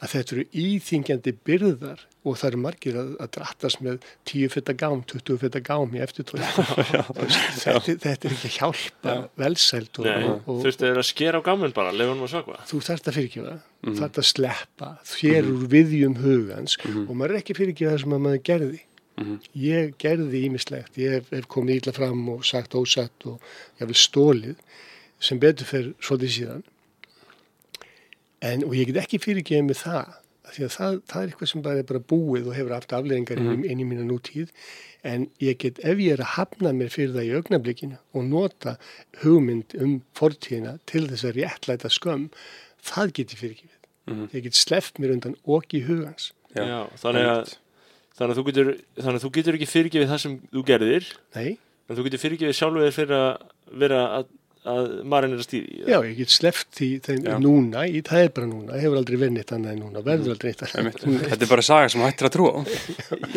að 0.00 0.12
þetta 0.14 0.34
eru 0.34 0.44
íþingjandi 0.62 1.32
byrðar 1.44 2.04
og 2.20 2.36
það 2.36 2.46
eru 2.50 2.60
margir 2.60 2.98
að, 3.00 3.10
að 3.20 3.30
drattast 3.36 3.80
með 3.84 4.06
10 4.28 4.52
fyrta 4.54 4.74
gám, 4.80 5.02
20 5.12 5.40
fyrta 5.42 5.62
gám 5.64 5.96
í 5.96 6.02
eftirtóð 6.04 6.44
þetta, 6.48 7.80
þetta 8.04 8.14
er 8.14 8.34
ekki 8.34 8.50
að 8.50 8.56
hjálpa 8.56 9.16
velsælt 9.40 10.00
nei, 10.04 10.12
og, 10.24 10.44
og, 10.44 10.60
þurftu 10.64 10.90
að 10.92 11.02
skera 11.08 11.40
á 11.40 11.42
gamun 11.44 11.74
bara, 11.76 11.92
hann 11.92 12.24
að 12.24 12.32
svakva 12.32 12.60
þú 12.68 12.82
þarft 12.88 13.10
að 13.10 13.18
fyrirgefa, 13.18 13.56
þú 13.84 13.96
þarft 14.00 14.22
að 14.22 14.28
sleppa 14.30 14.92
þér 15.14 15.50
úr 15.54 15.66
viðjum 15.76 16.16
hugans 16.24 16.78
og 16.84 17.12
maður 17.12 17.36
er 17.36 17.42
ekki 17.42 17.58
fyrirgefa 17.60 17.96
það 17.96 18.04
sem 18.04 18.16
að 18.16 18.24
maður 18.26 18.46
gerði. 18.50 18.84
Ég 19.60 19.96
gerði 20.00 20.38
ímislegt 20.46 20.94
ég 20.96 21.18
hef, 21.18 21.26
hef 21.34 21.48
komið 21.52 21.82
ítla 21.82 21.92
fram 21.92 22.22
og 22.32 22.44
sagt 22.48 22.72
ósatt 22.78 23.26
og 23.28 23.42
ég 23.76 23.90
vil 23.90 23.98
stólið 23.98 24.54
sem 25.20 25.40
betur 25.40 25.68
fer 25.68 25.90
svolítið 26.00 26.36
síðan 26.38 26.62
en 28.40 28.64
og 28.66 28.74
ég 28.76 28.90
get 28.90 29.00
ekki 29.04 29.20
fyrirgefið 29.22 29.66
með 29.68 29.80
það 29.84 30.18
af 30.50 30.54
því 30.56 30.64
að 30.66 30.72
það, 30.74 30.94
það 31.10 31.22
er 31.22 31.30
eitthvað 31.30 31.50
sem 31.52 31.64
bara 31.64 31.82
er 31.82 31.88
bara 31.90 32.02
búið 32.10 32.48
og 32.50 32.56
hefur 32.56 32.74
haft 32.74 32.94
afleðingar 32.96 33.42
inn, 33.42 33.64
inn 33.64 33.82
í 33.82 33.86
mína 33.86 34.06
nútíð. 34.08 34.50
En 35.06 35.28
ég 35.40 35.60
get 35.62 35.78
ef 35.86 36.00
ég 36.02 36.16
er 36.16 36.24
að 36.24 36.34
hafna 36.36 36.72
mér 36.76 36.90
fyrir 36.92 37.14
það 37.14 37.28
í 37.28 37.34
augnablikinu 37.38 38.00
og 38.16 38.26
nota 38.26 38.74
hugmynd 39.22 39.76
um 39.80 40.00
fortíðina 40.18 40.78
til 40.90 41.06
þess 41.08 41.28
að 41.28 41.38
réttlæta 41.38 41.92
skömm 41.92 42.26
það 42.84 43.14
get 43.20 43.36
ég 43.36 43.42
fyrirgefið. 43.44 43.76
Ég 44.34 44.46
get 44.48 44.58
sleppt 44.58 44.98
mér 44.98 45.14
undan 45.14 45.36
okki 45.46 45.84
hugans 45.86 46.32
Já, 46.56 46.64
Já, 46.66 46.78
þannig 46.98 47.28
að 47.30 47.52
þannig 48.18 48.32
að 48.32 48.38
þú 48.40 48.44
getur, 48.48 48.70
þannig 48.98 49.18
að 49.18 49.24
þú 49.24 49.30
getur 49.36 49.56
ekki 49.58 49.70
fyrirgefið 49.70 50.10
það 50.10 50.22
sem 50.24 50.36
þú 50.50 50.62
gerðir. 50.66 51.10
Nei, 51.36 51.50
en 51.86 51.98
þú 51.98 52.06
getur 52.06 52.22
fyrirgefið 52.24 52.56
sjálfur 52.58 52.86
þér 52.86 52.96
fyrir 52.96 53.16
að 53.20 53.28
vera 53.84 54.00
að, 54.18 54.32
að 54.68 54.88
marinn 55.08 55.32
er 55.32 55.40
að 55.40 55.46
stýri 55.46 55.78
Já, 55.88 55.96
ég 56.04 56.16
get 56.18 56.32
sleppt 56.34 56.68
því 56.76 56.88
þeim 57.06 57.20
Já. 57.24 57.34
núna, 57.40 57.84
í, 57.88 58.02
það 58.04 58.24
er 58.26 58.32
bara 58.36 58.48
núna, 58.50 58.74
hefur 58.76 58.98
aldrei 59.00 59.16
verið 59.16 59.32
neitt 59.38 59.52
annað 59.56 59.72
en 59.72 59.80
núna, 59.86 60.02
verður 60.04 60.34
aldrei 60.34 60.50
neitt 60.50 60.64
annað. 60.66 60.98
Þetta 61.30 61.46
er 61.46 61.50
bara 61.54 61.64
saga 61.64 61.88
sem 61.94 62.02
hættir 62.04 62.28
að 62.28 62.34
trúa. 62.34 62.64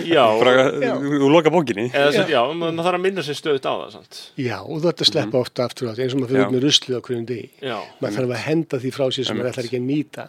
Já, 0.04 0.24
bara, 0.42 0.54
Já. 0.84 0.92
þú, 1.00 1.30
loka 1.32 1.54
bókinni 1.54 1.86
eða, 1.96 2.12
já. 2.18 2.26
já 2.34 2.42
maður 2.60 2.84
þarf 2.90 3.00
að 3.00 3.06
minna 3.06 3.24
sér 3.24 3.40
stöðut 3.40 3.70
á 3.70 3.74
það 3.74 3.96
sant? 3.96 4.20
Já, 4.44 4.58
og 4.60 4.84
þú 4.84 4.92
ert 4.92 5.06
að 5.06 5.12
sleppa 5.14 5.42
ofta 5.46 5.68
aftur 5.70 5.90
á 5.90 5.94
því, 5.96 6.04
eins 6.08 6.18
og 6.18 6.22
maður 6.24 6.34
fyrir 6.34 6.44
út 6.50 6.56
með 6.58 6.66
ruslið 6.68 7.00
á 7.00 7.02
hverjum 7.08 7.26
degi. 7.32 7.48
Já, 7.64 7.78
Maður 8.04 8.18
þarf 8.20 8.36
að 8.36 8.44
henda 8.50 8.82
því 8.84 8.94
frá 8.98 9.06
sér 9.16 9.30
sem 9.30 9.40
maður 9.40 9.52
ætlar 9.54 9.70
ekki 9.72 9.80
að 9.80 9.88
nýta. 9.88 10.28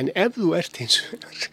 En 0.00 0.10
ef 0.24 0.38
þú 0.40 0.54
ert 0.62 0.80
hins 0.80 0.98
vegar 1.12 1.46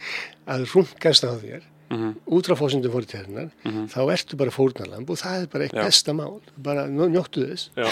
að 0.55 0.65
rungast 0.73 1.27
á 1.27 1.31
þér, 1.43 1.67
Mhm. 1.89 2.09
út 2.37 2.45
frá 2.45 2.53
fósundum 2.59 2.91
fórtíðarinnar, 2.93 3.47
þá 3.89 3.99
ertu 4.13 4.37
bara 4.37 4.51
fórnarlamb 4.53 5.09
og 5.09 5.17
það 5.17 5.41
er 5.41 5.47
bara 5.53 5.63
eitt 5.65 5.73
Já. 5.73 5.83
besta 5.87 6.13
mál. 6.13 6.35
Bara 6.57 6.83
njóttu 6.87 7.47
þess. 7.49 7.69
já. 7.75 7.87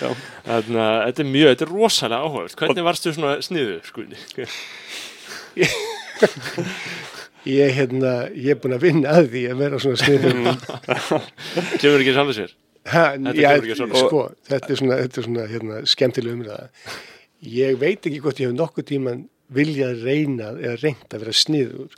Já. 0.00 0.10
Þannig 0.46 0.82
að 0.84 1.00
þetta 1.08 1.24
er 1.24 1.30
mjög, 1.32 1.48
þetta 1.50 1.66
er 1.66 1.72
rosalega 1.74 2.22
áhugavert 2.22 2.56
Hvernig 2.60 2.84
varstu 2.86 3.12
svona 3.16 3.32
sniðu, 3.42 3.80
skulni? 3.88 4.16
Ég, 7.46 7.70
hérna, 7.76 8.12
ég 8.34 8.56
er 8.56 8.58
búin 8.58 8.74
að 8.74 8.82
vinna 8.88 9.12
að 9.20 9.28
því 9.30 9.42
að 9.52 9.60
vera 9.60 9.78
svona 9.78 9.98
sniður. 10.00 10.32
Kemur 11.78 12.02
ekki 12.02 12.14
sjálfur 12.16 12.34
sér? 12.40 12.54
Ha, 12.90 13.04
Þetta 13.14 13.34
já, 13.38 13.76
sko, 14.00 14.22
þetta 14.50 14.72
er 14.72 14.80
svona, 14.80 14.96
þetta 15.04 15.20
er 15.20 15.26
svona 15.28 15.44
hérna, 15.50 15.78
skemmtileg 15.90 16.34
umræða. 16.36 16.66
Ég 17.46 17.78
veit 17.78 18.02
ekki 18.08 18.18
hvort 18.24 18.40
ég 18.42 18.50
hef 18.50 18.56
nokkuð 18.58 18.86
tíman 18.90 19.22
viljað 19.52 20.02
reyna 20.06 20.48
eða 20.56 20.76
reynt 20.82 21.14
að 21.14 21.22
vera 21.24 21.34
sniður. 21.36 21.96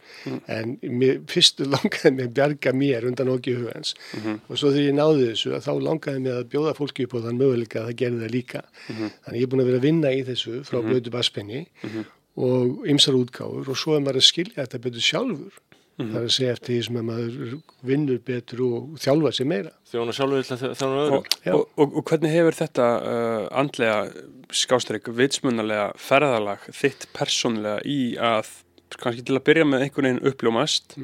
En 0.51 0.74
mér, 0.82 1.20
fyrst 1.30 1.62
langaði 1.64 2.12
mig 2.16 2.28
að 2.28 2.34
bjarga 2.38 2.74
mér 2.76 3.07
undan 3.09 3.32
okki 3.32 3.57
hugans. 3.59 3.94
Og 4.49 4.55
svo 4.59 4.72
þegar 4.74 4.88
ég 4.88 4.99
náði 4.99 5.30
þessu 5.30 5.62
þá 5.64 5.72
langaði 5.86 6.24
mig 6.26 6.34
að 6.34 6.51
bjóða 6.53 6.76
fólki 6.78 7.09
upp 7.09 7.16
á 7.16 7.24
þann 7.28 7.40
möguleika 7.40 7.80
að 7.82 7.90
það 7.90 7.99
gerði 8.03 8.22
það 8.24 8.34
líka. 8.36 8.62
Þannig 8.88 9.40
ég 9.40 9.46
er 9.46 9.53
búin 9.55 9.64
að 9.64 9.70
vera 9.72 9.82
að 9.82 9.88
vinna 9.88 10.12
í 10.12 10.22
þessu 10.28 10.61
frá 10.68 10.80
mm 10.80 10.88
blödu 10.88 11.11
baspenni 11.12 11.66
og 12.38 12.86
ymsar 12.88 13.16
útgáfur. 13.18 13.68
Og 13.68 13.76
svo 13.76 13.96
er 13.96 14.05
maður 14.05 14.22
að 14.22 14.28
skilja 14.30 14.62
þetta 14.62 14.84
betur 14.84 15.05
sjálfur 15.05 15.59
það 15.99 16.18
er 16.20 16.26
að 16.28 16.34
segja 16.34 16.55
eftir 16.55 16.74
því 16.74 16.78
sem 16.86 16.99
að 16.99 17.07
maður 17.09 17.55
vinnur 17.88 18.20
betur 18.28 18.62
og 18.66 18.99
þjálfa 19.03 19.32
sér 19.34 19.49
meira. 19.51 19.72
Þjóna 19.90 20.14
sjálfur 20.14 20.44
til 20.46 20.57
að 20.57 20.76
þjóna 20.78 21.01
öðrum? 21.05 21.16
og, 21.18 21.32
og, 21.55 21.64
og, 21.74 21.96
og 21.99 22.05
hvernig 22.11 22.34
hefur 22.34 22.59
þetta 22.59 22.90
uh, 22.99 23.49
andlega 23.62 23.96
skástrík, 24.55 25.11
vitsmunnalega 25.18 25.88
ferðalag 26.01 26.68
þitt 26.70 27.09
persónlega 27.16 27.82
í 27.88 27.99
að 28.14 28.53
kannski 28.96 29.26
til 29.26 29.36
að 29.36 29.44
byrja 29.51 29.66
með 29.68 29.84
einhvern 29.84 30.09
veginn 30.09 30.30
uppljómast 30.30 30.94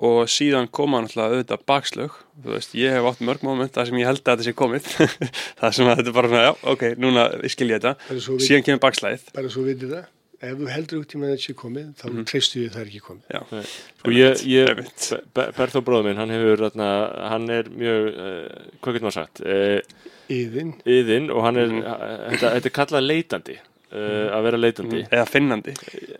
og 0.00 0.22
síðan 0.30 0.70
koma 0.72 1.02
náttúrulega 1.02 1.36
auðvitað 1.36 1.66
bakslög? 1.68 2.16
Þú 2.40 2.54
veist, 2.54 2.76
ég 2.78 2.94
hef 2.96 3.10
átt 3.10 3.20
mörg 3.26 3.44
moment 3.44 3.74
þar 3.74 3.90
sem 3.90 4.00
ég 4.00 4.08
held 4.08 4.22
að 4.22 4.30
þetta 4.30 4.46
sé 4.46 4.54
komið. 4.56 4.88
Það 5.60 5.76
sem 5.76 5.90
að 5.90 6.00
þetta 6.00 6.12
er 6.12 6.16
bara 6.16 6.46
já, 6.46 6.52
ok, 6.72 6.86
núna 7.02 7.26
skil 7.52 7.68
ég 7.68 7.82
þetta. 7.82 8.16
Síðan 8.40 8.64
kemur 8.66 8.82
bakslæðið 8.86 9.28
bara 9.36 9.52
svo 9.52 9.66
vitið 9.66 9.94
það 9.98 10.08
ef 10.40 10.56
þú 10.56 10.68
heldur 10.72 11.02
út 11.02 11.14
í 11.14 11.20
með 11.20 11.32
þetta 11.34 11.44
sé 11.46 11.54
komið 11.60 11.88
þá 12.00 12.04
mm 12.08 12.28
treystu 12.30 12.60
við 12.62 12.70
það 12.74 12.82
er 12.82 12.90
ekki 12.90 13.02
komið. 13.06 13.24
Já. 13.34 13.64
Sko 14.00 14.14
ég, 14.16 14.44
ég 14.48 14.84
Berþó 15.36 15.82
bróður 15.84 16.06
minn, 16.08 16.20
hann 16.20 16.32
hefur 16.34 16.62
þarna, 16.66 16.90
hann 17.32 17.50
er 17.52 17.68
mjög, 17.72 18.06
uh, 18.10 18.70
hvað 18.80 18.96
getur 18.96 19.08
maður 19.08 19.18
sagt? 19.18 19.42
Uh, 19.44 20.06
yðin, 20.32 20.72
yðin 20.88 21.28
og 21.34 21.44
hann 21.44 21.60
er, 21.60 21.74
þetta, 21.74 22.54
þetta 22.56 22.70
er 22.72 22.76
kallað 22.80 23.06
leitandi 23.10 23.58
uh, 23.92 24.26
að 24.36 24.46
vera 24.48 24.60
leitandi. 24.60 25.02
Eða 25.08 25.26
finnandi. 25.28 25.74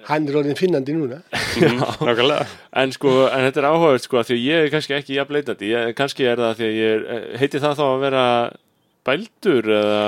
Hann 0.08 0.28
er 0.28 0.38
orðin 0.42 0.58
finnandi 0.58 0.96
núna. 0.96 1.22
Mhm. 1.50 2.30
En 2.78 2.92
sko, 2.94 3.10
en 3.26 3.42
þetta 3.48 3.60
er 3.60 3.66
áhugavert 3.66 4.04
sko, 4.06 4.20
af 4.20 4.28
því 4.28 4.36
ég 4.38 4.64
er 4.64 4.70
kannski 4.72 4.94
ekki 4.94 5.16
jafn 5.16 5.34
leitandi, 5.34 5.72
ég, 5.72 5.90
kannski 5.98 6.28
er 6.30 6.38
það 6.40 6.60
því 6.60 6.68
ég 6.76 6.92
er, 6.94 7.02
eh, 7.10 7.24
heiti 7.40 7.60
það 7.60 7.74
þá 7.80 7.82
að 7.88 8.02
vera 8.04 8.24
bældur 9.08 9.70
eða, 9.74 10.04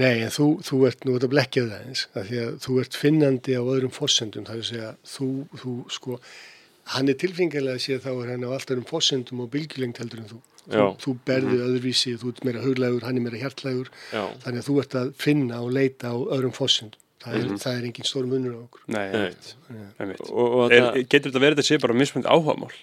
Nei, 0.00 0.24
en 0.26 0.32
þú, 0.34 0.46
þú 0.66 0.78
ert 0.88 1.04
nú 1.06 1.14
að 1.18 1.28
blekkja 1.30 1.66
það 1.68 1.84
eins, 1.86 2.00
af 2.18 2.26
því 2.30 2.40
að 2.44 2.56
þú 2.64 2.78
ert 2.82 2.96
finnandi 2.98 3.54
á 3.54 3.62
öðrum 3.62 3.92
fossendum, 3.94 4.46
það 4.48 4.56
er 4.56 4.62
að 4.64 4.70
segja, 4.70 4.88
þú, 5.06 5.28
þú, 5.60 5.74
sko, 5.94 6.18
hann 6.96 7.12
er 7.12 7.18
tilfengilega 7.22 7.76
að 7.78 7.84
sé 7.84 7.94
að 7.98 8.02
þá 8.08 8.10
er 8.24 8.32
hann 8.34 8.46
á 8.46 8.50
allt 8.56 8.72
öðrum 8.74 8.88
fossendum 8.90 9.44
og 9.44 9.52
bylgjulengt 9.54 10.00
heldur 10.02 10.24
en 10.24 10.28
þú. 10.32 10.40
Þú, 10.64 10.74
Já. 10.80 10.84
þú 11.04 11.14
berði 11.28 11.56
öðruvísi, 11.60 12.16
þú 12.18 12.30
ert 12.32 12.44
meira 12.48 12.64
huglægur, 12.64 13.04
hann 13.06 13.20
er 13.20 13.24
meira 13.26 13.40
hjartlægur, 13.42 13.90
já, 14.10 14.22
þannig 14.42 14.62
að 14.62 14.68
þú 14.70 14.76
ert 14.82 14.94
að 15.02 15.10
finna 15.20 15.58
og 15.62 15.72
leita 15.76 16.10
á 16.10 16.16
öðrum 16.16 16.54
fossendum. 16.56 17.00
Það 17.24 17.36
er, 17.38 17.44
það 17.62 17.76
er 17.78 17.84
engin 17.88 18.04
stór 18.08 18.26
munur 18.28 18.52
á 18.52 18.60
okkur. 18.66 18.80
Nei, 18.92 19.04
Nei. 19.08 19.20
einmitt. 19.20 19.46
einmitt. 20.02 20.24
og, 20.28 20.56
og 20.58 20.72
Er, 20.74 20.82
það, 20.90 20.98
getur 21.14 21.30
þetta 21.32 21.40
verið 21.46 21.62
að 21.62 21.68
sé 21.70 21.78
bara 21.80 21.96
mismunandi 21.96 22.28
áhugamál? 22.34 22.74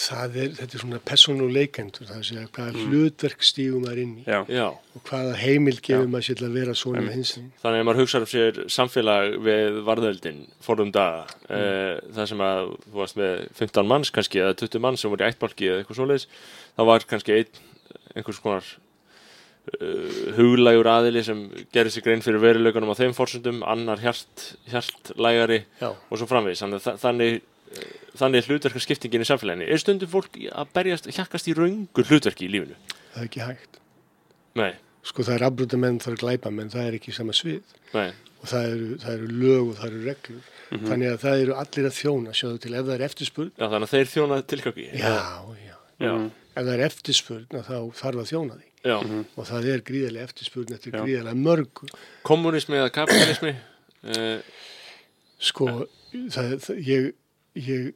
Það 0.00 0.36
er, 0.40 0.52
þetta 0.56 0.76
er 0.76 0.82
svona 0.82 0.98
persónuleikendur, 1.10 2.06
það 2.08 2.14
er 2.14 2.20
að 2.22 2.28
segja 2.28 2.50
hvaða 2.56 2.84
hlutverk 2.86 3.42
stígum 3.44 3.82
maður 3.84 3.98
inn 4.00 4.12
í 4.22 4.24
Já. 4.24 4.38
já, 4.48 4.66
og 4.96 5.02
hvaða 5.10 5.34
heimild 5.42 5.82
gefur 5.84 6.08
maður 6.08 6.26
sér 6.28 6.38
til 6.40 6.46
að 6.46 6.56
vera 6.56 6.76
svona 6.78 7.02
Einmitt. 7.02 7.16
hins. 7.18 7.32
þannig 7.60 7.82
að 7.82 7.88
maður 7.88 8.00
hugsa 8.00 8.20
um 8.22 8.28
sér 8.30 8.60
samfélag 8.72 9.36
við 9.44 9.80
varðöldin 9.84 10.38
fórum 10.64 10.92
daga, 10.94 11.26
mm. 11.50 12.12
það 12.16 12.30
sem 12.32 12.44
að 12.46 12.60
þú 12.86 13.02
varst 13.02 13.20
með 13.20 13.42
15 13.60 13.90
manns 13.92 14.14
kannski 14.16 14.40
eða 14.40 14.56
20 14.62 14.84
manns 14.86 15.04
sem 15.04 15.12
voru 15.12 15.26
í 15.26 15.28
ættbálki 15.28 15.68
eða 15.68 15.82
eitthvað 15.82 16.00
svoleiðis, 16.00 16.28
þá 16.78 16.82
var 16.92 17.08
kannski 17.12 17.36
einn, 17.36 17.60
einhvers 18.14 18.40
konar 18.46 18.72
uh, 19.76 20.18
huglægur 20.38 20.90
aðili 20.96 21.22
sem 21.26 21.44
gerir 21.74 21.92
sig 21.92 22.06
grein 22.06 22.24
fyrir 22.24 22.42
veruleikunum 22.42 22.96
á 22.96 23.00
þeim 23.00 23.14
fórsöndum, 23.16 23.60
annar 23.68 24.00
hjart, 24.00 24.50
hjartlægari 24.72 25.64
Já, 25.80 25.92
og 25.92 26.14
svo 26.16 26.28
framvegis 26.30 26.64
þannig, 26.64 26.88
þannig, 27.04 27.40
eh, 27.40 27.48
þannig 28.20 28.40
er 28.42 28.48
hlutverkaskiptingin 28.50 29.24
í 29.24 29.28
samfélaginu. 29.28 29.66
Er 29.70 29.80
stundum 29.82 30.10
fólk 30.10 30.36
að 30.50 30.72
berjast 30.76 31.10
hjakkast 31.14 31.50
í 31.50 31.54
raungur 31.56 32.08
hlutverki 32.10 32.46
í 32.48 32.52
lífinu? 32.52 32.78
Það 33.14 33.20
er 33.22 33.28
ekki 33.30 33.44
hægt. 33.46 33.80
nei, 34.58 34.72
Sko 35.00 35.24
það 35.24 35.36
er 35.38 35.42
afbrúta 35.46 35.78
menn, 35.80 35.96
það 36.02 36.12
er 36.12 36.18
glæpa 36.20 36.50
menn, 36.52 36.68
það 36.68 36.88
er 36.90 36.96
ekki 36.98 37.12
sama 37.16 37.32
svið. 37.32 37.62
nei, 37.94 38.10
og 38.42 38.48
það 38.50 38.66
eru, 38.74 38.88
það 39.00 39.14
eru 39.14 39.28
lög 39.40 39.62
og 39.70 39.76
það 39.78 39.86
eru 39.90 40.00
reglur. 40.10 40.48
Þannig 40.70 41.08
að 41.10 41.22
það 41.22 41.44
eru 41.44 41.54
allir 41.62 41.86
að 41.88 41.94
þjóna 41.96 42.34
sjáðu 42.36 42.58
til 42.60 42.74
ef 42.74 42.84
það 42.84 42.92
er 42.94 43.04
eftirspurn 43.06 43.48
já, 43.56 43.64
þannig 43.64 43.86
að 43.86 43.94
þeir 43.94 44.10
þjóna 44.12 44.38
tilgangi. 44.52 44.84
Já, 45.00 45.14
já, 45.64 45.76
já, 46.04 46.12
ef 46.52 46.60
það 46.60 46.74
er 46.74 46.82
eftirspurn 46.84 47.56
að 47.58 47.64
þá 47.70 47.78
þarf 48.02 48.20
að 48.22 48.28
þjóna 48.34 48.58
því. 48.60 48.66
Já. 48.80 48.96
og 49.36 49.44
það 49.44 49.66
er 49.74 49.82
gríðarlega 49.84 50.28
eftirspurn 50.30 50.76
eftir 50.76 50.94
Já. 50.94 51.00
gríðarlega 51.04 51.36
mörgu. 51.36 51.88
Kommunismi 52.24 52.78
eða 52.78 52.92
kapitalismi 52.94 53.50
uh, 53.52 54.38
sko, 55.40 55.66
það, 56.32 56.54
það, 56.64 56.78
ég, 56.86 57.10
ég 57.58 57.92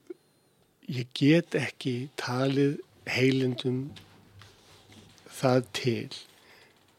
ég 0.90 1.08
get 1.16 1.56
ekki 1.56 2.10
talið 2.20 2.76
heilindum 3.08 3.88
það 5.32 5.66
til. 5.76 6.12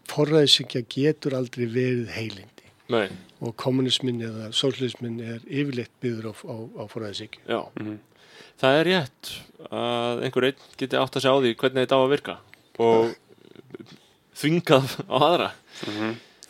Forræðisingja 0.09 0.83
getur 0.89 1.35
aldrei 1.37 1.65
verið 1.65 2.11
heilindi. 2.13 2.67
Nei, 2.93 3.07
og 3.41 3.55
kommunismin 3.57 4.21
eða 4.21 4.51
sólismin 4.53 5.17
er 5.23 5.39
yfirleitt 5.49 5.93
byggður 6.03 6.29
á, 6.29 6.33
á, 6.45 6.55
á 6.77 6.83
forræðisingju 6.91 7.41
já. 7.49 7.61
Það 8.61 8.79
er 8.79 8.87
rétt 8.91 9.31
að 9.73 10.21
einhver 10.27 10.47
einn 10.51 10.67
geti 10.77 10.99
átt 10.99 11.17
að 11.17 11.25
segja 11.25 11.33
á 11.33 11.41
því 11.41 11.53
hvernig 11.61 11.81
þetta 11.85 11.97
á 11.97 12.01
að 12.03 12.13
virka 12.13 12.35
og 12.85 13.15
þvingað 14.37 14.95
á 15.09 15.17
aðra 15.17 15.49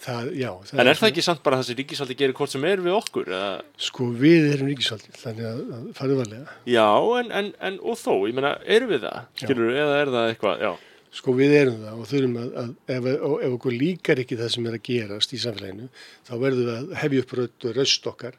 það, 0.06 0.32
já, 0.40 0.50
það 0.70 0.82
en 0.82 0.90
er 0.92 1.00
það 1.02 1.12
ekki 1.12 1.26
samt 1.26 1.44
bara 1.46 1.60
það 1.60 1.70
sem 1.70 1.80
ríkisaldi 1.82 2.18
gerir 2.22 2.38
hvort 2.38 2.54
sem 2.54 2.66
er 2.70 2.84
við 2.86 2.98
okkur 2.98 3.32
eða? 3.32 3.52
Sko 3.88 4.10
við 4.24 4.50
erum 4.54 4.72
ríkisvaldið, 4.72 5.22
þannig 5.22 5.48
að, 5.52 5.62
að 5.78 5.88
farið 6.00 6.22
varlega. 6.22 6.58
Já, 6.70 6.90
en, 7.22 7.32
en, 7.42 7.54
en 7.70 7.80
og 7.82 8.02
þó, 8.02 8.12
ég 8.30 8.38
meina, 8.38 8.56
erum 8.78 8.94
við 8.94 9.08
það? 9.08 9.32
Skilur 9.44 9.74
eða 9.74 9.98
er 10.04 10.14
það 10.16 10.34
eitthvað, 10.34 10.66
já, 10.68 10.74
Sko 11.16 11.32
við 11.32 11.54
erum 11.56 11.76
það 11.80 12.00
og 12.02 12.08
þurfum 12.10 12.34
að, 12.42 12.48
að 12.60 12.72
ef, 12.92 13.06
og, 13.24 13.36
ef 13.46 13.54
okkur 13.56 13.76
líkar 13.80 14.20
ekki 14.20 14.36
það 14.40 14.50
sem 14.52 14.66
er 14.68 14.74
að 14.76 14.82
gerast 14.84 15.36
í 15.36 15.38
samfélaginu, 15.40 15.86
þá 16.28 16.34
verðum 16.42 16.66
við 16.66 16.74
að 16.74 16.98
hefja 17.04 17.22
upp 17.24 17.38
og 17.70 17.78
röst 17.78 18.10
okkar 18.12 18.36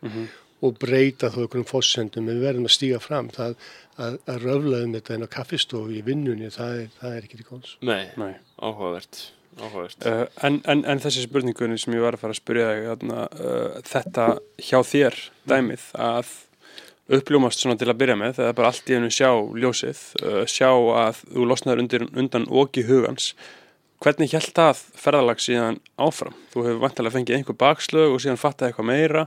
og 0.67 0.77
breyta 0.81 1.31
þó 1.33 1.39
einhverjum 1.43 1.69
fórsendum, 1.69 2.29
en 2.29 2.37
við 2.37 2.45
verðum 2.45 2.69
að 2.69 2.75
stíga 2.77 3.01
fram. 3.01 3.31
Það 3.33 3.57
að, 3.97 4.19
að 4.29 4.45
röflaðum 4.45 4.95
þetta 4.97 5.17
inn 5.17 5.27
á 5.27 5.35
kaffistofu 5.37 5.97
í 5.97 6.03
vinnunni, 6.05 6.53
það 6.53 6.83
er, 6.83 6.93
það 7.01 7.17
er 7.17 7.29
Uh, 9.57 10.27
en, 10.45 10.59
en, 10.69 10.83
en 10.85 10.99
þessi 11.01 11.23
spurningunni 11.25 11.79
sem 11.81 11.95
ég 11.97 12.03
var 12.05 12.17
að 12.17 12.27
fara 12.27 12.35
að 12.35 12.41
spyrja 12.43 12.65
þig 12.69 12.89
þarna, 12.91 13.21
uh, 13.41 13.77
þetta 13.89 14.25
hjá 14.61 14.79
þér 14.85 15.21
dæmið 15.49 15.85
að 16.07 16.33
uppljómast 17.17 17.63
svona 17.63 17.79
til 17.81 17.89
að 17.89 18.01
byrja 18.03 18.17
með 18.21 18.35
þegar 18.37 18.57
bara 18.59 18.73
allt 18.73 18.91
í 18.91 18.97
hennu 18.99 19.09
sjá 19.15 19.31
ljósið 19.57 20.03
uh, 20.21 20.43
sjá 20.51 20.69
að 20.69 21.23
þú 21.23 21.47
losnaður 21.49 21.81
undir, 21.85 22.05
undan 22.13 22.45
oki 22.53 22.85
hugans 22.85 23.31
hvernig 24.05 24.35
hjælt 24.35 24.53
það 24.59 24.83
ferðalag 25.01 25.41
síðan 25.41 25.79
áfram? 26.05 26.35
Þú 26.53 26.65
hefur 26.67 26.83
vantilega 26.83 27.15
fengið 27.15 27.39
einhver 27.39 27.57
bakslög 27.63 28.13
og 28.13 28.21
síðan 28.21 28.43
fattað 28.43 28.69
eitthvað 28.69 28.89
meira 28.91 29.23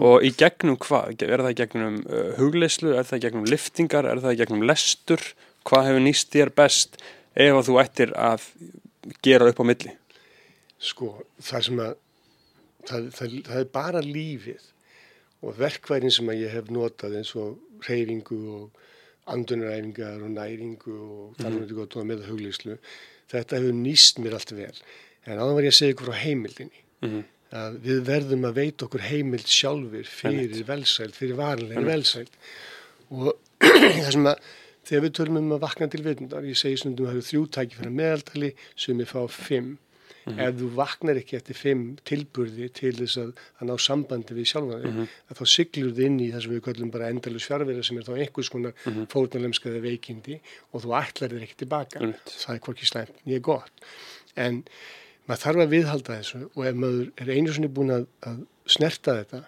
og 0.00 0.24
í 0.24 0.30
gegnum 0.32 0.78
hvað? 0.80 1.26
Er 1.26 1.44
það 1.44 1.50
í 1.50 1.58
gegnum 1.58 1.98
hugleyslu? 2.38 2.94
Er 2.96 3.04
það 3.04 3.20
í 3.20 3.24
gegnum 3.26 3.44
liftingar? 3.52 4.08
Er 4.08 4.22
það 4.24 4.38
í 4.38 4.40
gegnum 4.40 4.64
lestur? 4.64 5.26
Hvað 5.68 5.90
hefur 5.90 6.04
nýst 6.06 6.32
þér 6.32 6.54
best 6.56 6.96
ef 7.36 7.58
að 7.58 7.68
þú 7.68 7.78
ættir 7.84 8.16
að 8.16 8.48
gera 9.24 9.48
upp 9.50 9.60
á 9.60 9.64
milli? 9.68 9.92
Sko 10.84 11.10
það 11.40 11.66
sem 11.68 11.82
að, 11.84 11.92
það, 12.88 13.10
það, 13.18 13.36
það 13.48 13.60
er 13.62 13.68
bara 13.74 14.00
lífið 14.04 14.70
og 15.44 15.58
verkværin 15.60 16.12
sem 16.14 16.28
að 16.32 16.40
ég 16.44 16.54
hef 16.56 16.70
notað 16.72 17.18
eins 17.20 17.34
og 17.36 17.58
reyfingu 17.88 18.38
og 18.58 18.80
andunaræfingar 19.34 20.22
og 20.24 20.30
næringu 20.34 20.94
og 20.94 21.36
þar 21.40 21.52
með 21.54 21.62
þetta 21.64 21.76
gott 21.80 21.96
og 22.00 22.08
með 22.10 22.24
huglýslu 22.28 22.74
þetta 23.32 23.58
hefur 23.60 23.76
nýst 23.78 24.18
mér 24.20 24.36
allt 24.38 24.52
vel 24.56 24.74
en 25.24 25.38
áðan 25.40 25.54
var 25.56 25.64
ég 25.66 25.72
að 25.72 25.78
segja 25.80 25.94
ykkur 25.96 26.10
frá 26.12 26.18
heimildinni 26.24 26.80
Mhm. 27.04 27.22
að 27.54 27.74
við 27.84 27.98
verðum 28.08 28.44
að 28.48 28.54
veita 28.56 28.86
okkur 28.86 29.02
heimild 29.04 29.46
sjálfur 29.52 30.06
fyrir 30.08 30.62
velsælt, 30.64 31.14
fyrir 31.14 31.36
Einmitt. 31.76 31.84
velsælt 31.90 32.38
og 33.10 33.34
það 33.60 34.10
sem 34.14 34.28
að 34.30 34.46
þegar 34.88 35.06
við 35.06 35.14
tölum 35.18 35.40
um 35.40 35.54
að 35.56 35.64
vakna 35.64 35.88
til 35.90 36.02
vitundar 36.04 36.46
ég 36.48 36.58
segi 36.58 36.82
stundum 36.82 37.06
að 37.06 37.10
það 37.10 37.16
eru 37.20 37.28
þrjú 37.30 37.42
tæki 37.56 37.80
fyrir 37.80 37.96
meðaltali 38.00 38.52
sem 38.84 39.02
ég 39.02 39.10
fá 39.10 39.22
fimm. 39.30 39.72
Ef 40.24 40.54
þú 40.56 40.70
vaknar 40.72 41.18
ekki 41.20 41.36
eftir 41.36 41.56
fimm 41.58 41.82
tilburði 42.08 42.70
til 42.72 42.94
þess 42.96 43.18
að, 43.20 43.32
að 43.60 43.68
ná 43.68 43.74
sambandi 43.84 44.36
við 44.38 44.46
sjálfa 44.54 44.78
þig, 44.80 45.10
að 45.28 45.40
þá 45.40 45.44
siglur 45.52 45.92
þið 45.98 46.06
inn 46.06 46.16
í 46.24 46.28
það 46.32 46.44
sem 46.46 46.54
við 46.54 46.62
kallum 46.64 46.92
bara 46.94 47.10
endalus 47.12 47.48
fjárverða 47.50 47.84
sem 47.84 47.98
er 48.00 48.06
þá 48.06 48.12
einhvers 48.14 48.50
konar 48.54 48.72
mm 48.72 48.94
-hmm. 48.94 49.10
fórnalemskaði 49.12 49.82
veikindi 49.84 50.38
og 50.72 50.84
þú 50.86 50.94
ætlar 50.96 51.34
þér 51.34 51.44
ekki 51.44 51.60
tilbaka. 51.60 52.00
Það 52.24 52.54
er 52.54 52.64
hvorki 52.64 52.88
slæmt, 52.88 53.20
nýja 53.28 53.44
gott. 53.44 53.84
En 54.34 54.62
maður 55.28 55.44
þarf 55.44 55.64
að 55.66 55.76
viðhalda 55.76 56.18
þessu 56.22 56.42
og 56.54 56.66
ef 56.70 56.74
maður 56.74 57.12
er 57.20 57.34
einu 57.36 57.52
svona 57.52 57.74
búin 57.76 57.96
að, 57.98 58.08
að 58.24 58.40
snerta 58.66 59.18
þetta 59.20 59.40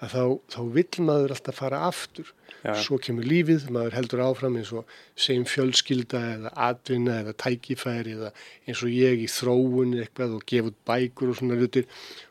að 0.00 0.14
þá, 0.14 0.24
þá 0.54 0.60
vill 0.76 1.04
maður 1.08 1.34
alltaf 1.36 1.60
fara 1.60 1.82
aftur. 1.88 2.32
Já. 2.62 2.76
svo 2.78 2.94
kemur 3.02 3.26
lífið, 3.26 3.64
maður 3.74 3.96
heldur 3.96 4.20
áfram 4.22 4.56
eins 4.60 4.68
og 4.70 4.90
segjum 5.18 5.48
fjölskylda 5.50 6.20
eða 6.36 6.52
atvinna 6.68 7.16
eða 7.24 7.32
tækifæri 7.42 8.12
eða 8.14 8.30
eins 8.68 8.84
og 8.86 8.92
ég 8.94 9.24
í 9.24 9.26
þróun 9.26 9.96
eitthvað 9.98 10.36
og 10.36 10.44
gefa 10.46 10.70
út 10.70 10.78
bækur 10.86 11.32
og 11.32 11.40
svona 11.40 11.58
hlutir. 11.58 11.88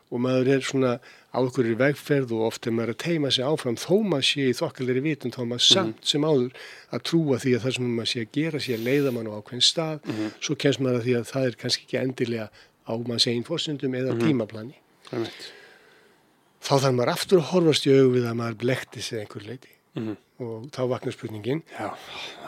Og 0.08 0.22
maður 0.24 0.50
er 0.54 0.64
svona 0.64 0.94
á 1.32 1.38
ykkur 1.40 1.68
í 1.68 1.76
vegferð 1.80 2.32
og 2.32 2.46
oft 2.48 2.66
er 2.68 2.72
maður 2.72 2.94
að 2.94 3.00
teima 3.04 3.30
sig 3.32 3.44
áfram 3.44 3.76
þó 3.76 3.94
maður 4.08 4.28
sé 4.30 4.48
í 4.48 4.56
þokkalegri 4.56 5.04
vitum 5.04 5.32
þá 5.36 5.40
er 5.44 5.48
maður 5.52 5.68
samt 5.68 6.02
sem 6.08 6.24
áður 6.24 6.50
að 6.92 7.06
trúa 7.12 7.38
því 7.44 7.54
að 7.56 7.64
það 7.66 7.76
sem 7.76 7.94
maður 8.00 8.12
sé 8.12 8.24
að 8.24 8.34
gera 8.40 8.60
sé 8.60 8.76
að 8.76 8.86
leiða 8.88 9.12
mann 9.12 9.32
á 9.32 9.36
ákveðin 9.36 9.68
stað. 9.68 10.12
Svo 10.40 10.56
kemst 10.64 10.80
maður 10.80 11.00
að 11.02 11.08
því 11.10 11.18
að 11.20 11.30
það 11.32 11.48
er 11.50 11.58
kannski 11.64 11.86
ekki 11.88 12.00
endilega 12.06 12.48
á 12.88 12.92
maður 12.96 13.24
segin 13.28 13.44
fórsendum 13.48 14.00
eða 14.00 14.16
tímaplani. 14.20 14.76
Einmitt. 15.12 15.52
Þá 16.62 16.72
þarf 16.78 16.94
maður 16.96 17.12
aftur 17.14 17.38
að 17.42 17.48
horfast 17.52 17.86
í 17.88 17.94
augu 17.96 18.12
við 18.16 18.26
að 18.30 18.36
maður 18.40 18.58
blekti 18.62 19.02
sig 19.02 19.20
einhver 19.24 19.46
leiti 19.46 19.68
Mhm. 19.94 20.16
og 20.40 20.70
þá 20.72 20.80
vaknar 20.88 21.12
spurningin. 21.12 21.58
Já, 21.78 21.90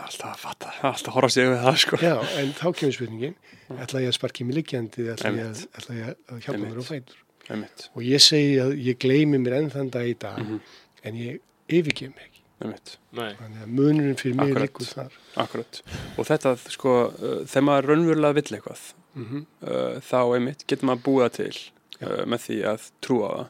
alltaf 0.00 0.30
að 0.30 0.38
fatta, 0.40 0.70
alltaf 0.80 1.10
að 1.10 1.16
horfast 1.18 1.36
ég 1.36 1.50
við 1.50 1.58
það 1.64 1.76
sko. 1.82 1.96
já, 2.00 2.14
en 2.40 2.52
þá 2.56 2.66
kemur 2.78 2.94
spurningin. 2.96 3.34
Ætla 3.70 4.00
ég 4.00 4.08
að 4.08 4.16
sparki 4.16 4.44
mig 4.46 4.56
liggjandi 4.56 5.04
eða 5.04 5.16
ætla 5.18 5.32
ég 5.34 5.50
að, 5.50 5.66
ætla 5.76 5.94
ég 5.98 6.06
að 6.08 6.40
hjálpa 6.40 6.54
Einmitt. 6.54 6.72
mér 6.72 6.80
á 6.80 6.84
fætur? 6.88 7.16
Einmitt, 7.50 7.88
og 7.94 8.02
ég 8.02 8.20
segi 8.24 8.56
að 8.64 8.72
ég 8.80 8.96
gleymi 8.98 9.38
mér 9.44 9.58
enn 9.58 9.70
þann 9.70 9.90
dag 9.90 10.06
í 10.08 10.18
dag 10.18 10.38
Mhm. 10.40 10.60
en 11.04 11.14
ég 11.14 11.40
yfirgef 11.68 12.14
mig 12.16 12.30
þannig 12.64 13.62
að 13.62 13.68
munurinn 13.68 14.16
fyrir 14.16 14.36
mig 14.36 14.54
liggur 14.56 14.86
þar. 14.88 15.10
Akkurat. 15.36 15.82
Og 16.16 16.24
þetta, 16.24 16.56
sko, 16.72 16.92
uh, 17.12 17.44
þegar 17.44 17.64
maður 17.68 17.88
raunverulega 17.90 18.34
vill 18.34 18.56
eitthvað, 18.58 18.84
mm 19.16 19.46
uh, 19.62 20.00
þá 20.00 20.20
einmitt 20.38 20.64
getur 20.66 20.88
maður 20.88 21.02
búið 21.04 21.32
til 21.36 21.52
uh, 22.02 22.24
með 22.24 22.40
því 22.46 22.56
að 22.72 22.90
trúa 23.04 23.28
það. 23.36 23.48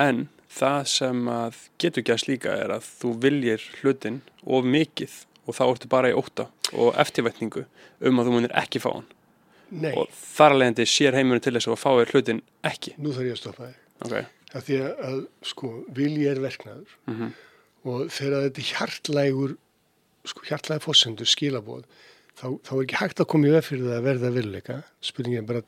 En 0.00 0.28
það 0.50 0.84
sem 0.86 1.28
að 1.28 1.56
getur 1.78 2.02
gæst 2.02 2.28
líka 2.28 2.54
er 2.64 2.72
að 2.74 2.86
þú 3.00 3.12
viljir 3.22 3.60
hlutin 3.82 4.20
of 4.46 4.64
mikið 4.64 5.12
og 5.46 5.54
þá 5.56 5.62
ertu 5.70 5.88
bara 5.88 6.10
í 6.10 6.16
óta 6.16 6.48
og 6.72 6.94
eftirvætningu 7.00 7.64
um 8.00 8.18
að 8.20 8.26
þú 8.30 8.34
munir 8.36 8.54
ekki 8.58 8.80
fá 8.82 8.90
hann. 8.94 9.06
Nei, 9.70 9.92
Og 9.94 10.08
þar 10.10 10.50
alveg 10.56 10.80
sér 10.90 11.14
heimurinn 11.14 11.42
til 11.44 11.52
þess 11.54 11.68
að 11.70 11.78
fá 11.78 11.90
þér 11.94 12.10
hlutin 12.14 12.42
ekki. 12.66 12.94
nú 12.98 13.12
þarf 13.14 13.26
ég 13.28 13.32
að 13.36 13.42
stoppa 13.42 13.68
þig 13.70 13.76
Ok, 14.06 14.26
af 14.54 14.64
því 14.66 14.76
að, 14.98 15.26
sko, 15.42 15.68
vilji 15.94 16.26
er 16.26 16.40
verknaður 16.40 16.94
Mhm. 17.06 17.32
og 17.84 18.08
þegar 18.10 18.48
þetta 18.50 18.58
er 18.58 18.70
hjartlægur 18.72 19.56
sko 20.24 20.40
hjartlægur 20.48 20.84
fórsendur 20.84 21.26
skilabóð 21.30 21.84
þá, 22.40 22.46
þá 22.66 22.70
er 22.76 22.82
ekki 22.86 22.98
hægt 23.00 23.20
að 23.22 23.28
koma 23.34 23.48
í 23.50 23.52
veg 23.54 23.64
fyrir 23.66 23.84
það 23.86 23.96
að 23.98 24.06
verða 24.08 24.30
veruleika. 24.36 24.76
Spurningin 25.10 25.42
er 25.42 25.46
bara 25.50 25.62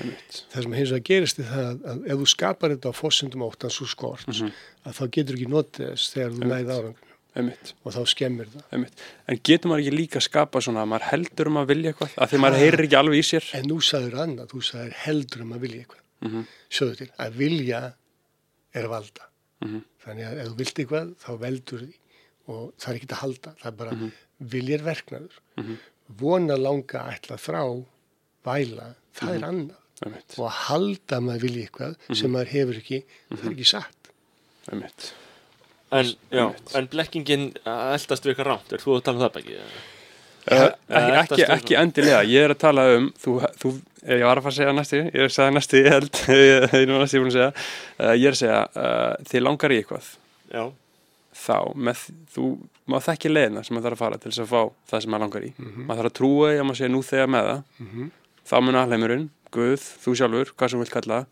einmitt, 0.00 0.40
það 0.52 0.62
sem 0.66 0.74
hins 0.78 0.90
vegar 0.94 1.06
gerist 1.10 1.38
er 1.42 1.48
það 1.50 1.68
að, 1.68 1.84
að 1.92 2.02
ef 2.14 2.18
þú 2.22 2.26
skapar 2.34 2.74
þetta 2.74 2.90
á 2.90 2.94
fórsendum 3.00 3.44
óttans 3.46 3.78
og 3.84 3.90
skorts 3.92 4.42
að 4.42 4.96
þá 4.96 5.04
getur 5.18 5.38
ekki 5.38 5.48
notið 5.52 5.88
þess 5.92 6.12
þegar 6.14 6.34
þú 6.36 6.50
næði 6.50 6.74
árangur 6.78 7.06
einmitt, 7.40 7.72
og 7.86 7.92
þá 7.94 8.00
skemmir 8.10 8.48
það. 8.50 8.62
Einmitt. 8.74 9.02
En 9.30 9.38
getur 9.46 9.70
maður 9.70 9.84
ekki 9.84 9.94
líka 10.00 10.20
skapa 10.24 10.60
svona 10.64 10.82
að 10.82 10.88
maður 10.90 11.04
heldur 11.12 11.50
um 11.52 11.58
að 11.60 11.68
vilja 11.70 11.92
eitthvað? 11.92 12.16
Að 12.24 12.32
því 12.32 12.40
maður 12.42 12.62
heyrir 12.64 12.82
ekki 12.88 12.98
alveg 12.98 13.20
í 13.20 13.26
sér? 13.28 13.50
en 13.60 13.68
nú 13.70 13.76
sagður 13.86 14.16
annað, 14.24 14.48
þú 14.50 14.62
sagður 14.66 14.96
heldur 15.04 15.44
um 15.44 15.52
að 15.54 15.62
vilja 15.66 15.84
eitthvað. 15.84 16.02
Mhm, 16.26 16.42
sjöðu 16.74 16.96
til, 16.98 17.08
að 17.22 17.36
vilja 17.38 17.82
er 18.80 18.88
valda. 18.90 19.28
Mhm, 19.62 19.84
þannig 20.04 20.26
að 20.26 20.40
ef 20.42 20.50
þú 20.50 20.58
vilt 20.64 20.82
eitthvað 20.82 21.14
þá 21.22 21.30
veldur 21.44 21.84
því. 21.86 21.92
Og 22.50 22.66
það 22.82 22.90
er 22.90 22.98
ekki 22.98 23.08
að 23.14 23.22
halda 23.22 23.54
það 23.60 23.70
er 23.70 23.78
bara 23.84 23.94
Mhm. 23.94 24.10
vilja 24.10 24.18
er 24.40 24.84
verknaður. 24.84 25.38
Mhm, 25.60 25.76
vona 26.20 26.56
langa 26.56 27.04
ætla 27.14 27.36
þrá 27.38 27.62
væla, 28.44 28.94
það 29.14 29.28
Mhm. 29.28 29.36
er 29.36 29.48
annað. 29.48 29.76
Einmitt, 30.00 30.38
og 30.38 30.46
að 30.48 30.56
halda 30.64 31.16
að 31.18 31.24
maður 31.26 31.40
vilja 31.44 31.64
eitthvað 31.68 31.96
Mhm. 32.08 32.16
sem 32.16 32.30
maður 32.32 32.48
hefur 32.54 32.76
ekki, 32.80 33.02
það 33.30 33.44
er 33.46 33.50
ekki 33.52 33.66
satt. 33.66 34.10
Einmitt. 34.72 35.12
En, 35.92 36.06
en 36.74 36.86
blekkingin 36.88 37.52
að 37.66 37.94
eldast 37.98 38.24
við 38.24 38.34
eitthvað 38.34 38.46
rámt, 38.46 38.72
er 38.72 38.78
þú 38.78 38.96
að 38.96 39.02
tala 39.04 39.16
um 39.18 39.30
það 39.30 39.40
ekki? 39.42 39.56
Uh, 40.50 40.56
Ja, 40.56 40.56
ekki, 40.64 40.88
þetta 40.88 41.20
ekki, 41.20 41.42
stóð- 41.44 41.54
ekki 41.60 41.76
endilega, 41.76 42.20
ég 42.24 42.44
er 42.46 42.54
að 42.54 42.58
tala 42.58 42.96
um 42.96 43.10
þú, 43.12 43.32
þú, 43.60 43.72
ég 44.08 44.22
var 44.24 44.36
að 44.38 44.42
fara 44.42 44.52
að 44.54 44.56
segja 44.56 44.72
næstu 44.72 45.00
ég 45.12 45.30
sagði 45.34 45.52
næstu, 45.54 45.76
ég 45.84 45.90
held 45.92 46.12
ég 46.32 46.88
er 46.88 47.04
að 47.04 47.10
segja 47.10 47.48
uh, 48.00 48.14
ég 48.22 48.26
er 48.26 48.32
að 48.32 48.40
segja, 48.40 48.60
uh, 48.74 49.16
þið 49.28 49.42
langar 49.44 49.70
í 49.70 49.82
eitthvað. 49.84 50.08
Já, 50.50 50.72
þá, 51.34 51.74
með, 51.76 52.04
þú 52.34 52.44
maður 52.90 53.06
þekki 53.08 53.30
leiðina 53.30 53.64
sem 53.64 53.76
maður 53.76 53.86
þarf 53.90 53.96
að 53.98 54.02
fara 54.04 54.18
til 54.18 54.30
þess 54.30 54.42
að 54.44 54.50
fá 54.50 54.62
það 54.90 55.02
sem 55.04 55.10
maður 55.10 55.24
langar 55.26 55.44
í, 55.46 55.52
Mhm. 55.58 55.84
maður 55.86 56.00
þarf 56.00 56.10
að 56.10 56.18
trúa 56.20 56.48
því 56.50 56.58
að 56.60 56.66
maður 56.66 56.80
sé 56.80 56.88
nú 56.90 57.02
þegar 57.06 57.28
með 57.30 57.44
það, 57.50 57.62
Mhm. 57.80 58.10
þá 58.50 58.62
mun 58.62 58.74
alheimurinn, 58.74 59.28
Guð, 59.50 59.82
þú 60.04 60.10
sjálfur, 60.14 60.52
hvað 60.54 60.70
sem 60.70 60.78
þú 60.78 60.82
vilt 60.84 60.90
kalla 60.94 61.26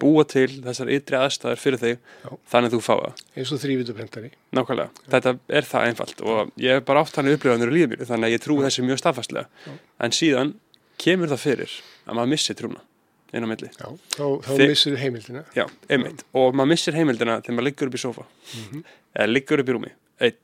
búa 0.00 0.24
til 0.26 0.48
þessar 0.64 0.88
ytri 0.88 1.16
aðstæður 1.20 1.58
fyrir 1.60 1.78
þig, 1.78 1.98
Já. 2.24 2.30
þannig 2.50 2.70
að 2.70 2.74
þú 2.74 2.80
fá 2.80 2.94
það. 2.96 3.14
Eins 3.36 3.52
og 3.52 3.58
þrývituprentari 3.60 4.30
Nákvæmlega, 4.52 4.90
þetta 5.10 5.38
er 5.48 5.62
það 5.62 5.86
einfalt 5.88 6.22
og 6.24 6.50
ég 6.56 6.70
hef 6.78 6.84
bara 6.86 7.00
átt 7.04 7.14
hann 7.16 7.26
upplifanir 7.28 7.68
í 7.68 7.76
lífið 7.76 7.98
mér 7.98 8.06
þannig 8.08 8.24
að 8.24 8.32
ég 8.32 8.40
trúi 8.42 8.64
þessu 8.64 8.84
mjög 8.84 8.98
staðfastlega. 8.98 9.46
Já. 9.66 9.72
en 10.00 10.10
síðan 10.10 10.54
kemur 10.98 11.28
það 11.28 11.44
fyrir 11.44 11.70
að 12.08 12.14
maður 12.16 12.28
missir 12.32 12.54
trúna 12.56 12.80
inn 13.32 13.44
á 13.44 13.48
milli. 13.48 13.68
Já, 13.72 13.88
þá, 14.16 14.24
þá 14.44 14.50
Þi- 14.58 14.68
missur 14.68 14.96
heimildina. 15.00 15.44
Já, 15.56 15.66
einmitt, 15.88 16.24
og 16.34 16.54
maður 16.54 16.68
missir 16.74 16.94
heimildina 16.98 17.40
þegar 17.40 17.56
maður 17.58 17.68
liggur 17.70 17.86
upp 17.88 17.94
í 17.94 18.02
sofa 18.02 18.24
Mhm. 18.56 18.84
eða 19.16 19.32
liggur 19.32 19.60
upp 19.62 19.68
í 19.68 19.76
rúmi, 19.76 19.92
einn. 20.20 20.36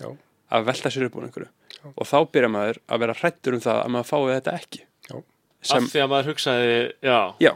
Já, 0.00 0.08
að 0.52 0.64
velta 0.66 0.90
sér 0.90 1.04
upp 1.06 1.14
úr 1.16 1.28
einhverju. 1.28 1.48
Já. 1.82 1.88
og 1.98 2.06
þá 2.06 2.18
byrja 2.30 2.48
maður 2.48 2.76
að 2.88 2.98
vera 3.02 3.14
hrættur 3.18 3.54
um 3.54 3.60
það 3.60 3.78
að 3.84 3.88
maður 3.90 4.06
fái 4.06 4.40
þetta 4.40 4.52
ekki. 4.54 4.80
Já. 5.10 5.22
Sem, 5.62 5.84
af 5.84 5.90
því 5.90 6.00
að 6.04 6.10
maður 6.12 6.28
hugsaði, 6.30 6.92
já, 7.02 7.34
Já, 7.40 7.52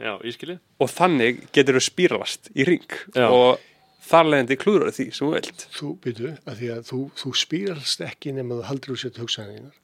já, 0.00 0.12
ég 0.24 0.32
skilji. 0.38 0.58
og 0.80 0.88
þannig 0.88 1.42
getur 1.52 1.74
þú 1.76 1.82
spýrlast 1.84 2.48
í 2.56 2.64
ring 2.66 2.86
Já. 3.14 3.28
og 3.28 3.58
þar 4.08 4.24
leiðandi 4.24 4.56
klúður 4.56 4.88
því 4.96 5.06
sem 5.12 5.28
þú 5.28 5.32
vilt. 5.34 5.66
Þú 5.76 5.90
byrju 6.00 6.30
að 6.46 6.56
því 6.62 6.68
að 6.78 6.82
þú, 6.88 7.00
þú 7.12 7.34
spýrast 7.36 8.00
ekki 8.08 8.32
nema 8.32 8.54
þú 8.56 8.64
haldur 8.70 8.94
úr 8.96 9.00
sér 9.04 9.20
hugsanðinar 9.20 9.76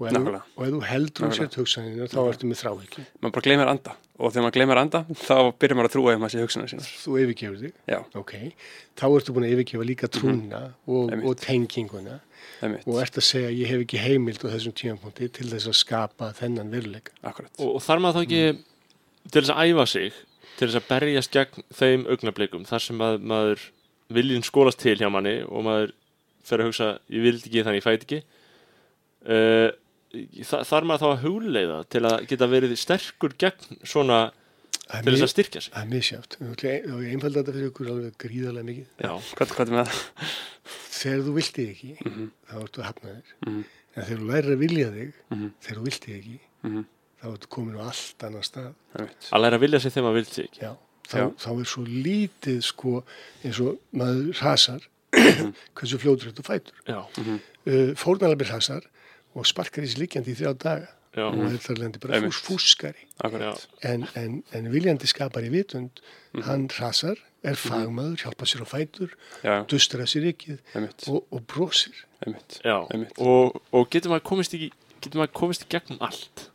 og, 0.00 0.06
ef 0.06 0.12
þú- 0.12 0.18
Nákvæmlega. 0.18 0.42
og 0.56 0.66
ef 0.66 0.72
þú 0.74 0.80
heldur 0.90 1.24
úr 1.24 1.30
sér 1.34 1.46
Nákvæmlega. 1.46 1.60
hugsanðinar 1.62 2.08
þá 2.14 2.20
ertu 2.32 2.46
með 2.50 2.58
þráhyggju. 2.62 3.04
Maður 3.22 3.32
bara 3.36 3.44
gleymir 3.46 3.68
anda. 3.70 3.92
Og 4.18 4.30
þegar 4.32 4.44
maður 4.44 4.56
gleymir 4.56 4.78
anda 4.78 5.00
þá 5.10 5.36
byrjar 5.58 5.76
maður 5.78 5.88
að 5.90 5.94
trúa 5.94 6.12
ef 6.14 6.18
maður 6.22 6.34
sé 6.34 6.42
hugsanir 6.44 6.68
sínar. 6.70 6.88
Þú 7.04 7.12
yfirgefur 7.22 7.58
þig, 7.64 7.72
Já, 7.88 7.98
ok. 8.14 8.32
Þá 8.96 9.04
ertu 9.18 9.34
búin 9.34 9.46
að 9.48 9.54
yfirgefa 9.54 9.84
líka 9.88 10.08
trúna 10.08 10.60
og, 10.86 11.10
Mhm. 11.10 11.12
Einmitt. 11.12 11.26
og 11.28 11.36
tenginguna. 11.40 12.20
Einmitt, 12.62 12.86
og 12.86 13.00
ert 13.02 13.14
að 13.18 13.26
segja 13.26 13.50
ég 13.50 13.66
hef 13.66 13.80
ekki 13.86 13.98
heimild 13.98 14.38
á 14.44 14.48
þessum 14.54 14.74
tímapunkti 14.74 15.32
til 15.32 15.46
þess 15.50 15.66
að 15.66 15.74
skapa 15.74 16.32
þennan 16.34 16.70
veruleika. 16.70 17.10
Akkurat. 17.24 17.50
Og, 17.58 17.74
og 17.76 17.82
þar 17.82 17.98
maður 17.98 18.14
þá 18.14 18.22
ekki 18.26 18.58
til 19.30 19.42
þess 19.42 19.50
að 19.50 19.62
æfa 19.74 19.88
sig, 19.88 20.12
til 20.58 20.68
þess 20.68 20.78
að 20.78 20.88
berjast 20.88 21.30
gegn 21.32 21.62
þeim 21.74 22.06
augnablikum, 22.06 22.64
þar 22.66 22.80
sem 22.80 22.98
að 22.98 23.18
maður 23.22 23.58
viljinn 24.12 24.42
skólast 24.44 24.78
til 24.78 24.96
hjá 24.96 25.10
manni 25.10 25.42
og 25.42 25.64
maður 25.64 25.92
fer 26.44 26.58
að 26.58 26.66
hugsa, 26.70 26.98
ég 27.10 27.22
vildi 27.24 27.48
ekki 27.50 27.64
þannig 27.64 27.82
ég 27.82 27.88
fæti 27.88 28.04
ekki. 28.06 28.22
Uh, 29.24 29.70
þa 30.48 30.62
þar 30.70 30.86
maður 30.88 31.02
þá 31.04 31.08
að 31.10 31.22
hugleiða 31.26 31.78
til 31.94 32.02
að 32.08 32.16
geta 32.30 32.48
verið 32.52 32.74
sterkur 32.80 33.34
gegn 33.44 33.78
svona 33.86 34.18
er 34.92 35.02
til 35.06 35.14
þess 35.14 35.26
að 35.26 35.32
styrkja 35.32 35.60
sig. 35.64 35.72
það 35.74 35.82
er 35.84 35.90
misjátt 35.94 36.36
og 36.44 36.64
ég 36.64 37.12
einfalda 37.14 37.40
þetta 37.42 37.54
fyrir 37.56 37.70
ykkur 37.70 37.90
alveg 37.94 38.16
gríðarlega 38.24 38.68
mikið. 38.68 38.88
Já, 39.00 39.12
Hvað, 39.38 39.54
hvað 39.56 39.70
er 39.70 39.76
með? 39.78 39.92
Það? 39.94 40.34
þegar 40.94 41.22
þú 41.28 41.32
vilt 41.38 41.54
þig 41.58 41.70
ekki 41.74 41.92
Mhm, 42.08 42.26
þá 42.50 42.54
ertu 42.64 42.82
að 42.82 42.88
hafna 42.90 43.14
þér 43.14 43.32
mhm, 43.48 43.62
en 43.94 44.04
þegar 44.08 44.20
þú 44.20 44.28
lærir 44.30 44.54
að 44.54 44.62
vilja 44.64 44.88
þig 44.94 45.12
mhm, 45.34 45.48
þegar 45.64 45.78
þú 45.80 45.84
vilt 45.88 46.04
þig 46.08 46.16
ekki 46.18 46.36
mhm, 46.68 46.84
þá 47.24 47.26
ertu 47.34 47.50
komin 47.56 47.78
á 47.80 47.82
allt 47.88 48.26
annan 48.28 48.44
stað. 48.44 48.72
Að 49.04 49.40
læra 49.44 49.58
að 49.58 49.64
vilja 49.64 49.80
sig 49.84 49.94
þegar 49.94 50.06
maður 50.08 50.18
vildi 50.20 50.34
sig 50.38 50.48
ekki. 50.50 50.60
Já, 50.64 50.72
þá, 51.08 51.16
Já. 51.16 51.26
þá 51.44 51.48
er 51.54 51.68
svo 51.74 51.84
lítið 51.88 52.58
sko 52.68 52.94
eins 53.44 53.60
og 53.64 53.78
maður 53.96 54.42
rasar 54.44 54.86
hversu 55.78 56.00
fljótur 56.02 56.32
þetta 56.32 56.46
fætur. 56.50 56.84
Mhm, 56.92 57.40
Uh, 57.64 57.94
Fórnalabir 57.96 58.50
rasar 58.52 58.82
og 59.34 59.46
sparkar 59.46 59.82
í 59.84 59.88
sig 59.90 59.98
líkjandi 60.04 60.32
í 60.32 60.38
þrjá 60.38 60.52
daga 60.62 60.88
já, 61.14 61.24
og 61.28 61.38
er 61.46 61.58
þar 61.62 61.78
lendi 61.82 61.98
bara 62.02 62.20
fús, 62.24 62.40
fúskari. 62.46 63.04
Akkurat. 63.22 63.66
En, 63.82 64.06
en, 64.18 64.42
en 64.52 64.70
viljandi 64.72 65.06
skapar 65.10 65.42
í 65.46 65.50
vitund, 65.50 66.00
Mhm. 66.34 66.42
hann 66.48 66.68
rasar, 66.80 67.18
er 67.44 67.54
fagmaður, 67.54 68.16
hjálpa 68.24 68.46
sér 68.48 68.64
á 68.64 68.66
fætur, 68.66 69.12
að 70.02 70.08
sér 70.10 70.24
ekkið 70.32 70.58
og, 71.08 71.26
og 71.30 71.44
brosir. 71.46 71.94
einmitt. 72.26 72.60
já. 72.64 72.86
Einmitt. 72.90 73.18
Og, 73.18 73.60
og 73.72 73.90
getur 73.90 74.10
maður 74.10 74.24
komist 74.24 74.54
í 74.54 74.70
getur 75.00 75.20
maður 75.20 75.32
komist 75.36 75.62
í 75.66 75.68
gegnum 75.68 75.98
allt 76.00 76.50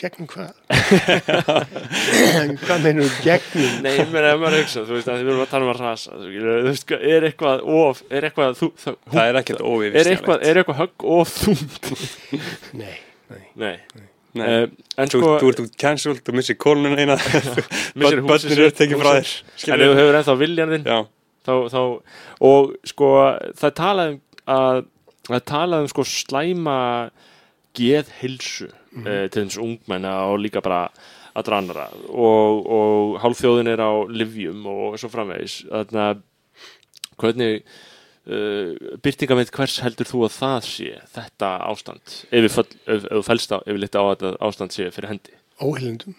Gegnum 0.00 0.26
hvað? 0.28 0.52
hvað 2.62 2.82
meinur 2.84 3.14
gegnum? 3.24 3.78
Nei, 3.84 3.92
ég 3.98 4.10
meina 4.12 4.32
ef 4.34 4.40
maður 4.42 4.58
hugsa, 4.62 4.82
þú 4.88 4.96
veist 4.96 5.08
að 5.10 5.20
þið 5.20 5.28
verðum 5.30 5.44
að 5.44 5.52
tala 5.52 5.66
um 5.66 5.72
að 5.72 5.80
rasa 5.82 6.16
þú 6.16 6.32
þú 6.42 6.66
veist, 6.68 6.92
er 7.12 7.26
eitthvað 7.30 7.64
of, 7.80 8.02
er 8.10 8.26
eitthvað 8.28 8.58
þú, 8.60 8.68
það, 8.82 8.98
Það 9.14 9.22
er 9.30 9.38
ekkert 9.40 9.60
er 9.62 9.70
óyfirstjálegt. 9.70 10.12
eitthvað, 10.16 10.44
er 10.50 10.60
eitthvað 10.62 10.80
högg 10.82 11.06
of 11.16 11.34
þungt 11.36 11.90
Nei, 12.82 12.94
nei. 13.32 13.44
Nei, 13.56 13.74
Nei, 14.36 14.46
uh, 14.46 14.66
en 15.00 15.12
þú, 15.12 15.20
sko 15.22 15.34
þú 15.40 15.50
ert 15.52 15.62
út 15.64 15.76
cancelled, 15.80 16.22
þú 16.26 16.34
missir 16.36 16.58
kólunum 16.60 16.96
eina, 17.00 17.16
bönnir 17.96 18.52
eru 18.52 18.72
tekið 18.76 19.00
frá 19.00 19.12
þér. 19.16 19.30
en 19.72 19.84
þú 19.86 19.94
hefur 20.00 20.18
ennþá 20.20 20.34
viljan 20.42 20.74
þinn 20.74 20.90
Já, 20.90 20.98
þá, 21.48 21.54
þá, 21.72 21.80
og 22.50 22.74
sko 22.92 23.12
það 23.56 23.70
er 23.70 23.76
talað 23.80 24.12
um 24.12 24.20
að 24.56 24.82
það 25.26 25.38
er 25.40 25.46
talað 25.50 25.84
um 25.86 25.88
sko 25.90 26.04
slæma 26.06 26.76
geðhilsu 27.76 28.68
mm 28.96 29.04
Mhm. 29.06 29.30
til 29.30 29.44
þess 29.44 29.58
ungmenna 29.60 30.12
og 30.30 30.38
líka 30.40 30.62
bara 30.64 30.88
allra 31.36 31.58
annara 31.60 31.88
og, 32.08 32.66
og 32.66 33.18
hálfþjóðin 33.20 33.68
er 33.68 33.82
á 33.84 33.92
livjum 34.08 34.62
og 34.66 34.96
svo 34.98 35.10
framvegis. 35.12 35.66
Þannig 35.68 36.00
að 36.06 36.22
hvernig 37.20 37.62
uh, 38.26 38.96
byrtingamitt 39.04 39.52
hvers 39.54 39.78
heldur 39.84 40.08
þú 40.08 40.22
að 40.26 40.38
það 40.40 40.60
sé 40.68 40.94
þetta 41.12 41.50
ástand? 41.68 42.16
Ef, 42.30 42.40
við 42.40 42.56
ef, 42.86 43.04
ef 43.04 43.04
þú 43.10 43.22
fælst 43.28 43.52
á 43.52 43.58
yfirleitt 43.66 43.98
á 43.98 44.02
að 44.02 44.10
þetta 44.14 44.32
ástand 44.48 44.72
sé 44.76 44.88
fyrir 44.94 45.12
hendi. 45.12 45.36
Óheilindum. 45.60 46.16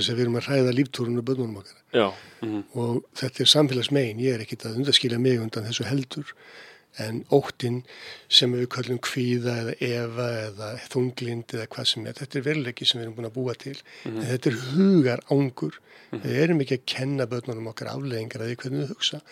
þess 0.00 0.10
að 0.12 0.16
við 0.16 0.24
erum 0.26 0.38
að 0.40 0.46
hræða 0.48 0.76
líftúrun 0.76 1.18
og 1.20 1.26
bönnunum 1.28 1.58
okkar. 1.60 1.80
já, 1.92 2.06
og 2.74 3.02
þetta 3.16 3.42
er 3.44 3.50
samfélagsmegin, 3.52 4.20
ég 4.24 4.34
er 4.34 4.44
ekkit 4.44 4.64
að 4.68 4.78
undaskilja 4.80 5.18
mig 5.20 5.40
undan 5.40 5.66
þessu 5.68 5.84
heldur 5.84 6.32
en 7.02 7.22
óttin 7.34 7.82
sem 8.32 8.52
við 8.56 8.68
kallum 8.72 9.00
kvíða 9.04 9.56
eða 9.62 9.74
efa 9.88 10.28
eða 10.46 10.70
þunglind 10.92 11.56
eða 11.56 11.66
hvað 11.74 11.90
sem 11.92 12.06
er, 12.06 12.16
þetta 12.20 12.38
er 12.40 12.46
veruleiki 12.46 12.88
sem 12.88 13.00
við 13.00 13.06
erum 13.06 13.18
búin 13.18 13.28
að 13.30 13.36
búa 13.36 13.56
til. 13.60 13.76
En 14.08 14.22
þetta 14.30 14.52
er 14.52 14.62
hugar 14.70 15.24
ángur 15.32 15.80
við 16.22 16.40
erum 16.44 16.62
ekki 16.62 16.80
að 16.80 16.88
kenna 16.94 17.28
börnunum 17.30 17.70
okkar 17.72 17.92
afleðingar 17.92 18.44
að 18.44 18.52
því 18.52 18.58
hvernig 18.62 18.82
þau 18.82 18.94
hugsa. 18.94 19.22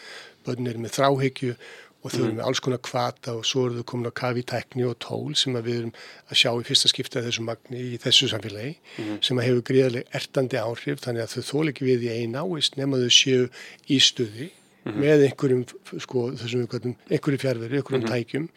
Börnun 0.45 0.71
eru 0.73 0.85
með 0.85 0.97
þráhyggju 0.99 1.57
og 2.05 2.13
þau 2.13 2.21
eru 2.21 2.33
með 2.37 2.49
alls 2.49 2.61
konar 2.65 2.81
kvata 2.85 3.35
og 3.39 3.47
svo 3.49 3.63
eru 3.69 3.81
þau 3.81 3.87
komin 3.93 4.11
á 4.13 4.19
kafi 4.21 4.43
tækni 4.45 4.85
og 4.85 4.99
tól 5.01 5.33
sem 5.41 5.57
við 5.57 5.79
erum 5.79 5.95
að 6.29 6.41
sjá 6.43 6.51
í 6.53 6.67
fyrsta 6.69 6.91
skipta 6.93 7.23
þessu 7.25 7.45
magni 7.47 7.81
í 7.95 8.01
þessu 8.03 8.29
samfélagi 8.33 8.75
sem 9.25 9.41
að 9.41 9.49
hefur 9.49 9.65
gríðarlega 9.71 10.19
ertandi 10.21 10.61
áhrif 10.61 11.01
þannig 11.05 11.25
að 11.25 11.37
þau 11.37 11.49
þól 11.51 11.73
ekki 11.73 11.89
við 11.89 12.05
í 12.05 12.13
einn 12.19 12.37
áist 12.37 12.77
nema 12.77 13.01
þau 13.01 13.17
séu 13.23 13.49
í 13.89 14.01
stuði 14.05 14.51
með 14.85 15.23
einhverjum 15.31 15.65
sko, 16.05 16.27
þessum 16.37 16.65
við 16.65 16.69
kallum, 16.75 16.97
einhverju 17.11 17.41
fjárveri, 17.45 17.79
einhverjum 17.81 18.07
tækjum. 18.11 18.49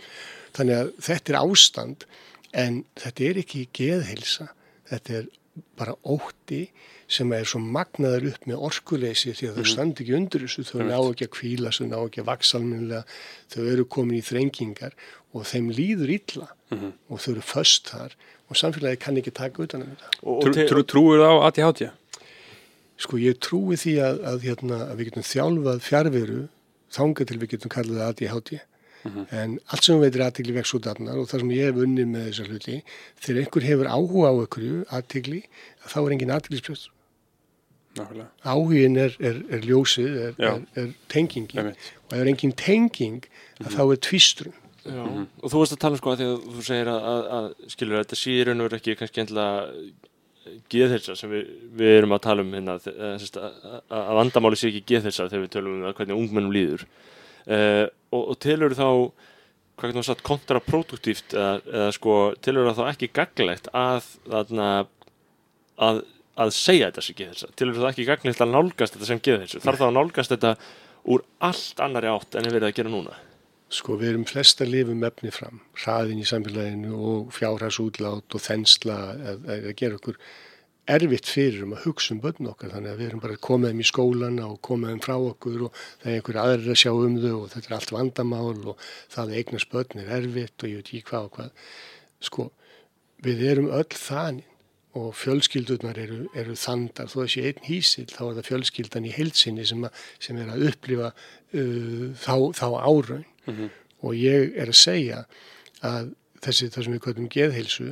Þannig 0.57 0.77
að 0.81 0.93
þetta 1.07 1.33
er 1.33 1.39
ástand 1.41 2.05
en 2.53 2.83
þetta 2.99 3.27
er 3.29 3.39
ekki 3.43 3.65
geðhilsa 3.77 4.49
þetta 4.91 5.17
er 5.21 5.27
bara 5.77 5.93
ótti 6.05 6.67
sem 7.07 7.31
er 7.33 7.45
svo 7.47 7.59
magnaður 7.63 8.27
upp 8.33 8.47
með 8.49 8.63
orkuleysi 8.67 9.31
því 9.33 9.47
að 9.49 9.57
þau 9.61 9.67
standi 9.71 10.03
ekki 10.03 10.15
undir 10.17 10.43
þessu 10.43 10.65
þau 10.67 10.81
ná 10.83 10.97
ekki 10.99 11.27
að 11.27 11.31
kvíla, 11.37 11.71
þau 11.71 11.85
ná 11.87 11.97
ekki 12.03 12.21
að 12.21 12.27
vaksalminlega 12.27 13.03
þau 13.53 13.61
eru 13.71 13.85
komin 13.95 14.17
í 14.19 14.25
þrengingar 14.27 14.93
og 15.33 15.45
þeim 15.47 15.69
líður 15.71 16.11
illa 16.17 16.49
og 17.07 17.21
þau 17.23 17.31
eru 17.37 17.45
föst 17.47 17.87
þar 17.93 18.15
og 18.47 18.59
samfélagi 18.59 18.99
kann 19.03 19.17
ekki 19.19 19.31
taka 19.35 19.63
utan 19.63 19.85
um 19.85 19.93
þetta. 19.95 20.11
og, 20.23 20.41
trú, 20.43 20.51
og 20.51 20.55
te- 20.55 20.67
trú, 20.67 20.83
trúir 20.83 21.23
það 21.23 21.31
á 21.31 21.37
ADHD? 21.47 21.81
Sko 22.97 23.19
ég 23.21 23.37
trúi 23.43 23.77
því 23.77 23.93
að, 24.01 24.23
að, 24.31 24.47
hérna, 24.47 24.79
að 24.87 24.97
við 24.97 25.11
getum 25.11 25.27
þjálfað 25.31 25.83
fjárveru 25.85 26.41
þanga 26.97 27.27
til 27.29 27.37
við 27.37 27.53
getum 27.53 27.73
kallað 27.73 28.01
það 28.01 28.11
ADHD 28.13 28.57
en 29.07 29.55
allt 29.71 29.85
sem 29.85 29.95
við 29.95 30.07
veitir 30.07 30.23
aðtegli 30.25 30.53
vex 30.57 30.73
út 30.75 30.87
afnar 30.89 31.19
og 31.21 31.27
það 31.29 31.43
sem 31.43 31.51
ég 31.55 31.69
hef 31.69 31.81
unnið 31.85 32.07
með 32.11 32.25
þessa 32.27 32.45
hluti 32.49 32.77
þegar 33.23 33.41
einhver 33.43 33.67
hefur 33.67 33.89
áhuga 33.93 34.31
á 34.31 34.35
einhverju 34.35 34.79
aðtegli 34.97 35.41
þá 35.85 35.97
er 36.01 36.15
engin 36.15 36.33
nákvæmlega, 37.97 38.27
áhugin 38.45 38.97
er, 39.01 39.15
er, 39.19 39.41
er 39.49 39.63
ljósið, 39.65 40.17
er, 40.21 40.33
er, 40.37 40.59
er 40.77 40.89
tengingin. 41.09 41.71
Og 42.07 42.13
ef 42.13 42.19
er 42.21 42.29
engin 42.29 42.53
tenging 42.57 43.25
að 43.63 43.71
þá 43.73 43.83
er 43.85 44.01
tvistrun 44.07 44.57
Já, 44.87 45.01
og 45.03 45.51
þú 45.51 45.59
veist 45.59 45.73
að 45.75 45.79
tala 45.83 45.97
um 45.97 45.99
sko 45.99 46.11
að 46.13 46.21
því 46.21 46.25
að 46.27 46.43
þú 46.47 46.61
segir 46.63 46.89
að, 46.91 47.07
að, 47.11 47.25
að 47.37 47.47
skilur 47.73 47.97
þetta 47.99 48.17
sé 48.19 48.35
í 48.37 48.43
raun 48.47 48.61
og 48.61 48.67
veru 48.69 48.77
ekki 48.77 48.93
kannski 48.95 49.23
endilega 49.23 49.65
geðhelsa 50.71 51.15
sem 51.17 51.31
við, 51.31 51.47
við 51.79 51.93
erum 51.99 52.15
að 52.15 52.23
tala 52.25 52.43
um 52.45 52.53
hérna, 52.55 52.77
sagt, 53.21 53.39
að, 53.39 54.11
vandamáli 54.19 54.59
sé 54.59 54.71
ekki 54.71 54.83
geðhelsa 54.93 55.29
þegar 55.29 55.45
við 55.45 55.53
tölum 55.55 55.79
um 55.79 55.95
hvernig 55.97 56.19
ungmennum 56.19 56.55
líður. 56.55 56.85
Uh, 57.47 57.85
og, 58.11 58.21
og 58.33 58.39
telur 58.43 58.75
þá 58.75 58.89
sagt 59.77 60.23
kontraproduktíft 60.25 61.35
eða, 61.37 61.59
eða 61.69 61.89
sko 61.95 62.17
telur 62.41 62.67
það 62.71 62.79
þá 62.79 62.91
ekki 62.91 63.11
gaglegt 63.13 63.69
að 63.77 64.07
að, 65.77 66.01
að 66.33 66.53
segja 66.55 66.89
þetta 66.89 67.03
sem 67.05 67.17
geðhelsa 67.19 67.51
telur 67.55 67.77
það 67.77 67.91
ekki 67.91 68.07
gaglegt 68.07 68.41
að 68.41 68.53
nálgast 68.55 68.97
þetta 68.97 69.09
sem 69.11 69.21
geðhelsu 69.27 69.61
þarf 69.61 69.83
þá 69.83 69.87
að 69.87 69.95
nálgast 69.99 70.33
þetta 70.33 70.55
úr 71.07 71.23
allt 71.45 71.83
annari 71.85 72.09
átt 72.09 72.35
en 72.35 72.47
er 72.47 72.57
verið 72.57 72.71
að 72.71 72.77
gera 72.79 72.93
núna 72.95 73.19
Sko 73.67 73.97
við 73.99 74.13
erum 74.13 74.27
flest 74.27 74.61
að 74.63 74.71
lifa 74.71 74.93
um 74.93 75.01
efni 75.03 75.31
fram, 75.35 75.57
hraðin 75.75 76.21
í 76.23 76.27
samfélaginu 76.27 76.95
og 76.95 77.33
fjárhagsútlát 77.35 78.35
og 78.37 78.43
þensla 78.43 78.95
að, 79.11 79.49
að 79.51 79.73
gera 79.81 79.97
okkur 79.99 80.19
erfitt 80.87 81.27
fyrir 81.27 81.65
um 81.65 81.73
að 81.75 81.83
hugsa 81.89 82.13
um 82.15 82.21
börn 82.23 82.47
okkar. 82.47 82.71
Þannig 82.71 82.93
að 82.93 83.01
við 83.01 83.09
erum 83.09 83.23
bara 83.25 83.35
að 83.35 83.43
koma 83.49 83.71
þeim 83.71 83.83
í 83.83 83.87
skólana 83.89 84.47
og 84.47 84.61
koma 84.63 84.93
þeim 84.93 85.03
frá 85.03 85.15
okkur 85.17 85.65
og 85.67 85.81
það 85.83 86.11
er 86.11 86.15
einhver 86.15 86.41
aðrir 86.45 86.71
að 86.71 86.81
sjá 86.83 86.91
um 86.93 87.17
þau 87.25 87.33
og 87.33 87.47
þetta 87.53 87.67
er 87.67 87.77
allt 87.77 87.95
vandamál 87.97 88.61
og 88.71 88.85
það 89.11 89.23
að 89.25 89.39
eignast 89.41 89.73
börn 89.73 90.03
er 90.03 90.13
erfitt 90.21 90.63
og 90.63 90.71
ég 90.71 90.79
veit 90.79 90.93
ekki 90.93 91.03
hvað 91.11 91.27
og 91.27 91.35
hvað. 91.35 91.73
Sko 92.29 92.49
við 93.27 93.47
erum 93.51 93.71
öll 93.73 93.99
þaninn 93.99 94.45
og 94.97 95.11
fjölskyldurnar 95.13 95.97
eru, 96.01 96.23
eru 96.33 96.55
þandar. 96.57 97.09
Þó 97.11 97.19
að 97.25 97.33
sé 97.35 97.43
einn 97.51 97.65
hísil 97.67 98.07
þá 98.09 98.21
er 98.29 98.37
það 98.39 98.47
fjölskyldan 98.47 99.05
í 99.05 99.13
heilsinni 99.13 99.65
sem, 99.67 99.83
að, 99.85 100.05
sem 100.23 100.39
er 100.41 100.53
að 100.53 100.69
upplifa 100.71 101.11
uh, 101.11 102.05
þá, 102.17 102.35
þá 102.57 102.67
áraun 102.87 103.25
og 103.47 104.15
ég 104.15 104.55
er 104.55 104.71
að 104.71 104.79
segja 104.79 105.25
að 105.85 106.13
þessi 106.43 106.69
það 106.69 106.83
sem 106.83 106.95
við 106.95 107.03
kvöldum 107.05 107.29
geðheilsu 107.33 107.89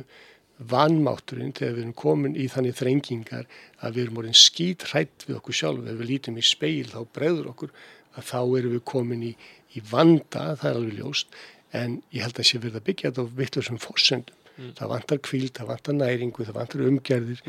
vanmátturinn 0.56 1.52
þegar 1.52 1.74
við 1.74 1.82
erum 1.82 1.96
komin 2.00 2.36
í 2.36 2.46
þannig 2.48 2.78
þrengingar 2.78 3.44
að 3.84 3.96
við 3.96 4.04
erum 4.04 4.20
orðin 4.22 4.38
skít 4.40 4.86
hrætt 4.90 5.26
við 5.26 5.36
okkur 5.36 5.58
sjálf 5.58 5.84
ef 5.84 5.98
við 5.98 6.10
lítum 6.12 6.38
í 6.40 6.44
speil 6.46 6.86
þá 6.88 7.00
breyður 7.12 7.50
okkur 7.52 7.74
að 8.16 8.30
þá 8.30 8.40
erum 8.40 8.72
við 8.72 8.84
komin 8.88 9.26
í, 9.26 9.34
í 9.76 9.82
vanda, 9.90 10.56
það 10.56 10.70
er 10.70 10.80
alveg 10.80 10.98
ljóst 11.00 11.36
en 11.76 11.98
ég 12.14 12.24
held 12.24 12.40
að 12.40 12.48
sé 12.48 12.60
verið 12.62 12.80
að 12.80 12.86
byggja 12.86 13.10
þetta 13.10 13.26
á 13.26 13.36
vittlusum 13.40 13.82
fórsendum 13.82 14.42
það 14.56 14.88
vantar 14.88 15.18
kvíld, 15.20 15.52
það 15.52 15.68
vantar 15.68 15.96
næringu, 15.98 16.44
það 16.46 16.56
vantar 16.56 16.86
umgerðir 16.86 17.42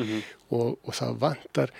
og, 0.51 0.75
og 0.83 0.97
það 0.97 1.21
vantar 1.21 1.71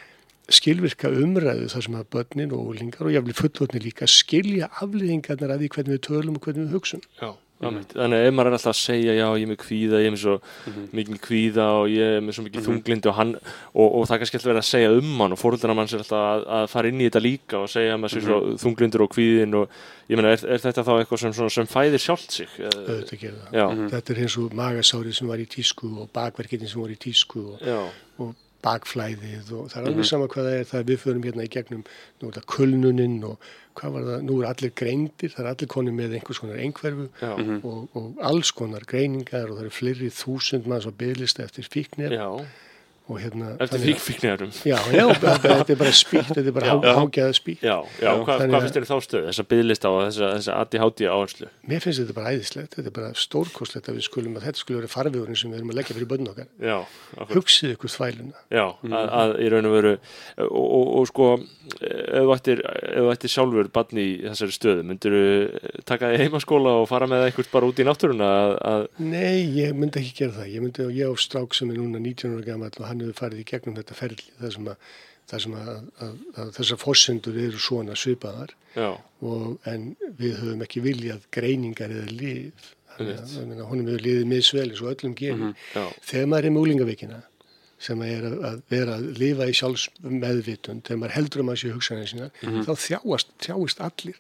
skilvirka 0.48 1.12
umræðu 1.12 1.68
þar 1.74 1.84
sem 1.84 1.98
að 2.00 2.08
börnin 2.14 2.54
og 2.56 2.70
úlingar 2.72 3.10
og 3.10 3.16
jáfnvel 3.16 3.36
fullotni 3.36 3.82
líka 3.84 4.08
skilja 4.08 4.70
afliðingarnar 4.80 5.56
að 5.56 5.66
því 5.66 5.74
hvernig 5.76 5.98
við 5.98 6.08
tölum 6.08 6.40
og 6.40 6.48
hvernig 6.48 6.68
við 6.68 6.78
hugsum. 6.78 7.02
Já, 7.20 7.34
mm. 7.60 7.82
þannig 7.92 8.22
að 8.22 8.28
ef 8.30 8.38
maður 8.38 8.50
er 8.50 8.56
alltaf 8.56 8.72
að 8.72 8.80
segja 8.80 9.16
já, 9.18 9.26
ég 9.28 9.44
er 9.44 9.52
með 9.52 9.60
kvíða, 9.66 10.00
ég 10.00 10.08
er 10.08 10.16
með 10.16 10.22
svo 10.24 10.38
mikil 10.96 11.20
kvíða 11.28 11.68
og 11.82 11.90
ég 11.92 12.16
er 12.16 12.24
með 12.24 12.38
svo 12.38 12.46
mikil 12.48 12.64
þunglindi 12.70 13.12
og, 13.12 13.18
hann, 13.20 13.36
og, 13.74 13.84
og 13.90 14.08
það 14.08 14.24
kannski 14.24 14.40
alltaf 14.40 14.52
verið 14.54 14.64
að 14.64 14.70
segja 14.70 14.96
um 15.02 15.12
hann 15.26 15.36
og 15.36 15.44
fóröldana 15.44 15.78
manns 15.82 15.98
er 15.98 16.06
alltaf 16.06 16.24
að, 16.30 16.48
að 16.62 16.72
fara 16.78 16.94
inn 16.94 17.04
í 17.04 17.10
þetta 17.10 17.24
líka 17.28 17.60
og 17.66 17.70
segja 17.76 17.98
að 17.98 18.02
maður 18.06 18.16
sé 18.16 18.26
svo 18.30 18.42
þunglindur 18.64 19.08
og 19.08 19.14
kvíðin 19.18 19.60
og 19.60 19.78
ég 20.08 20.16
meina, 20.16 20.32
er, 20.32 20.48
er 20.48 20.64
þetta 20.64 20.88
þá 20.88 20.94
eitthvað 20.96 21.24
sem, 21.26 21.38
svona, 21.42 21.56
sem 21.60 21.72
fæðir 21.76 22.08
sjálft 22.08 22.40
sig? 22.40 22.56
Eh, 22.56 22.82
Auðvitað 22.88 23.24
gera 23.26 23.44
það. 23.44 23.60
Já, 23.60 23.88
Þetta 23.98 24.16
er 24.16 24.24
eins 24.24 24.40
og 24.40 24.60
magasárið 24.64 25.20
sem 25.20 25.36
var 25.36 25.44
í 25.44 25.52
tísku 25.52 25.92
og 25.92 26.12
bakverkinni 26.16 26.72
sem 26.72 26.80
var 26.80 26.94
í 26.94 27.02
tísku 27.04 27.44
og, 27.58 27.64
já, 27.68 27.82
og 28.24 28.36
bakflæðið 28.68 29.54
og 29.58 29.72
það 29.72 29.80
er 29.82 29.90
alveg 29.92 30.10
sama 30.12 30.28
hvað 30.34 30.50
það 30.50 30.60
er 30.60 30.70
það 30.74 30.92
við 30.92 31.02
förum 31.06 31.26
hérna 31.26 31.48
í 31.48 31.54
gegnum 31.56 31.88
nú 31.88 32.30
er 32.30 32.38
það 32.38 32.48
kulnuninn 32.54 33.18
og 33.28 33.50
hvað 33.78 33.96
var 33.96 34.06
það, 34.08 34.22
nú 34.28 34.38
er 34.42 34.48
allir 34.52 34.74
greindir, 34.82 35.34
það 35.34 35.44
er 35.44 35.50
allir 35.52 35.72
konið 35.74 35.98
með 35.98 36.16
einhvers 36.18 36.42
konar 36.44 36.62
einhverfu 36.62 37.10
já, 37.22 37.34
og, 37.62 37.98
og 37.98 38.24
alls 38.30 38.54
konar 38.58 38.88
greiningar 38.90 39.52
og 39.52 39.60
það 39.60 39.66
eru 39.66 39.76
fleiri 39.78 40.14
þúsund 40.14 40.70
manns 40.70 40.88
á 40.90 40.92
bygglista 40.98 41.46
eftir 41.46 41.70
fíknir. 41.70 42.16
Já, 42.18 42.30
og 43.08 43.20
hérna 43.24 43.54
eftir 43.56 43.78
þannig 43.78 43.84
að- 43.84 43.88
fíkfíknærum. 43.88 44.52
Já, 44.68 44.78
já, 44.92 45.04
þetta 45.48 45.72
er 45.74 45.80
bara 45.80 45.94
spýtt, 45.96 46.32
þetta 46.36 46.44
er 46.52 46.56
bara 46.58 46.68
Já. 46.68 46.74
há- 46.78 46.98
hágæða 47.00 47.34
spýtt. 47.38 47.62
Já, 47.64 47.78
já, 48.04 48.12
þannig 48.12 48.26
hvað 48.28 48.44
að- 48.48 48.64
finnst 48.66 48.78
þér 48.78 48.86
í 48.86 48.90
þá 48.92 48.98
stöðu, 49.08 49.26
þessa 49.32 49.46
byggðlista 49.52 49.88
og 49.94 50.00
þessa, 50.08 50.28
þessa 50.38 50.58
ADHD 50.62 51.00
áherslu? 51.08 51.48
Mér 51.72 51.82
finnst 51.86 52.02
þetta 52.04 52.16
bara 52.18 52.32
æðislegt, 52.36 52.76
þetta 52.78 52.88
er 52.92 52.96
bara 53.00 53.12
stórkostlegt 53.16 53.88
að 53.92 53.96
við 54.00 54.08
skulum 54.10 54.36
að 54.38 54.46
þetta 54.50 54.62
skulle 54.64 54.82
vera 54.82 54.92
farvegurinn 54.92 55.40
sem 55.40 55.52
við 55.52 55.62
erum 55.62 55.72
að 55.72 55.80
leggja 55.80 55.96
fyrir 55.98 56.10
börn 56.12 56.28
okkar. 56.34 56.48
Já. 56.60 56.78
Hugsið 57.32 57.76
ykkur 57.78 57.94
þvæluna. 57.96 58.38
Já, 58.52 58.66
að, 58.92 59.08
að 59.22 59.34
í 59.40 59.48
raun 59.56 59.70
og 59.72 59.76
veru 59.78 59.94
og, 59.96 60.68
og, 60.68 60.86
og 61.00 61.08
sko 61.12 61.30
ef 61.38 62.24
þú 62.28 62.36
ættir, 62.36 62.62
ef 62.68 63.02
þú 63.02 63.12
ættir 63.14 63.32
sjálfur 63.34 63.72
barn 63.76 64.02
í 64.04 64.08
þessari 64.28 64.56
stöðu, 64.56 64.84
myndir 64.88 65.16
þú 65.18 65.82
taka 65.88 66.12
þig 66.14 66.24
heimaskóla 66.28 66.76
og 66.82 66.88
fara 66.92 67.08
með 67.10 67.28
eitthvað 67.30 67.52
bara 67.54 67.70
út 67.72 67.80
í 67.82 67.88
náttúruna 67.88 68.30
að 68.68 68.86
Nei, 69.00 69.48
ég 73.02 73.06
myndi 73.06 73.06
ekki 73.06 73.06
gera 73.06 73.06
það. 73.06 73.06
Ég 73.06 73.06
myndi, 73.06 73.06
ég 73.06 73.06
á 73.06 73.06
strák 73.06 73.06
sem 73.06 73.06
núna 73.06 73.06
19 73.06 73.06
ára 73.06 73.06
gammal 73.06 73.06
og 73.06 73.06
hann 73.06 73.06
hefur 73.06 73.20
farið 73.22 73.40
í 73.40 73.48
gegnum 73.52 73.78
þetta 73.78 73.94
ferli 73.94 74.34
þar 74.40 74.52
sem 74.58 74.68
að, 74.68 74.92
þar 75.28 75.44
sem 75.44 75.54
að, 75.54 75.70
að, 76.00 76.18
að 76.38 76.52
þessar 76.58 76.82
fórsendur 76.82 77.40
eru 77.44 77.60
svona 77.60 77.96
svipaðar 77.96 78.54
og, 79.22 79.58
en 79.68 79.96
við 80.18 80.38
höfum 80.42 80.62
ekki 80.66 80.84
viljað 80.86 81.26
greiningar 81.32 81.90
eða 81.92 82.12
líf. 82.12 82.74
Þannig 82.98 83.60
að, 83.62 83.66
honum 83.70 83.88
hefur 83.92 84.06
liðið 84.08 84.30
misvel 84.32 84.70
eins 84.70 84.82
og 84.82 84.94
öllum 84.96 85.16
gerir. 85.18 85.52
já, 85.76 85.84
þegar 86.02 86.28
maður 86.32 86.46
er 86.46 86.52
með 86.56 86.62
úlingaveikina 86.62 87.20
sem 87.78 88.02
er 88.02 88.24
að, 88.26 88.62
vera 88.74 88.96
að 88.98 89.04
lifa 89.20 89.46
í 89.46 89.54
sjálfsmeðvitund, 89.54 90.82
þegar 90.88 90.98
maður 90.98 91.14
heldur 91.14 91.44
um 91.44 91.52
að 91.54 91.60
sé 91.62 91.70
hugsanir 91.76 92.08
sína, 92.10 92.30
þá 92.66 92.72
þjáast, 92.74 93.28
þjáist 93.46 93.84
allir. 93.86 94.18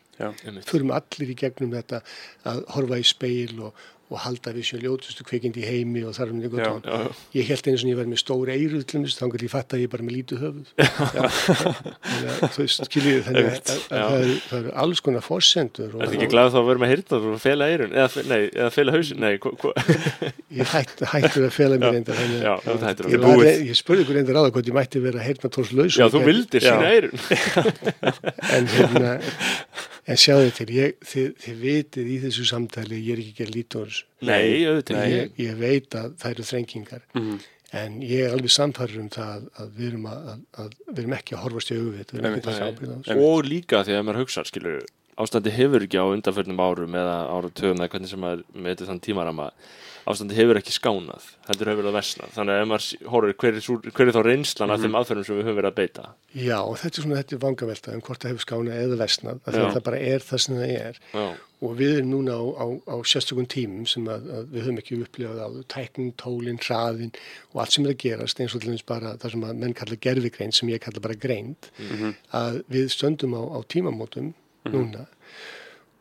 Förum 0.69 0.91
allir 0.93 1.31
í 1.33 1.37
gegnum 1.41 1.73
þetta 1.73 2.03
að 2.45 2.61
horfa 2.75 2.99
í 3.01 3.07
speil 3.09 3.55
og, 3.65 3.73
og 4.07 4.21
halda 4.23 4.53
við 4.55 4.63
sér 4.69 4.83
ljótustu 4.85 5.25
kvikindi 5.27 5.59
í 5.63 5.67
heimi 5.67 6.01
og 6.07 6.13
þar 6.15 6.29
um 6.31 6.37
einhvern 6.39 6.63
tón. 6.85 7.15
Ég 7.35 7.49
held 7.49 7.67
eins 7.67 7.81
og 7.83 7.89
ég 7.91 7.97
var 7.99 8.07
með 8.07 8.21
stóra 8.21 8.53
eyru 8.55 8.79
til 8.87 9.01
þess, 9.03 9.17
þá 9.19 9.25
ég 9.43 9.51
fatt 9.51 9.73
að 9.75 9.81
ég 9.83 9.89
er 9.89 9.91
bara 9.91 10.05
með 10.07 10.15
lítið 10.15 10.37
höfuð. 10.45 10.67
þú 12.53 12.61
veist, 12.63 12.83
skiljið, 12.87 13.19
þannig 13.27 13.49
að, 13.49 13.57
að, 13.57 13.59
að 13.67 13.89
það, 13.91 14.15
eru, 14.21 14.37
það 14.47 14.59
eru 14.61 14.71
alls 14.83 15.01
konar 15.03 15.25
fórsendur 15.25 15.89
Er 15.91 15.97
þetta 15.97 16.17
ekki 16.17 16.29
glæð 16.31 16.49
þá 16.53 16.59
að 16.61 16.67
vera 16.69 16.83
með 16.83 16.91
heyrnar 16.93 17.27
og 17.31 17.37
fela 17.43 17.67
eirun 17.73 17.97
eða, 17.97 18.23
nei, 18.31 18.39
eða 18.53 18.69
fela 18.77 18.95
hausin, 18.95 19.21
nei 19.23 19.33
hva, 19.43 19.53
hva, 19.61 19.73
ég 20.61 20.71
hætt, 20.73 21.03
hættur 21.13 21.47
að 21.49 21.53
fela 21.57 21.79
mér 21.81 21.99
að- 21.99 22.35
já, 22.47 22.53
þú 22.63 22.77
hættir 22.87 23.11
Ég, 23.11 23.19
að 23.19 23.27
var, 23.27 23.41
búið. 23.43 23.61
ég 23.67 23.79
spurði 23.81 24.05
ykkur 24.07 24.19
reyndar 24.21 24.39
á 24.39 24.41
það 24.47 24.51
hvort 24.57 24.71
ég 24.71 24.77
mætti 24.79 25.03
vera 25.03 25.25
heyrnatórslaus 25.27 25.99
Já, 25.99 26.07
þú 26.13 26.23
vildir 26.27 26.67
sína 26.67 26.91
eirun 26.95 27.15
en, 28.55 28.71
hérna, 28.77 29.13
en 30.07 30.19
sjáðu 30.21 30.53
til 30.55 30.67
ég, 30.75 30.95
þið, 31.03 31.27
þið 31.43 31.59
vitið 31.63 32.09
í 32.13 32.17
þessu 32.23 32.47
samtali 32.47 32.99
ég 33.01 33.13
er 33.13 33.21
ekki 33.23 33.33
að 33.33 33.39
gera 33.41 33.55
lítið 33.57 33.81
úr 33.81 33.91
þessu. 33.91 34.07
Nei, 34.29 34.47
auðvitað 34.69 34.99
ekki. 35.03 35.17
ég, 35.17 35.31
ég 35.43 35.61
veit 35.61 35.97
að 35.99 36.17
það 36.21 36.33
eru 36.35 36.45
þrengingar 36.51 37.07
en 37.77 37.97
ég 38.07 38.23
er 38.23 38.35
alveg 38.37 38.53
samfæður 38.55 39.01
um 39.01 39.09
það 39.11 39.49
að 39.59 39.73
við 39.75 39.89
erum, 39.89 40.05
að, 40.07 40.29
að, 40.31 40.45
að, 40.63 40.77
við 40.87 41.01
erum 41.03 41.17
ekki 41.17 41.35
að 41.35 41.43
horfast 41.43 41.73
í 41.73 41.79
auðvitað 41.81 42.15
við 42.15 42.23
erum 42.23 42.37
ekki 42.37 42.53
að 42.53 42.61
sábyrða 42.61 42.95
á 42.95 42.99
þessu. 43.09 43.25
Og 43.27 43.49
líka 43.51 43.83
því 43.83 43.97
að 43.97 44.05
maður 44.07 44.21
hugsa 44.23 44.45
skilur, 44.47 44.79
ástandi 45.17 45.53
hefur 45.57 45.87
ekki 45.87 45.99
á 45.99 46.05
undanförnum 46.07 46.63
árum 46.63 46.97
eða 47.01 47.17
áratöfum 47.33 47.81
eða 47.81 47.91
hvernig 47.91 48.13
sem 48.13 48.23
maður 48.23 48.45
meður 48.55 48.91
þann 48.93 49.03
tímarama 49.03 49.49
ástandi 50.07 50.37
hefur 50.37 50.57
ekki 50.59 50.71
skánað, 50.71 51.25
heldur 51.49 51.69
hefur 51.71 51.87
það 51.89 51.95
versnað. 51.97 52.29
Þannig 52.35 52.53
að 52.53 52.61
ef 52.61 52.69
maður 52.71 53.09
horfir 53.11 53.35
hver 53.41 53.57
er, 53.57 53.65
hver 53.97 54.07
er 54.07 54.15
þá 54.15 54.21
reynslan 54.27 54.71
af 54.73 54.83
þeim 54.83 54.95
aðferðum 54.99 55.27
sem 55.27 55.37
við 55.37 55.47
höfum 55.47 55.57
verið 55.59 55.71
að 55.71 55.77
beita? 55.81 56.05
Já, 56.31 56.59
þetta 56.81 56.91
er 56.93 57.05
svona 57.05 57.19
þetta 57.19 57.35
er 57.35 57.41
vangavelta 57.43 57.95
um 57.97 58.03
hvort 58.07 58.23
það 58.23 58.33
hefur 58.33 58.45
skánað 58.45 58.79
eða 58.85 58.99
versnað 59.01 59.41
af 59.41 59.51
því 59.51 59.59
Já. 59.59 59.65
að 59.67 59.75
það 59.77 59.85
bara 59.89 60.01
er 60.13 60.25
það 60.27 60.43
sem 60.45 60.57
það 60.61 60.73
er. 60.77 61.01
Já, 61.11 61.25
og 61.57 61.75
við 61.79 61.93
erum 61.97 62.09
núna 62.13 62.37
á, 62.37 62.43
á, 62.45 62.65
á 62.87 62.95
sérstökum 63.11 63.47
tímum 63.49 63.85
sem 63.89 64.07
að, 64.13 64.27
að 64.37 64.49
við 64.53 64.65
höfum 64.67 64.81
ekki 64.83 64.99
upplifað 65.01 65.39
á 65.41 65.49
tæknin, 65.73 66.11
tólin, 66.21 66.59
hraðin 66.61 67.13
og 67.51 67.61
allt 67.63 67.75
sem 67.75 67.87
er 67.87 67.95
að 67.95 68.01
gerast 68.03 68.41
eins 68.43 68.53
og 68.53 68.61
til 68.61 68.71
dæmis 68.71 68.85
bara 68.87 69.15
það 69.17 69.33
sem 69.33 69.47
að 69.47 69.63
menn 69.63 69.77
kalla 69.77 69.97
gerfigreind 70.07 70.55
sem 70.55 70.69
ég 70.69 70.83
kalla 70.85 71.01
bara 71.03 71.17
greind 71.17 71.71
að 72.37 72.61
við 72.69 72.91
stöndum 72.93 73.33
á, 73.33 73.41
á 73.41 73.59
tímamótum 73.73 74.35
núna. 74.69 75.07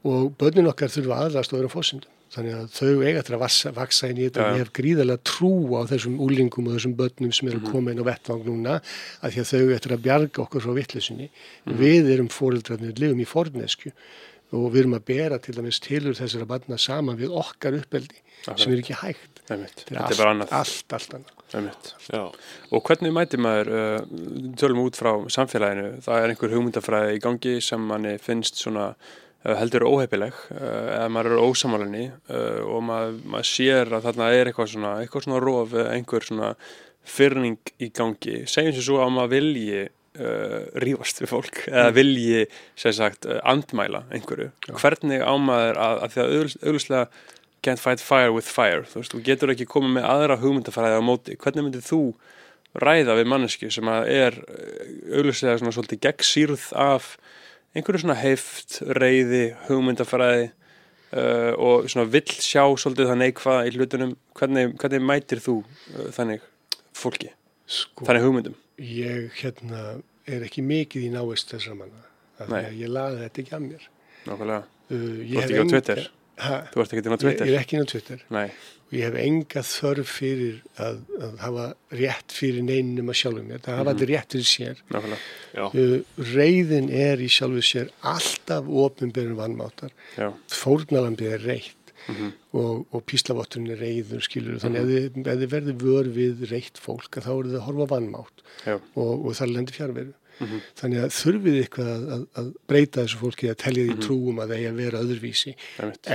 Og 0.06 0.36
börnin 0.38 0.68
okkar 0.70 0.92
þurfa 0.92 1.24
aðrast 1.24 1.54
og 1.56 1.62
vera 1.62 1.72
fósindum 1.72 2.12
þannig 2.34 2.56
að 2.58 2.66
þau 2.74 3.02
eiga 3.06 3.20
eftir 3.20 3.36
að 3.36 3.42
vaksa, 3.76 4.10
inn 4.10 4.20
í 4.20 4.26
þetta 4.26 4.42
og 4.42 4.46
já. 4.46 4.52
ég 4.56 4.64
hef 4.64 4.72
gríðarlega 4.76 5.22
trú 5.30 5.52
á 5.78 5.80
þessum 5.92 6.16
úlingum 6.26 6.68
og 6.68 6.76
þessum 6.76 6.96
börnum 6.98 7.34
sem 7.36 7.50
eru 7.50 7.60
að 7.62 7.70
koma 7.70 7.94
inn 7.94 8.02
á 8.02 8.08
vettvang 8.10 8.44
núna 8.46 8.78
að 9.20 9.36
því 9.36 9.42
að 9.42 9.50
þau 9.52 9.74
eftir 9.76 9.94
að 9.96 10.04
bjarga 10.08 10.42
okkur 10.46 10.64
frá 10.66 10.72
vittlesinni 10.76 11.28
við 11.82 12.10
erum 12.16 12.30
fóreldrarnir, 12.32 12.96
lifum 12.98 13.22
í 13.22 13.28
fornesku 13.30 13.94
og 14.54 14.68
við 14.72 14.84
erum 14.84 14.98
að 14.98 15.06
bera 15.08 15.40
til 15.42 15.56
dæmis 15.56 15.80
tilur 15.82 16.18
þessara 16.18 16.46
barna 16.48 16.78
saman 16.78 17.18
við 17.18 17.34
okkar 17.34 17.78
uppeldi 17.80 18.22
sem 18.46 18.72
er 18.72 18.82
ekki 18.82 18.98
hægt. 19.00 19.40
Þetta 19.46 19.88
er 19.90 20.02
allt, 20.02 20.20
annað. 20.26 20.52
allt, 20.54 20.94
allt 20.94 21.16
annað. 21.18 21.36
Og 22.74 22.82
hvernig 22.86 23.14
mæti 23.14 23.38
maður, 23.42 23.70
uh, 23.74 24.24
tölum 24.58 24.84
út 24.84 24.98
frá 24.98 25.12
samfélaginu, 25.32 26.00
það 26.04 26.22
er 26.22 26.32
einhver 26.32 26.54
hugmyndafræði 26.54 27.16
í 27.16 27.22
gangi 27.22 27.54
sem 27.64 27.86
manni 27.90 28.16
finnst 28.22 28.60
svona 28.62 28.92
heldur 29.60 29.86
óhefileg 29.86 30.34
uh, 30.54 30.62
eða 30.96 31.10
maður 31.12 31.36
er 31.36 31.44
ósamálinni 31.44 32.06
uh, 32.08 32.62
og 32.66 32.82
maður, 32.86 33.20
maður 33.34 33.48
sér 33.50 33.92
að 33.94 34.08
þarna 34.08 34.30
er 34.34 34.50
eitthvað 34.50 34.72
svona, 34.72 34.94
eitthvað 35.02 35.26
svona 35.26 35.42
rof 35.44 35.76
eða 35.76 35.92
einhver 35.94 36.26
svona 36.26 36.50
fyrning 37.06 37.72
í 37.78 37.92
gangi. 37.94 38.40
Segjum 38.50 38.74
sem 38.74 38.86
svo 38.88 38.98
að 39.04 39.12
maður 39.14 39.32
vilji 39.36 39.84
uh, 39.86 40.58
rífast 40.82 41.22
við 41.22 41.30
fólk 41.30 41.62
eða 41.70 41.94
vilji 41.94 42.44
sem 42.74 42.96
sagt 42.96 43.28
andmæla 43.38 44.06
einhverju. 44.10 44.50
Hvernig 44.72 45.22
á 45.22 45.34
maður 45.38 45.82
að, 45.84 46.02
að 46.02 46.14
því 46.14 46.24
að 46.24 46.36
augljóslega 46.66 47.04
can't 47.66 47.82
fight 47.82 48.02
fire 48.02 48.34
with 48.34 48.50
fire. 48.50 48.84
Þú 48.86 49.02
veist, 49.02 49.14
þú 49.14 49.22
getur 49.26 49.54
ekki 49.54 49.68
komið 49.70 49.96
með 49.98 50.08
aðra 50.10 50.40
hugmyndafræði 50.42 50.98
á 50.98 51.02
móti. 51.02 51.38
Hvernig 51.40 51.66
myndir 51.66 51.86
þú 51.86 52.02
ræða 52.76 53.16
við 53.16 53.30
mannesku 53.30 53.70
sem 53.72 53.88
að 53.90 54.10
er 54.12 54.36
augljóslega 55.14 55.60
svona 55.60 55.74
svolítið 55.74 56.02
gegnsýrð 56.06 56.68
af 56.78 57.14
einhverju 57.76 58.02
svona 58.02 58.16
heift, 58.20 58.78
reyði, 58.98 59.42
hugmyndafræði 59.68 60.46
uh, 60.48 61.52
og 61.60 61.88
svona 61.92 62.06
vill 62.12 62.26
sjá 62.40 62.64
svolítið 62.80 63.10
það 63.12 63.20
neikvað 63.22 63.68
í 63.70 63.74
hlutunum 63.76 64.14
hvernig, 64.38 64.74
hvernig 64.80 65.04
mætir 65.12 65.42
þú 65.44 65.58
uh, 65.62 66.06
þannig 66.16 66.44
fólki, 66.96 67.32
Sko, 67.66 68.06
þannig 68.08 68.24
hugmyndum 68.26 68.56
ég 68.82 69.32
hérna 69.40 69.84
er 70.28 70.42
ekki 70.48 70.62
mikið 70.66 71.06
í 71.06 71.10
náist 71.14 71.52
þessar 71.54 71.76
manna. 71.78 72.02
Nei. 72.50 72.58
að 72.66 72.74
Ég 72.82 72.90
laði 72.92 73.20
þetta 73.22 73.40
ekki 73.42 73.54
að 73.56 73.62
mér. 73.70 73.84
nákvæmlega, 74.26 74.64
Uh, 74.86 75.16
þú 75.26 75.40
ert 75.40 75.50
ekki 75.50 75.62
á 75.66 75.70
Twitter 75.72 76.00
Ha, 76.38 76.56
þú 76.70 76.82
ert 76.82 76.92
ekki 76.94 77.10
á 77.10 77.18
Twitter 77.18 77.48
ég 77.48 77.54
er 77.56 77.62
ekki 77.64 77.78
á 77.82 77.84
Twitter. 77.90 78.20
nei, 78.30 78.44
og 78.86 78.92
ég 78.94 79.02
hef 79.08 79.16
enga 79.18 79.62
þörf 79.66 80.10
fyrir 80.20 80.58
að, 80.78 80.98
að 81.18 81.38
hafa 81.42 81.64
rétt 81.98 82.34
fyrir 82.36 82.62
neinum 82.62 83.08
að 83.10 83.18
sjálfum 83.20 83.48
mér, 83.50 83.62
það 83.64 83.80
hafa 83.80 83.94
allir 83.96 84.12
rétt 84.12 84.36
fyrir 84.36 84.50
sér. 84.50 84.84
Uh, 85.56 85.96
reyðin 86.36 86.90
er 86.94 87.18
í 87.18 87.28
sjálfu 87.32 87.64
sér 87.66 87.90
alltaf 88.06 88.68
opinberum 88.68 89.34
vannmáttar 89.40 89.90
fórnalambið 90.52 91.32
er 91.38 91.44
reytt 91.50 91.82
Mhm. 92.06 92.28
og, 92.54 92.84
og 92.94 93.00
píslavotturinn 93.10 93.72
er 93.74 93.80
reyður 93.82 94.20
skilur, 94.22 94.60
þannig 94.62 94.78
að 94.84 94.90
ef 94.94 95.06
þið- 95.16 95.26
ef 95.32 95.38
þið 95.40 95.48
verður 95.56 95.78
vör 95.80 96.10
við 96.14 96.44
reytt 96.52 96.78
fólk 96.78 97.16
að 97.18 97.24
þá 97.26 97.30
eru 97.32 97.48
þið 97.50 97.56
að 97.58 97.64
horfa 97.66 97.86
vannmátt 97.96 98.44
og, 98.94 99.24
og 99.26 99.34
það 99.34 99.50
lendir 99.56 99.74
fjárveru 99.74 100.12
Mhm. 100.40 100.60
þannig 100.80 100.98
að 101.04 101.14
þurfið 101.16 101.56
eitthvað 101.62 101.88
að, 101.92 102.06
að, 102.16 102.24
að 102.40 102.48
breyta 102.68 103.02
þessu 103.06 103.20
fólki 103.22 103.48
að 103.50 103.56
telja 103.62 103.82
Mhm. 103.86 103.90
því 103.96 104.06
trúum 104.06 104.40
að 104.42 104.48
það 104.50 104.56
eigi 104.56 104.68
að 104.70 104.80
vera 104.82 105.02
öðruvísi 105.04 105.54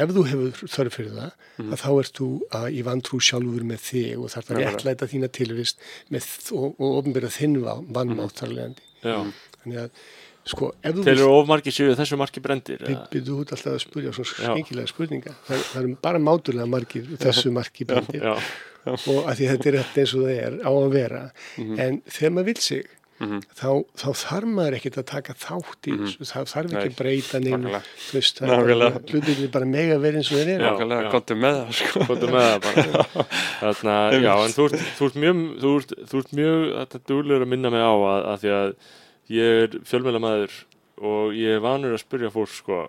ef 0.01 0.09
þú 0.15 0.23
hefur 0.31 0.51
þörf 0.75 0.93
fyrir 0.97 1.13
það 1.17 1.31
Mhm. 1.57 1.71
að 1.73 1.81
þá 1.81 1.89
ert 1.99 2.13
þú 2.21 2.27
að, 2.51 2.67
í 2.71 2.81
vantrú 2.85 3.19
sjálfur 3.21 3.63
með 3.71 3.79
þig 3.89 4.17
og 4.21 4.29
þarf 4.29 4.45
það 4.45 4.55
Nákvæmlega. 4.57 4.71
réttlæta 4.77 5.09
þína 5.11 5.29
tilvist 5.31 5.77
með, 6.11 6.25
og, 6.53 6.75
og 6.79 6.89
ofnbyrða 7.03 7.31
þinn 7.37 7.61
va- 7.63 7.81
vannmátt 7.81 8.35
þar 8.37 8.49
leðandi 8.55 8.85
já. 9.03 9.33
þannig 9.63 9.77
að 9.85 9.89
sko 10.43 10.71
ef 10.83 10.95
þú 10.95 11.03
Telur 11.05 11.29
of 11.29 11.47
margir 11.47 11.71
séu 11.73 11.93
þessu 11.95 12.17
margir 12.17 12.41
brendir? 12.41 12.77
eða? 12.81 13.09
byrðu 13.11 13.35
út 13.41 13.51
alltaf 13.53 13.73
að 13.73 13.83
spurja 13.83 14.13
svona 14.13 14.29
Já. 14.41 14.53
skengilega 14.55 14.87
spurninga 14.89 15.35
það, 15.47 15.59
það 15.69 15.83
eru 15.83 15.95
bara 16.01 16.17
mátulega 16.19 16.67
margir 16.69 17.05
þessu 17.17 17.51
marki 17.53 17.85
brendir 17.85 18.21
Já, 18.21 18.33
og 18.85 19.25
að 19.29 19.35
því 19.37 19.45
þetta 19.51 19.65
er 19.69 19.77
alltaf 19.77 19.97
eins 20.01 20.13
og 20.17 20.21
það 20.25 20.37
er 20.41 20.53
á 20.65 20.71
að 20.73 20.89
vera 20.95 21.31
en 21.77 22.01
þegar 22.09 22.31
maður 22.33 22.45
vil 22.45 22.55
sig 22.57 22.87
Mhm. 23.21 23.41
þá, 23.53 23.67
þá 24.01 24.07
þarf 24.21 24.47
maður 24.57 24.75
ekkert 24.79 24.97
að 25.01 25.05
taka 25.11 25.33
þátt 25.37 25.87
í 25.87 25.95
þessu, 26.01 26.25
það 26.31 26.47
þarf 26.51 26.71
ekki 26.71 26.77
Nei, 26.77 26.89
að 26.91 26.95
breyta 27.01 27.41
nákvæmlega. 27.43 27.81
þú 28.07 28.15
veist, 28.17 28.39
það 28.41 28.71
er 28.71 28.95
hlutir 29.11 29.51
bara 29.53 29.67
mega 29.69 29.97
verið 30.01 30.17
eins 30.21 30.31
og 30.31 30.39
þeir 30.41 30.49
eru. 30.55 30.63
Nákvæmlega, 30.65 31.11
gottum 31.13 31.41
með 31.45 31.59
það 31.59 31.75
sko. 31.81 32.05
Kvotu 32.07 32.31
með 32.33 32.47
það 32.47 32.65
bara. 32.65 33.25
Þarna, 33.61 33.97
Já, 34.25 34.33
en 34.47 34.55
þú 34.57 34.65
ert, 34.71 34.87
þú 34.97 35.09
ert 35.11 35.19
mjög 35.25 35.43
þú 35.61 35.73
ert, 35.81 35.93
þú 36.11 36.23
ert 36.23 36.33
mjög 36.41 36.65
þetta 36.79 37.01
duglegur 37.11 37.45
að 37.45 37.51
minna 37.53 37.73
mig 37.75 37.85
á 37.85 37.93
að, 37.93 38.25
að 38.31 38.41
því 38.41 38.53
að 38.57 38.73
ég 39.37 39.61
er 39.65 39.77
fjölmjölamæður 39.91 40.57
og 41.11 41.37
ég 41.37 41.55
er 41.57 41.63
vanur 41.63 41.93
að 41.95 42.01
spyrja 42.03 42.33
fólk 42.33 42.51
sko, 42.57 42.81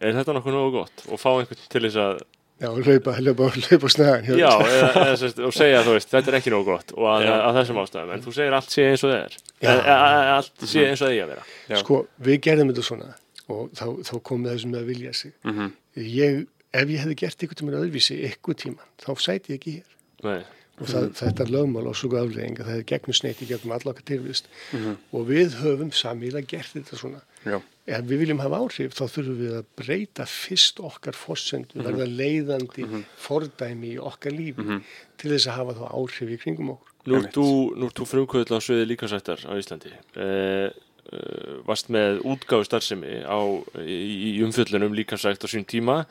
er 0.00 0.14
þetta 0.16 0.34
nokkuð 0.38 0.54
nógu 0.56 0.72
gott? 0.78 1.04
Og 1.10 1.18
fá 1.20 1.30
einhvern 1.34 1.66
til 1.70 1.82
þess 1.88 1.98
að 2.04 2.22
já, 2.60 2.68
hlaupa, 2.70 3.14
hlaupa, 3.18 3.48
hlaupa 3.56 3.88
snagan 3.92 4.24
já, 4.38 4.48
eða, 4.50 4.88
eða, 5.04 5.16
sérst, 5.20 5.40
og 5.44 5.52
segja 5.56 5.82
þú 5.84 5.94
veist, 5.96 6.10
þetta 6.12 6.32
er 6.32 6.38
ekki 6.38 6.52
nógu 6.54 6.64
gott. 6.70 6.94
Og 6.96 7.08
að, 7.10 7.26
að 7.34 7.58
þessum 7.60 7.80
ástæðum, 7.82 8.12
en 8.14 8.24
þú 8.24 8.34
segir 8.38 8.56
allt 8.58 8.70
sé 8.74 8.86
eins 8.90 9.04
og 9.04 9.12
það 9.12 9.20
er. 9.20 9.36
Eða- 9.64 9.98
allt 10.36 10.66
sé 10.70 10.86
eins 10.88 11.02
og 11.02 11.06
það 11.08 11.14
eigi 11.14 11.22
að 11.24 11.30
vera. 11.34 11.44
Já. 11.68 11.76
sko, 11.82 12.00
við 12.28 12.40
gerðum 12.48 12.72
þetta 12.72 12.86
svona 12.88 13.10
og 13.54 13.70
þá, 13.76 13.86
þá 14.08 14.14
komið 14.30 14.52
þessum 14.54 14.74
með 14.74 14.80
að 14.84 14.90
vilja 14.94 15.12
sig. 15.20 15.32
Mhm. 15.44 15.72
ég, 16.00 16.46
ef 16.74 16.88
ég 16.94 17.02
hefði 17.04 17.16
gert 17.24 17.42
einhvern 17.44 17.60
tímann 17.60 17.78
öðruvísi 17.82 18.20
einhvern 18.30 18.60
tímann, 18.64 18.92
þá 19.04 19.10
sæti 19.20 19.52
ég 19.54 19.58
ekki 19.60 19.74
hér. 19.78 19.90
Nei, 20.24 20.40
og 20.80 20.88
það, 20.90 21.04
þetta 21.20 21.44
er 21.44 21.52
lögmál 21.54 21.86
og 21.86 21.94
svo 21.98 22.08
aflegging 22.18 22.58
að 22.58 22.70
það 22.70 22.78
er 22.80 23.44
í 23.44 23.46
gegnum 23.50 23.74
alla 23.76 23.92
okkar 23.92 24.06
tilvist. 24.08 24.48
Mhm. 24.72 24.96
og 25.12 25.28
við 25.28 25.58
höfum 25.60 25.92
samíla 25.94 26.42
gert 26.46 26.72
þetta 26.74 26.96
svona 26.98 27.20
já, 27.44 27.58
ef 27.86 28.04
við 28.08 28.18
viljum 28.24 28.40
hafa 28.40 28.60
áhrif 28.64 28.94
þá 28.96 29.04
þurfum 29.12 29.38
við 29.42 29.52
að 29.58 29.66
breyta 29.80 30.26
fyrst 30.30 30.80
okkar 30.80 31.12
fórsendu, 31.18 31.74
Mhm. 31.78 31.84
verða 31.84 32.06
leiðandi 32.08 33.04
fordæmi 33.20 33.94
í 33.94 33.98
okkar 34.00 34.32
lífi 34.32 34.80
til 35.18 35.30
þess 35.34 35.46
að 35.48 35.58
hafa 35.60 35.74
þá 35.80 35.84
áhrif 35.92 36.30
í 36.30 36.38
kringum 36.40 36.70
okkur. 36.76 36.90
Nú 37.06 37.18
ert 37.20 37.34
þú, 37.36 38.06
frumkvöld 38.08 38.48
á 38.48 38.58
sviði 38.64 38.86
líkansættar 38.94 39.44
á 39.44 39.52
Íslandi. 39.60 39.92
Eh, 40.16 40.70
eh, 41.12 41.60
varst 41.68 41.90
með 41.92 42.22
útgáfu 42.24 42.64
starfsemi 42.64 43.20
á, 43.28 43.38
í, 43.84 44.38
í 44.38 44.42
umfjöllunum 44.42 44.94
líkansætt 44.96 45.44
á 45.44 45.48
sín 45.52 45.66
tíma 45.68 46.06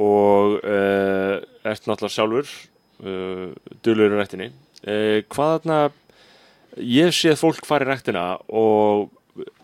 og 0.00 0.60
eh, 0.64 1.40
ert 1.68 1.84
náttúrulega 1.84 2.14
sjálfur 2.16 2.48
eh, 3.04 3.52
dulur 3.84 4.14
í 4.14 4.16
rættinni 4.16 4.48
eh, 4.86 5.20
hvað 5.28 5.60
þarna 5.60 5.78
ég 6.78 7.10
sé 7.12 7.32
að 7.34 7.40
fólk 7.42 7.66
fari 7.66 7.84
rættina 7.88 8.38
og 8.48 9.10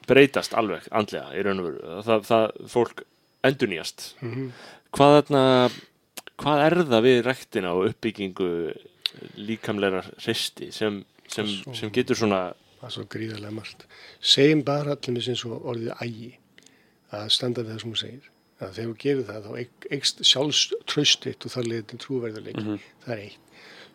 breytast 0.06 0.54
alveg 0.54 0.86
andlega 0.90 1.32
í 1.34 1.42
raun 1.44 1.60
og 1.62 1.68
veru. 1.70 2.02
Það, 2.06 2.24
það 2.30 2.46
fólk 2.72 3.02
endurnýjast. 3.46 4.14
Mhm. 4.22 4.50
hvað 4.96 5.14
þarna 5.16 5.42
hvað 6.40 6.62
er 6.66 6.74
það 6.90 7.02
við 7.06 7.18
ræktina 7.26 7.72
og 7.76 7.88
uppbyggingu 7.90 8.48
líkamleira 9.36 10.02
hristi 10.20 10.70
sem, 10.72 11.04
sem, 11.28 11.46
Svo- 11.46 11.74
sem 11.76 11.90
getur 11.92 12.16
svona 12.16 12.40
það 12.80 12.88
er 12.88 12.94
svo 12.96 13.04
gríðarlega 13.12 13.52
margt. 13.56 13.86
Segjum 14.20 14.62
bara 14.64 14.96
allir 14.96 15.28
eins 15.28 15.44
og 15.48 15.64
orðið 15.64 15.92
ægi 16.04 16.30
að 17.16 17.30
standa 17.30 17.62
við 17.64 17.72
það 17.74 17.80
sem 17.80 17.92
þú 17.94 18.00
segir. 18.02 18.28
Að 18.60 18.70
þegar 18.76 18.88
þú 18.90 18.98
gerir 19.04 19.24
það 19.30 19.46
þá 19.46 19.50
eik- 19.62 19.88
eikst 19.92 20.20
sjálfströstitt 20.30 21.44
og 21.46 21.52
þar 21.52 21.66
leiðir 21.70 21.86
til 21.92 21.98
trúverðarleik 22.04 22.60
það 23.04 23.12
er 23.16 23.18
eitt. 23.26 23.38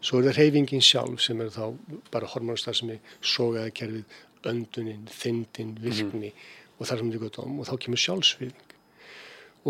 Svo 0.02 0.18
er 0.20 0.24
það 0.32 0.38
reyfingin 0.42 0.82
sjálf 0.82 1.22
sem 1.22 1.42
er 1.42 1.50
þá 1.54 1.78
bara 2.12 2.28
hormónstar 2.28 2.76
sem 2.76 2.90
er 2.90 3.00
sogaða 3.22 3.72
kerfið 3.74 4.04
öndunin, 4.50 5.08
þyndin, 5.12 5.76
virkni 5.82 6.32
og 6.78 6.88
þar 6.88 7.02
sem 7.02 7.12
þið 7.14 7.26
gott 7.26 7.42
om 7.44 7.60
og 7.62 7.70
þá 7.70 7.76
kemur 7.86 8.04
sjálfsviðing 8.06 8.78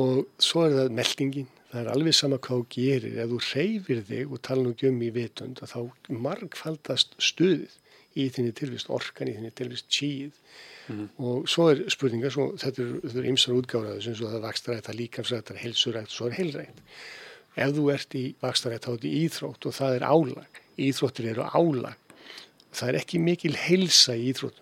og 0.02 0.22
svo 0.40 0.66
er 0.68 0.78
það 0.78 0.96
meldingin 1.02 1.50
það 1.72 1.82
er 1.82 1.92
alveg 1.94 2.16
sama 2.16 2.40
hvað 2.44 2.62
þú 2.62 2.68
gerir 2.76 3.22
ef 3.24 3.32
þú 3.32 3.40
reyfir 3.50 4.04
þig 4.08 4.32
og 4.32 4.44
tala 4.48 4.66
nú 4.66 4.74
ekki 4.76 4.92
um 4.92 5.02
í 5.04 5.12
vitund 5.16 5.64
þá 5.64 5.80
margfaldast 6.12 7.16
stuðið 7.20 7.78
í 8.20 8.28
þinni 8.34 8.52
tilvist, 8.56 8.90
orkan 8.92 9.30
í 9.32 9.36
þinni 9.38 9.54
tilvist, 9.56 9.88
tíð 9.92 10.36
og 11.22 11.48
svo 11.50 11.70
er 11.72 11.84
spurninga, 11.92 12.32
svo, 12.34 12.50
þetta 12.60 12.84
er, 12.84 12.94
þetta 13.06 13.22
er 13.22 13.28
ymsar 13.32 13.56
útgáraður 13.56 14.06
sem 14.06 14.18
það 14.20 14.38
er 14.38 14.46
vakstarætt, 14.46 14.90
er 14.90 14.98
líkamsrætt, 15.00 15.46
það 15.48 15.56
er 15.56 15.62
heilsurætt, 15.62 16.12
svo 16.12 16.28
er 16.28 16.36
heilrætt. 16.36 16.82
Ef 17.56 17.74
þú 17.78 17.86
ert 17.94 18.18
í 18.18 18.24
vakstarætt 18.42 18.88
þá 18.88 18.92
er 18.92 18.98
þetta 18.98 19.14
íþrótt 19.22 19.68
og 19.68 19.78
það 19.78 19.96
er 19.96 20.06
álag. 20.08 20.60
Íþróttir 20.82 21.30
eru 21.32 21.48
álag. 21.48 22.18
Það 22.72 22.90
er 22.90 23.00
ekki 23.02 23.22
mikil 23.24 23.54
heilsa 23.60 24.18
í 24.18 24.28
íþróttum. 24.32 24.61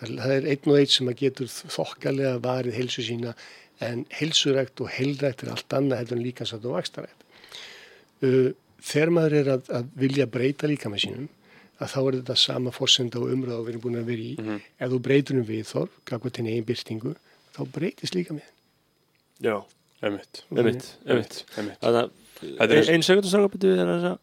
Það 0.00 0.08
er- 0.10 0.18
það 0.22 0.48
einn 0.52 0.70
og 0.72 0.78
einn 0.80 0.92
sem 0.92 1.08
að 1.08 1.20
getur 1.22 1.46
þokkalega 1.76 2.34
varið 2.44 2.74
heilsu 2.76 3.02
sína 3.06 3.32
en 3.80 4.04
heilsurætt 4.18 4.80
og 4.84 4.90
heilrætt 4.96 5.42
er 5.44 5.50
allt 5.54 5.72
annað 5.76 5.98
heldur 6.02 6.16
en 6.18 6.24
líkamsrætt 6.26 6.64
og 6.68 6.76
vakstarætt. 6.76 7.24
Uh, 8.24 8.50
þegar 8.80 9.10
maður 9.12 9.34
er 9.40 9.48
að, 9.56 9.70
að 9.80 9.88
vilja 10.00 10.26
breyta 10.26 10.68
líkama 10.68 10.96
sínum 11.00 11.28
að 11.80 11.90
þá 11.92 11.98
er 12.08 12.14
þetta 12.22 12.36
sama 12.40 12.70
fórsenda 12.72 13.20
og 13.20 13.32
umræða 13.34 13.58
og 13.60 13.66
við 13.66 13.74
erum 13.74 13.82
búin 13.84 13.98
að 14.00 14.06
vera 14.08 14.24
í. 14.24 14.60
Ef 14.80 14.92
þú 14.94 15.00
breytur 15.04 15.36
um 15.40 15.44
viðþorf, 15.48 15.96
gafkvæmt 16.08 16.36
til 16.38 16.46
eigin 16.48 16.64
byrtingu 16.70 17.12
þá 17.56 17.60
breytist 17.74 18.14
líka 18.16 18.32
með 18.36 18.46
já, 19.44 19.56
einmitt, 20.04 20.42
emitt, 20.56 20.86
emitt 21.04 21.42
einmitt 21.56 21.80
þannig 21.84 22.14
Þetta 22.40 22.64
að 22.64 22.72
er- 22.76 22.90
ein 22.94 23.04
sekund 23.04 23.24
að 23.28 23.32
sagða 23.34 23.50
betur 23.52 23.72
við 23.74 23.82
þess 23.84 24.08
að 24.08 24.16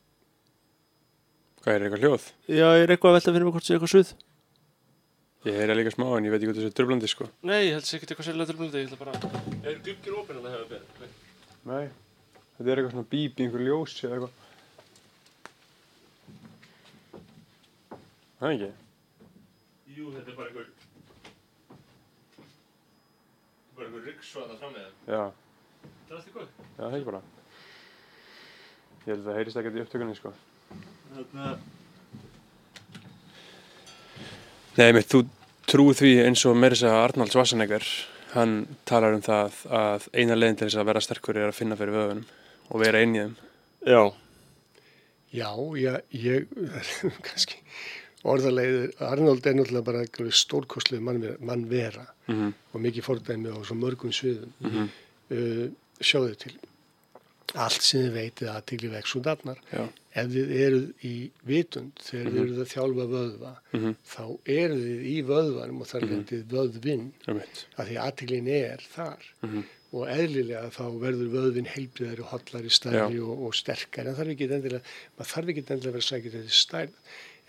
hvað 1.63 1.73
er 1.77 1.85
eitthvað 1.87 2.03
hljóð? 2.03 2.25
já, 2.49 2.65
ég 2.77 2.83
er 2.87 2.93
eitthvað 2.95 3.11
að 3.13 3.17
velta 3.19 3.33
fyrir 3.35 3.45
mig 3.47 3.53
hvort 3.55 3.67
sé 3.69 3.75
eitthvað 3.77 3.93
suð 3.93 4.13
ég 5.43 5.57
heyri 5.59 5.75
líka 5.75 5.91
smá 5.93 6.05
en 6.17 6.27
ég 6.27 6.31
veit 6.31 6.39
ekki 6.39 6.49
hvað 6.51 6.59
þessi 6.61 6.77
drublandi 6.77 7.09
sko. 7.11 7.27
Nei, 7.49 7.59
ég 7.67 7.73
held 7.75 7.87
sér 7.87 7.97
ekkert 7.99 8.13
eitthvað 8.13 8.27
sérlega 8.29 8.49
tröflandi 8.51 8.83
ég 8.83 8.87
ætla 8.87 9.01
bara 9.01 9.13
er 9.67 9.81
gluggir 9.83 10.15
opinn 10.21 10.39
að 10.39 10.45
það 10.47 10.55
hefur 10.55 10.69
beðið? 10.71 11.17
Nei, 11.71 11.85
þetta 12.55 12.69
er 12.69 12.79
eitthvað 12.79 12.95
svona 12.95 13.11
bíp 13.11 13.33
í 13.39 13.45
einhver 13.47 13.65
ljós 13.67 13.97
eða 14.03 14.13
eitthvað. 14.15 14.39
Það 18.39 18.47
er 18.47 18.55
ekki. 18.55 18.71
Jú, 19.97 20.05
þetta 20.15 20.31
er 20.33 20.39
bara 20.39 20.49
einhver 20.51 20.71
bara 23.73 23.87
einhver 23.87 24.03
ryggsvaða 24.07 24.57
fram 24.61 24.73
með 24.75 24.89
já, 25.09 25.21
það 26.07 26.11
er 26.11 26.17
allt 26.17 26.27
í 26.27 26.33
góð 26.33 26.43
já, 26.47 26.65
það 26.77 26.87
er 26.87 26.97
ekki 26.97 27.09
bara. 27.11 27.21
Ég 29.03 29.09
held 29.09 29.23
að 29.23 29.27
það 29.27 29.37
heyrist 29.39 29.59
ekkert 29.59 29.77
í 29.77 29.83
upptökunni 29.83 30.15
sko. 30.19 30.31
Þarna 31.13 31.47
Nei, 34.79 34.89
mitt, 34.95 35.09
þú 35.11 35.25
trúi 35.69 35.93
því 35.97 36.13
eins 36.25 36.43
og 36.49 36.57
meira 36.57 36.75
þess 36.75 36.89
að 36.89 36.99
Arnold 37.03 37.33
Schwarzenegger 37.33 37.87
Hann 38.33 38.53
talar 38.89 39.13
um 39.13 39.21
það 39.21 39.57
að 39.69 40.05
eina 40.17 40.35
leiðin 40.37 40.55
til 40.57 40.67
þess 40.67 40.79
að 40.81 40.87
vera 40.89 41.01
sterkur 41.05 41.37
er 41.37 41.51
að 41.51 41.57
finna 41.59 41.77
fyrir 41.77 41.93
vöðunum 41.93 42.23
og 42.73 42.79
vera 42.81 43.01
í 43.03 43.09
þeim. 43.11 43.35
Já, 43.85 44.01
Já, 45.33 45.49
já, 45.81 45.93
ég, 46.13 46.49
kannski, 47.25 47.57
orðalegið, 48.29 48.91
Arnold 49.01 49.47
er 49.49 49.55
náttúrulega 49.57 49.87
bara 49.87 50.03
einhverju 50.05 50.33
stórkostlega 50.37 51.05
mann, 51.05 51.23
mann 51.41 51.69
vera 51.69 52.05
Mm 52.29 52.53
og 52.73 52.81
mikið 52.81 53.03
fordæmi 53.05 53.51
á 53.51 53.57
svo 53.65 53.75
mörgum 53.75 54.13
sviðum. 54.13 54.53
-hmm. 54.61 54.87
Uh, 55.33 55.67
sjáðu 56.01 56.35
til, 56.35 56.53
allt 57.55 57.81
sem 57.85 58.01
þið 58.05 58.13
veitið 58.17 58.49
aðtigli 58.53 58.89
vex 58.93 59.15
út 59.19 59.27
afnar. 59.27 59.59
Já. 59.71 59.83
Ef 60.13 60.27
þið 60.29 60.51
eruð 60.61 61.05
í 61.09 61.13
vitund, 61.49 61.91
þegar 62.05 62.27
þið 62.31 62.41
eruð 62.43 62.59
að 62.63 62.71
þjálfa 62.73 63.05
vöðva, 63.13 63.51
Mhm. 63.73 63.95
þá 64.05 64.23
eruð 64.45 64.83
þið 64.87 65.05
í 65.09 65.15
vöðvanum 65.29 65.81
og 65.81 65.87
þar 65.87 66.01
lendið 66.09 66.43
vöðvinn, 66.53 67.07
af 67.77 67.87
því 67.87 67.97
aðtiglin 68.05 68.47
er 68.47 68.77
þar. 68.93 69.23
Mhm. 69.43 69.63
Og 69.93 70.07
eðlilega 70.09 70.69
þá 70.73 70.85
verður 71.01 71.29
vöðvinn 71.33 71.67
heilbriðari, 71.69 72.23
hollari, 72.25 72.69
stærri 72.69 73.19
og, 73.21 73.43
og 73.45 73.53
sterkari. 73.53 74.07
En 74.09 74.15
þarf 74.15 74.31
ekki 74.33 74.47
endilega, 74.49 74.81
maður 75.17 75.31
þarf 75.33 75.49
ekki 75.53 75.61
endilega 75.61 75.81
að 75.81 75.91
vera 75.93 76.01
að 76.01 76.09
sækja 76.09 76.31
þetta 76.33 76.49
stærð. 76.49 76.95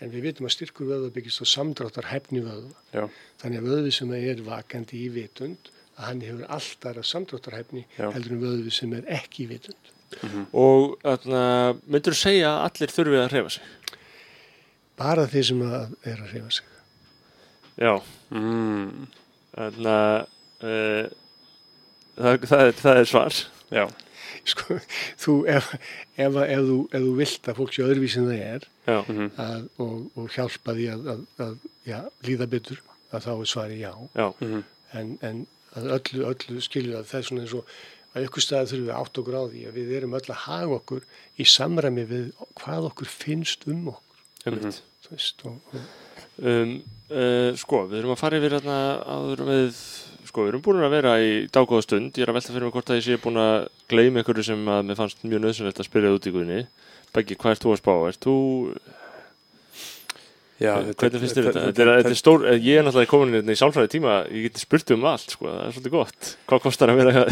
En 0.01 0.11
við 0.11 0.21
vitum 0.27 0.45
að 0.45 0.53
styrkur 0.53 0.89
vöðva 0.91 1.09
byggist 1.15 1.41
á 1.41 1.45
samdráttar 1.49 2.05
hefni 2.11 2.41
vöðva. 2.45 2.75
Já. 2.93 3.09
Þannig 3.41 3.61
að 3.61 3.69
vöðvi 3.71 3.93
sem 3.93 4.11
er 4.13 4.35
vakandi 4.45 4.97
í 5.05 5.09
vitund, 5.09 5.69
að 5.97 6.03
hann 6.05 6.21
hefur 6.21 6.45
alltaf 6.51 6.97
að 6.97 7.07
samdráttarhæfni 7.13 7.85
Já. 7.97 8.11
heldur 8.11 8.31
en 8.35 8.41
vöðvi 8.41 8.71
sem 8.71 8.93
er 8.93 9.03
ekki 9.07 9.47
í 10.15 10.27
vitund. 10.27 10.47
og 10.53 10.95
þarna, 11.03 11.41
myndur 11.87 12.13
þú 12.15 12.21
segja 12.21 12.49
að 12.53 12.63
allir 12.69 12.93
þurfi 12.95 13.19
að 13.23 13.29
hreyfa 13.33 13.49
sig? 13.49 13.63
Bara 14.97 15.27
þeir 15.27 15.43
sem 15.49 15.61
að 15.61 15.95
er 16.07 16.17
að 16.23 16.31
hreyfa 16.33 16.51
sig. 16.51 16.65
Já, 17.77 17.93
Mm. 18.31 19.07
þarna, 19.55 19.97
uh, 20.63 21.07
það, 22.17 22.45
það, 22.47 22.61
er, 22.67 22.71
það 22.79 22.97
er 23.01 23.09
svar. 23.11 23.39
Já. 23.75 23.85
Sko, 24.45 24.77
þú, 25.17 25.33
ef, 25.49 25.71
ef, 26.21 26.35
ef, 26.37 26.59
þú, 26.67 26.77
ef 26.93 27.01
þú 27.01 27.13
vilt 27.17 27.47
að 27.49 27.57
fólk 27.57 27.73
sé 27.73 27.81
öðruvísi 27.85 28.19
en 28.21 28.27
það 28.29 28.43
er 28.45 28.67
Mhm. 28.85 29.29
að, 29.41 29.63
og, 29.81 30.11
og 30.15 30.29
hjálpa 30.35 30.75
því 30.77 30.85
að, 30.93 31.07
að, 31.13 31.21
að 31.39 31.55
já, 31.89 31.99
líða 32.27 32.47
betur, 32.51 32.79
að 33.11 33.23
þá 33.25 33.31
er 33.41 33.45
svari 33.49 33.79
já. 33.81 33.93
já, 34.15 34.27
Mhm. 34.41 34.63
En, 34.93 35.17
en 35.21 35.47
að 35.75 35.87
öllu, 35.97 36.25
öllu 36.29 36.61
skilju 36.61 36.95
að 36.99 37.05
það 37.09 37.17
er 37.17 37.25
svona 37.27 37.41
eins 37.41 37.53
og 37.57 37.65
að 38.15 38.29
ykkur 38.29 38.45
staði 38.45 38.71
þurfum 38.71 38.87
við 38.87 38.95
átt 38.95 39.21
okkur 39.21 39.37
á 39.37 39.43
því 39.51 39.67
að 39.67 39.77
við 39.77 39.93
erum 39.99 40.17
öll 40.17 40.25
að 40.25 40.41
haga 40.45 40.79
okkur 40.79 41.05
í 41.35 41.47
samræmi 41.51 42.07
við 42.09 42.25
hvað 42.61 42.89
okkur 42.89 43.11
finnst 43.11 43.67
um 43.67 43.91
okkur. 43.93 44.25
einmitt. 44.45 44.81
Þú 45.05 45.13
veist, 45.13 45.45
og, 45.45 45.59
og, 45.75 45.87
Um, 46.35 46.81
uh, 47.15 47.53
sko, 47.55 47.85
við 47.87 48.01
erum 48.01 48.11
að 48.11 48.19
fara 48.19 48.39
yfir 48.41 48.57
þarna 48.57 48.79
áður 49.07 49.43
með, 49.47 49.77
sko, 50.27 50.43
við 50.43 50.49
erum 50.51 50.63
búin 50.65 50.83
að 50.83 50.95
vera 50.97 51.13
í 51.23 51.29
dágóða 51.47 51.85
stund, 51.85 52.11
ég 52.11 52.25
er 52.25 52.31
að 52.33 52.37
velta 52.41 52.51
fyrir 52.51 52.67
mig 52.67 52.75
hvort 52.75 52.91
að 52.91 52.99
ég 52.99 53.05
sé 53.05 53.17
búin 53.23 53.39
að 53.39 53.69
gleyma 53.91 54.19
einhverju 54.19 54.45
sem 54.49 54.67
að 54.67 54.81
mér 54.89 54.99
fannst 54.99 55.23
mjög 55.23 55.43
nöðsynlegt 55.45 55.79
að 55.79 55.87
spyrja 55.87 56.11
út 56.11 56.27
í 56.27 56.35
guðinni. 56.35 56.67
Beggi, 57.15 57.39
hvað 57.39 57.55
ert 57.55 57.63
þú 57.63 57.71
að 57.71 57.79
spá? 57.79 57.93
Ert 58.09 58.27
þú, 58.27 58.35
Já, 60.59 60.71
hvernig 60.91 61.23
finnst 61.23 61.35
þér 61.39 61.49
þetta? 61.49 61.63
Þetta 61.69 61.83
er, 61.85 61.89
þetta 62.01 62.13
er 62.13 62.19
stór, 62.19 62.45
eh, 62.47 62.61
ég 62.63 62.79
er 62.79 62.85
náttúrulega 62.87 63.11
komin 63.11 63.35
hérna 63.39 63.55
í 63.55 63.59
sálfræði 63.59 63.91
tíma, 63.95 64.19
ég 64.31 64.49
geti 64.49 64.63
spurt 64.63 64.95
um 64.95 65.07
allt, 65.11 65.33
sko, 65.35 65.47
það 65.47 65.65
er 65.65 65.75
svolítið 65.75 65.95
gott. 65.95 66.29
Hvað 66.51 66.63
kostar 66.67 66.91
að 66.91 67.01
vera 67.01 67.25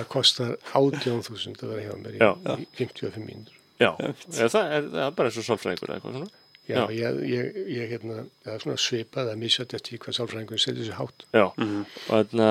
það 0.00 0.08
kostar 0.16 0.52
18.000 0.72 1.56
að 1.64 1.72
vera 1.74 1.86
hjá 1.86 1.96
mér 2.00 2.18
í, 2.18 2.20
í 2.64 2.68
55 2.80 3.24
mínútur. 3.24 3.56
Já, 3.80 3.90
eða 3.96 4.50
það 4.52 4.74
er, 4.76 4.86
það 4.92 5.02
er 5.06 5.14
bara 5.16 5.30
eins 5.30 5.38
og 5.40 5.46
sálfræðingur 5.48 5.88
eða 5.90 5.98
eitthvað 6.00 6.16
svona. 6.18 6.30
Já, 6.70 6.76
Já. 6.76 6.82
ég, 6.94 7.16
ég, 7.26 7.56
ég 7.74 7.88
hérna, 7.94 8.16
það 8.44 8.52
er 8.54 8.60
svona 8.62 8.78
svipað 8.78 9.30
að 9.32 9.38
misjátt 9.40 9.72
eftir 9.78 9.98
hvað 10.04 10.16
sálfræðingur 10.20 10.60
setur 10.62 10.84
sér 10.86 10.98
hátt. 11.00 11.24
Já, 11.34 11.46
Mhm. 11.56 11.80
og 11.80 12.12
þarna, 12.12 12.50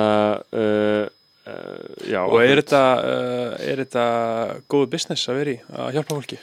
uh, 0.51 1.05
uh, 1.45 2.09
já. 2.09 2.19
Og 2.26 2.41
er 2.43 2.59
þetta, 2.63 2.81
uh, 3.05 3.53
er 3.69 3.84
þetta 3.85 4.05
góðu 4.73 4.89
business 4.95 5.30
að 5.30 5.39
vera 5.39 5.53
í, 5.53 5.59
að 5.71 5.93
hjálpa 5.99 6.17
fólki? 6.17 6.39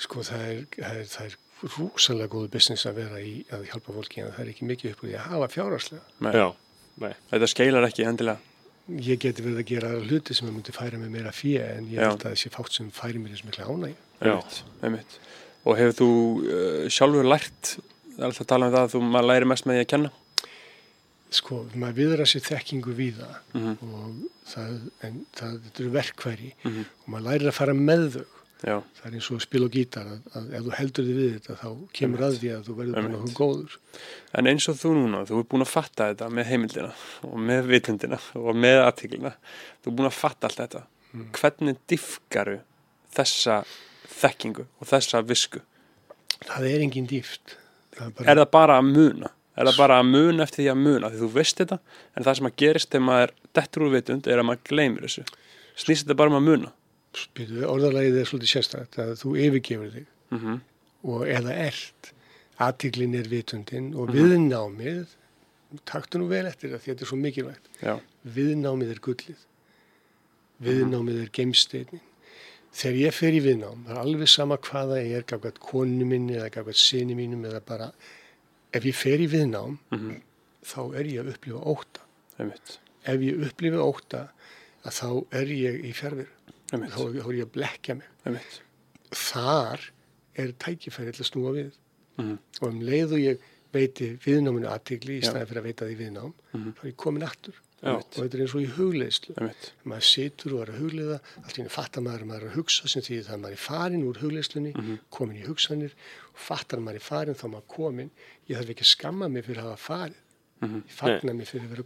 Sko 0.00 0.22
það 0.24 0.44
er, 0.46 0.62
það 0.78 0.96
er, 1.02 1.08
það 1.12 1.26
er 1.26 1.36
rúsalega 1.76 2.30
góðu 2.32 2.48
business 2.54 2.86
að 2.88 2.94
vera 3.02 3.20
í 3.20 3.34
að 3.52 3.66
hjálpa 3.68 3.92
fólki 3.98 4.22
en 4.22 4.30
það 4.32 4.40
er 4.46 4.52
ekki 4.54 4.68
mikið 4.70 4.94
upp 4.94 5.02
úr 5.04 5.10
því 5.10 5.16
að 5.18 5.26
hafa 5.34 5.48
fjárhagslega. 5.58 6.04
Nei. 6.24 6.32
Já, 6.38 6.46
nei, 7.04 7.12
Þetta 7.34 7.50
skeilar 7.52 7.88
ekki 7.90 8.06
endilega. 8.08 8.38
Ég 8.90 9.20
geti 9.22 9.42
verið 9.44 9.60
að 9.62 9.68
gera 9.70 9.90
hluti 10.02 10.34
sem 10.34 10.48
að 10.48 10.54
myndi 10.56 10.72
færa 10.74 10.98
mig 10.98 11.10
meira 11.12 11.30
fjö 11.30 11.60
en 11.76 11.86
ég 11.92 12.00
held 12.02 12.24
að 12.24 12.32
þessi 12.34 12.50
fátt 12.50 12.72
sem 12.74 12.88
færi 12.90 13.18
mér 13.22 13.34
þessu 13.36 13.46
mikla 13.46 13.66
ánæg. 13.70 13.94
já. 14.20 14.34
Einmitt. 14.82 15.18
Og 15.64 15.76
hefur 15.78 15.94
þú 16.00 16.08
uh, 16.40 16.88
sjálfur 16.90 17.28
lært, 17.28 17.76
það 18.16 18.24
alltaf 18.26 18.40
að 18.46 18.50
tala 18.54 18.66
um 18.66 18.72
það 18.74 18.82
að 18.86 18.94
þú 18.94 19.02
maður 19.12 19.28
læri 19.30 19.48
mest 19.52 19.66
með 19.68 19.76
því 19.78 19.84
að 19.84 19.90
kenna? 19.92 20.10
Sko, 21.30 21.60
maður 21.78 21.94
viðra 22.00 22.24
sér 22.26 22.42
þekkingu 22.48 22.94
við 22.98 23.20
það 23.20 23.36
Mhm. 23.54 23.76
og 23.86 24.14
það, 24.50 24.72
en 25.06 25.20
það, 25.38 25.52
þetta 25.66 25.80
eru 25.84 25.90
verkværi 25.94 26.50
Mhm. 26.64 26.84
og 27.04 27.08
maður 27.14 27.26
lærir 27.28 27.48
að 27.52 27.58
fara 27.60 27.74
með 27.74 28.06
þau. 28.16 28.24
Já, 28.60 28.74
Það 28.98 29.06
er 29.08 29.14
eins 29.16 29.26
og 29.30 29.36
að 29.38 29.44
spila 29.46 29.66
á 29.66 29.70
gítar 29.72 30.08
að, 30.10 30.18
að 30.36 30.48
ef 30.58 30.64
þú 30.66 30.72
heldur 30.76 31.06
þig 31.08 31.16
við 31.20 31.30
þetta 31.36 31.54
þá 31.60 31.68
kemur 31.96 32.24
að 32.26 32.34
því 32.40 32.48
að 32.52 32.66
þú 32.66 32.74
verður 32.80 32.94
bara 32.96 33.04
Einmitt. 33.06 33.20
nokkuð 33.20 33.36
góður. 33.40 33.76
en 34.36 34.50
eins 34.50 34.66
og 34.68 34.76
þú 34.82 34.90
núna, 34.98 35.20
þú 35.30 35.38
er 35.40 35.46
búin 35.54 35.64
að 35.64 35.70
fatta 35.70 36.08
þetta 36.10 36.28
með 36.36 36.50
heimildina 36.50 36.90
og 37.30 37.38
með 37.50 37.70
vitundina 37.70 38.18
og 38.36 38.50
með 38.60 38.80
aðtíklina. 38.84 39.32
Þú 39.80 39.92
er 39.92 39.96
búin 40.00 40.10
að 40.10 40.18
fatta 40.18 40.50
allt 40.50 40.60
þetta. 40.60 40.82
Hvernig 41.40 41.80
diffkaru 41.90 42.58
þessa 43.16 43.56
þekkingu 44.20 44.66
og 44.78 44.90
þessa 44.92 45.22
visku? 45.26 45.62
Það 46.44 46.66
er 46.70 46.84
engin 46.84 47.08
dýft. 47.10 47.56
Er 47.96 48.10
bara, 48.12 48.28
Er 48.30 48.36
það 48.42 48.50
bara 48.54 48.76
að 48.80 48.90
muna? 48.92 49.32
Er 49.56 49.66
það 49.66 49.76
bara 49.80 49.96
að 50.00 50.06
muna 50.12 50.44
eftir 50.44 50.62
því 50.62 50.68
að 50.72 50.78
muna? 50.84 51.08
Því 51.10 51.18
þú 51.24 51.30
veist 51.34 51.58
þetta, 51.64 51.80
en 52.16 52.24
það 52.28 52.36
sem 52.38 52.46
að 52.48 52.54
gerist 52.62 52.90
þegar 52.92 53.04
maður 53.08 53.32
dettur 53.58 53.82
úr 53.88 53.90
vitund 53.96 54.28
er 54.30 54.38
að 54.40 54.46
maður 54.48 54.62
gleymir 54.70 55.04
þessu. 55.08 55.24
Snýst 55.80 56.04
þetta 56.06 56.16
bara 56.20 56.30
um 56.32 56.38
að 56.38 56.46
muna? 56.46 56.70
Orðalagið 57.14 58.18
er 58.20 58.28
svolítið 58.28 58.50
sérstætt 58.54 58.98
að 59.02 59.14
þú 59.22 59.36
yfirgefur 59.46 59.94
þig 59.96 60.06
Mm 60.30 60.60
og 61.02 61.22
eða 61.32 61.54
ert. 61.56 62.10
Aðtiklin 62.60 63.14
er 63.16 63.24
vitundin 63.32 63.94
og 63.96 64.10
viðnámið, 64.12 65.06
taktu 65.88 66.18
nú 66.20 66.26
vel 66.28 66.44
eftir 66.44 66.68
það 66.74 66.82
því 66.82 66.90
að 66.90 66.92
þetta 66.92 67.04
er 67.06 67.08
svo 67.08 67.16
mikilvægt. 67.16 67.70
Já, 67.80 67.94
Viðnámið 68.36 68.90
er 68.92 69.00
gullið. 69.06 69.38
Viðnámið 70.60 71.20
er 71.22 71.30
geimsteinin. 71.38 72.02
Þegar 72.76 72.98
ég 73.00 73.16
fer 73.16 73.32
í 73.32 73.40
viðnám, 73.46 73.80
það 73.86 73.94
er 73.96 74.00
alveg 74.02 74.28
sama 74.30 74.58
hvaða 74.68 74.98
ég 75.00 75.14
er, 75.16 75.24
gafkvæmt 75.32 75.62
konu 75.64 76.04
minni 76.06 76.36
eða 76.36 76.50
gafkvæmt 76.58 76.76
sinni 76.82 77.16
mínum 77.18 77.46
eða 77.48 77.62
bara, 77.66 77.88
ef 78.76 78.84
ég 78.86 78.94
fer 79.00 79.24
í 79.24 79.26
viðnám, 79.32 79.78
Mhm. 79.90 80.20
þá 80.62 80.78
er 81.00 81.04
ég 81.08 81.24
að 81.24 81.32
upplifa 81.34 81.64
óta. 81.64 82.00
einmitt, 82.38 82.78
Ef 83.06 83.20
ég 83.20 83.40
upplifa 83.48 83.80
óta, 83.80 84.28
þá 84.84 85.24
er 85.32 85.46
ég 85.48 85.80
í 85.84 85.92
fjárveru. 85.96 86.28
Þá, 86.70 87.00
er 87.26 87.34
ég 87.34 87.46
að 87.46 87.52
blekja 87.56 87.94
mig. 87.98 88.06
einmitt. 88.24 88.60
Þar 89.10 89.80
er 90.38 90.52
tækifæri 90.62 91.12
til 91.16 91.24
að 91.24 91.30
snúa 91.32 91.54
við. 91.56 91.72
Mhm. 92.18 92.36
Og 92.62 92.68
um 92.68 92.80
leið 92.80 93.12
og 93.16 93.18
ég 93.24 93.38
veiti 93.72 94.18
viðnáminu 94.24 94.68
aðtigli 94.70 95.18
í 95.18 95.22
Já. 95.22 95.30
staðin 95.30 95.46
fyrir 95.50 95.60
að 95.62 95.68
veita 95.70 95.86
því 95.88 95.96
viðnám, 95.98 96.32
Mhm. 96.54 96.72
þá 96.74 96.80
er 96.84 96.90
ég 96.90 96.96
komin 96.96 97.22
aftur. 97.26 97.54
Já. 97.82 97.94
Og 97.96 98.04
þetta 98.12 98.34
er 98.34 98.40
eins 98.44 98.54
og 98.54 98.60
í 98.60 98.70
hugleðslu. 98.76 99.34
einmitt. 99.38 99.72
Maður 99.86 100.04
situr 100.04 100.52
og 100.52 100.68
er 100.68 100.72
að 100.74 100.80
hugleiða, 100.80 101.20
allt 101.44 101.54
í 101.54 101.56
henni 101.56 101.70
fattar 101.70 102.02
maður 102.02 102.20
að 102.22 102.26
maður 102.26 102.42
er 102.42 102.50
að 102.50 102.56
hugsa 102.58 102.88
sem 102.88 103.02
því 103.02 103.24
það 103.24 103.40
maður 103.40 103.52
er 103.52 103.56
farin 103.56 104.04
úr 104.04 104.16
hugleiðslunni, 104.20 104.72
Mhm. 104.74 104.98
komin 105.10 105.36
í 105.42 105.46
hugsanir 105.46 105.92
og 106.34 106.36
fattar 106.38 106.78
að 106.78 106.82
maður 106.84 106.94
er 106.96 107.00
farin 107.00 107.34
þá 107.34 107.46
maður 107.50 107.66
komin. 107.68 108.10
Ég 108.48 108.56
þarf 108.58 108.68
ekki 108.70 108.84
að 108.84 108.96
skamma 108.96 109.28
mig 109.30 109.44
fyrir 109.46 109.62
að 109.62 109.70
hafa 109.76 109.94
farið. 109.94 110.14
Mhm. 110.60 110.82
Ég 110.86 110.92
fagna 110.96 111.32
mig 111.34 111.46
fyrir 111.48 111.64
að 111.64 111.70
vera 111.72 111.84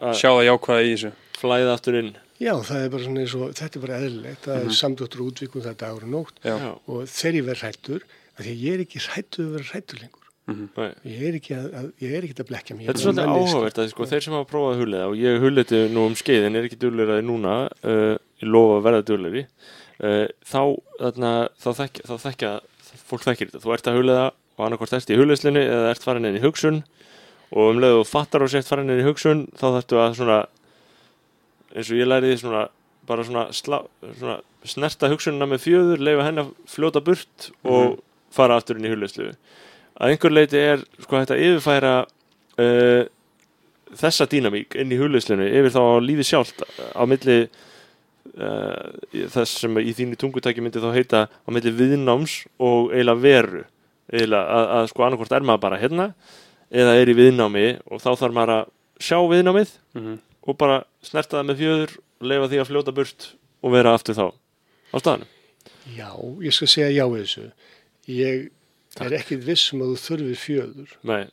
að 0.00 0.14
Sjá 0.14 0.30
það 0.30 0.44
jákvæða 0.50 0.84
í 0.86 0.92
þessu. 0.94 1.10
flæða 1.40 1.72
aftur 1.76 1.98
inn. 2.00 2.12
Já, 2.40 2.52
það 2.62 2.84
er 2.84 2.88
bara 2.92 3.02
svona 3.06 3.20
eins 3.24 3.34
og, 3.34 3.54
þetta 3.56 3.76
er 3.76 3.80
bara 3.86 3.98
eðlilegt, 4.00 4.42
það 4.44 4.56
Mhm. 4.60 4.66
er 4.68 4.76
samdóttur 4.76 5.20
og 5.20 5.32
útvikun, 5.32 5.62
það 5.64 5.76
dagur 5.80 6.02
og 6.04 6.10
nótt 6.12 6.36
Já, 6.44 6.54
og 6.86 7.02
þegar 7.08 7.34
ég 7.40 7.44
verð 7.48 7.62
hrættur, 7.64 8.00
því 8.38 8.52
ég 8.60 8.74
er 8.74 8.84
ekki 8.84 9.00
hrættur 9.06 9.44
að 9.46 9.52
vera 9.56 9.64
hrættur 9.72 9.98
lengur. 10.02 10.22
nei. 10.46 10.92
Ég 11.04 11.22
er 11.26 11.34
ekki 11.40 11.54
að, 11.56 11.66
að, 11.74 11.86
ég 12.00 12.12
er 12.14 12.22
ekki 12.22 12.34
að 12.38 12.46
blekja 12.46 12.76
mig. 12.76 12.86
Þetta 12.86 13.00
er 13.00 13.02
svolítið 13.02 13.32
áhugavert 13.34 13.78
að 13.82 13.88
sko, 13.90 14.04
þeir 14.06 14.22
sem 14.22 14.32
hafa 14.36 14.46
prófað 14.52 14.74
að 14.76 14.80
huglega 14.80 15.06
og 15.10 15.16
ég 15.16 15.40
hugliti 15.42 15.80
nú 15.90 16.06
um 16.06 16.14
skeiðin 16.14 16.54
er 16.56 16.68
ekki 16.68 16.78
dugleiraði 16.78 17.24
núna 17.26 17.54
uh, 17.82 18.14
ég 18.38 18.46
lofa 18.46 18.76
að 18.78 18.84
verða 18.86 19.02
dugleiri 19.10 19.42
uh, 20.06 20.28
þá, 20.46 20.60
þarna, 21.00 21.32
þá, 21.58 21.68
þekk, 21.80 22.02
þá 22.06 22.14
þekkja 22.26 22.52
fólk 23.10 23.22
þekkir 23.26 23.50
þetta, 23.50 23.62
þú 23.64 23.72
ert 23.74 23.90
að 23.90 23.96
huglega 23.98 24.30
og 24.56 24.66
annarkvort 24.66 24.96
ert 24.96 25.12
í 25.12 25.18
hugleislinni 25.18 25.62
eða 25.64 25.92
ert 25.92 26.06
farin 26.06 26.28
inn 26.28 26.38
í 26.38 26.44
hugsun. 26.44 26.82
Og 27.52 27.74
um 27.74 27.80
leið 27.82 28.00
og 28.00 28.06
þú 28.06 28.10
fattar 28.10 28.44
og 28.44 28.50
sért 28.52 28.68
farin 28.68 28.90
inn 28.90 29.02
í 29.02 29.06
hugsun 29.06 29.46
þá 29.54 29.66
þarftu 29.68 30.00
að 30.02 30.16
svona 30.20 30.40
eins 31.76 31.92
og 31.92 32.00
ég 32.00 32.08
læriði 32.08 32.40
svona 32.42 32.66
bara 33.06 33.22
svona, 33.22 33.46
slá, 33.54 33.78
svona 34.18 34.40
snerta 34.66 35.10
hugsunina 35.12 35.46
með 35.46 35.62
fjöður, 35.62 36.02
leifa 36.02 36.26
henni 36.26 36.42
að 36.42 36.54
fljóta 36.70 37.02
burt 37.06 37.50
og 37.62 38.00
fara 38.34 38.56
aftur 38.58 38.80
inn 38.80 38.88
í 38.88 38.90
hugleislu 38.90 39.28
að 39.96 40.12
einhver 40.12 40.34
leiti 40.34 40.60
er 40.60 40.82
sko 41.00 41.20
þetta 41.20 41.38
yfirfæra 41.40 41.92
uh, 42.02 43.06
þessa 43.96 44.26
dýnamík 44.30 44.76
inn 44.80 44.92
í 44.92 44.98
hugleislinu 45.00 45.46
yfir 45.46 45.72
þá 45.76 45.82
lífi 46.04 46.26
sjálft 46.26 46.64
á 46.92 47.02
milli 47.08 47.38
uh, 47.46 48.90
þess 49.32 49.62
sem 49.62 49.80
í 49.80 49.94
þínu 49.96 50.18
tungutæki 50.20 50.64
myndi 50.64 50.82
þá 50.82 50.90
heita 50.96 51.24
á 51.30 51.48
milli 51.54 51.72
viðnáms 51.78 52.42
og 52.58 52.92
eiginlega 52.92 53.24
veru 53.24 53.64
eiginlega 54.12 54.56
að, 54.58 54.66
að 54.78 54.88
sko 54.92 55.04
annarkvort 55.06 55.32
er 55.36 55.46
maður 55.48 55.62
bara 55.66 55.78
hérna 55.82 56.06
eða 56.70 56.96
er 57.00 57.10
í 57.12 57.14
viðnámi 57.18 57.66
og 57.90 58.00
þá 58.02 58.10
þarf 58.20 58.34
maður 58.36 58.54
að 58.56 58.68
sjá 59.06 59.18
viðnámið 59.30 59.72
Mhm. 59.96 60.18
og 60.46 60.58
bara 60.58 60.80
snerta 61.02 61.38
það 61.40 61.48
með 61.50 61.60
fjöður 61.62 61.96
leifa 62.20 62.48
því 62.52 62.60
að 62.62 62.68
fljóta 62.70 62.94
burt 62.94 63.26
og 63.62 63.72
vera 63.72 63.94
aftur 63.94 64.14
þá 64.14 64.26
á 64.30 64.96
staðanum 64.98 65.32
Já, 65.96 66.10
ég 66.42 66.52
skal 66.52 66.66
segja 66.66 66.90
já 66.90 67.04
við 67.06 67.20
þessu. 67.22 67.44
Ég 68.10 68.48
er 69.06 69.12
ekkit 69.20 69.44
viss 69.46 69.72
um 69.72 69.82
að 69.84 69.92
þú 69.94 69.98
þurfir 70.02 70.38
fjöður 70.42 70.94
Nei, 71.06 71.28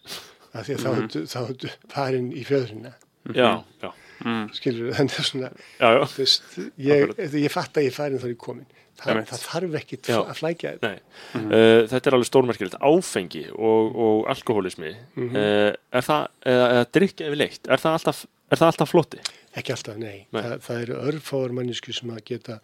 af 0.54 0.68
því 0.68 0.76
að 0.76 0.84
þá 0.84 0.90
ertu- 1.02 1.24
þá 1.32 1.38
ertu 1.50 1.72
farin 1.90 2.28
í 2.34 2.44
fjöðurina. 2.46 2.94
já, 3.34 3.64
já, 3.82 3.92
Mm. 4.24 4.46
Skilur, 4.56 4.94
þannig 4.96 5.16
að 5.20 5.26
svona, 5.28 5.50
já, 5.82 5.88
já. 5.98 6.04
veist, 6.16 6.44
ég, 6.80 7.10
ég 7.34 7.52
fatt 7.52 7.74
að 7.76 7.84
ég 7.84 7.90
er 7.92 7.96
farin 7.98 8.20
er 8.22 8.30
ég 8.30 8.38
komin. 8.40 8.66
Það, 9.04 9.20
það 9.30 9.42
þarf 9.48 9.76
ekkit 9.82 10.10
Já. 10.14 10.18
að 10.22 10.38
flækja 10.40 10.72
þetta. 10.74 10.90
Nei, 10.94 11.44
uh, 11.44 11.82
þetta 11.92 12.10
er 12.10 12.16
alveg 12.18 12.30
stórmerkilegt 12.30 12.78
áfengi 12.80 13.44
og, 13.54 13.96
og 14.08 14.28
alkohólismi 14.34 14.94
Mhm. 15.16 15.36
uh, 15.36 15.74
er 16.00 16.08
það, 16.08 16.26
eða, 16.54 16.66
eða 16.78 16.88
drikja 16.98 17.28
yfir 17.30 17.42
leitt, 17.44 17.68
er 17.68 17.78
það 17.84 17.98
alltaf, 18.00 18.24
er 18.52 18.58
það 18.62 18.72
alltaf 18.72 18.90
flotti? 18.94 19.22
Ekki 19.60 19.76
alltaf, 19.76 19.98
nei. 20.02 20.26
Nei. 20.34 20.42
Það, 20.42 20.58
það 20.66 20.82
eru 20.88 21.00
örfáar 21.12 21.54
mannesku 21.60 21.94
sem 21.94 22.10
að 22.16 22.24
geta 22.32 22.60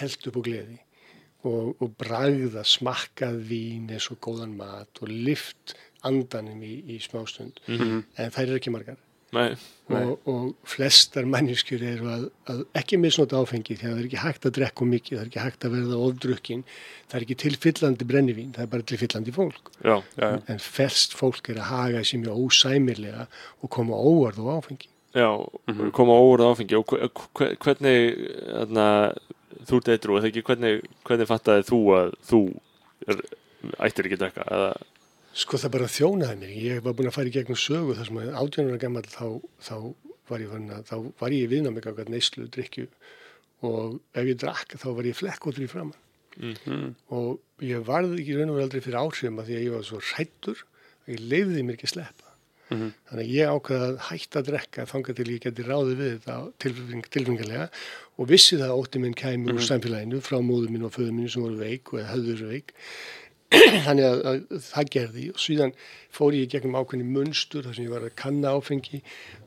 held 0.00 0.26
upp 0.28 0.36
á 0.36 0.42
gleði 0.44 0.78
og, 1.48 1.76
og 1.80 1.92
bragða, 1.96 2.64
smakkað 2.66 3.38
vín 3.48 3.90
eins 3.94 4.10
og 4.12 4.18
góðan 4.26 4.56
mat 4.58 5.00
og 5.00 5.08
lift 5.08 5.76
andanum 6.04 6.60
í, 6.62 6.74
í 6.94 6.98
smástund. 7.02 7.60
Mhm. 7.66 8.02
En 8.18 8.30
það 8.34 8.42
eru 8.48 8.58
ekki 8.58 8.70
margar. 8.74 8.98
Nei, 9.36 9.50
nei, 9.92 10.02
Og, 10.08 10.20
og 10.28 10.68
flestar 10.68 11.26
manneskjur 11.28 11.82
eru 11.84 12.06
að, 12.08 12.22
að 12.48 12.60
ekki 12.80 12.96
misnota 13.00 13.36
áfengi 13.42 13.74
því 13.76 13.84
að 13.84 13.90
það 13.92 13.98
er 14.00 14.06
ekki 14.08 14.20
hægt 14.22 14.46
að 14.48 14.54
drekka 14.56 14.84
of 14.84 14.88
mikið, 14.88 15.16
það 15.18 15.22
er 15.24 15.28
ekki 15.30 15.42
hægt 15.44 15.66
að 15.68 15.74
verða 15.76 15.98
ofdrukkin, 16.06 16.62
það 17.08 17.16
er 17.18 17.26
ekki 17.26 17.36
tilfyllandi 17.42 18.06
brennivín, 18.08 18.52
það 18.56 18.64
er 18.64 18.70
bara 18.72 18.86
tilfyllandi 18.92 19.34
fólk. 19.36 19.68
já, 19.84 19.96
Já, 20.16 20.24
já. 20.32 20.38
En 20.54 20.62
flest 20.64 21.16
fólk 21.18 21.50
er 21.52 21.60
að 21.60 21.68
haga 21.72 22.04
sér 22.08 22.22
mjög 22.24 22.40
ósæmirlega 22.46 23.26
og 23.60 23.70
koma 23.76 23.96
óvarð 24.00 24.40
á 24.40 24.48
áfengi. 24.56 24.88
já 25.18 25.28
koma 25.92 26.16
á 26.16 26.20
óverð 26.24 26.48
áfengi 26.52 26.78
og 26.80 26.86
hve- 26.88 27.10
hve- 27.36 27.56
hvernig 27.56 27.98
þarna, 28.48 28.88
þú 29.68 29.76
ert 29.82 29.88
eitthvað 29.92 30.42
hvernig, 30.48 30.82
hvernig 31.04 31.28
fattaði 31.28 31.68
þú 31.68 31.80
að 32.00 32.14
þú 32.28 32.40
er, 33.08 33.22
ættir 33.84 34.04
ekki 34.08 34.16
að 34.16 34.24
drekka 34.24 34.44
eða, 34.56 34.72
Sko 35.38 35.60
það 35.60 35.74
bara 35.76 35.92
þjónaði 35.92 36.40
mér. 36.40 36.52
Ég 36.58 36.82
var 36.82 36.96
búin 36.98 37.10
að 37.10 37.16
fara 37.18 37.30
í 37.30 37.34
gegnum 37.34 37.58
sögu 37.58 37.94
þar 37.98 38.10
sem 38.10 38.20
að 38.20 38.30
18 38.42 38.70
ára 38.72 38.82
gammal 38.82 39.04
þá, 39.06 39.26
þá 39.62 39.76
var 40.28 40.42
ég 41.34 41.44
ég 41.44 41.52
viðnámi 41.52 41.84
gangað 41.84 42.12
neyslu, 42.12 42.48
drikju 42.52 42.88
og 43.66 43.98
ef 44.14 44.28
ég 44.28 44.38
drakk 44.38 44.76
þá 44.78 44.88
var 44.96 45.08
ég 45.08 45.18
flekkóttur 45.18 45.66
í 45.66 45.70
framann. 45.70 45.98
Mm. 46.38 46.94
Og 47.14 47.64
ég 47.64 47.82
varði 47.86 48.20
ekki 48.20 48.38
raun 48.38 48.52
og 48.52 48.58
veru 48.58 48.66
aldrei 48.68 48.82
fyrir 48.84 49.00
áhrifum 49.00 49.40
að 49.42 49.50
því 49.50 49.58
að 49.58 49.64
ég 49.64 49.74
var 49.74 49.86
svo 49.88 50.00
hrættur 50.12 50.64
að 51.06 51.14
ég 51.14 51.22
leiði 51.32 51.64
mér 51.64 51.78
ekki 51.78 51.88
að 51.88 51.94
sleppa. 51.96 52.28
Mhm. 52.68 52.88
Þannig 53.08 53.24
að 53.24 53.32
ég 53.32 53.48
ákveða 53.54 53.86
að 53.88 54.00
hætta 54.10 54.40
að 54.40 54.48
drekka 54.50 54.84
þangað 54.90 55.16
til 55.18 55.28
ég 55.32 55.44
geti 55.44 55.64
ráðið 55.64 56.00
við 56.02 56.10
þetta 56.18 56.34
tilfeng, 56.64 57.06
tilfengilega 57.14 57.68
og 58.18 58.28
vissi 58.28 58.58
það 58.58 58.68
að 58.68 58.80
ótti 58.82 59.00
minn 59.00 59.16
kæmi 59.16 59.54
úr 59.54 59.64
samfélaginu 59.64 60.20
frá 60.20 60.36
móður 60.44 60.74
minn 60.74 60.84
og 60.84 60.92
föður 60.92 61.14
minn 61.16 61.32
sem 61.32 61.46
voru 61.46 61.56
veik 61.56 61.94
og 61.94 62.02
verið 62.04 62.44
veik. 62.52 62.74
Þannig 63.86 64.04
að, 64.04 64.18
að 64.28 64.62
það 64.68 64.88
gerði 64.94 65.26
og 65.32 65.38
síðan 65.40 65.72
fór 66.12 66.34
ég 66.36 66.50
gegnum 66.52 66.76
ákveðni 66.76 67.06
munstur 67.08 67.64
þar 67.64 67.76
sem 67.78 67.86
ég 67.86 67.92
var 67.94 68.04
að 68.04 68.16
kanna 68.20 68.52
áfengi, 68.58 69.00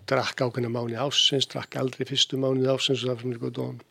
drakk 0.10 0.42
ákveðna 0.48 0.72
mánu 0.74 0.98
ásins, 0.98 1.46
drakk 1.52 1.78
aldrei 1.78 2.08
fyrstu 2.10 2.40
mánuði 2.42 2.72
ásins 2.74 3.04
og 3.06 3.12
það 3.12 3.22
fyrir 3.26 3.42
góð 3.44 3.54
dóm. 3.60 3.82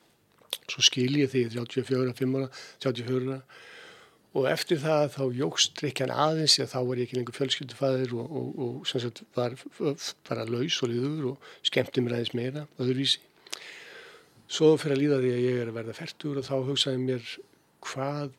Svo 0.70 0.82
skil 0.86 1.12
ég 1.20 1.30
því 1.30 1.44
34, 1.54 2.14
5 2.18 2.38
ára, 2.40 2.48
34 2.82 3.20
ára 3.36 3.42
og 4.30 4.44
eftir 4.46 4.78
það 4.78 5.08
þá 5.16 5.22
jógst 5.40 5.72
drikjan 5.80 6.12
aðeins 6.14 6.52
því 6.54 6.62
að 6.62 6.68
þá 6.70 6.78
var 6.86 6.98
ég 7.00 7.08
ekki 7.08 7.16
lengur 7.18 7.34
fjölskyldufæðir 7.34 8.12
og, 8.14 8.28
og, 8.38 8.50
og 8.62 8.84
sem 8.86 9.02
sagt 9.02 9.24
var 9.34 9.56
f- 9.58 10.12
bara 10.28 10.44
laus 10.46 10.76
og 10.84 10.92
liður 10.92 11.24
og 11.32 11.48
skemmti 11.66 12.04
mér 12.04 12.14
aðeins 12.18 12.34
meira 12.38 12.62
öðruvísi. 12.78 13.18
Svo 14.50 14.76
fyrir 14.78 14.94
að 14.96 15.02
líða 15.02 15.18
því 15.24 15.32
að 15.34 15.42
ég 15.48 15.58
er 15.64 15.70
að 15.72 15.78
verða 15.80 15.96
færtur 15.98 16.38
og 16.38 16.46
þá 16.46 16.54
hugsaði 16.68 17.02
mér 17.02 17.26
hvað 17.90 18.30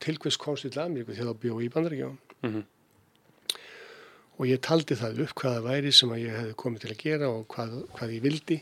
til 0.00 0.16
hvers 0.22 0.36
komst 0.40 0.66
til 0.68 0.82
Ameríku 0.82 1.14
þegar 1.16 1.32
þá 1.34 1.40
bjó 1.44 1.60
í 1.64 1.68
bandaríkjón. 1.74 2.16
Mhm. 2.42 2.64
Og 4.36 4.44
ég 4.50 4.60
taldi 4.60 4.96
það 5.00 5.22
upp 5.24 5.32
hvað 5.40 5.54
það 5.56 5.66
væri 5.70 5.92
sem 5.96 6.10
að 6.12 6.20
ég 6.26 6.34
hefði 6.36 6.56
komið 6.60 6.82
til 6.84 6.90
að 6.92 6.98
gera 7.02 7.28
og 7.32 7.46
hvað, 7.54 7.70
hvað 7.96 8.10
ég 8.16 8.24
vildi 8.26 8.58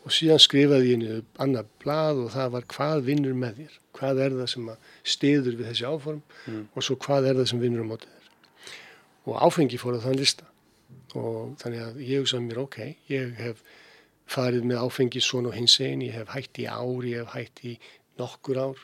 og 0.00 0.14
síðan 0.16 0.40
skrifaði 0.40 0.92
ég 0.94 1.00
niður 1.02 1.24
annað 1.44 1.66
blað 1.82 2.20
og 2.22 2.30
það 2.32 2.52
var 2.54 2.64
hvað 2.72 3.02
vinnur 3.04 3.34
með 3.36 3.58
þér 3.58 3.74
hvað 3.98 4.20
er 4.24 4.36
það 4.38 4.48
sem 4.54 4.70
að 4.72 4.86
stiður 5.14 5.58
við 5.60 5.68
þessi 5.70 5.84
áform 5.90 6.22
Mm. 6.48 6.62
og 6.74 6.82
svo 6.86 6.96
hvað 6.96 7.28
er 7.28 7.34
það 7.36 7.50
sem 7.50 7.60
vinnur 7.60 7.84
á 7.84 7.90
mótið 7.90 8.14
þér 8.16 8.30
og 9.28 9.36
áfengi 9.44 9.76
fór 9.82 9.98
að 9.98 10.06
þann 10.06 10.16
lista 10.22 10.46
og 11.20 11.52
þannig 11.60 11.82
að 11.84 12.00
ég 12.06 12.22
hugsaði 12.24 12.46
mér 12.48 12.62
ok, 12.64 12.78
ég 13.12 13.34
hef 13.44 13.60
farið 14.30 14.64
með 14.70 14.80
áfengi 14.86 15.20
svona 15.20 15.48
og 15.52 15.54
hins 15.58 15.76
einn, 15.84 16.00
ég 16.06 16.16
hef 16.16 16.32
hætt 16.32 16.56
í 16.62 16.64
ár, 16.64 17.04
ég 17.04 17.20
hef 17.26 17.34
hætt 17.36 17.60
í 17.68 17.76
nokkur 18.16 18.56
ár 18.56 18.80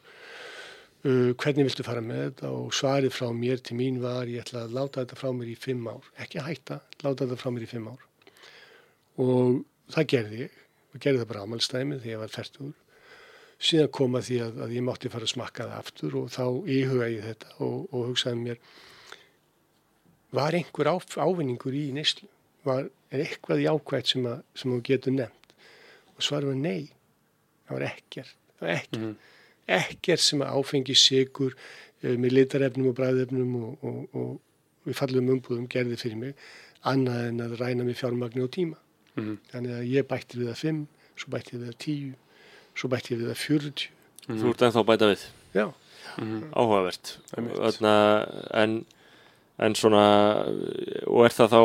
uh, 1.06 1.30
hvernig 1.38 1.68
viltu 1.68 1.86
fara 1.86 2.02
með 2.04 2.22
þetta? 2.24 2.52
Og 2.52 2.74
svarið 2.76 3.14
frá 3.16 3.30
mér 3.34 3.62
til 3.64 3.78
mín 3.78 4.02
var 4.02 4.28
ég 4.30 4.44
ætla 4.44 4.66
að 4.66 4.74
láta 4.76 5.04
þetta 5.04 5.20
frá 5.20 5.30
mér 5.36 5.52
í 5.52 5.58
fimm 5.60 5.86
ár. 5.88 6.10
Ekki 6.22 6.44
hætta, 6.44 6.80
láta 7.04 7.24
þetta 7.24 7.38
frá 7.40 7.52
mér 7.54 7.68
í 7.68 7.70
fimm 7.70 7.92
ár. 7.92 8.02
Og 9.22 9.62
það 9.94 10.10
gerði 10.14 10.42
ég. 10.46 10.58
Og 10.92 11.00
gerði 11.04 11.22
það 11.22 11.30
bara 11.32 11.46
ámælstæmi 11.46 12.00
þegar 12.00 12.12
ég 12.14 12.24
var 12.24 12.34
færtur 12.34 12.74
síðan 13.56 13.92
kom 13.94 14.16
að 14.18 14.26
því 14.28 14.38
að, 14.44 14.58
að 14.66 14.74
ég 14.76 14.84
mátti 14.84 15.10
fara 15.12 15.26
að 15.26 15.32
smakka 15.32 15.66
það 15.70 15.78
aftur 15.80 16.16
og 16.20 16.26
þá 16.34 16.44
íhuga 16.76 17.08
ég 17.08 17.24
þetta 17.24 17.54
og, 17.64 17.76
og 17.88 18.10
hugsaði 18.10 18.40
mér 18.42 18.58
var 20.36 20.56
einhver 20.58 20.90
á, 20.92 20.96
ávinningur 21.00 21.76
í 21.76 21.86
neyslu? 21.96 22.28
Var, 22.66 22.90
eitthvað 23.14 23.62
jákvægt 23.62 24.10
sem, 24.12 24.26
að, 24.28 24.42
sem 24.58 24.74
þú 24.74 24.80
getur 24.88 25.14
nefnt? 25.14 25.54
Og 26.16 26.26
svarið 26.26 26.52
var 26.52 26.60
nei 26.60 26.90
það 27.66 27.72
var 27.76 27.86
ekkert, 27.88 28.36
það 28.58 28.66
var 28.66 28.74
ekkert. 28.74 29.00
Mhm. 29.00 29.16
Ekkert 29.68 30.20
sem 30.22 30.42
að 30.44 30.54
áfengi 30.60 30.94
sigur 30.98 31.54
uh, 31.56 32.16
með 32.16 32.32
litarefnum 32.32 32.90
og 32.92 32.96
bræðefnum 32.98 33.54
og, 33.62 33.78
og, 33.82 34.02
og 34.14 34.86
við 34.86 34.94
fallum 35.00 35.30
umbúðum 35.36 35.66
gerði 35.68 35.96
fyrir 35.98 36.16
mig 36.20 36.34
annað 36.86 37.22
en 37.32 37.40
að 37.42 37.56
ræna 37.60 37.84
með 37.88 37.98
fjármagni 38.02 38.44
og 38.44 38.50
tíma. 38.54 38.76
Mhm. 39.16 39.38
þannig 39.50 39.72
að 39.72 39.86
ég 39.94 40.04
bætti 40.10 40.36
við 40.38 40.48
það 40.52 40.58
5 40.60 40.80
svo 41.16 41.30
bætti 41.32 41.54
ég 41.56 41.60
við 41.62 41.68
það 41.70 41.78
10 41.86 42.14
svo 42.76 42.88
bætti 42.92 43.14
ég 43.14 43.20
við 43.22 43.30
það 43.30 43.38
40 43.46 43.86
þú 44.26 44.50
ert 44.50 44.64
ennþá 44.66 44.80
að 44.82 44.88
bæta 44.90 45.08
við? 45.12 45.22
Já, 45.56 45.66
Mhm. 46.16 46.42
áhugavert. 46.54 47.18
Einmitt. 47.36 47.56
Þarna, 47.56 47.92
en, 48.54 48.74
en 49.58 49.74
svona 49.74 50.02
og 51.06 51.24
er 51.26 51.32
það 51.34 51.50
þá 51.56 51.62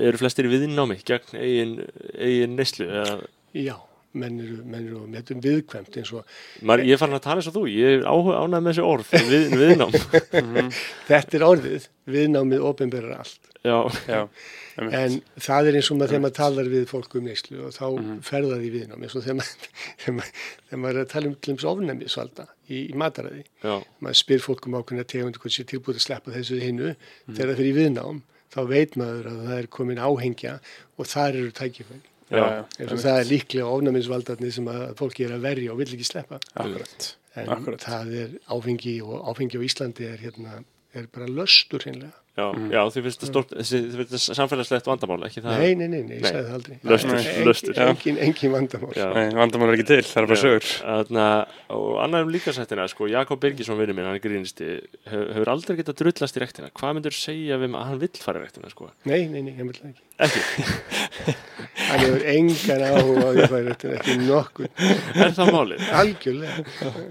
eru 0.00 0.18
flestir 0.20 0.46
viðnámi 0.50 0.98
gegn 1.06 1.38
eigin, 1.38 1.72
eigin 2.18 2.56
neyslu 2.58 2.86
eða, 2.90 3.16
já 3.54 3.76
menn 4.12 4.40
eru, 4.42 4.56
menn 4.66 4.86
eru 4.88 5.00
með 5.06 5.20
þetta 5.20 5.42
viðkvæmt 5.44 5.96
eins 6.00 6.12
og 6.18 6.24
maður, 6.66 6.84
ég 6.90 6.98
farin 6.98 7.14
að 7.14 7.22
tala 7.26 7.38
eins 7.42 7.46
og 7.50 7.54
þú 7.54 7.64
ég 7.70 7.98
er 8.00 8.06
ánægð 8.10 8.56
með 8.56 8.70
þessi 8.72 8.86
orð 8.86 9.12
við, 9.30 9.44
viðnám. 9.60 9.92
Mhm. 10.40 10.72
þetta 11.10 11.36
er 11.38 11.44
orðið 11.46 11.86
viðnámið 12.10 12.64
ofinberar 12.72 13.20
allt. 13.22 13.38
Já, 13.60 13.76
Já, 14.08 14.20
en 14.80 15.18
það 15.44 15.66
er 15.68 15.76
eins 15.78 15.90
og 15.92 15.98
maður 16.00 16.10
þegar 16.14 16.22
maður 16.24 16.36
talar 16.40 16.68
við 16.72 16.84
fólk 16.88 17.14
um 17.20 17.26
neyslu 17.28 17.58
og 17.68 17.74
þá 17.76 17.82
mm 17.90 18.00
Mhm. 18.00 18.20
fer 18.24 18.46
það 18.48 18.64
í 18.64 18.70
viðnám 18.74 19.02
eins 19.04 19.14
og 19.18 19.24
þegar 19.26 19.38
maður, 19.40 19.68
þegar 20.00 20.80
maður, 20.80 20.96
er 20.96 21.04
að 21.04 21.10
tala 21.12 21.28
um 21.30 21.36
til 21.44 21.54
þess 21.54 21.68
ofnæmisvalda 21.74 22.46
í, 22.70 22.78
í 22.90 22.94
mataræði. 22.98 23.44
Já, 23.62 23.74
maður 24.00 24.20
spyr 24.24 24.42
fólk 24.46 24.66
um 24.70 24.78
ákveðna 24.80 25.06
tegund 25.12 25.38
hvort 25.38 25.54
sé 25.54 25.66
tilbúið 25.68 26.00
að 26.00 26.06
sleppa 26.08 26.34
þessu 26.34 26.58
hinnu 26.64 26.94
Mhm. 26.96 27.36
þegar 27.36 27.52
það 27.52 27.60
fyrir 27.60 27.78
viðnám 27.78 28.22
þá 28.50 28.60
veit 28.66 28.96
maður 28.98 29.26
að 29.30 29.42
það 29.46 29.58
er 29.60 29.66
komin 29.76 30.00
áhengja 30.02 30.54
og 30.98 31.06
þar 31.06 31.36
eru 31.38 31.52
tækifæri 31.54 32.00
já, 32.30 32.38
já, 32.40 32.64
einmitt. 32.78 33.04
það 33.04 33.20
er 33.20 33.28
líklega 33.32 33.70
ofnæmisvaldarnir 33.76 34.52
sem 34.56 34.70
að 34.72 34.84
fólki 35.00 35.26
er 35.28 35.36
að 35.36 35.44
verja 35.48 35.72
og 35.74 35.82
vill 35.82 35.90
ekki 35.96 36.08
sleppa 36.08 36.40
Akkurat. 36.54 37.10
en 37.36 37.52
Akkurat. 37.56 37.84
það 37.90 38.14
er 38.24 38.38
áfengi 38.56 38.96
og 39.02 39.28
áfengi 39.34 39.58
á 39.58 39.62
Íslandi 39.66 40.08
er 40.12 40.18
hérna 40.24 40.62
er 40.94 41.06
bara 41.14 41.26
löstur 41.30 41.84
hinnlega 41.86 42.16
já, 42.40 42.46
já 42.72 42.80
því 42.90 43.02
finnst 43.04 43.24
það 43.26 44.22
samfélagslegt 44.34 44.86
vandamál 44.88 45.20
ekki 45.26 45.42
það 45.44 45.58
nei, 45.60 45.74
nei, 45.78 45.86
nei, 45.92 46.00
nei, 46.06 46.16
ég 46.16 46.22
Nei. 46.24 46.30
sagði 46.30 46.46
það 46.48 46.56
aldrei 46.56 46.76
Löstur, 46.90 47.14
er 47.20 47.46
löstur. 47.46 47.78
engin, 47.84 47.90
engin, 47.90 48.18
engin 48.26 48.54
vandamál 48.54 48.94
Já. 48.96 49.06
Nei, 49.14 49.26
vandamál 49.38 49.68
er 49.70 49.76
ekki 49.76 49.86
til, 49.90 50.00
það 50.08 50.22
er 50.22 50.28
bara 50.30 50.40
sögur. 50.40 50.68
Þarna, 50.80 51.26
og 51.76 51.88
annar 52.06 52.26
um 52.26 52.32
líkasættina 52.34 52.86
sko, 52.90 53.06
Jakob 53.10 53.42
Birgisson 53.42 53.78
vinur 53.78 53.94
minn, 53.98 54.08
hann 54.08 54.18
er 54.18 54.24
grínisti 54.24 54.70
hefur, 55.10 55.28
hefur 55.36 55.52
aldrei 55.54 55.78
getað 55.82 56.00
drullast 56.02 56.38
í 56.40 56.42
rektina 56.42 56.70
hvað 56.74 56.96
myndur 56.98 57.14
segja 57.18 57.58
við 57.62 57.74
að 57.76 57.86
hann 57.90 58.02
vill 58.02 58.12
fara 58.24 58.40
í 58.42 58.46
rektina 58.48 58.72
sko? 58.72 58.90
nei, 59.10 59.26
nei, 59.30 59.42
nei, 59.46 59.54
ég 59.58 59.70
vil 59.70 59.78
það 59.78 59.90
ekki 59.92 60.08
ekki, 60.26 61.36
hann 61.90 62.00
hefur 62.04 62.24
engan 62.34 62.86
áhuga 62.86 63.26
á 63.26 63.30
því 63.34 63.42
að 63.44 63.52
færa 63.54 63.74
þetta 63.74 63.92
ekki 63.98 64.16
nokkur 64.24 64.68
er 65.26 65.36
það 65.36 65.52
málið? 65.56 65.84
algjörlega. 66.00 66.64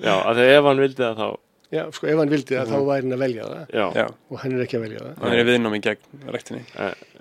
Já, 0.07 0.15
að 0.15 0.41
þegar 0.41 0.57
ef 0.57 0.67
hann 0.69 0.83
vildi 0.85 1.03
það 1.05 1.15
þá 1.19 1.27
já, 1.69 1.83
sko, 1.93 2.07
ef 2.09 2.17
hann 2.23 2.33
vildi 2.33 2.55
það 2.57 2.73
þá 2.73 2.77
væri 2.89 3.03
hann 3.05 3.15
að 3.19 3.23
velja 3.25 3.47
það. 3.53 3.63
Já, 3.79 3.85
Já, 3.99 4.05
og 4.31 4.37
hann 4.43 4.53
er 4.57 4.65
ekki 4.65 4.77
að 4.79 4.85
velja 4.87 4.99
það. 5.05 5.15
Það 5.23 5.39
er 5.43 5.49
viðnámi 5.51 5.81
gegn 5.85 6.27
rektinni. 6.33 6.63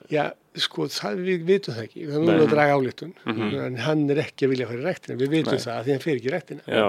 Já, 0.09 0.23
sko, 0.57 0.87
það, 0.89 1.19
við 1.27 1.43
vitum 1.51 1.75
það 1.77 1.83
ekki, 1.85 2.05
það 2.09 2.15
er 2.17 2.23
Nei. 2.25 2.37
nú 2.39 2.45
að 2.47 2.53
draga 2.55 2.77
áléttun, 2.79 3.11
Mhm. 3.29 3.51
en 3.67 3.75
hann 3.85 4.07
er 4.11 4.21
ekki 4.23 4.47
að 4.47 4.53
vilja 4.55 4.67
fara 4.71 4.79
í 4.81 4.85
rektina, 4.89 5.17
við 5.21 5.29
vitum 5.35 5.53
Nei. 5.53 5.61
það 5.67 5.75
að 5.75 5.85
því 5.85 5.93
hann 5.93 6.05
fer 6.07 6.15
ekki 6.17 6.31
í 6.31 6.33
rektina. 6.33 6.63
já, 6.65 6.87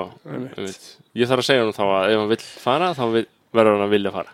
ég 1.19 1.27
þarf 1.27 1.41
að 1.43 1.47
segja 1.49 1.65
hann 1.65 1.73
þá 1.75 1.83
að 1.83 2.13
ef 2.13 2.19
hann 2.21 2.29
vill 2.31 2.45
fara 2.63 2.87
þá 2.95 3.03
vil, 3.17 3.25
verður 3.53 3.75
hann 3.75 3.87
að 3.89 3.93
vilja 3.97 4.11
fara. 4.15 4.31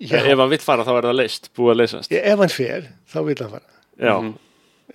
Já, 0.00 0.18
ef 0.26 0.38
hann 0.42 0.50
vill 0.50 0.58
fara 0.66 0.84
þá 0.86 0.92
er 0.98 1.06
það 1.08 1.16
leist, 1.18 1.48
búið 1.54 1.72
að 1.72 1.78
leysast. 1.84 2.12
Ef 2.18 2.38
hann 2.42 2.52
fer, 2.54 2.88
þá 3.14 3.18
vil 3.30 3.38
hann 3.38 3.50
fara. 3.54 3.68
já, 3.98 4.14
Mhm. 4.18 4.34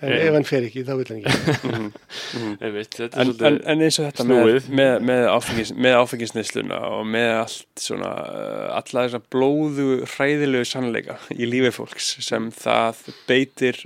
En 0.02 0.10
Já. 0.10 0.16
ef 0.26 0.34
hann 0.34 0.44
fer 0.48 0.64
ekki, 0.66 0.82
þá 0.82 0.92
vil 0.98 1.04
hann 1.12 1.20
ekki. 1.22 1.90
einmitt 2.64 2.96
þetta 2.98 3.20
er 3.20 3.28
En, 3.28 3.30
en, 3.46 3.58
en 3.70 3.84
eins 3.86 3.98
og 4.02 4.08
þetta 4.08 4.24
með, 4.26 4.40
snúið. 4.40 4.68
með, 4.80 4.94
með, 5.10 5.26
áfengis, 5.30 5.70
með 5.86 5.94
áfengisneisluna 6.00 6.80
og 6.96 7.04
með 7.14 7.30
allt 7.44 7.84
svona 7.84 8.10
uh, 8.26 8.66
alla 8.80 9.04
þessa 9.06 9.20
blóðu 9.30 9.86
hræðilegu 10.16 10.66
sannleika 10.66 11.18
í 11.30 11.46
lífi 11.46 11.70
fólks 11.78 12.10
sem 12.26 12.50
það 12.58 13.04
beitir 13.30 13.84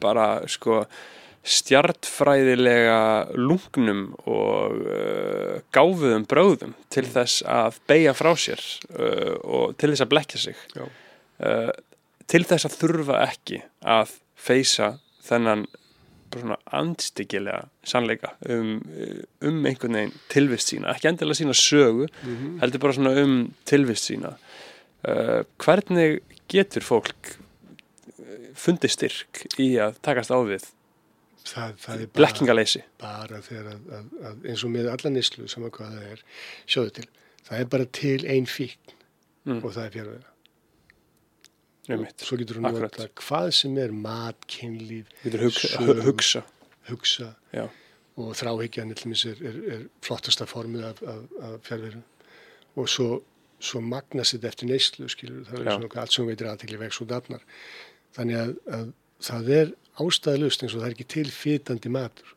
bara 0.00 0.30
sko 0.48 0.80
stjartfræðilega 1.80 2.98
lungnum 3.36 4.02
og 4.28 4.74
uh, 4.80 5.60
gáfuðum 5.74 6.24
bráðum 6.28 6.74
til 6.92 7.04
þess 7.08 7.44
að 7.48 7.78
beigja 7.90 8.14
frá 8.16 8.32
sér 8.38 8.60
uh, 8.96 9.36
og 9.44 9.76
til 9.80 9.92
þess 9.92 10.04
að 10.04 10.10
blekja 10.12 10.42
sig 10.42 10.58
Já. 10.76 10.84
uh, 11.44 11.70
til 12.30 12.42
þess 12.46 12.68
að 12.68 12.76
þurfa 12.80 13.20
ekki 13.28 13.62
að 13.84 14.12
feysa 14.40 14.92
þennan 15.26 15.66
andstyggilega 16.70 17.64
sannleika 17.82 18.34
um, 18.46 18.76
um 19.42 19.64
einhvern 19.66 19.96
veginn 19.98 20.12
tilvist 20.30 20.70
sína, 20.70 20.92
ekki 20.94 21.08
endilega 21.10 21.40
sína 21.40 21.54
sögu 21.58 22.06
heldur 22.62 22.82
bara 22.84 22.94
svona 22.94 23.14
um 23.24 23.32
tilvist 23.66 24.06
sína 24.12 24.36
uh, 24.36 25.40
hvernig 25.58 26.20
getur 26.50 26.86
fólk 26.86 27.32
uh, 27.34 28.52
fundið 28.54 28.94
styrk 28.94 29.42
í 29.58 29.72
að 29.82 29.98
takast 30.06 30.30
á 30.30 30.38
við 30.46 30.68
Það, 31.50 31.70
það 31.82 31.94
er 31.94 32.06
bara, 32.06 32.14
blekkingaleysi 32.20 32.80
bara 33.00 33.38
þegar 33.42 33.70
að, 33.72 33.86
að, 33.96 34.08
að 34.28 34.48
eins 34.52 34.62
og 34.62 34.70
með 34.70 34.90
alla 34.92 35.10
nýslu, 35.16 35.48
saman 35.50 35.72
hvað 35.74 35.94
það 35.96 36.10
er, 36.12 36.20
sjóðu 36.70 36.92
til. 36.98 37.06
Það 37.48 37.62
er 37.64 37.70
bara 37.72 37.86
til 37.96 38.18
ein 38.36 38.46
fíkn 38.46 38.92
Mm. 39.48 39.62
og 39.64 39.72
það 39.72 39.86
er 39.86 39.94
fjárveira. 39.94 40.26
Mitt, 41.98 42.20
Svo 42.20 42.36
getur 42.36 42.60
þú 42.60 42.66
Akkurat. 42.70 42.98
nota 42.98 43.08
hvað 43.22 43.50
sem 43.56 43.78
er 43.78 43.92
mat, 43.92 44.46
kynlíf, 44.46 45.06
hugsa, 45.24 45.68
Sögu. 45.76 46.02
hugsa. 46.06 46.44
hugsa 46.90 47.34
og 48.20 48.34
dæmis, 49.04 49.24
er, 49.24 49.36
er, 49.40 49.58
er 49.74 49.84
flottasta 50.02 50.44
formið 50.44 50.84
af, 50.84 51.02
af, 51.02 51.20
af 51.42 51.60
fjárveirum 51.64 52.02
og 52.76 52.88
svo, 52.88 53.22
svo 53.60 53.80
magnast 53.80 54.34
þetta 54.34 54.48
eftir 54.48 54.68
neyslu 54.70 55.08
skilur, 55.08 55.44
það 55.48 55.60
er 55.60 55.70
svona 55.70 56.02
allt 56.02 56.12
sem 56.12 56.24
þú 56.24 56.28
veitir 56.28 56.50
aðtekli 56.50 56.80
vex 56.80 57.00
og 57.00 57.08
dafnar 57.08 57.44
þannig 58.16 58.40
að, 58.40 58.52
að 58.76 58.92
það 59.30 59.50
er 59.56 59.72
ástæðalust 60.00 60.64
eins 60.64 60.74
og 60.74 60.82
það 60.82 60.88
er 60.88 60.96
ekki 60.96 61.08
til 61.16 61.30
fytandi 61.34 61.92
matur 61.92 62.36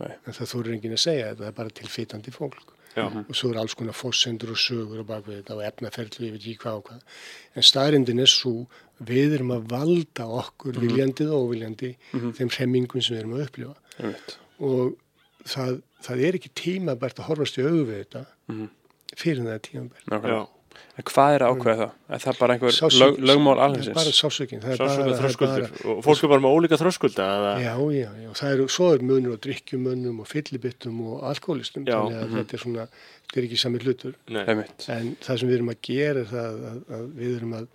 Nei. 0.00 0.14
en 0.26 0.36
það 0.36 0.50
þórir 0.52 0.76
enginn 0.76 0.96
að 0.96 1.04
segja 1.04 1.28
þetta 1.30 1.42
það 1.44 1.50
er 1.50 1.58
bara 1.60 1.74
til 1.80 1.90
fytandi 1.96 2.34
fólk 2.34 2.73
já, 2.96 3.04
og 3.28 3.34
svo 3.34 3.50
er 3.52 3.58
alls 3.60 3.74
konar 3.74 3.92
fossendur 3.98 4.50
og 4.54 4.60
sögur 4.60 5.00
og 5.02 5.06
bakvið 5.08 5.40
þetta 5.42 5.56
og 5.56 5.62
efnaferðlu, 5.68 6.30
veit 6.32 6.40
ekki 6.40 6.56
hvað 6.62 6.76
og 6.80 6.84
hvað. 6.88 7.00
En 7.56 7.62
staðrindin 7.62 8.20
er 8.20 8.30
svo 8.30 8.66
við 9.04 9.34
erum 9.38 9.50
að 9.56 9.68
valda 9.72 10.26
okkur 10.40 10.78
viljandið 10.80 11.32
og 11.34 11.48
óviljandi 11.48 11.94
þeim 12.38 12.50
hremmingum 12.54 13.02
sem 13.02 13.16
við 13.16 13.20
erum 13.24 13.34
að 13.38 13.46
upplifa. 13.48 13.74
Mitt 14.04 14.36
og 14.60 14.94
það, 15.44 15.80
það 16.06 16.20
er 16.28 16.38
ekki 16.38 16.50
tímabært 16.54 17.18
að 17.18 17.26
horfast 17.30 17.58
í 17.58 17.64
augu 17.66 17.84
við 17.90 18.04
þetta 18.04 18.26
Mhm. 18.48 18.68
fyrir 19.16 19.40
en 19.40 19.46
það 19.46 19.62
tímabært. 19.68 20.28
Já 20.30 20.48
En 20.94 21.02
hvað 21.08 21.32
er 21.34 21.42
að 21.42 21.52
ákveða 21.56 21.76
það? 21.80 21.94
Er 22.14 22.20
það 22.22 22.36
bara 22.38 22.54
einhver 22.54 22.74
Sársauki- 22.76 23.00
lög, 23.02 23.16
lögmál 23.30 23.56
sásökin 24.14 24.60
það 24.62 24.74
er 24.74 24.78
bara, 24.78 24.94
það 24.94 25.08
er 25.08 25.16
þröskuldur. 25.24 25.72
og 25.90 26.02
fólk 26.06 26.22
er 26.22 26.30
bara 26.34 26.44
með 26.44 26.54
ólíka 26.54 26.78
þröskulda 26.78 27.26
já, 27.64 27.72
já, 27.98 28.10
já, 28.22 28.28
það 28.38 28.52
er, 28.52 28.62
svo 28.76 28.90
er 28.94 29.02
munur 29.08 29.34
á 29.34 29.38
drikkjumönnum 29.46 30.20
og 30.22 30.28
fyllibittum 30.30 31.00
og 31.08 31.24
alkoholistum 31.32 31.88
Já, 31.88 31.96
þannig 31.98 32.22
að 32.22 32.36
þetta 32.38 32.54
er 32.58 32.62
svona, 32.62 32.86
þetta 33.26 33.40
er 33.42 33.48
ekki 33.48 33.60
sami 33.64 33.82
hlutur. 33.82 34.14
Nei, 34.30 34.44
en 34.94 35.10
það 35.18 35.40
sem 35.42 35.50
við 35.50 35.58
erum 35.58 35.74
að 35.74 35.80
gera 35.90 36.22
er 36.22 36.30
það 36.30 36.62
að, 36.70 36.80
að 37.00 37.04
við 37.18 37.36
erum 37.40 37.56
að 37.58 37.68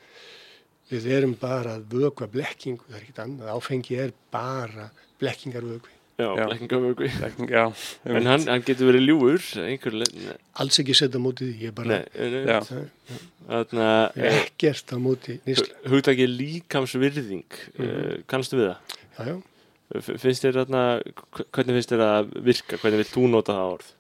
við 0.90 1.12
erum 1.20 1.36
bara 1.44 1.76
að 1.78 1.92
vökva 2.00 2.28
blekkingu, 2.34 2.88
það 2.88 2.96
er 2.98 3.04
ekkert 3.04 3.24
annað, 3.26 3.52
áfengi 3.60 4.00
er 4.00 4.14
bara 4.34 4.88
blekkingarvökvi, 5.20 5.99
já, 6.20 6.30
Já, 7.50 7.64
en 8.12 8.28
hann, 8.28 8.46
hann 8.52 8.64
getur 8.68 8.90
verið 8.92 9.06
ljúur 9.08 9.46
alls 10.60 10.80
ekki 10.84 10.96
setja 10.98 11.20
á 11.20 11.24
móti 11.24 11.48
því, 11.48 11.54
ég 11.64 11.72
er 11.72 11.76
bara, 11.78 12.00
nei, 12.00 12.32
nei, 12.34 12.42
Já. 12.46 12.60
það 12.68 12.90
þarna 13.50 13.86
er 14.14 14.26
eh, 14.30 14.40
ekkert 14.44 14.92
á 14.92 14.98
móti 15.02 15.38
hugtakið 15.90 16.34
líkamsvirðing 16.42 17.62
mm 17.80 18.26
kannstu 18.30 18.60
við 18.60 18.68
það? 18.74 18.98
já, 19.20 19.38
já, 19.94 20.02
finnst 20.10 20.44
þér 20.46 20.60
þarna, 20.64 20.84
hvernig 21.56 21.80
finnst 21.80 21.96
þér 21.96 22.04
að 22.10 22.36
virka, 22.52 22.82
hvernig 22.84 23.04
vilt 23.04 23.16
þú 23.16 23.26
nota 23.32 23.56
það 23.58 23.74
orð? 23.78 23.96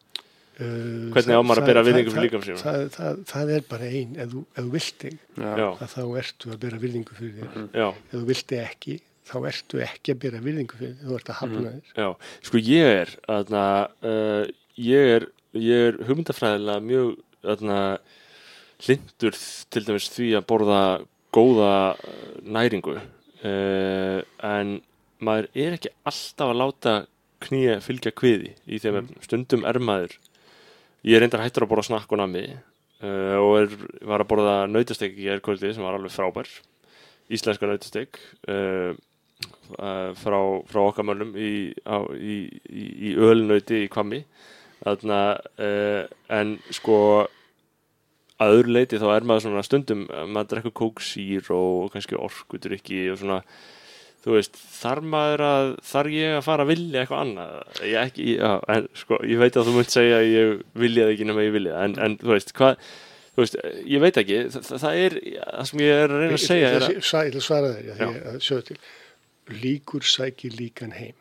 Uh, 0.59 1.07
Hvernig 1.15 1.37
á 1.39 1.43
maður 1.47 1.61
að 1.61 1.67
bera 1.69 1.81
virðingu 1.87 2.11
fyrir 2.11 2.41
sínum? 2.43 2.57
það, 2.59 2.81
það, 2.91 3.19
það 3.29 3.51
er 3.55 3.61
bara 3.69 3.85
ein, 3.95 4.09
ef 4.19 4.31
þú, 4.33 4.41
ef 4.51 4.57
þú 4.65 4.71
vilt 4.73 5.03
þig 5.05 5.13
Já. 5.39 5.51
Já, 5.55 5.67
að 5.69 5.93
þá 5.93 6.01
ertu 6.19 6.49
að 6.51 6.57
bera 6.65 6.79
virðingu 6.81 7.15
fyrir 7.15 7.37
þér. 7.37 7.69
Já, 7.79 7.85
ef 7.95 8.11
þú 8.17 8.23
vilt 8.27 8.49
þig 8.49 8.59
ekki, 8.65 8.95
þá 9.29 9.37
ertu 9.51 9.81
ekki 9.85 10.15
að 10.15 10.21
bera 10.23 10.41
virðingu 10.43 10.79
fyrir 10.79 10.97
þú 11.03 11.19
ert 11.19 11.31
að 11.31 11.39
hafna 11.43 11.73
þér 11.75 12.01
já. 12.03 12.09
Sko 12.49 12.63
ég 12.63 12.95
er, 13.03 13.13
þarna, 13.27 13.63
uh, 14.09 14.43
ég 14.89 15.13
er, 15.17 15.27
ég 15.57 15.85
er 15.89 16.01
hugmyndafræðilega 16.09 16.85
mjög, 16.89 17.13
þarna, 17.45 17.79
hlindur 18.79 19.39
til 19.75 19.85
dæmis 19.87 20.09
því 20.15 20.29
að 20.39 20.47
borða 20.49 20.83
góða 21.35 21.73
uh, 21.93 22.27
næringu 22.57 22.97
uh, 22.97 24.19
en 24.49 24.79
maður 25.19 25.49
er 25.53 25.75
ekki 25.77 25.93
alltaf 26.07 26.53
að 26.53 26.61
láta 26.61 26.95
knýja 27.43 27.79
fylgja 27.83 28.11
kviði 28.15 28.53
í 28.67 28.79
þeim 28.81 29.01
efnum. 29.01 29.21
Stundum 29.23 29.67
er 29.67 29.79
maður, 29.83 30.15
ég 31.07 31.17
er 31.17 31.23
reyndar 31.23 31.43
hættur 31.43 31.65
að 31.65 31.73
borða 31.73 31.87
snakk 31.89 32.15
og 32.15 32.21
nammi 32.21 32.45
uh, 33.03 33.37
og 33.39 33.53
er, 33.61 33.77
var 34.07 34.23
að 34.23 34.31
borða 34.31 34.55
nautastek 34.71 35.19
í 35.19 35.29
erkvöldi 35.31 35.73
sem 35.75 35.85
var 35.85 35.99
alveg 35.99 36.15
frábær, 36.15 36.49
íslenska 37.31 37.69
nautastek 37.69 38.19
uh, 38.49 38.95
uh, 38.95 38.97
frá, 40.19 40.39
frá 40.69 40.79
okkar 40.83 41.05
mönnum 41.07 41.35
í, 41.37 41.71
á, 41.85 42.01
í, 42.15 42.37
í, 42.69 42.85
í 43.09 43.15
ölnauti 43.15 43.83
í 43.85 43.89
Kvammi 43.91 44.23
uh, 44.85 46.05
en 46.39 46.55
sko 46.73 46.99
að 48.39 48.55
öðru 48.55 48.75
leiti 48.77 48.99
þá 49.01 49.09
er 49.13 49.27
maður 49.27 49.45
svona 49.47 49.65
stundum 49.67 50.05
maður 50.31 50.53
drekkur 50.53 50.75
kóksýr 50.79 51.51
og 51.55 51.91
kannski 51.93 52.17
orkudrykki 52.19 53.09
og 53.11 53.19
svona 53.19 53.41
þú 54.23 54.35
veist, 54.35 54.55
þar 54.79 55.01
maður 55.07 55.43
að 55.47 55.67
þar 55.89 56.09
ég 56.13 56.37
að 56.37 56.45
fara 56.47 56.65
að 56.65 56.71
vilja 56.73 57.03
eitthvað 57.03 57.21
annað 57.25 57.83
ég 57.87 57.99
ekki, 58.01 58.25
já, 58.35 58.49
en 58.75 58.87
sko, 58.99 59.19
ég 59.27 59.39
veit 59.39 59.59
að 59.59 59.69
þú 59.69 59.75
munt 59.77 59.93
segja 59.93 60.17
að 60.19 60.31
ég 60.31 60.55
vilja 60.83 61.05
það 61.05 61.13
ekki 61.13 61.29
nema 61.29 61.45
ég 61.45 61.53
vilja 61.55 61.75
það, 61.75 61.85
en, 61.85 61.95
en 62.05 62.17
þú 62.23 62.33
veist, 62.33 62.55
hvað 62.57 62.81
þú 63.29 63.43
veist, 63.43 63.59
ég 63.93 64.03
veit 64.03 64.21
ekki, 64.23 64.39
það, 64.55 64.71
það 64.83 65.03
er 65.03 65.17
það 65.19 65.69
sem 65.69 65.83
ég 65.85 66.01
er 66.03 66.15
að 66.15 66.23
reyna 66.23 66.39
að 66.39 66.43
segja 66.45 66.71
er 66.73 66.87
Ég 66.89 66.99
ætla 66.99 67.23
að 67.29 67.47
svara 67.47 67.71
þér, 67.77 68.03
að 68.33 68.41
sjöðu 68.47 68.67
til 68.71 68.79
líkur 69.53 70.05
sækir 70.05 70.55
líkan 70.57 70.93
heim. 70.95 71.15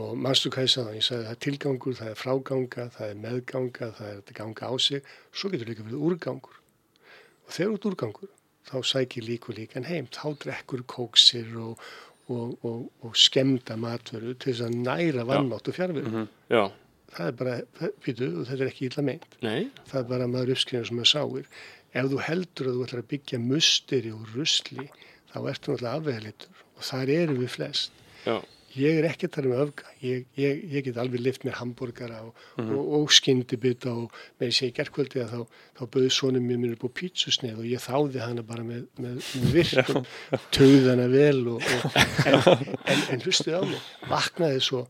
Og 0.00 0.14
manstu 0.16 0.48
hvað 0.52 0.64
ég 0.64 0.72
sagði, 0.72 0.92
ég 0.96 1.04
sagði 1.04 1.24
það 1.26 1.34
er 1.34 1.40
tilgangur, 1.44 1.96
það 1.98 2.10
er 2.12 2.20
fráganga, 2.20 2.84
það 2.94 3.10
er 3.10 3.18
meðganga, 3.20 3.88
það 3.98 4.06
er 4.08 4.20
að 4.22 4.30
ganga 4.38 4.70
á 4.72 4.74
sig, 4.80 5.10
svo 5.36 5.50
getur 5.52 5.68
líka 5.68 5.84
verið 5.84 6.06
úrgangur. 6.08 6.60
Og 7.44 7.52
þegar 7.52 7.74
út 7.74 7.88
úrgangur 7.90 8.30
þá 8.70 8.76
sækir 8.88 9.26
líkur 9.28 9.58
líkan 9.58 9.88
heim, 9.88 10.08
þá 10.08 10.24
drekkur 10.46 10.86
kóksir 10.88 11.50
og, 11.60 11.82
og, 12.32 12.56
og, 12.64 12.86
og 13.04 13.18
skemda 13.20 13.76
matveru 13.76 14.32
til 14.32 14.54
þess 14.54 14.64
að 14.68 14.78
næra 14.86 15.26
vannátt 15.28 15.68
og 15.68 15.76
fjárveru. 15.76 16.24
já, 16.48 16.64
Það 17.12 17.28
er 17.28 17.34
bara, 17.36 17.54
býtu, 18.00 18.26
og 18.40 18.46
þetta 18.48 18.62
er 18.64 18.70
ekki 18.70 18.86
illa 18.88 19.02
meint. 19.04 19.34
Nei. 19.44 19.68
Það 19.90 19.98
er 20.00 20.06
bara 20.14 20.28
maður 20.32 20.54
uppskrifin 20.54 20.88
sem 20.88 20.96
maður 20.96 21.10
sáir. 21.12 21.48
Ef 21.92 22.06
þú 22.08 22.20
heldur 22.24 22.70
að 22.70 22.78
þú 22.78 22.84
ætlar 22.86 23.02
að 23.02 23.10
byggja 23.10 23.40
musteri 23.42 24.12
og 24.16 24.30
rusli 24.32 24.86
þá 25.28 25.36
ertu 25.50 25.74
náttúrulega 25.74 25.98
afvegalitur 25.98 26.61
og 26.82 26.88
þar 26.90 27.12
eru 27.14 27.38
við 27.38 27.52
flest. 27.54 27.92
Já, 28.26 28.40
ég 28.78 28.98
er 29.00 29.06
að 29.10 29.30
tala 29.34 29.48
um 29.50 29.60
öfga. 29.66 29.90
Ég, 30.02 30.24
ég, 30.38 30.62
ég 30.72 30.84
get 30.86 30.98
alveg 31.00 31.20
lift 31.22 31.44
mér 31.46 31.58
hambúrgara 31.60 32.22
og, 32.24 32.34
og, 32.62 32.80
og 32.98 33.12
skyndibita 33.14 33.92
og 33.92 34.14
með 34.40 34.48
ég 34.50 34.56
segi 34.56 34.74
gerkvöldi 34.78 35.22
að 35.22 35.34
þá, 35.34 35.60
þá 35.78 35.82
bauði 35.94 36.10
sonum 36.16 36.46
mér 36.48 36.60
mér 36.62 36.74
upp 36.76 36.86
á 36.88 36.90
pítsusneið 37.00 37.60
og 37.62 37.68
ég 37.68 37.84
þáði 37.84 38.22
hana 38.24 38.44
bara 38.46 38.64
með, 38.66 38.84
með, 39.02 39.18
með 39.42 39.56
virkum 39.58 40.08
tögði 40.54 40.82
hana 40.88 41.08
vel 41.12 41.40
og, 41.54 41.62
og, 41.62 41.96
en, 42.32 42.68
en, 42.94 43.02
en 43.16 43.24
hlustið 43.26 43.58
á 43.58 43.62
mig. 43.66 43.86
Vaknaði 44.10 44.62
svo, 44.64 44.82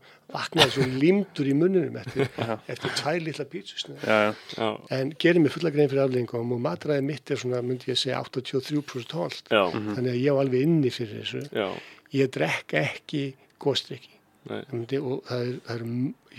svo 0.73 0.87
limdur 0.97 1.49
í 1.51 1.57
mununum 1.57 1.99
eftir, 2.01 2.29
eftir 2.71 2.95
tvær 3.01 3.19
litla 3.25 3.47
pítsusneið 3.51 4.07
en 4.97 5.13
gerir 5.21 5.43
mig 5.43 5.53
fulla 5.53 5.73
grein 5.73 5.91
fyrir 5.91 6.05
afleggingum 6.07 6.55
og 6.55 6.63
matræði 6.63 7.05
mitt 7.05 7.31
er 7.33 7.41
svona, 7.41 7.61
myndi 7.65 7.91
ég 7.91 7.99
segja, 7.99 8.23
83% 8.23 9.17
hold. 9.19 9.43
já, 9.51 9.63
Þannig 9.73 10.13
að 10.15 10.21
ég 10.23 10.33
á 10.33 10.41
alveg 10.41 10.65
inni 10.67 10.93
fyrir 10.93 11.21
þessu. 11.23 11.43
já, 11.51 11.67
Ég 12.13 12.29
drekka 12.29 12.77
ekki 12.77 13.21
góstrykki. 13.63 14.13
nei, 14.49 14.61
Og 14.99 15.23
það 15.23 15.41
er, 15.47 15.53
það 15.67 15.75
er, 15.75 15.83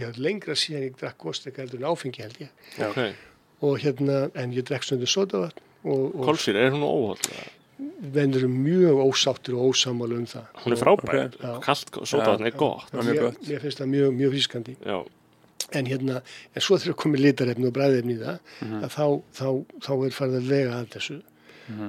ég 0.01 0.19
lengra 0.21 0.55
síðan 0.61 0.83
ég 0.89 0.97
drekk 1.01 1.19
góstrykki 1.25 1.63
heldur 1.65 1.81
en 1.81 1.89
áfengi 1.93 2.23
held 2.23 2.41
ég. 2.45 2.51
ok 2.89 3.15
Og 3.65 3.79
hérna, 3.81 4.17
en 4.37 4.53
ég 4.53 4.65
drekk 4.69 4.85
stundu 4.85 5.07
sodavatn 5.09 5.63
og, 5.85 6.15
og 6.15 6.27
Kolsýr, 6.29 6.57
er 6.61 6.71
hún 6.75 6.85
óhald? 6.85 7.29
venn 8.15 8.35
eru 8.37 8.47
mjög 8.49 9.01
ósáttur 9.03 9.57
og 9.59 9.73
ósamála 9.75 10.15
um 10.21 10.27
það. 10.31 10.45
Hún 10.63 10.73
er 10.73 10.79
frábær, 10.79 11.25
Ok. 11.25 11.41
Já. 11.43 11.61
kallt 11.65 11.91
sótaðan 12.07 12.47
er 12.47 12.51
gott 12.55 12.93
Mér, 12.93 13.35
mér 13.49 13.61
finnst 13.65 13.81
það 13.81 13.89
mjög, 13.91 14.13
mjög 14.21 14.31
frískandi. 14.37 14.77
Já, 14.87 15.05
En 15.75 15.87
hérna, 15.87 16.21
en 16.55 16.61
svo 16.63 16.77
þegar 16.79 16.95
komið 16.95 17.21
litarefni 17.25 17.67
og 17.67 17.73
bræðefni 17.75 18.15
í 18.15 18.21
það, 18.21 18.39
Mhm. 18.63 18.83
að 18.85 18.91
þá, 18.95 19.07
þá, 19.33 19.47
þá 19.81 19.91
er 20.07 20.11
farið 20.15 20.37
að 20.39 20.49
vega 20.53 20.75
að 20.77 20.89
þessu. 20.95 21.17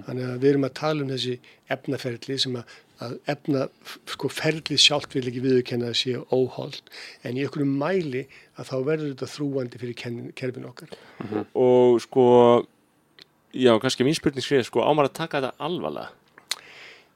Þannig 0.07 0.25
að 0.25 0.39
við 0.39 0.49
erum 0.49 0.63
að 0.65 0.73
tala 0.73 1.01
um 1.03 1.09
þessi 1.09 1.39
efnaferli 1.69 2.39
sem 2.39 2.55
að, 2.55 2.63
að 3.03 3.15
efna, 3.31 3.65
sko 4.07 4.29
ferlið 4.31 4.79
sjálft 4.81 5.15
vil 5.15 5.25
ekki 5.29 5.43
viðurkenna 5.43 5.91
að 5.91 5.97
sé 5.99 6.15
óholt 6.31 6.93
en 7.23 7.35
í 7.37 7.43
einhverjum 7.43 7.73
mæli 7.81 8.25
að 8.55 8.69
þá 8.71 8.75
verður 8.87 9.09
þetta 9.13 9.31
þrúandi 9.33 9.81
fyrir 9.81 10.31
kerfin 10.39 10.69
okkar. 10.69 10.93
og 11.53 11.99
sko 12.03 12.27
já, 13.55 13.73
kannski 13.79 14.07
mín 14.07 14.15
spurning 14.17 14.45
sé 14.45 14.61
sko 14.63 14.85
ámar 14.85 15.09
að 15.09 15.17
taka 15.23 15.41
þetta 15.41 15.67
alvarlega 15.69 16.11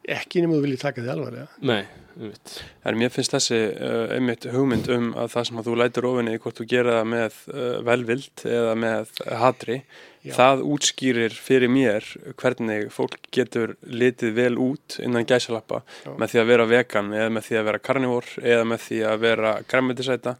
Ekki 0.10 0.42
nema 0.42 0.56
þú 0.58 0.64
viljið 0.64 0.80
taka 0.82 1.02
því 1.04 1.10
alvarlega. 1.14 1.48
nei, 1.62 1.84
um 2.18 2.32
veit 2.32 2.54
En 2.88 2.98
mér 2.98 3.12
finnst 3.14 3.36
þessi 3.36 3.60
uh, 3.76 4.14
einmitt 4.16 4.48
hugmynd 4.50 4.88
um 4.96 5.10
að 5.14 5.34
það 5.36 5.50
sem 5.50 5.60
að 5.62 5.68
þú 5.68 5.76
lætur 5.82 6.08
ofinni 6.10 6.38
hvort 6.40 6.58
þú 6.58 6.66
gera 6.72 6.96
það 7.00 7.10
með 7.14 7.42
uh, 7.54 7.66
velvild 7.86 8.46
eða 8.48 8.78
með 8.80 9.12
hatri 9.44 9.78
Já. 10.20 10.34
það 10.36 10.64
útskýrir 10.68 11.36
fyrir 11.36 11.72
mér 11.72 12.06
hvernig 12.41 12.90
fólk 12.91 13.20
getur 13.32 13.76
litið 13.88 14.34
vel 14.36 14.56
út 14.60 14.98
innan 15.00 15.28
gæsalappa 15.28 15.82
Já. 16.04 16.12
með 16.20 16.34
því 16.34 16.41
að 16.41 16.50
vera 16.54 16.70
vegan 16.74 17.14
eða 17.16 17.30
með 17.38 17.46
því 17.48 17.60
að 17.60 17.70
vera 17.70 17.84
karnivór 17.90 18.32
eða 18.44 18.66
með 18.68 18.88
því 18.88 19.00
að 19.12 19.22
vera 19.24 19.54
græmmetisæta 19.72 20.36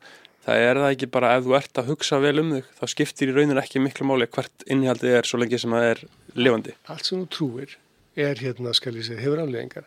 það 0.46 0.64
er 0.66 0.82
það 0.82 0.96
ekki 0.96 1.12
bara 1.16 1.36
ef 1.38 1.46
þú 1.46 1.56
ert 1.60 1.80
að 1.80 1.94
hugsa 1.94 2.20
vel 2.24 2.36
um 2.44 2.52
þig 2.58 2.74
þá 2.80 2.84
skiptir 2.96 3.32
í 3.32 3.38
rauninu 3.38 3.62
ekki 3.64 3.84
miklu 3.84 4.10
máli 4.10 4.28
hvert 4.28 4.68
innihaldið 4.68 5.16
er 5.22 5.30
svo 5.30 5.40
lengi 5.40 5.62
sem 5.62 5.78
það 5.78 5.88
er 5.94 6.04
lifandi 6.36 6.76
Allt 6.92 7.08
sem 7.08 7.24
þú 7.24 7.30
trúir 7.38 7.78
er 8.20 8.40
hérna, 8.42 8.74
skal 8.76 8.98
ég 9.00 9.06
segja, 9.08 9.22
hefur 9.24 9.40
afleðingar 9.46 9.86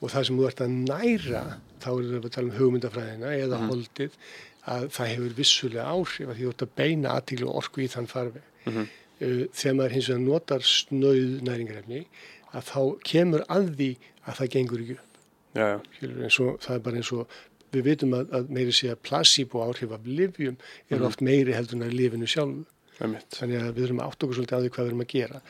og 0.00 0.10
það 0.10 0.24
sem 0.26 0.38
þú 0.38 0.46
ert 0.48 0.62
að 0.64 0.76
næra, 0.88 1.42
þá 1.82 1.90
er 1.92 2.06
það 2.08 2.24
að 2.24 2.32
tala 2.34 2.48
um 2.48 2.56
hugmyndafræðina 2.56 3.32
eða 3.36 3.58
holdið, 3.68 4.14
að 4.70 4.86
það 4.96 5.10
hefur 5.12 5.34
vissulega 5.36 5.84
áhrif 5.92 6.30
að 6.32 6.38
því 6.38 6.46
þú 6.46 6.54
ert 6.54 6.64
að 6.64 6.72
beina 6.80 7.12
aðtíklu 7.18 7.50
og 7.50 7.58
orku 7.60 7.84
í 7.84 7.90
þann 7.92 8.08
farfi. 8.10 8.42
Mhm. 8.66 8.80
Uh, 8.80 8.96
þegar 9.20 9.76
maður 9.78 9.96
hins 9.96 10.10
vegar 10.10 10.24
notar 10.24 10.66
snauð 10.66 11.38
næringarefni, 11.46 12.02
að 12.50 12.66
þá 12.70 12.82
kemur 13.06 13.46
að 13.52 13.70
því 13.78 13.90
að 14.24 14.40
það 14.40 14.52
gengur 14.56 14.84
ekki 14.84 14.98
upp. 14.98 15.06
já, 15.58 15.66
já, 16.00 16.28
og, 16.44 16.60
það 16.62 16.74
er 16.76 16.84
bara 16.84 17.00
eins 17.00 17.12
og 17.14 17.38
við 17.74 17.86
vitum 17.86 18.14
að, 18.18 18.30
að 18.36 18.52
meiri 18.56 18.74
segja 18.74 18.98
placebo 19.08 19.64
áhrif 19.64 19.94
af 19.94 20.06
livjum 20.06 20.56
er 20.90 21.02
oft 21.06 21.22
meiri 21.26 21.54
heldur 21.54 21.78
en 21.78 21.88
að 21.88 21.96
lifinu 21.98 22.30
sjálfu. 22.30 22.64
Þannig 23.00 23.62
að 23.62 23.68
við 23.74 23.84
þurfum 23.84 24.00
að 24.02 24.10
átta 24.10 24.26
okkur 24.26 24.38
svolítið 24.38 24.56
á 24.56 24.60
því 24.60 24.72
hvað 24.74 24.84
við 24.84 24.90
erum 24.90 25.04
að 25.04 25.12
gera. 25.14 25.42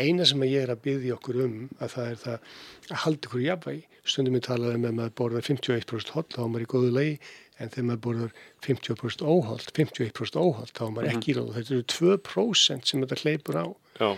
Eina 0.00 0.26
sem 0.28 0.42
að 0.44 0.52
ég 0.52 0.64
er 0.64 0.72
að 0.74 0.82
byggja 0.84 1.14
okkur 1.16 1.38
um 1.44 1.54
að 1.80 1.94
það 1.94 2.10
er 2.10 2.18
það 2.24 2.50
að 2.90 3.00
halda 3.04 3.28
ykkur 3.28 3.40
í 3.40 3.46
jafnvægi. 3.46 3.86
Stundum 4.10 4.36
við 4.36 4.44
talaði 4.46 4.78
um 4.78 4.86
að 4.90 4.98
maður 4.98 5.16
borðar 5.20 5.46
51% 5.46 6.12
holl 6.16 6.26
þá 6.30 6.40
er 6.42 6.50
maður 6.52 6.66
í 6.66 6.70
góðu 6.74 6.92
lagi 6.94 7.14
en 7.60 7.72
þegar 7.72 7.86
maður 7.90 8.02
borðar 8.06 8.34
50% 8.66 9.24
óholt, 9.26 9.72
51% 9.76 10.40
óholt 10.40 10.72
þá 10.76 10.84
er 10.86 10.94
maður 10.96 11.12
ekki 11.12 11.32
í 11.32 11.36
ráð. 11.36 11.52
Þetta 11.58 11.76
eru 11.76 11.86
2% 11.94 12.90
sem 12.90 13.04
þetta 13.04 13.20
hleypur 13.22 13.60
á. 13.60 13.66
Já, 14.00 14.10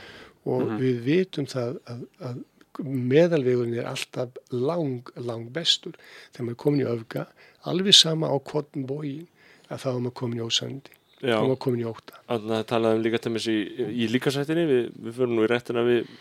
og 0.52 0.73
við 0.81 1.05
vitum 1.06 1.47
það 1.51 1.77
að, 1.90 2.01
að 2.27 2.40
meðalvegurinn 2.82 3.78
er 3.78 3.90
alltaf 3.90 4.39
lang, 4.55 5.12
lang 5.20 5.51
bestur. 5.55 5.94
Þegar 6.32 6.47
maður 6.47 6.56
er 6.56 6.62
komin 6.64 6.82
í 6.82 6.89
öfga, 6.89 7.27
alveg 7.69 7.97
sama 7.97 8.32
á 8.32 8.36
kvotn 8.43 8.86
bógin 8.89 9.28
að 9.69 9.85
þá 9.85 9.89
er 9.93 10.01
maður 10.01 10.16
komin 10.23 10.40
í 10.40 10.47
ósandi, 10.47 10.97
þá 11.20 11.35
er 11.35 11.44
maður 11.47 11.60
komin 11.66 11.85
í 11.85 11.89
óta. 11.90 12.23
Þannig 12.31 12.56
að 12.59 12.64
talaðum 12.73 13.01
um 13.01 13.05
líka 13.06 13.20
til 13.23 13.35
mér 13.35 13.51
í, 13.52 13.59
í 13.93 14.09
líkasættinni, 14.12 14.64
við, 14.70 14.89
við 14.97 15.19
fyrir 15.19 15.35
nú 15.35 15.44
í 15.44 15.52
réttina 15.52 15.85
við 15.86 16.16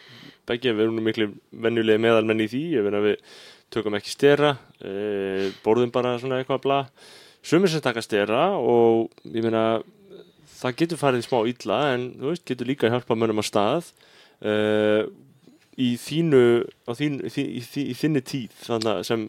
begge, 0.50 0.76
við 0.76 0.86
erum 0.86 1.02
miklu 1.06 1.30
venjulegi 1.64 2.04
meðalmenn 2.04 2.46
í 2.46 2.50
því, 2.52 2.62
ég 2.76 2.88
finn 2.88 3.00
að 3.00 3.08
við 3.10 3.18
tökum 3.74 3.96
ekki 3.98 4.12
stera, 4.14 4.54
e, 4.84 5.52
borðum 5.66 5.92
bara 5.94 6.18
svona 6.22 6.42
eitthvað 6.42 6.62
bla, 6.66 6.80
sumir 7.44 7.72
sem 7.72 7.82
taka 7.84 8.04
stera 8.06 8.50
og 8.60 9.10
ég 9.26 9.42
meina 9.46 9.82
það 10.62 10.76
getur 10.84 11.00
farið 11.02 11.26
smá 11.26 11.40
illa 11.50 11.80
en 11.96 12.10
þú 12.20 12.30
veist, 12.34 12.46
getur 12.52 12.70
líka 12.70 12.92
hjálpa 12.92 13.18
mönnum 13.18 13.42
á 13.42 13.46
stað 13.48 13.92
e, 14.46 14.54
í 15.82 15.94
þínu 15.98 16.42
þín, 17.00 17.16
í, 17.26 17.44
í, 17.58 17.62
í 17.90 17.94
þinni 17.98 18.22
tíð 18.28 18.68
að 18.76 18.88
sem, 19.08 19.24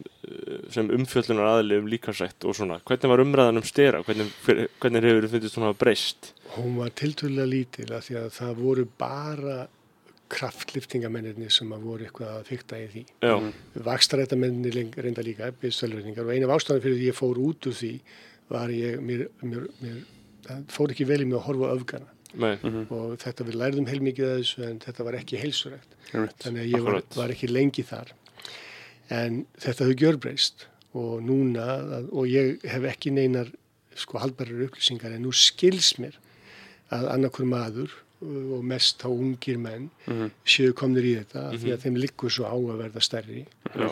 sem 0.75 0.89
umfjöllunar 0.93 1.47
aðli 1.55 1.77
um 1.79 1.87
líkansrætt 1.89 2.43
og 2.45 2.53
svona. 2.57 2.77
Hvernig 2.85 3.09
var 3.13 3.23
umræðan 3.23 3.61
um 3.61 3.65
stera, 3.65 4.01
hvernig, 4.05 4.27
hver- 4.43 4.67
hvernig 4.83 5.07
hefur 5.07 5.23
þið 5.25 5.33
fundist 5.37 5.57
hafa 5.63 5.77
breyst? 5.79 6.33
Hún 6.57 6.75
var 6.81 6.91
tiltölulega 6.99 7.49
lítil 7.49 7.87
af 7.95 8.05
því 8.05 8.19
að 8.19 8.27
það 8.35 8.59
voru 8.59 8.85
bara 8.99 9.55
kraftliftingamennirni 10.33 11.49
sem 11.53 11.71
að 11.75 11.85
voru 11.87 12.07
eitthvað 12.07 12.33
að 12.39 12.47
fykta 12.49 12.79
í 12.81 12.87
því. 12.93 13.03
Já, 13.23 13.35
Vakstarættamennir 13.87 14.77
reynda 15.05 15.23
líka, 15.25 15.51
byrðstöldurningar 15.61 16.25
og 16.27 16.33
eina 16.35 16.49
af 16.49 16.55
ástæðan 16.57 16.83
fyrir 16.83 16.99
því 16.99 17.07
ég 17.11 17.17
fór 17.19 17.39
út 17.43 17.67
úr 17.69 17.77
því 17.79 17.91
var 18.53 18.73
ég, 18.75 18.99
mér, 19.01 19.23
mér, 19.45 19.67
mér 19.81 20.01
það 20.47 20.65
fór 20.75 20.93
ekki 20.95 21.07
vel 21.09 21.21
í 21.23 21.29
mig 21.29 21.37
að 21.39 21.45
horfa 21.47 21.71
öfgana. 21.77 22.09
Nei, 22.33 22.55
og 22.89 23.11
þetta 23.21 23.45
við 23.45 23.57
lærðum 23.61 23.87
heilmikið 23.91 24.25
að 24.31 24.39
þessu 24.41 24.63
en 24.65 24.79
þetta 24.81 25.03
var 25.05 25.17
ekki 25.19 25.37
heilsuregt. 25.37 25.91
einmitt. 26.13 26.37
Þannig 26.41 26.63
að 26.63 26.71
ég 26.73 26.85
var, 26.87 27.01
var 27.15 27.33
ekki 27.35 27.49
lengi 27.51 27.83
þar. 27.85 28.13
En 29.13 29.43
þetta 29.61 29.85
hefur 29.85 29.99
gjörbreyst. 30.01 30.65
Og 30.97 31.21
núna, 31.25 31.67
að- 31.99 32.09
og 32.13 32.25
ég 32.29 32.61
hef 32.69 32.83
ekki 32.89 33.11
neinar 33.13 33.51
sko 33.97 34.17
haldbærar 34.21 34.65
upplýsingar 34.67 35.13
en 35.13 35.21
nú 35.25 35.31
skils 35.33 35.93
mér 36.01 36.17
að 36.93 37.07
annarkur 37.13 37.45
maður 37.49 37.89
uh, 37.89 38.02
og 38.23 38.63
mest 38.73 39.03
þá 39.03 39.09
ungir 39.11 39.59
menn 39.61 39.89
séu 40.45 40.73
komnir 40.77 41.09
í 41.09 41.13
þetta 41.21 41.49
af 41.51 41.59
því 41.61 41.75
að 41.75 41.85
þeim 41.85 42.01
liggur 42.03 42.33
svo 42.33 42.49
á 42.49 42.55
að 42.55 42.81
verða 42.85 43.03
stærri. 43.03 43.45
Já, 43.73 43.91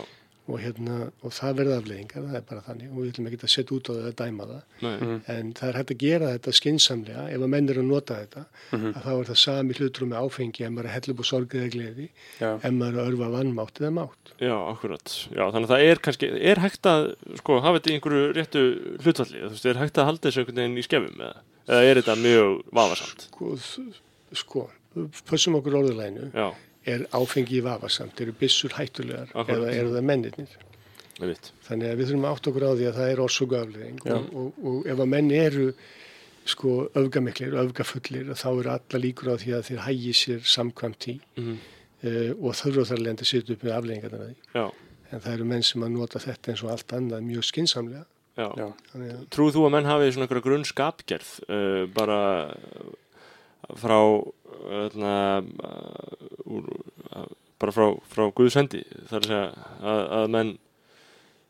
og, 0.52 0.58
hérna, 0.60 0.96
og 1.24 1.34
það 1.36 1.58
verða 1.60 1.76
afleðingar, 1.80 2.24
það 2.28 2.38
er 2.40 2.46
bara 2.50 2.64
þannig 2.66 2.92
og 2.92 2.98
við 3.00 3.12
ætlum 3.12 3.28
ekki 3.30 3.40
að 3.40 3.52
setja 3.54 3.76
út 3.78 3.90
á 3.90 3.92
það 3.92 4.08
að 4.10 4.16
dæma 4.22 4.48
það. 4.50 4.64
Nei, 4.82 4.94
en 5.36 5.52
það 5.58 5.70
er 5.70 5.78
hægt 5.80 5.94
að 5.94 6.02
gera 6.02 6.32
þetta 6.36 6.54
skinsamlega 6.58 7.26
ef 7.32 7.46
að 7.46 7.52
menn 7.54 7.70
eru 7.72 7.84
að 7.84 7.90
nota 7.92 8.18
þetta 8.22 8.44
að 8.82 8.98
þá 9.06 9.12
er 9.14 9.30
það 9.30 9.40
sami 9.44 9.78
hlutur 9.78 10.10
með 10.10 10.26
áfengi 10.26 10.66
ef 10.68 10.74
maður 10.76 10.92
er 10.92 11.10
upp 11.14 11.22
á 11.22 11.26
sorgið 11.32 11.62
eða 11.62 11.74
gleði 11.76 12.08
Já. 12.42 12.50
ef 12.58 12.76
maður 12.76 12.92
er 12.92 13.02
að 13.04 13.12
örfa 13.14 13.32
vannmátt 13.38 13.82
eða 13.82 13.94
mátt. 14.00 14.34
Já, 14.42 14.56
akkurat. 14.74 15.16
Já, 15.30 15.44
þannig 15.46 15.70
að 15.70 15.74
það 15.76 15.88
er 15.88 16.04
kannski, 16.10 16.32
er 16.52 16.64
hægt 16.66 16.92
að 16.92 17.08
sko, 17.42 17.60
hafa 17.64 17.80
þetta 17.80 17.92
í 17.92 17.98
einhverju 18.00 18.30
réttu 18.38 18.66
hlutvalli 19.06 19.44
þú 19.46 19.54
veist, 19.56 19.70
er 19.72 19.82
hægt 19.86 20.02
að 20.02 20.10
halda 20.10 20.28
þessu 20.28 20.44
einhvern 20.44 20.64
veginn 20.64 20.82
í 20.82 20.88
skefum 20.88 21.22
eða, 21.22 21.44
eða 21.70 21.84
er 21.92 22.02
þetta 22.02 22.18
mjög 22.26 22.56
vafasamt? 22.82 23.28
Sko, 23.30 23.54
sko 24.38 24.68
pössum 25.30 25.58
okkur 25.60 25.80
orðulæginu 25.82 26.30
Já, 26.36 26.48
er 26.92 27.06
áfengi 27.16 27.60
í 27.60 27.64
vafasamt, 27.66 28.22
eru 28.22 28.36
byssur 28.40 28.76
hættulegar 28.78 29.32
Akkúrat. 29.32 29.58
eða 29.58 29.74
eru 29.78 29.96
það 29.96 30.08
mennirnir? 30.12 30.60
Þannig 31.22 31.92
að 31.92 32.00
við 32.00 32.08
þurfum 32.10 32.24
að 32.26 32.32
átta 32.36 32.50
okkur 32.52 32.66
á 32.66 32.72
því 32.72 32.88
að 32.90 32.96
það 32.98 33.12
er 33.12 33.20
orsöku 33.22 33.58
afleðing 33.60 34.00
og, 34.10 34.32
og, 34.34 34.64
og 34.72 34.88
ef 34.90 35.04
að 35.04 35.12
menn 35.12 35.30
eru 35.38 35.68
sko 36.52 36.72
öfgamiklir, 36.98 37.54
öfgafullir 37.62 38.32
þá 38.34 38.48
eru 38.50 38.72
alla 38.74 39.02
líkur 39.04 39.30
á 39.30 39.36
því 39.38 39.54
að 39.54 39.68
þeir 39.70 39.84
hægi 39.86 40.16
sér 40.18 40.50
samkvæmt 40.50 41.08
í 41.14 41.20
mm 41.38 41.60
uh, 42.06 42.32
og 42.40 42.56
þurfa 42.58 42.88
þar 42.92 43.04
lendi 43.06 43.26
að 43.26 43.32
setja 43.32 43.56
upp 43.56 43.66
með 43.68 43.76
Já, 44.56 44.66
en 45.12 45.24
það 45.24 45.34
eru 45.34 45.48
menn 45.52 45.66
sem 45.66 45.86
að 45.86 45.94
nota 45.96 46.22
þetta 46.24 46.54
eins 46.54 46.64
og 46.66 46.74
allt 46.74 46.96
annað 46.98 47.28
mjög 47.28 47.48
skinsamlega 47.50 48.06
já, 48.40 48.48
Já. 48.58 48.68
Trúðu 49.34 49.58
þú 49.58 49.66
að 49.68 49.74
menn 49.76 49.90
hafi 49.90 50.12
svona 50.16 50.42
grunn 50.48 50.68
skapgerð 50.68 51.32
uh, 51.48 51.84
bara 51.94 52.20
frá 53.80 53.98
öðna, 54.82 55.14
uh, 55.64 56.50
úr, 56.50 56.68
uh, 57.12 57.30
bara 57.62 57.76
frá, 57.76 57.88
frá 58.10 58.28
Guðsendi 58.36 58.84
þar 59.10 59.22
að 59.22 59.30
segja 59.30 59.46
að, 59.80 60.02
að 60.18 60.28
menn 60.36 60.52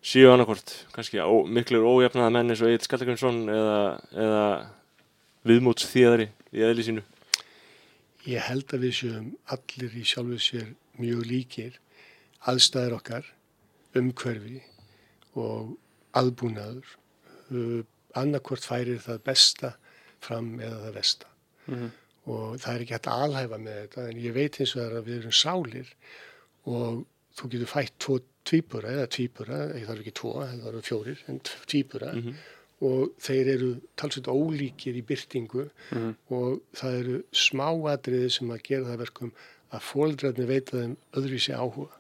séu 0.01 0.31
annarkvort 0.31 0.73
kannski 0.95 1.21
ó, 1.21 1.45
miklur 1.45 1.85
ójafnaða 1.87 2.33
menn 2.33 2.53
eins 2.53 2.63
og 2.63 2.71
Egil 2.71 2.87
Skallagrinsson 2.87 3.43
eða, 3.53 3.81
eða 4.11 4.45
viðmóts 5.47 5.87
þýðari 5.91 6.29
í 6.51 6.65
eðli 6.65 6.87
sínu. 6.87 7.05
Ég 8.29 8.43
held 8.45 8.73
að 8.73 8.85
við 8.85 8.97
séum 8.99 9.29
allir 9.53 9.95
í 9.97 10.03
sjálfu 10.05 10.39
sér 10.41 10.67
mjög 11.01 11.23
líkir 11.29 11.79
aðstæður 12.49 12.97
okkar 12.99 13.31
umhverfi 13.97 14.61
og 15.39 15.75
aðbúnaður 16.17 16.85
uh, 17.53 17.81
annarkvort 18.17 18.65
færir 18.67 19.01
það 19.01 19.25
besta 19.25 19.75
fram 20.21 20.53
eða 20.59 20.83
það 20.85 20.95
versta 20.99 21.31
og 22.29 22.57
það 22.61 22.73
er 22.75 22.83
ekki 22.85 22.93
hægt 22.97 23.07
að 23.09 23.23
alhæfa 23.25 23.57
með 23.57 23.77
þetta 23.81 24.07
en 24.11 24.19
ég 24.21 24.33
veit 24.35 24.59
eins 24.61 24.75
og 24.75 24.81
það 24.83 24.97
að 24.99 25.07
við 25.09 25.19
erum 25.21 25.37
sálir 25.41 25.93
og 26.69 27.05
þú 27.39 27.49
getur 27.55 27.71
fætt 27.71 27.95
tvo 28.03 28.19
tvíbura 28.45 28.89
eða 28.95 29.07
tvíbura, 29.13 29.57
ég 29.77 29.85
þarf 29.87 30.01
ekki 30.03 30.13
tvo, 30.17 30.31
það 30.41 30.67
eru 30.71 30.81
fjórir 30.85 31.19
en 31.29 31.39
tvíbura 31.45 32.11
og 32.81 33.11
þeir 33.21 33.49
eru 33.55 33.71
talsveit 33.95 34.27
ólíkir 34.33 34.95
í 34.97 35.03
byrtingu 35.05 35.65
og 36.33 36.61
það 36.77 36.95
eru 37.01 37.17
smáatriði 37.31 38.29
sem 38.33 38.49
að 38.53 38.63
gera 38.69 38.87
það 38.89 39.01
verkum 39.05 39.33
að 39.71 39.85
fóldrarnir 39.87 40.49
veita 40.49 40.77
þeim 40.81 40.95
öðruvísi 41.15 41.53
áhuga. 41.55 41.93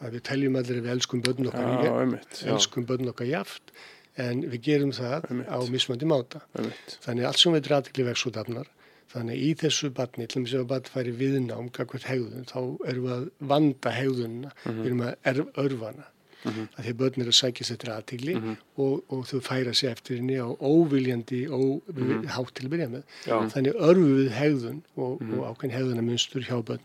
Að 0.00 0.14
við 0.16 0.22
teljum 0.30 0.56
allir 0.58 0.78
að 0.78 0.86
við 0.86 0.92
elskum 0.94 1.20
börn 1.26 1.48
okkar, 1.50 1.66
ég- 1.84 1.98
einmitt, 2.04 2.38
elskum 2.54 2.86
börn 2.88 3.10
okkar 3.12 3.26
jaft 3.28 3.74
en 4.16 4.40
við 4.48 4.62
gerum 4.68 4.92
það 4.94 5.26
Einmitt. 5.30 5.50
á 5.50 5.58
mismandi 5.70 6.06
máta. 6.08 6.40
einmitt 6.56 6.96
Þannig 7.04 7.26
allt 7.28 7.38
sem 7.42 7.52
við 7.52 7.68
aðtikli 7.74 8.04
vex 8.08 8.24
út 8.30 8.36
afnar. 8.40 8.66
Þannig 9.12 9.42
í 9.46 9.50
þessu 9.60 9.90
batni, 9.94 10.26
til 10.26 10.42
þess 10.44 10.58
að 10.58 10.66
batni 10.72 10.94
færi 10.94 11.12
viðnám, 11.18 11.70
gagvart 11.74 12.08
hegðun, 12.08 12.48
þá 12.50 12.58
erum 12.90 13.06
við 13.06 13.14
að 13.14 13.28
vanda 13.52 13.92
hegðunina, 13.94 14.50
við 14.64 14.88
erum 14.88 15.04
að 15.06 15.14
erf, 15.32 15.52
örfana. 15.64 16.08
Mm 16.44 16.52
-hmm. 16.52 16.66
Að 16.76 16.96
börn 17.00 17.22
eru 17.22 17.32
að 17.32 17.38
sækja 17.38 17.64
sér 17.64 17.78
til 17.80 17.92
aðtikli 17.92 18.34
og, 18.76 19.04
og 19.08 19.20
þau 19.24 19.40
færa 19.40 19.72
sér 19.72 19.94
eftir 19.94 20.18
henni 20.20 20.36
á 20.36 20.48
óviljandi 20.60 21.46
og 21.48 21.80
mm 21.88 22.26
hátt 22.28 22.52
til 22.54 22.66
að 22.66 22.72
byrja 22.74 22.88
með. 22.88 23.04
Já. 23.24 23.36
Þannig 23.54 23.78
örfum 23.88 24.16
við 24.18 24.30
hegðun 24.40 24.82
og, 24.96 25.22
og 25.22 25.40
ákveðin 25.48 25.76
hegðunamunstur 25.76 26.44
hjá 26.44 26.58
börn. 26.60 26.84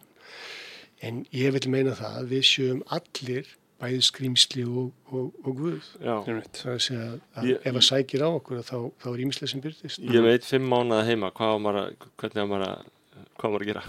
en 1.01 1.25
ég 1.31 1.53
vil 1.55 1.69
meina 1.71 1.95
það 1.95 2.15
að 2.19 2.31
við 2.33 2.43
sjöum 2.43 2.79
allir 2.87 3.51
bæði 3.79 3.99
skrýmsli 4.09 4.63
og, 4.67 4.89
og, 5.15 5.29
og 5.45 5.53
guð 5.59 5.85
það 6.01 6.29
er 6.33 6.39
að 6.41 7.19
að 7.39 7.47
Ég- 7.49 7.67
ef 7.69 7.77
að 7.79 7.85
sækir 7.89 8.23
á 8.25 8.29
okkur 8.29 8.59
þá, 8.67 8.75
þá 8.99 9.07
er 9.13 9.23
ímislega 9.25 9.51
sem 9.53 9.63
byrtist 9.63 10.03
ég 10.03 10.25
veit 10.25 10.47
fimm 10.47 10.67
mánuða 10.71 11.05
heima, 11.07 11.31
hvað 11.35 11.55
á 11.55 11.57
maður 11.63 11.79
að, 11.85 12.09
hvernig 12.19 12.43
á 12.43 12.47
maður 12.51 12.67
að, 12.67 12.91
hvað 13.39 13.47
á 13.47 13.51
maður 13.53 13.65
að 13.65 13.71
gera? 13.71 13.83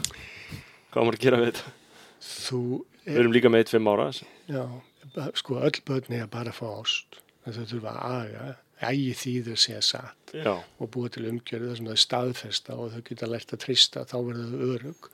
Hvað 0.91 1.01
á 1.01 1.05
maður 1.07 1.19
að 1.21 1.25
gera 1.27 1.41
við 1.43 1.51
þetta? 1.51 1.75
þú, 2.31 2.61
Við 3.11 3.19
erum 3.25 3.33
líka 3.35 3.51
með 3.51 3.63
eitt 3.65 3.73
fimm 3.75 3.89
ára. 3.91 4.09
já, 4.51 4.65
sko 5.41 5.61
öll 5.65 5.81
börn 5.89 6.13
er 6.21 6.27
bara 6.31 6.53
að 6.53 6.59
fá 6.61 6.67
ást 6.81 7.21
þau 7.51 7.65
þurfa 7.67 7.95
að 7.97 8.17
aga 8.21 8.49
ægi 8.91 9.13
þýður 9.21 9.55
að 9.57 9.61
segja 9.65 9.81
satt 9.85 10.35
Já, 10.37 10.53
og 10.79 10.91
búa 10.95 11.09
til 11.13 11.27
umgjörðu 11.29 11.71
þar 11.73 11.79
sem 11.81 11.89
það 11.89 11.97
er 11.97 12.03
staðfesta 12.05 12.77
og 12.79 12.93
þau 12.95 13.01
geta 13.09 13.27
lært 13.29 13.55
að 13.57 13.63
trista, 13.65 14.05
þá 14.09 14.15
verður 14.29 14.53
þau 14.53 14.69
örug 14.77 15.09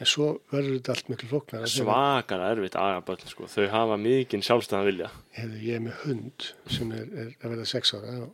en 0.00 0.08
svo 0.08 0.28
verður 0.52 0.78
þetta 0.78 0.94
allt 0.96 1.10
miklu 1.12 1.30
flóknar 1.30 1.66
svakar 1.70 2.44
erfitt 2.48 2.76
agaböll, 2.80 3.18
sko. 3.28 3.48
Þau 3.50 3.66
hafa 3.72 3.98
mikinn 4.00 4.44
sjálfstæðan 4.44 4.88
vilja. 4.88 5.10
hefðu 5.36 5.64
ég 5.66 5.78
er 5.78 5.84
með 5.88 5.98
hund 6.06 6.46
sem 6.72 6.94
er, 6.96 7.10
er 7.12 7.34
að 7.42 7.52
verða 7.54 7.66
sex 7.70 7.94
ára 7.94 8.14
og, 8.24 8.30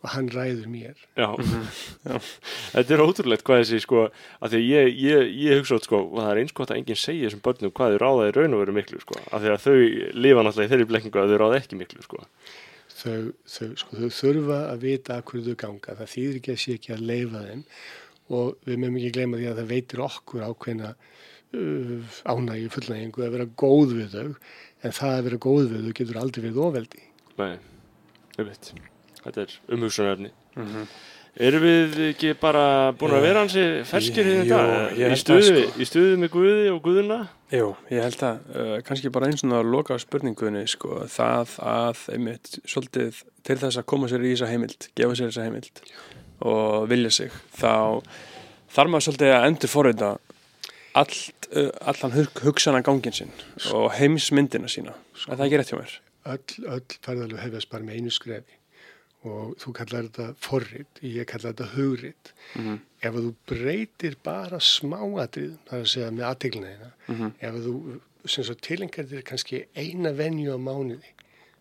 og 0.00 0.08
hann 0.14 0.30
ræður 0.34 0.68
mér 0.72 1.00
Já. 1.16 1.28
Þetta 2.74 2.96
er 2.96 3.04
ótrúlegt 3.04 3.46
hvað 3.46 3.62
þessi, 3.62 3.82
sko, 3.86 4.06
að 4.40 4.54
því 4.54 4.60
að 4.60 4.66
ég, 4.68 4.92
ég, 5.06 5.30
ég 5.46 5.62
hugsa 5.62 5.78
út, 5.78 5.88
sko, 5.88 6.02
og 6.08 6.18
það 6.20 6.32
er 6.32 6.42
eins 6.42 6.56
gott 6.56 6.74
að 6.74 6.82
enginn 6.82 7.00
segja 7.00 7.28
þessum 7.28 7.44
börnum 7.46 7.74
hvað 7.76 7.96
þau 7.96 8.02
ráða 8.04 8.28
í 8.30 8.36
raun 8.38 8.58
og 8.58 8.64
veru 8.64 8.76
miklu, 8.80 9.02
sko. 9.04 9.20
Af 9.30 9.44
því 9.44 9.54
að 9.54 9.64
þau 9.66 9.78
lifa 10.26 10.44
náttúrulega 10.46 10.68
í 10.68 10.74
þeirri 10.74 10.90
blekkingu 10.92 11.22
að 11.22 11.34
þau 11.34 11.40
ráða 11.44 11.62
ekki 11.62 11.80
miklu, 11.80 12.04
sko. 12.08 12.26
þau, 13.00 13.32
þau, 13.48 13.68
sko, 13.80 13.96
þau 13.96 14.10
þurfa 14.20 14.60
að 14.68 14.82
vita 14.84 15.16
að 15.16 15.26
hverju 15.30 15.46
þau 15.46 15.60
ganga 15.64 15.94
það 16.00 16.14
þýðir 16.14 16.40
ekki 16.40 16.52
að 16.52 16.62
sé 16.64 16.74
ekki 16.76 16.92
að 16.96 17.04
leifa 17.08 17.44
þeim 17.46 17.62
og 18.30 18.56
við 18.68 18.80
meðum 18.82 18.98
ekki 19.00 19.12
gleyma 19.18 19.40
því 19.40 19.50
að 19.50 19.60
það 19.60 19.70
veitir 19.74 20.02
okkur 20.06 20.46
ákveðna 20.48 20.90
uh, 20.94 22.18
ánægi 22.30 22.72
fullnægingu 22.76 23.26
að 23.26 23.36
vera 23.36 23.48
góð 23.64 23.94
við 23.98 24.16
þau 24.16 24.26
en 24.80 24.96
það 25.00 25.14
að 25.16 25.24
vera 25.28 25.40
góð 25.46 25.62
við 25.74 25.86
þau 25.86 25.94
getur 26.00 26.20
aldrei 26.24 26.42
verið 26.48 26.60
ofveldi 26.66 27.06
Nei, 27.40 27.56
veit. 28.36 28.74
Þetta 29.20 29.42
er 29.46 29.54
umhugsunarefni. 29.72 30.30
Mhm. 30.58 30.84
Erum 31.40 31.62
við 31.62 31.98
ekki 32.08 32.32
bara 32.40 32.62
búin 32.98 33.12
að 33.14 33.22
vera 33.22 33.42
hansi 33.44 33.62
ferskir 33.86 34.26
í 34.26 34.32
ég 34.42 34.50
Í 34.50 35.04
held 35.06 35.20
stuði, 35.20 35.44
það, 35.46 35.60
sko. 35.62 35.80
í 35.80 35.86
stuði 35.86 36.16
með 36.18 36.32
Guði 36.34 36.64
og 36.72 36.80
Guðuna? 36.84 37.18
Jú, 37.54 37.68
ég 37.94 38.02
held 38.02 38.24
að 38.26 38.40
uh, 38.50 38.72
kannski 38.88 39.12
bara 39.14 39.28
eins 39.30 39.44
og 39.46 39.54
að 39.60 39.70
loka 39.70 39.94
á 39.94 39.98
spurningunni 40.02 40.64
sko, 40.68 41.04
það 41.06 41.54
að 41.70 42.02
einmitt 42.16 42.50
svolítið 42.66 43.22
til 43.46 43.58
þess 43.62 43.78
að 43.78 43.86
koma 43.94 44.10
sér 44.10 44.26
í 44.26 44.34
þessa 44.34 44.50
heimild 44.50 44.88
gefa 44.98 45.16
sér 45.20 45.30
þessa 45.30 45.46
heimild 45.46 45.84
og 46.40 46.88
vilja 46.90 47.10
sig 47.10 47.30
þá 47.58 48.02
þarf 48.70 48.90
maður 48.90 49.06
svolítið 49.08 49.34
að 49.36 49.46
endur 49.50 49.68
forrita 49.72 50.10
allt, 50.94 51.48
uh, 51.54 51.70
allan 51.86 52.12
hug, 52.16 52.40
hugsana 52.44 52.82
gangin 52.82 53.12
sinn 53.14 53.32
og 53.74 53.90
heimsmyndina 53.98 54.68
sína 54.70 54.94
er 55.28 55.36
það 55.36 55.44
ekki 55.46 55.60
rétt 55.60 55.72
hjá 55.74 55.78
mér? 55.80 55.98
öll, 56.30 56.64
öll 56.66 56.96
ferðalög 57.04 57.38
hefjast 57.44 57.70
bara 57.70 57.84
með 57.86 58.00
einu 58.00 58.10
skrefi 58.14 58.56
og 59.24 59.52
þú 59.60 59.72
kallar 59.76 60.06
þetta 60.08 60.26
forrit, 60.40 61.00
ég 61.04 61.26
kallar 61.28 61.52
þetta 61.52 61.66
hugrit 61.76 62.32
Mhm. 62.56 62.78
ef 63.02 63.14
að 63.14 63.24
þú 63.26 63.34
breytir 63.46 64.14
bara 64.24 64.58
smáatrið 64.60 65.58
það 65.68 65.76
er 65.76 65.82
að 65.84 65.90
segja 65.92 66.10
með 66.10 66.28
aðteglina 66.30 66.70
þína 66.72 66.90
Mhm. 67.08 67.32
ef 67.40 67.54
að 67.54 67.66
þú 67.66 68.54
tilengar 68.60 69.04
þér 69.10 69.22
kannski 69.24 69.64
eina 69.76 70.12
venju 70.12 70.52
á 70.52 70.58
mánuði 70.58 71.12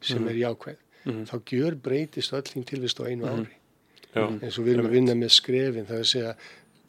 sem 0.02 0.28
er 0.28 0.34
jákvæð 0.36 0.78
Mhm. 1.06 1.26
þá 1.28 1.36
gjör 1.52 1.76
breytist 1.76 2.34
öll 2.34 2.42
þín 2.44 2.66
tilvist 2.66 3.00
á 3.00 3.08
einu 3.08 3.26
ári 3.28 3.48
Já, 4.16 4.24
eins 4.26 4.58
og 4.58 4.66
við 4.66 4.74
erum 4.76 4.90
að 4.90 4.96
vinna 4.98 5.16
með 5.18 5.36
skrefin 5.36 5.86
það 5.86 6.00
er 6.00 6.06
að 6.06 6.12
segja 6.14 6.36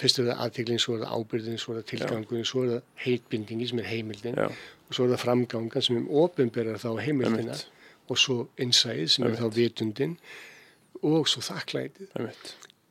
fyrst 0.01 0.20
er 0.20 0.30
það 0.30 0.44
aðteglin, 0.47 0.80
svo 0.80 0.94
er 0.97 1.02
það 1.02 1.18
ábyrðin 1.18 1.60
svo 1.60 1.74
er 1.74 1.80
það 1.80 1.88
tilgangun, 1.90 2.47
svo 2.48 2.62
er 2.64 2.70
það 2.70 3.02
heitbindingi 3.05 3.66
sem 3.68 3.82
er 3.82 3.90
heimildin 3.90 4.38
Já, 4.40 4.47
og 4.48 4.97
svo 4.97 5.05
er 5.05 5.12
það 5.12 5.24
framgangan 5.26 5.84
sem 5.86 5.98
um 6.01 6.09
ofinberar 6.22 6.80
þá 6.80 6.90
heimildina 7.05 7.59
og 8.10 8.18
svo 8.18 8.38
innsæð 8.60 9.05
sem 9.14 9.28
er 9.28 9.36
þá 9.38 9.47
vitundin 9.55 10.16
og 11.06 11.28
svo 11.30 11.44
þakklætið. 11.44 12.16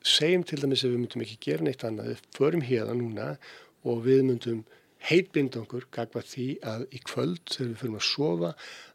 Segjum 0.10 0.45
til 0.47 0.61
dæmis 0.61 0.85
ef 0.85 0.93
við 0.93 1.01
myndum 1.01 1.26
ekki 1.26 1.39
gera 1.43 1.65
neitt 1.65 1.84
annað, 1.84 2.14
við 2.14 2.22
förum 2.38 2.64
hérna 2.64 2.95
núna 2.95 3.30
og 3.84 4.06
við 4.06 4.23
myndum 4.30 4.61
heitbinda 5.10 5.61
okkur 5.64 5.89
gagvað 5.95 6.31
því 6.31 6.47
að 6.72 6.85
í 6.95 7.01
kvöld 7.07 7.41
þegar 7.51 7.69
við 7.69 7.81
förum 7.81 7.99
að 7.99 8.07
sofa 8.07 8.53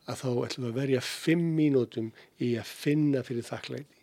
að 0.08 0.20
þá 0.22 0.28
ætlum 0.46 0.64
við 0.64 0.70
að 0.70 0.80
verja 0.80 1.04
fimm 1.10 1.46
mínútum 1.58 2.10
í 2.40 2.54
að 2.60 2.72
finna 2.84 3.22
fyrir 3.26 3.46
þakklæti. 3.50 4.00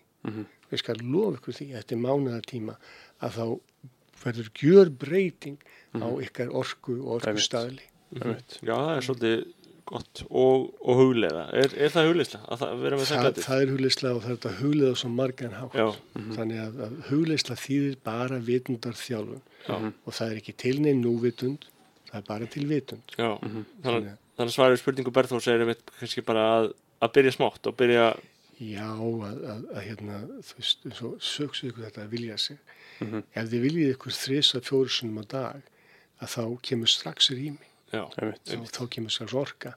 Mhm. 0.71 0.75
Við 0.75 0.79
skal 0.83 0.95
lofa 1.03 1.37
ykkur 1.37 1.57
því 1.59 1.69
eftir 1.81 1.97
mánuðartíma 2.01 2.75
að 3.21 3.31
þá 3.37 3.45
verður 4.23 4.51
gjör 4.61 4.89
breyting 5.01 5.57
á 5.97 6.07
ykkar 6.23 6.51
orku 6.55 6.99
og 7.01 7.17
orku 7.19 7.41
staðli. 7.41 7.81
einmitt 8.15 8.59
Já, 8.63 8.75
það 8.75 8.95
er 8.97 9.05
svolítið 9.07 9.43
gott 9.91 10.21
og, 10.29 10.69
og 10.87 10.95
huglega. 11.01 11.43
Er, 11.57 11.73
er 11.75 11.89
það 11.91 12.07
hugleysla 12.11 12.39
að 12.47 12.61
það 12.61 12.81
vera 12.85 12.97
með 12.99 13.09
Það, 13.11 13.39
það 13.43 13.61
er 13.65 13.71
hugleysla 13.73 14.11
og 14.15 14.21
það 14.23 14.31
er 14.31 14.37
þetta 14.37 14.51
hugleða 14.61 14.95
svo 15.01 15.09
margan 15.11 15.55
hátt. 15.57 15.75
Já. 15.75 15.87
Þannig 16.37 16.59
að, 16.63 16.77
að 16.85 16.93
hugleysla 17.09 17.55
þýðir 17.59 17.97
bara 18.05 18.39
vitundar 18.39 18.93
þjálfun 18.95 19.41
Já. 19.67 19.75
og 20.05 20.13
það 20.15 20.31
er 20.31 20.39
ekki 20.41 20.55
til 20.63 20.75
neinn 20.85 21.01
núvitund, 21.03 21.65
það 22.11 22.19
er 22.21 22.27
bara 22.29 22.45
til 22.45 22.65
vitund. 22.69 23.15
Já, 23.17 23.31
Mhm. 23.41 23.65
þannig, 23.81 23.83
Þannig 23.83 24.11
að- 24.11 24.17
þannig 24.37 24.51
að 24.53 24.55
svarið 24.55 24.79
spurningu 24.83 25.11
Berþós 25.11 25.47
er 25.51 25.59
einmitt 25.65 25.83
kannski 25.99 26.23
bara 26.25 26.45
að, 26.61 26.73
að 27.01 27.13
byrja 27.17 27.31
smátt 27.35 27.67
og 27.67 27.75
byrja, 27.77 28.05
Já, 28.61 28.87
að, 28.93 29.41
að, 29.49 29.61
að 29.73 29.83
hérna, 29.87 30.17
þú 30.45 30.57
veist, 30.59 30.83
eins 30.85 30.99
og 31.07 31.13
sögsu 31.25 31.69
ykkur 31.71 31.87
þetta 31.87 32.03
að 32.03 32.11
vilja 32.13 32.37
sig. 32.37 32.59
Mhm. 33.01 33.23
Ef 33.33 33.49
þið 33.49 33.63
viljið 33.65 33.93
ykkur 33.95 34.17
þrís 34.19 34.51
að 34.59 34.67
fjórusunum 34.69 35.21
á 35.21 35.25
dag, 35.33 35.69
að 36.21 36.33
þá 36.35 36.43
kemur 36.69 36.91
strax 36.93 37.31
rými, 37.33 37.69
já, 37.89 38.03
einmitt 38.21 38.45
þá, 38.45 38.69
þá 38.77 38.83
kemur 38.93 39.15
strax 39.15 39.33
orka. 39.41 39.73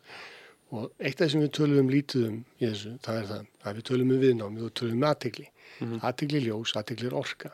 Og 0.74 0.90
eitt 0.98 1.20
af 1.20 1.27
það 1.27 1.32
sem 1.32 1.44
við 1.44 1.52
tölum 1.56 1.81
um 1.85 1.90
lítið 1.93 2.23
um 2.28 2.39
í 2.61 2.66
þessu, 2.66 2.94
það 3.05 3.19
er 3.20 3.27
það, 3.31 3.48
að 3.65 3.77
við 3.78 3.86
tölum 3.89 4.12
um 4.15 4.23
viðnámi 4.24 4.65
og 4.66 4.73
tölum 4.74 4.98
um 5.01 5.09
aðtegli. 5.11 5.48
Mm 5.81 5.98
Aðtegli 6.06 6.40
ljós, 6.44 6.73
aðtegli 6.78 7.09
er 7.09 7.16
orka. 7.19 7.51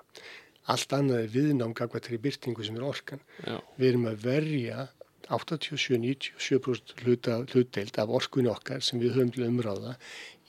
Allt 0.70 0.92
annað 0.92 1.22
er 1.24 1.30
viðnám 1.34 1.74
gagvað 1.78 2.08
til 2.08 2.18
byrtingu 2.20 2.64
sem 2.66 2.76
er 2.76 2.86
orkan. 2.86 3.20
já, 3.46 3.60
Við 3.78 3.88
erum 3.92 4.08
að 4.10 4.24
verja 4.26 4.88
87-97% 5.30 7.04
hluta, 7.04 7.38
hlutdeild 7.52 7.98
af 8.02 8.10
orkunni 8.10 8.50
okkar 8.50 8.82
sem 8.82 9.00
við 9.00 9.14
höfum 9.14 9.32
til 9.34 9.46
umráða 9.46 9.94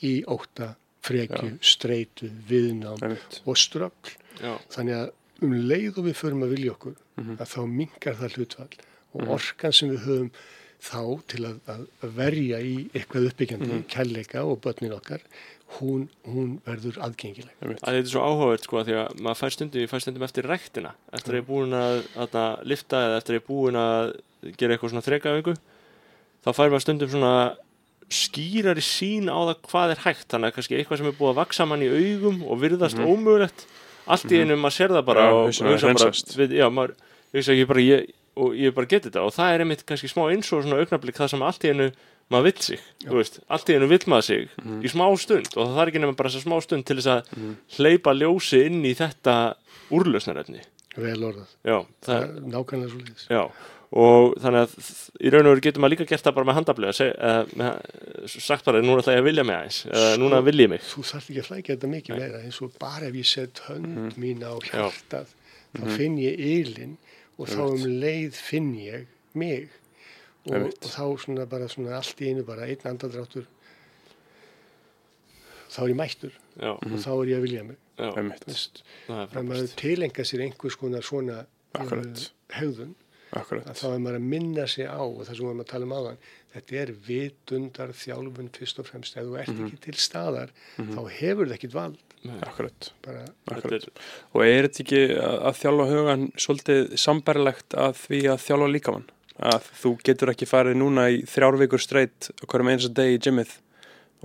í 0.04 0.14
óta, 0.26 0.76
frekju, 1.02 1.56
streitu, 1.66 2.30
viðnám 2.50 3.02
og 3.46 3.58
ströggl. 3.58 4.16
já, 4.42 4.56
Þannig 4.76 4.96
að 5.00 5.12
um 5.42 5.54
leið 5.68 5.98
og 5.98 6.06
við 6.06 6.18
förum 6.22 6.44
að 6.46 6.56
vilja 6.56 6.72
okkur 6.76 6.96
Mhm. 7.22 7.38
að 7.42 7.48
þá 7.54 7.62
mingar 7.68 8.16
það 8.18 8.36
hlutfall 8.38 8.76
og 9.14 9.28
orkan 9.36 9.74
sem 9.74 9.90
við 9.90 10.06
höfum 10.08 10.30
þá 10.82 11.02
til 11.28 11.42
að, 11.46 11.58
að, 11.70 11.82
að 12.02 12.14
verja 12.18 12.60
í 12.66 12.76
eitthvað 12.96 13.26
uppbyggjandi, 13.30 13.68
mm 13.76 13.84
kærleika 13.92 14.42
og 14.48 14.62
börnin 14.64 14.94
okkar, 14.96 15.22
hún, 15.78 16.08
hún 16.26 16.56
verður 16.66 16.98
aðgengileg. 17.06 17.52
að 17.62 17.76
þetta 17.78 17.94
er 18.00 18.10
svo 18.10 18.22
áhugavert 18.26 18.64
sko 18.66 18.82
því 18.88 18.96
að 19.02 19.20
maður 19.22 19.40
fær 19.42 19.54
stundum, 19.54 19.88
fær 19.92 20.02
stundum 20.02 20.24
eftir 20.26 20.44
ræktina. 20.50 20.94
Eftir 21.14 21.34
að 21.34 21.38
ég 21.38 21.44
er 21.44 21.50
búin 21.52 21.74
að, 21.78 22.02
að 22.18 22.66
lifta 22.66 22.98
eða 23.06 23.18
eftir 23.22 23.36
að 23.36 23.38
ég 23.38 23.44
er 23.44 23.48
búin 23.52 23.78
að 23.82 24.56
gera 24.58 24.74
eitthvað 24.78 24.90
svona 24.96 25.06
þrekaðingu 25.06 25.54
þá 26.42 26.50
fær 26.58 26.70
maður 26.74 26.86
stundum 26.88 27.10
svona 27.14 27.34
skýrari 28.16 28.84
sín 28.86 29.30
á 29.32 29.38
það 29.40 29.54
hvað 29.70 29.94
er 29.96 30.04
hægt. 30.06 30.28
Þannig 30.32 30.52
að 30.52 30.56
kannski 30.58 30.78
eitthvað 30.78 31.02
sem 31.02 31.10
er 31.12 31.18
búið 31.18 31.32
að 31.32 31.40
vaksa 31.42 31.68
mann 31.70 31.86
í 31.86 31.90
augum 31.92 32.42
og 32.48 32.62
virðast 32.62 33.02
ómögulegt. 33.02 33.66
Allt 34.12 34.34
í 34.34 34.42
einu 34.42 34.58
maður 34.60 34.78
sér 34.78 34.96
það 34.96 35.06
bara 35.08 35.26
Já, 35.28 35.34
og 35.34 35.44
hugsa 35.48 35.92
bara, 35.94 36.12
við, 36.42 36.56
já, 36.58 36.66
maður 36.74 36.96
hugsa 37.36 37.54
ekki 37.56 37.68
bara 37.70 37.86
ég, 37.86 38.10
og 38.42 38.56
ég 38.58 38.76
bara 38.78 38.90
geti 38.94 39.10
þetta. 39.10 39.26
Og 39.28 39.36
það 39.36 39.54
er 39.54 39.66
einmitt 39.66 39.86
kannski 39.90 40.10
smá 40.12 40.24
eins 40.30 40.50
og 40.52 40.66
svona 40.66 40.82
augnablík 40.82 41.20
það 41.20 41.34
sem 41.36 41.46
allt 41.48 41.68
í 41.68 41.74
einu 41.74 41.90
maður 42.32 42.48
vill 42.48 42.64
sig, 42.64 42.84
þú 43.04 43.18
veist, 43.20 43.42
allt 43.52 43.70
í 43.70 43.76
einu 43.76 43.88
vill 43.92 44.04
maður 44.08 44.28
sig 44.30 44.46
í 44.82 44.92
smá 44.92 45.06
stund. 45.20 45.52
Og 45.58 45.66
það 45.66 45.78
þarf 45.80 45.92
ekki 45.92 46.04
nema 46.04 46.18
bara 46.20 46.32
þessa 46.32 46.46
smá 46.48 46.58
stund 46.64 46.88
til 46.88 46.98
þess 47.02 47.12
að 47.12 47.34
hleypa 47.78 48.16
ljósi 48.16 48.62
inn 48.70 48.80
í 48.88 48.94
þetta 48.98 49.36
úrlausnarefni. 49.92 50.64
Vel 50.96 51.20
orðað. 51.24 51.52
nákvæmlega 52.52 52.92
svo 52.92 53.04
liðis. 53.04 53.28
já 53.32 53.44
og 53.92 54.38
þannig 54.40 54.62
að 54.62 54.76
í 55.20 55.32
raun 55.34 55.48
og 55.50 55.52
veru 55.52 55.64
getur 55.66 55.84
maður 55.84 55.94
líka 55.96 56.08
gert 56.08 56.24
það 56.24 56.36
bara 56.38 56.48
með 56.48 56.58
handaflega 56.62 56.96
seg, 56.96 57.10
eða, 57.12 57.42
með, 57.60 58.30
sagt 58.32 58.68
bara, 58.68 58.82
núna 58.86 59.04
ætla 59.04 59.16
ég 59.18 59.24
að 59.24 59.28
vilja 59.28 59.44
mig 59.48 59.58
aðeins 59.58 59.80
eða 59.90 60.14
núna 60.22 60.40
vil 60.48 60.56
ég 60.64 60.72
mig. 60.72 60.86
Þú 60.88 61.04
þarf 61.10 61.28
ekki 61.28 61.42
að 61.42 61.50
flækja 61.50 61.76
þetta 61.76 61.92
mikið 61.92 62.22
meira 62.22 62.42
eins 62.46 62.62
og 62.64 62.78
bara 62.80 63.10
ef 63.10 63.18
ég 63.20 63.28
set 63.28 63.64
hönd 63.68 64.18
mín 64.22 64.46
á 64.48 64.54
hjartað 64.70 65.34
þá 65.76 65.84
finn 65.98 66.18
ég 66.22 66.40
ylinn 66.48 66.96
og 67.36 67.52
þá 67.52 67.64
um 67.68 67.86
leið 68.06 68.40
finn 68.40 68.72
ég 68.80 69.08
mig. 69.36 69.68
Og, 70.48 70.72
og 70.72 70.88
þá 70.90 71.04
svona 71.22 71.44
bara 71.50 71.68
svona 71.70 72.00
allt 72.00 72.24
í 72.24 72.32
einu 72.32 72.48
bara 72.48 72.66
einn 72.66 72.88
andadráttur 72.90 73.44
þá 75.72 75.84
er 75.84 75.92
ég 75.92 76.00
mættur 76.00 76.34
já, 76.34 76.72
og 76.74 76.96
þá 76.96 77.12
er 77.12 77.30
ég 77.30 77.38
að 77.38 77.46
vilja 77.46 77.68
mig. 77.68 77.78
Já, 78.00 78.08
það 78.08 78.18
er 78.18 78.24
að 78.24 79.46
maður 79.46 79.62
frábært 79.62 79.76
tilenga 79.84 80.26
sér 80.26 80.44
einhvers 80.48 80.78
konar 80.80 81.06
svona 81.06 81.44
uh, 81.46 82.26
hegðun 82.58 82.96
akkurat. 83.40 83.68
Að 83.72 83.80
þá 83.80 83.88
er 83.92 84.04
maður 84.04 84.20
að 84.20 84.30
minna 84.34 84.68
sig 84.68 84.88
á 84.90 85.00
og 85.00 85.22
það 85.24 85.34
sem 85.34 85.46
við 85.46 85.52
erum 85.52 85.64
að 85.64 85.72
tala 85.72 85.88
um 85.88 85.96
áðan 85.98 86.22
þetta 86.52 86.80
er 86.82 86.92
vitundar 87.08 87.94
þjálfun 87.96 88.50
fyrst 88.56 88.82
og 88.82 88.88
fremst. 88.90 89.18
Ef 89.18 89.28
þú 89.28 89.38
ert 89.40 89.54
ekki 89.54 89.80
til 89.86 89.98
staðar 90.00 90.52
þá 90.78 91.02
hefur 91.20 91.48
það 91.48 91.56
ekkit 91.58 91.76
vald. 91.76 92.02
Akkurat. 92.46 92.92
Bara 93.02 93.24
akkurat. 93.50 93.88
Er, 93.88 94.04
og 94.36 94.44
er 94.46 94.68
þetta 94.68 94.84
ekki 94.84 95.02
að, 95.16 95.38
að 95.50 95.58
þjálfa 95.62 95.88
hugan 95.90 96.28
svolítið 96.38 96.94
sambarilegt 97.02 97.78
að 97.82 97.98
því 98.04 98.22
að 98.34 98.44
þjálfa 98.46 98.70
líkamann? 98.76 99.08
Að 99.42 99.72
þú 99.82 99.94
getur 100.06 100.34
ekki 100.36 100.50
farið 100.50 100.78
núna 100.78 101.08
í 101.10 101.24
þrjár 101.30 101.58
vikur 101.64 101.82
streitt 101.82 102.30
og 102.36 102.46
hverjum 102.52 102.70
eins 102.76 102.86
að 102.86 103.00
degi 103.00 103.18
í 103.18 103.24
gymmið 103.26 103.56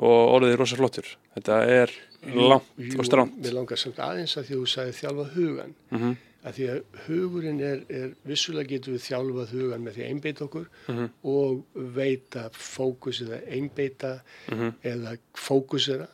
og 0.05 0.35
orðið 0.37 0.53
er 0.53 0.61
rosa 0.61 0.77
flottur. 0.77 1.09
Þetta 1.39 1.63
er 1.79 1.95
langt 2.27 2.69
Jú, 2.77 2.99
og 2.99 3.07
stránt 3.07 3.37
Mér 3.41 3.55
langar 3.55 3.81
samt 3.81 4.01
aðeins 4.03 4.35
að 4.37 4.51
því 4.51 4.59
þú 4.59 4.71
sagði 4.75 4.97
þjálfa 4.99 5.29
hugan. 5.37 5.77
mm 5.95 6.17
Að 6.47 6.55
því 6.61 6.67
að 6.71 6.83
hugurinn 7.09 7.61
er, 7.61 7.81
er 7.91 8.13
vissulega 8.29 8.69
getur 8.77 8.95
við 8.95 9.03
þjálfað 9.09 9.55
hugan 9.57 9.83
með 9.83 9.97
því 9.97 10.03
að 10.05 10.11
einbeita 10.13 10.45
okkur 10.47 10.67
Mhm. 10.89 11.09
og 11.25 11.65
veita 11.97 12.45
fókus 12.55 13.21
eða 13.25 13.41
einbeita 13.51 14.21
Mhm. 14.53 14.73
eða 14.85 15.17
fókusera. 15.35 16.07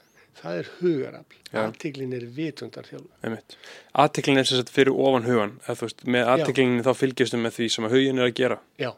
Það 0.42 0.58
er 0.58 0.68
hugarafl. 0.80 1.36
Já. 1.52 1.58
Aðtiklin 1.68 2.14
er 2.16 2.24
vitundar 2.26 2.84
þjálfa. 2.88 3.38
aðteklin 3.94 4.38
er 4.38 4.44
sagt 4.48 4.70
fyrir 4.72 4.94
ofan 4.96 5.22
hugan 5.28 5.58
eða 5.66 5.76
þú 5.76 5.86
veist, 5.86 6.04
með 6.06 6.26
aðteklinni 6.32 6.82
þá 6.82 6.92
fylgjastu 6.96 7.38
með 7.38 7.52
því 7.58 7.68
sem 7.70 7.84
að 7.84 7.90
hugin 7.90 8.18
er 8.18 8.24
að 8.30 8.34
gera 8.34 8.58
Já, 8.80 8.92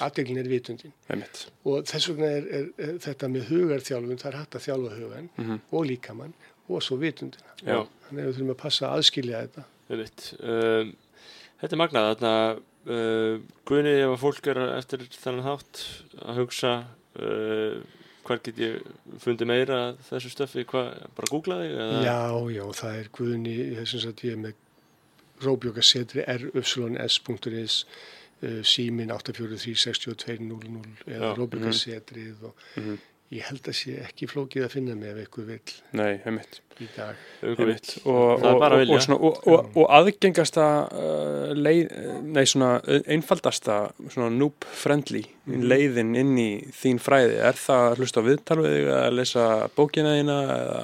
aðtiklin 0.00 0.38
er 0.38 0.48
vitundin. 0.48 0.92
einmitt 1.10 1.46
Og 1.64 1.84
þess 1.84 2.08
vegna 2.08 2.26
er, 2.32 2.48
er, 2.48 2.66
er 2.78 2.98
þetta 2.98 3.28
með 3.28 3.44
hugarþjálfun, 3.50 4.18
það 4.22 4.26
er 4.32 4.38
hægt 4.40 4.56
að 4.56 4.66
þjálfa 4.66 4.96
hugan 4.98 5.28
Mhm. 5.36 5.60
og 5.72 5.86
líkamann 5.86 6.32
og 6.68 6.82
svo 6.82 6.96
vitundina. 6.98 7.52
Já. 7.62 7.86
Þannig 8.08 8.22
að 8.24 8.26
við 8.26 8.34
þurfum 8.38 8.50
að 8.54 8.58
passa 8.58 8.86
að 8.88 8.98
aðskilja 8.98 9.42
þetta. 9.48 9.64
Um, 10.42 10.94
þetta 11.60 11.76
er 11.76 11.80
magnað 11.82 12.08
þarna 12.10 12.32
uh, 12.56 13.36
Guðni 13.68 13.92
ef 14.02 14.14
að 14.14 14.20
fólk 14.24 14.50
er 14.52 14.60
eftir 14.76 15.04
þennan 15.14 15.46
hátt 15.46 15.82
að 16.26 16.40
hugsa 16.42 16.72
uh, 17.20 17.78
hvar 18.26 18.40
get 18.42 18.58
ég 18.58 18.80
fundið 19.22 19.46
meira 19.52 19.80
þessu 20.08 20.32
stöfi, 20.34 20.64
hvað, 20.66 20.92
bara 21.14 21.30
googla 21.30 21.60
þig 21.62 21.74
eða? 21.78 21.98
Já, 22.02 22.20
já, 22.56 22.64
það 22.82 23.00
er 23.00 23.10
Guðni, 23.14 23.56
þessum 23.78 24.02
að 24.10 24.24
ég 24.26 24.32
er 24.36 24.40
með 24.44 24.62
róbjókasetri 25.46 26.24
rufs.is 26.54 27.76
uh, 27.86 28.62
símin 28.66 29.12
843-6200 29.14 31.04
eða 31.06 31.30
Já, 31.30 31.36
róbjókasetrið 31.38 32.48
og 32.50 32.66
Mhm. 32.76 32.98
Ég 33.34 33.42
held 33.48 33.66
að 33.66 33.74
sé 33.74 33.96
ekki 34.04 34.28
flókið 34.30 34.64
að 34.66 34.74
finna 34.76 34.94
mig 34.94 35.10
ef 35.10 35.16
eitthvað 35.24 35.48
vill 35.50 35.72
nei, 35.98 36.20
einmitt 36.28 36.60
í 36.78 36.86
dag. 36.94 37.16
Einmitt. 37.42 37.88
og, 38.04 38.44
er 38.44 38.76
og, 38.76 38.90
og, 38.92 39.00
svona, 39.02 39.16
og, 39.18 39.40
og, 39.50 39.70
og 39.80 39.88
aðgengasta 39.96 40.66
uh, 40.86 41.54
leið, 41.56 41.94
nei 42.22 42.44
svona 42.46 42.76
einfaldasta 43.10 43.80
svona 44.12 44.30
noob 44.36 44.66
friendly 44.70 45.24
Mhm. 45.46 45.62
leiðin 45.70 46.08
inn 46.18 46.32
í 46.42 46.48
þín 46.74 46.98
fræði 46.98 47.36
er 47.38 47.54
það 47.54 47.84
að 47.92 48.00
hlusta 48.00 48.18
á 48.18 48.26
viðtal 48.26 48.56
við 48.64 48.72
þig 48.76 48.88
að 48.96 49.12
lesa 49.14 49.44
bókina 49.76 50.16
þína 50.18 50.38
eða 50.56 50.80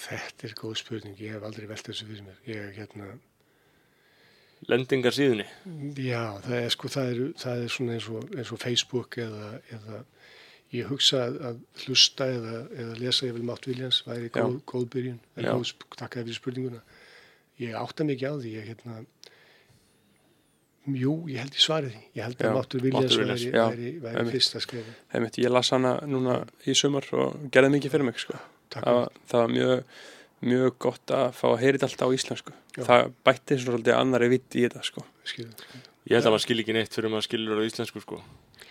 Þetta 0.00 0.46
er 0.48 0.54
góð 0.58 0.74
spurning, 0.80 1.16
ég 1.20 1.32
hef 1.36 1.42
aldrei 1.46 1.66
velt 1.70 1.86
þessu 1.86 2.06
fyrir 2.08 2.24
mér. 2.26 2.38
Ég, 2.48 2.70
hérna, 2.76 3.10
Lendingar 4.68 5.14
síðunni 5.16 5.46
já, 5.96 6.20
það 6.44 6.56
er 6.58 6.72
sko, 6.74 6.88
það 6.92 7.10
er, 7.12 7.20
það 7.40 7.62
er 7.64 7.72
svona 7.72 7.94
eins 7.96 8.08
og, 8.12 8.26
eins 8.36 8.50
og 8.52 8.60
Facebook 8.60 9.16
eða, 9.24 9.46
eða 9.72 10.00
ég 10.74 10.90
hugsa 10.90 11.24
að, 11.26 11.38
að 11.48 11.84
hlusta 11.84 12.28
eða, 12.30 12.56
eða 12.82 12.98
lesa 13.00 13.26
ég 13.26 13.34
vil 13.36 13.46
mátt 13.48 13.66
viljans, 13.66 14.02
væri 14.06 14.28
góð, 14.34 14.60
góð 14.70 14.84
byrjun. 14.94 15.16
Góð, 15.40 15.72
takk 15.98 16.20
fyrir 16.20 16.36
spurninguna. 16.36 16.82
Ég 17.60 17.74
átta 17.76 18.06
mikið 18.08 18.30
á 18.30 18.34
því, 18.40 18.52
ég 18.54 18.68
hérna, 18.70 19.00
jú, 20.96 21.16
ég 21.30 21.42
held 21.42 21.58
ég 21.58 21.64
svarið. 21.64 21.98
Ég 22.16 22.22
held 22.24 22.38
Já, 22.40 22.46
að 22.48 22.56
máttur 22.56 22.84
viljans 22.86 23.10
Máttur 23.10 23.26
væri, 23.28 23.50
væri, 23.56 23.90
væri 24.04 24.20
einmitt. 24.22 24.36
fyrsta 24.38 24.62
skrifi. 24.64 24.94
einmitt, 25.14 25.36
ég 25.42 25.52
las 25.52 25.70
hana 25.74 25.96
núna 26.08 26.38
í 26.66 26.74
sumar 26.78 27.06
og 27.18 27.50
gerði 27.52 27.74
mikið 27.76 27.94
fyrir 27.96 28.08
mig 28.08 28.22
sko. 28.22 28.38
Takk 28.70 28.86
það, 28.86 29.04
það 29.32 29.44
var 29.44 29.54
mjög 29.58 29.84
mjög 30.40 30.76
gott 30.80 31.12
að 31.12 31.34
fá 31.36 31.46
að 31.50 31.58
heyra 31.60 31.76
þetta 31.76 31.88
alltaf 31.90 32.08
á 32.08 32.16
íslensku 32.16 32.52
Já. 32.78 32.84
það 32.86 33.10
bætti 33.28 33.56
svolítið 33.60 33.96
annari 33.98 34.28
vitt 34.32 34.56
í 34.56 34.62
þetta 34.64 34.84
sko. 34.86 35.02
Ég 35.36 36.16
held 36.16 36.24
að 36.24 36.32
maður 36.32 36.44
skil 36.46 36.62
ekki 36.62 36.76
neitt 36.76 36.96
fyrir 36.96 37.12
maður 37.12 37.26
skilur 37.28 37.60
á 37.60 37.64
íslensku 37.68 38.00
sko. 38.00 38.20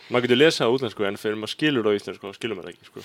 Maður 0.09 0.25
getur 0.25 0.39
lesað 0.41 0.69
á 0.69 0.73
útlensku 0.73 1.05
en 1.05 1.17
fyrir 1.21 1.37
maður 1.37 1.53
skilur 1.53 1.89
á 1.89 1.91
íslensku 1.93 2.25
þá 2.31 2.37
skilur 2.39 2.57
maður 2.59 2.71
ekki 2.73 2.87
sko. 2.89 3.03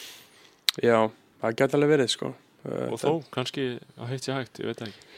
já, 0.81 0.99
það 1.43 1.57
gæti 1.61 1.77
alveg 1.79 1.93
verið 1.95 2.11
sko. 2.15 2.31
Uh, 2.65 2.89
Og 2.95 2.99
þó, 3.03 3.11
kannski 3.35 3.65
á 4.01 4.05
heitt 4.09 4.25
sér 4.25 4.39
hægt, 4.41 4.61
ég 4.63 4.71
veit 4.71 4.79
það 4.81 4.89
ekki. 4.89 5.09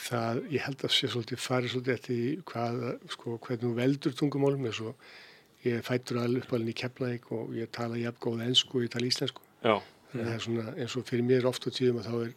Það, 0.00 0.40
ég 0.50 0.64
held 0.66 0.80
að 0.88 0.94
sé 0.96 1.10
svolítið 1.12 1.38
farið 1.44 1.70
svolítið 1.74 1.94
eftir 1.94 2.40
hvað, 2.50 2.80
sko, 3.14 3.34
hvernig 3.44 3.62
þú 3.62 3.70
veldur 3.76 4.16
tungumálum 4.18 4.64
eins 4.66 4.80
og 4.82 5.12
ég 5.62 5.76
er 5.78 5.84
fættur 5.86 6.18
alveg 6.18 6.42
uppalinn 6.48 6.72
í 6.72 6.74
Keflæk 6.80 7.28
og 7.36 7.52
ég 7.54 7.70
tala 7.70 8.00
jafn 8.00 8.18
góð 8.24 8.42
ensku 8.48 8.80
og 8.80 8.86
ég 8.88 8.90
tala 8.96 9.06
íslensku. 9.06 9.44
Já, 9.62 9.76
Þannig 10.10 10.24
að 10.24 10.30
það 10.30 10.34
er 10.34 10.42
svona 10.48 10.72
eins 10.82 10.96
og 10.98 11.04
fyrir 11.06 11.26
mér 11.28 11.46
oft 11.46 11.62
á 11.62 11.70
tíðum 11.70 12.00
að 12.00 12.08
þá 12.08 12.14
er, 12.24 12.32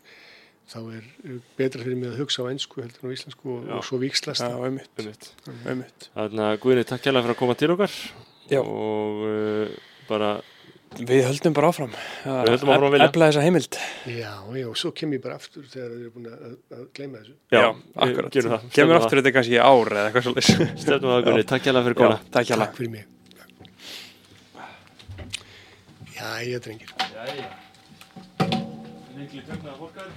þá 0.69 0.77
er 0.99 1.39
betra 1.57 1.81
fyrir 1.87 1.97
mig 2.03 2.11
að 2.11 2.19
hugsa 2.21 2.45
á 2.45 2.51
ensku 2.53 2.83
heldur 2.83 3.07
en 3.07 3.09
á 3.09 3.15
íslensku 3.17 3.49
og, 3.55 3.63
Já. 3.65 3.73
og 3.79 3.87
svo 3.87 3.97
vikslast 4.03 4.43
já, 4.43 4.51
það. 4.53 4.67
einmitt, 4.67 4.91
einmitt. 5.01 5.31
einmitt. 5.65 6.05
Þannig 6.13 6.45
að 6.51 6.59
Guðni, 6.67 6.85
takk 6.91 7.01
kærlega 7.07 7.25
fyrir 7.25 7.33
að 7.33 7.41
koma 7.41 7.57
til 7.63 7.71
okkar 7.73 7.95
Já. 8.53 8.61
og 8.63 9.21
uh, 9.27 9.71
bara, 10.09 10.29
við 10.99 11.23
höldum 11.25 11.53
bara 11.57 11.69
áfram 11.73 11.93
Við 11.93 12.51
höldum 12.53 12.71
áfram 12.75 12.87
að 12.89 12.93
vilja. 12.97 13.07
efla 13.09 13.29
þessa 13.31 13.43
heimild 13.47 13.77
Já, 14.13 14.33
já, 14.59 14.65
og 14.69 14.77
svo 14.77 14.91
kem 14.99 15.15
ég 15.17 15.23
bara 15.23 15.39
aftur 15.39 15.65
þegar 15.71 15.89
þau 15.93 15.97
eru 16.03 16.11
búin 16.17 16.27
að, 16.29 16.53
að 16.77 16.83
gleyma 16.99 17.21
þessu. 17.23 17.35
já, 17.55 17.63
akkurat 18.07 18.35
gerum 18.37 18.53
það. 18.55 18.67
kemur 18.77 18.99
aftur 19.01 19.21
þetta 19.23 19.33
kannski 19.39 19.57
í 19.57 19.63
ár 19.63 19.93
eða 19.97 20.05
eitthvað 20.11 20.27
svolítið 20.29 20.77
Stefnum 20.83 21.15
það 21.15 21.25
Guðni, 21.29 21.47
takk 21.53 21.65
kærlega 21.67 21.87
fyrir 21.89 21.99
koma. 22.03 22.19
takk 22.37 22.51
hjá 22.51 22.57
Takk 22.63 22.77
fyrir 22.81 22.93
mig. 22.97 23.09
Já, 26.13 26.27
ég 26.47 26.61
drengir. 26.63 26.91
Jæja, 27.11 27.47
mikli 29.17 29.41
töknaða 29.43 29.73
fólkar. 29.79 30.07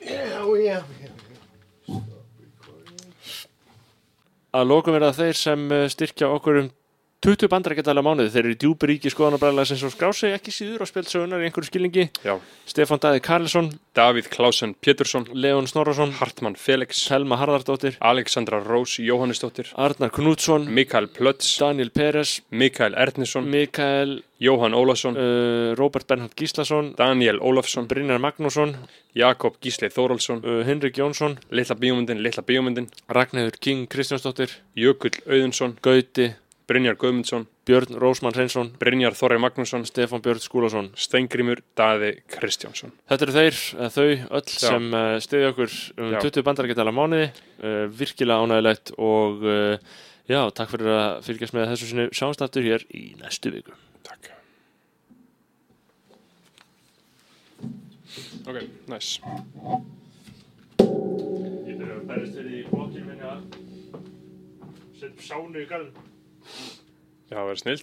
Já, 0.00 0.40
já, 0.62 0.78
já. 1.02 1.10
Að 4.52 4.66
lokum 4.68 4.96
er 4.98 5.04
það 5.08 5.18
þeir 5.22 5.38
sem 5.40 5.62
eh, 5.72 5.84
styrkja 5.92 6.28
okkur 6.36 6.58
um 6.62 6.70
20 7.22 7.46
bandarækjadala 7.52 8.02
mánuði. 8.02 8.32
Þeir 8.34 8.42
eru 8.48 8.52
í 8.52 8.58
djúburíki 8.58 9.10
skoðanabræðlega 9.12 9.68
sem 9.70 9.78
svo 9.78 9.90
skrá 9.92 10.08
sig 10.10 10.32
ekki 10.34 10.50
síður 10.50 10.82
og 10.82 10.88
spilt 10.90 11.06
sögunar 11.06 11.38
í 11.38 11.46
einhverju 11.46 11.68
skilningi. 11.68 12.08
Já. 12.26 12.32
Stefán 12.66 12.98
Dæði 12.98 13.20
Karlsson, 13.22 13.68
Davíð 13.94 14.26
Klausen 14.32 14.72
Pétursson. 14.74 15.28
Leon 15.30 15.68
Snorarsson, 15.70 16.16
Hartmann 16.18 16.58
Felix. 16.58 16.98
Selma 17.06 17.38
Harðardóttir, 17.38 17.94
Alexandra 18.02 18.58
Rós 18.66 18.96
Jóhannesdóttir. 18.98 19.70
Arnar 19.78 20.10
Knútsson, 20.10 20.66
Mikael 20.66 21.06
Plötz. 21.14 21.52
Daniel 21.62 21.94
Peres, 21.94 22.40
Mikael 22.50 22.98
Ernisson 22.98 23.46
Mikael, 23.46 24.18
Jóhann 24.42 24.74
Ólafsson. 24.74 25.14
uh, 25.14 25.76
Robert 25.78 26.08
Bernhard 26.10 26.34
Gíslason, 26.34 26.96
Daniel 26.98 27.38
Ólafsson. 27.38 27.86
Brynjar 27.86 28.18
Magnússon, 28.18 28.74
Jakob 29.14 29.60
Gísli 29.62 29.94
Þóraldsson 29.94 30.42
uh, 30.42 30.64
Henrik 30.66 30.98
Jónsson, 30.98 31.38
Litla 31.50 31.78
bíómyndin, 31.78 32.18
Litla 32.18 32.42
bíómyndin. 32.42 32.90
Ragnhildur 33.08 33.60
King 33.62 33.86
Kristjánsdóttir, 33.86 34.58
Jökull 34.74 35.22
Auðunsson. 35.30 35.78
Gauti, 35.82 36.32
Brynjar 36.72 36.96
Guðmundsson 36.96 37.44
Björn 37.68 37.98
Rósmann 38.00 38.32
Hreinsson, 38.32 38.70
Brynjar 38.80 39.12
Þorri 39.12 39.36
Magnússon 39.42 39.84
Stefán 39.84 40.22
Björn 40.24 40.40
Skúlason. 40.40 40.88
Steingrímur 40.96 41.60
Daði 41.76 42.14
Kristjánsson 42.32 42.94
Þetta 43.10 43.26
eru 43.26 43.34
þeir, 43.36 43.58
eða 43.76 43.90
þau 43.92 44.06
öll 44.08 44.46
Já. 44.48 44.62
sem 44.62 44.86
uh, 44.96 45.16
stiðja 45.20 45.50
okkur 45.52 45.74
um 46.00 46.14
Já. 46.16 46.18
20 46.24 46.46
bandarækjadala 46.46 46.94
mánuði, 46.96 47.26
uh, 47.60 47.84
virkilega 47.92 48.46
ánægilegt 48.46 48.94
og 48.96 49.44
uh, 49.44 49.96
já, 50.32 50.40
takk 50.56 50.72
fyrir 50.72 50.92
að 50.96 51.18
fylgjast 51.28 51.56
með 51.58 51.68
þessu 51.74 51.90
sinni 51.90 52.06
sjáumstaftur 52.16 52.64
hér 52.64 52.86
í 52.96 53.10
næstu 53.20 53.52
viku. 53.52 53.76
Takk 54.08 54.30
Ok, 58.48 58.64
nice 58.90 59.20
Ég 60.82 61.76
byrja 61.76 61.98
að 62.00 62.08
berist 62.08 62.40
fyrir 62.40 62.56
í 62.56 62.64
blokkinu 62.70 63.12
minni 63.12 63.28
að 63.28 63.44
setja 64.98 65.28
sánu 65.28 65.62
í 65.62 65.68
garðin. 65.68 66.11
Það 67.32 67.46
verður 67.48 67.60
snill 67.62 67.78